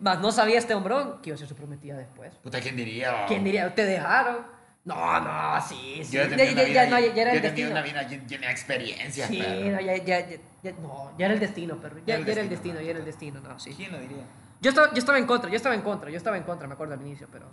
Más 0.00 0.18
no 0.20 0.30
sabía 0.32 0.56
este 0.58 0.74
hombrón 0.74 1.20
que 1.20 1.28
iba 1.30 1.34
a 1.34 1.38
ser 1.38 1.46
su 1.48 1.54
prometida 1.54 1.96
después. 1.96 2.32
puta, 2.36 2.58
¿quién 2.60 2.74
diría? 2.76 3.26
¿Quién 3.26 3.42
diría? 3.44 3.74
¿Te 3.74 3.84
dejaron? 3.84 4.46
No, 4.84 5.20
no, 5.20 5.60
sí, 5.60 6.00
sí. 6.04 6.16
Yo 6.16 6.22
Ya, 6.24 6.28
tenía 6.30 6.44
ya- 6.46 6.52
una 6.52 6.62
ya- 6.62 6.68
vida, 6.68 6.86
no, 6.86 6.98
ya- 6.98 7.14
ya 7.14 7.22
era 7.22 7.30
yo 7.32 7.36
el 7.36 7.42
tenía 7.42 7.42
destino. 7.42 7.70
una 7.70 7.82
vida 7.82 8.02
llen- 8.08 8.26
llena 8.26 8.46
de 8.46 8.52
experiencias, 8.52 9.28
Sí, 9.28 9.38
perro. 9.38 9.70
no, 9.72 9.80
ya, 9.80 9.96
ya, 9.96 10.20
ya, 10.28 10.36
ya- 10.62 10.72
no, 10.80 11.12
ya 11.18 11.24
era 11.26 11.34
el 11.34 11.40
destino, 11.40 11.76
perro. 11.76 11.98
Ya, 11.98 12.04
Ya 12.06 12.14
era 12.14 12.40
el 12.40 12.48
ya 12.48 12.50
destino, 12.50 12.80
ya 12.80 12.90
era 12.90 12.98
el 13.00 13.04
destino, 13.04 13.40
no, 13.40 13.58
sí. 13.58 13.74
¿Quién 13.74 13.92
lo 13.92 13.98
diría? 14.00 14.22
Yo 14.60 14.70
estaba, 14.70 14.90
yo 14.92 14.98
estaba 14.98 15.18
en 15.18 15.26
contra, 15.26 15.50
yo 15.50 15.56
estaba 15.56 15.74
en 15.74 15.82
contra, 15.82 16.10
yo 16.10 16.16
estaba 16.16 16.36
en 16.38 16.42
contra, 16.44 16.66
me 16.66 16.74
acuerdo 16.74 16.94
al 16.94 17.02
inicio, 17.02 17.28
pero... 17.30 17.46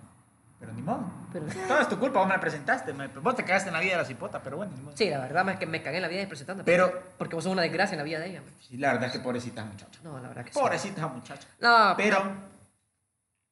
Pero 0.58 0.72
ni 0.72 0.82
modo. 0.82 1.04
pero 1.34 1.46
Todo 1.68 1.80
es 1.82 1.90
tu 1.90 2.00
culpa, 2.00 2.20
vos 2.20 2.28
me 2.30 2.34
la 2.34 2.40
presentaste. 2.40 2.94
me- 2.94 3.08
Vos 3.08 3.36
te 3.36 3.44
cagaste 3.44 3.68
en 3.70 3.74
la 3.74 3.82
vida 3.82 3.92
de 3.92 3.98
la 3.98 4.06
cipota, 4.06 4.42
pero 4.42 4.56
bueno, 4.56 4.72
ni 4.74 4.82
modo. 4.82 4.96
sí, 4.96 5.10
la 5.10 5.20
verdad 5.20 5.48
es 5.50 5.58
que 5.60 5.66
me 5.66 5.82
cagué 5.84 5.98
en 5.98 6.04
la 6.04 6.08
vida 6.08 6.22
de 6.22 6.28
presentando. 6.28 6.64
Pero- 6.64 6.94
Porque 7.18 7.36
vos 7.36 7.44
sos 7.44 7.52
una 7.52 7.62
desgracia 7.64 7.96
en 7.96 7.98
la 8.00 8.04
vida 8.06 8.20
de 8.20 8.28
ella. 8.30 8.42
man. 8.42 8.50
Sí, 8.62 8.78
la 8.78 8.94
verdad 8.94 9.08
es 9.08 9.12
que 9.12 9.20
pobrecita 9.20 9.66
muchacha. 9.66 10.00
No, 10.04 10.18
la 10.20 10.30
verdad 10.30 10.46
que 10.46 10.54
sí. 10.54 10.58
Pobrecita 10.60 11.06
muchacha. 11.08 11.46
No, 11.60 11.94
Pero 11.98 12.24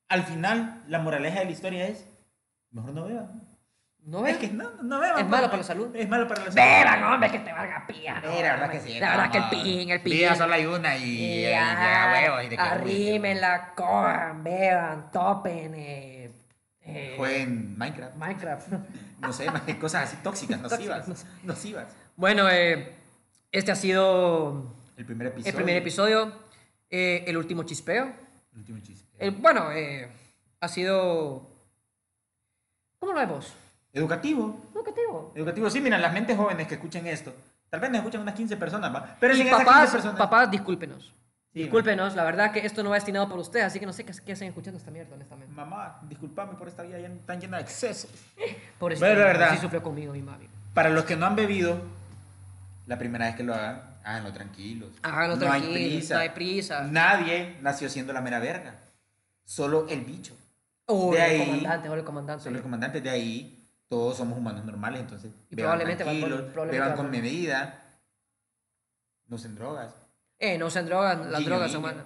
al 0.07 0.23
final, 0.23 0.83
la 0.87 0.99
moraleja 0.99 1.39
de 1.39 1.45
la 1.45 1.51
historia 1.51 1.87
es: 1.87 2.05
mejor 2.71 2.93
no 2.93 3.05
beban. 3.05 3.41
No 4.05 4.25
Es 4.25 4.39
ves. 4.39 4.49
que 4.49 4.55
no, 4.55 4.69
no 4.81 4.99
beban. 4.99 5.19
Es 5.19 5.27
malo 5.29 5.45
para 5.47 5.57
la 5.57 5.63
salud. 5.63 5.95
Es 5.95 6.09
malo 6.09 6.27
para 6.27 6.45
la 6.45 6.51
salud. 6.51 6.55
Beban, 6.55 7.03
hombre, 7.03 7.31
que 7.31 7.39
te 7.39 7.53
valga 7.53 7.85
pía. 7.87 8.19
no, 8.21 8.31
Sí, 8.35 8.41
la 8.41 8.51
verdad 8.53 8.71
que 8.71 8.79
sí. 8.81 8.99
La 8.99 9.09
verdad 9.17 9.31
que 9.31 9.37
el 9.37 9.49
pin, 9.63 9.89
el 9.89 10.01
pin. 10.01 10.13
Vida 10.13 10.35
solo 10.35 10.53
hay 10.53 10.65
una 10.65 10.97
y, 10.97 11.03
y, 11.03 11.39
y 11.41 11.53
a 11.53 12.11
huevos. 12.13 12.43
Y 12.43 12.49
de 12.49 12.55
que 12.55 12.61
Arrímenla, 12.61 13.73
cojan, 13.75 14.43
beban, 14.43 15.11
topen, 15.11 15.73
eh, 15.75 16.31
eh, 16.81 17.13
Jueguen 17.17 17.77
Minecraft. 17.77 18.15
Minecraft. 18.17 18.67
No 19.19 19.31
sé, 19.31 19.45
cosas 19.79 20.03
así 20.09 20.17
tóxicas, 20.21 20.59
nocivas. 20.61 21.25
Nocivas. 21.43 21.95
Bueno, 22.17 22.49
eh, 22.49 22.93
este 23.51 23.71
ha 23.71 23.75
sido 23.75 24.75
El 24.97 25.05
primer 25.05 25.27
episodio. 25.27 25.49
el 25.49 25.55
primer 25.55 25.75
episodio, 25.77 26.33
eh, 26.89 27.23
el 27.25 27.37
último 27.37 27.63
chispeo. 27.63 28.11
El 28.51 28.57
último 28.59 28.79
chiste. 28.81 29.07
El- 29.17 29.31
bueno, 29.31 29.71
eh, 29.71 30.09
ha 30.59 30.67
sido... 30.67 31.49
¿Cómo 32.99 33.13
lo 33.13 33.19
vemos? 33.19 33.55
Educativo. 33.93 34.59
Educativo. 34.73 35.31
Educativo, 35.35 35.69
sí, 35.69 35.79
mira, 35.79 35.97
las 35.97 36.11
mentes 36.13 36.35
jóvenes 36.35 36.67
que 36.67 36.75
escuchen 36.75 37.05
esto. 37.07 37.33
Tal 37.69 37.79
vez 37.79 37.89
nos 37.91 37.99
escuchan 37.99 38.21
unas 38.21 38.35
15 38.35 38.57
personas, 38.57 38.93
¿va? 38.93 39.15
Pero 39.19 39.33
Y 39.33 39.37
sin 39.37 39.47
esas 39.47 39.59
15 39.59 39.71
papás, 39.73 39.91
personas. 39.91 40.17
papás, 40.17 40.51
discúlpenos. 40.51 41.13
Sí, 41.53 41.59
discúlpenos, 41.61 42.15
la 42.15 42.23
verdad 42.23 42.51
que 42.51 42.65
esto 42.65 42.81
no 42.83 42.89
va 42.89 42.95
destinado 42.95 43.29
por 43.29 43.37
ustedes, 43.37 43.65
así 43.65 43.79
que 43.79 43.85
no 43.85 43.93
sé 43.93 44.03
qué, 44.03 44.11
qué 44.25 44.31
hacen 44.33 44.47
escuchando 44.47 44.79
esta 44.79 44.89
mierda, 44.89 45.13
honestamente. 45.13 45.53
Mamá, 45.53 45.99
discúlpame 46.09 46.53
por 46.55 46.67
esta 46.67 46.81
vida 46.81 46.97
tan 47.27 47.39
llena 47.39 47.57
de 47.57 47.63
excesos. 47.63 48.09
Por 48.79 48.91
eso 48.93 49.01
Pero 49.01 49.19
la 49.19 49.25
verdad- 49.27 49.51
sí 49.51 49.57
sufrió 49.59 49.83
conmigo 49.83 50.13
mi 50.13 50.21
mami. 50.23 50.47
Para 50.73 50.89
los 50.89 51.05
que 51.05 51.15
no 51.15 51.27
han 51.27 51.35
bebido, 51.35 51.79
la 52.87 52.97
primera 52.97 53.25
vez 53.27 53.35
que 53.35 53.43
lo 53.43 53.53
hagan, 53.53 53.83
háganlo 54.03 54.33
tranquilos. 54.33 54.89
Háganlo 55.03 55.35
no 55.35 55.41
tranquilos, 55.41 55.75
hay 55.75 55.83
prisa. 55.89 56.13
no 56.15 56.19
hay 56.21 56.29
prisa. 56.29 56.81
Nadie 56.89 57.55
nació 57.61 57.87
siendo 57.89 58.13
la 58.13 58.21
mera 58.21 58.39
verga. 58.39 58.75
Solo 59.45 59.87
el 59.89 60.01
bicho. 60.01 60.35
O 60.87 61.13
el 61.13 61.21
ahí- 61.21 61.45
comandante, 61.45 61.89
o 61.89 61.93
el 61.93 62.03
comandante. 62.03 62.43
Solo 62.43 62.57
el 62.57 62.63
comandante. 62.63 62.99
De 63.01 63.09
ahí, 63.11 63.62
todos 63.93 64.17
somos 64.17 64.37
humanos 64.39 64.65
normales, 64.65 65.01
entonces 65.01 65.31
Y 65.51 65.55
beban 65.55 65.71
probablemente 65.77 66.03
van 66.03 66.13
con- 66.19 66.21
tranquilos, 66.29 66.51
probablemente 66.51 66.81
beban 66.89 66.97
con 66.97 67.11
medida, 67.11 67.83
no 69.27 69.35
usen 69.35 69.55
drogas. 69.55 69.93
Eh, 70.39 70.57
no 70.57 70.65
usen 70.65 70.85
drogas, 70.87 71.17
las 71.27 71.45
drogas 71.45 71.71
son 71.71 71.81
malas. 71.83 72.03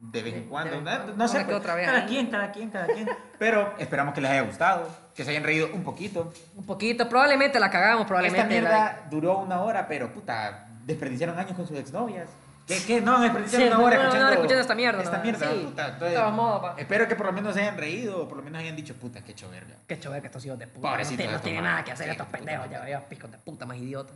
De 0.00 0.22
vez 0.22 0.34
en 0.34 0.42
De- 0.44 0.48
cuando, 0.48 0.70
vez 0.70 0.78
en 0.78 0.84
¿no? 0.84 0.90
cuando. 0.96 1.16
no 1.16 1.28
sé, 1.28 1.44
pues, 1.44 1.56
otra 1.56 1.74
vez 1.74 1.86
cada 1.86 1.98
ahí. 2.00 2.06
quien, 2.08 2.26
cada 2.30 2.50
quien, 2.52 2.70
cada 2.70 2.86
quien. 2.86 3.08
Pero 3.38 3.74
esperamos 3.78 4.14
que 4.14 4.20
les 4.20 4.30
haya 4.30 4.42
gustado, 4.42 4.88
que 5.14 5.24
se 5.24 5.30
hayan 5.30 5.44
reído 5.44 5.68
un 5.72 5.82
poquito. 5.84 6.32
Un 6.56 6.66
poquito, 6.66 7.08
probablemente 7.08 7.58
la 7.60 7.70
cagamos, 7.70 8.00
Esta 8.02 8.08
probablemente. 8.08 8.48
mierda 8.48 8.70
la- 8.70 9.08
duró 9.10 9.38
una 9.38 9.60
hora, 9.62 9.86
pero 9.88 10.12
puta, 10.12 10.68
desperdiciaron 10.86 11.38
años 11.38 11.52
con 11.56 11.66
sus 11.68 11.78
exnovias. 11.78 12.28
¿Qué, 12.68 12.78
qué? 12.86 13.00
No, 13.00 13.18
me 13.18 13.30
perdiste 13.30 13.56
Sí, 13.56 13.62
una 13.64 13.78
hora 13.78 13.96
no, 13.96 14.02
no, 14.02 14.08
escuchando. 14.08 14.32
escuchando 14.34 14.60
esta 14.60 14.74
mierda, 14.74 15.02
Esta 15.02 15.18
mierda, 15.18 15.50
sí. 15.50 15.62
puta. 15.64 15.88
Entonces, 15.88 16.20
modo. 16.32 16.74
Espero 16.76 17.08
que 17.08 17.16
por 17.16 17.26
lo 17.26 17.32
menos 17.32 17.54
se 17.54 17.62
hayan 17.62 17.76
reído 17.78 18.22
o 18.22 18.28
por 18.28 18.36
lo 18.38 18.44
menos 18.44 18.60
hayan 18.60 18.76
dicho, 18.76 18.94
puta, 18.94 19.22
qué 19.24 19.32
hecho 19.32 19.48
verga. 19.50 19.74
Qué 19.86 19.98
chover 19.98 20.20
que 20.20 20.26
estos 20.26 20.44
hijos 20.44 20.58
de 20.58 20.66
puta. 20.66 20.88
Pobrecitos 20.90 21.26
no 21.26 21.32
no 21.32 21.40
tienen 21.40 21.64
nada 21.64 21.82
que 21.82 21.92
hacer 21.92 22.04
Sí, 22.06 22.10
estos 22.12 22.26
pendejos. 22.28 22.70
Ya, 22.70 22.88
ya, 22.88 23.00
picos 23.08 23.30
de 23.32 23.38
puta 23.38 23.64
más 23.66 23.78
idiotas. 23.78 24.14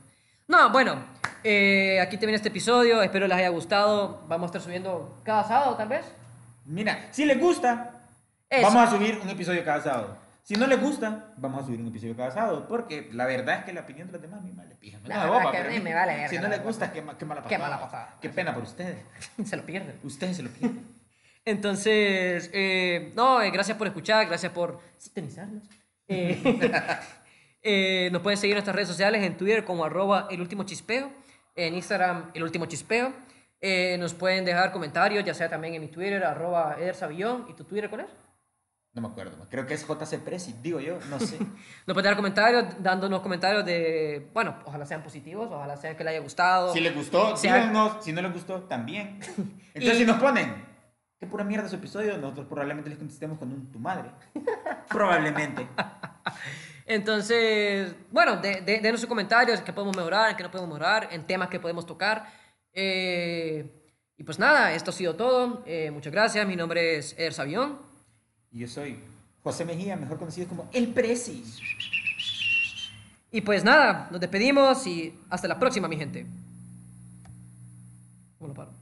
No, 0.49 0.71
bueno. 0.71 0.97
eh, 1.43 1.99
aquí 2.01 2.19
termina 2.19 2.37
este 2.37 2.49
episodio. 2.51 3.03
Espero 3.03 3.27
les 3.27 3.39
haya 3.39 3.49
gustado. 3.49 4.23
Vamos 4.29 4.45
a 4.45 4.49
estar 4.49 4.61
subiendo 4.63 5.19
cada 5.25 5.43
sábado, 5.45 5.75
tal 5.77 5.89
vez. 5.89 6.05
Mira, 6.67 7.09
si 7.11 7.25
les 7.25 7.41
gusta, 7.41 7.91
Eso. 8.51 8.67
vamos 8.67 8.87
a 8.89 8.91
subir 8.91 9.19
un 9.23 9.29
episodio 9.31 9.65
cada 9.65 9.81
sábado. 9.81 10.17
Si 10.43 10.55
no 10.55 10.67
les 10.67 10.81
gusta, 10.81 11.33
vamos 11.37 11.63
a 11.63 11.67
subir 11.67 11.81
un 11.81 11.89
episodio 11.89 12.17
cada 12.17 12.31
sábado. 12.33 12.67
Porque 12.69 13.09
la 13.13 13.27
verdad 13.27 13.61
es 13.61 13.65
que 13.65 13.73
la 13.73 13.83
opinión 13.83 14.09
de 14.09 14.15
los 14.15 14.23
demás 14.23 14.43
me 14.43 14.53
vale 14.53 14.75
pija. 14.75 14.99
Me 15.01 15.09
La 15.09 15.27
boba, 15.27 15.53
que 15.53 15.59
a 15.59 15.65
mí 15.65 15.79
me 15.79 15.95
vale 15.95 16.15
verga, 16.15 16.29
Si 16.29 16.39
no 16.39 16.49
les 16.49 16.63
gusta, 16.63 16.93
qué, 16.93 17.03
qué 17.19 17.25
mala 17.25 17.43
Qué 17.43 17.49
pasada. 17.49 17.59
mala 17.59 17.81
pasada. 17.81 18.19
Qué 18.21 18.29
pena 18.29 18.53
por 18.53 18.65
ustedes. 18.65 18.97
Se 19.45 19.57
lo 19.57 19.65
pierden. 19.65 19.99
Ustedes 20.03 20.37
se 20.37 20.43
lo 20.43 20.51
pierden. 20.51 20.85
Entonces, 21.45 22.51
eh, 22.53 23.13
no, 23.17 23.41
eh, 23.43 23.51
gracias 23.51 23.77
por 23.77 23.87
escuchar, 23.87 24.27
gracias 24.27 24.53
por 24.53 24.81
sintonizarnos. 24.99 25.63
Eh, 27.65 28.09
nos 28.11 28.23
pueden 28.23 28.37
seguir 28.37 28.55
en 28.55 28.57
nuestras 28.57 28.75
redes 28.75 28.89
sociales, 28.89 29.23
en 29.23 29.37
Twitter 29.37 29.65
como 29.65 29.85
arroba 29.85 30.27
el 30.33 30.41
último 30.41 30.65
chispeo, 30.65 31.13
en 31.55 31.75
Instagram 31.75 32.33
el 32.35 32.43
último 32.43 32.67
chispeo. 32.67 33.13
Nos 34.01 34.15
pueden 34.15 34.45
dejar 34.45 34.73
comentarios, 34.73 35.25
ya 35.25 35.33
sea 35.33 35.49
también 35.49 35.75
en 35.75 35.81
mi 35.83 35.87
Twitter, 35.87 36.25
arroba 36.25 36.75
edersavillón. 36.81 37.47
¿Y 37.49 37.53
tu 37.55 37.63
Twitter 37.63 37.89
cuál 37.89 38.01
es? 38.01 38.07
No 38.95 39.01
me 39.03 39.09
acuerdo. 39.09 39.47
Creo 39.51 39.67
que 39.67 39.73
es 39.75 39.87
JC 39.87 40.19
Presi, 40.23 40.55
digo 40.63 40.79
yo, 40.79 40.99
no 41.09 41.19
sé. 41.19 41.39
Nos 41.87 41.95
pueden 41.95 42.05
dar 42.05 42.17
comentarios, 42.17 42.65
dándonos 42.81 43.21
comentarios 43.23 43.65
de, 43.65 44.29
bueno, 44.35 44.57
ojalá 44.67 44.85
sean 44.85 45.03
positivos, 45.03 45.49
ojalá 45.51 45.77
sean 45.79 45.97
que 45.97 46.05
les 46.05 46.11
haya 46.13 46.21
gustado. 46.21 46.73
Si 46.75 46.81
les 46.81 46.95
gustó, 46.95 47.35
Sea- 47.37 47.55
díganos. 47.57 48.05
Si 48.05 48.13
no 48.13 48.21
les 48.21 48.33
gustó, 48.33 48.61
también. 48.65 49.19
Entonces, 49.75 49.95
Y- 49.95 49.99
si 50.01 50.05
nos 50.05 50.19
ponen, 50.19 50.55
qué 51.19 51.27
pura 51.27 51.43
mierda 51.43 51.69
su 51.71 51.77
episodio, 51.77 52.19
nosotros 52.19 52.47
probablemente 52.47 52.91
les 52.91 52.99
contestemos 52.99 53.39
con 53.39 53.51
un 53.51 53.73
tu 53.73 53.79
madre. 53.79 54.11
probablemente. 54.89 55.67
Entonces, 56.85 57.95
bueno, 58.11 58.37
de, 58.37 58.61
de- 58.61 58.81
denos 58.81 59.01
sus 59.01 59.09
comentarios, 59.09 59.59
en 59.59 59.65
qué 59.65 59.73
podemos 59.73 59.97
mejorar, 59.97 60.31
en 60.31 60.37
qué 60.37 60.43
no 60.43 60.51
podemos 60.51 60.69
mejorar, 60.69 61.09
en 61.13 61.27
temas 61.27 61.49
que 61.49 61.61
podemos 61.61 61.87
tocar. 61.87 62.27
Eh, 62.75 63.71
y 64.19 64.25
pues 64.25 64.39
nada, 64.39 64.75
esto 64.75 64.91
ha 64.91 64.95
sido 64.95 65.15
todo. 65.17 65.63
Eh, 65.67 65.91
muchas 65.91 66.13
gracias, 66.13 66.47
mi 66.47 66.57
nombre 66.57 66.97
es 66.97 67.15
Eder 67.19 67.33
Sabión. 67.33 67.91
Y 68.53 68.59
yo 68.61 68.69
soy 68.69 68.99
José 69.43 69.65
Mejía, 69.65 69.97
mejor 69.97 70.19
conocido 70.19 70.47
como 70.47 70.69
El 70.73 70.89
Presi. 70.89 71.45
Y 73.31 73.41
pues 73.41 73.65
nada, 73.65 74.09
nos 74.11 74.21
despedimos 74.21 74.87
y 74.87 75.15
hasta 75.31 75.49
la 75.49 75.59
próxima, 75.59 75.89
mi 75.89 75.97
gente. 75.97 76.27
¿Cómo 78.39 78.49
lo 78.49 78.55
paro? 78.55 78.82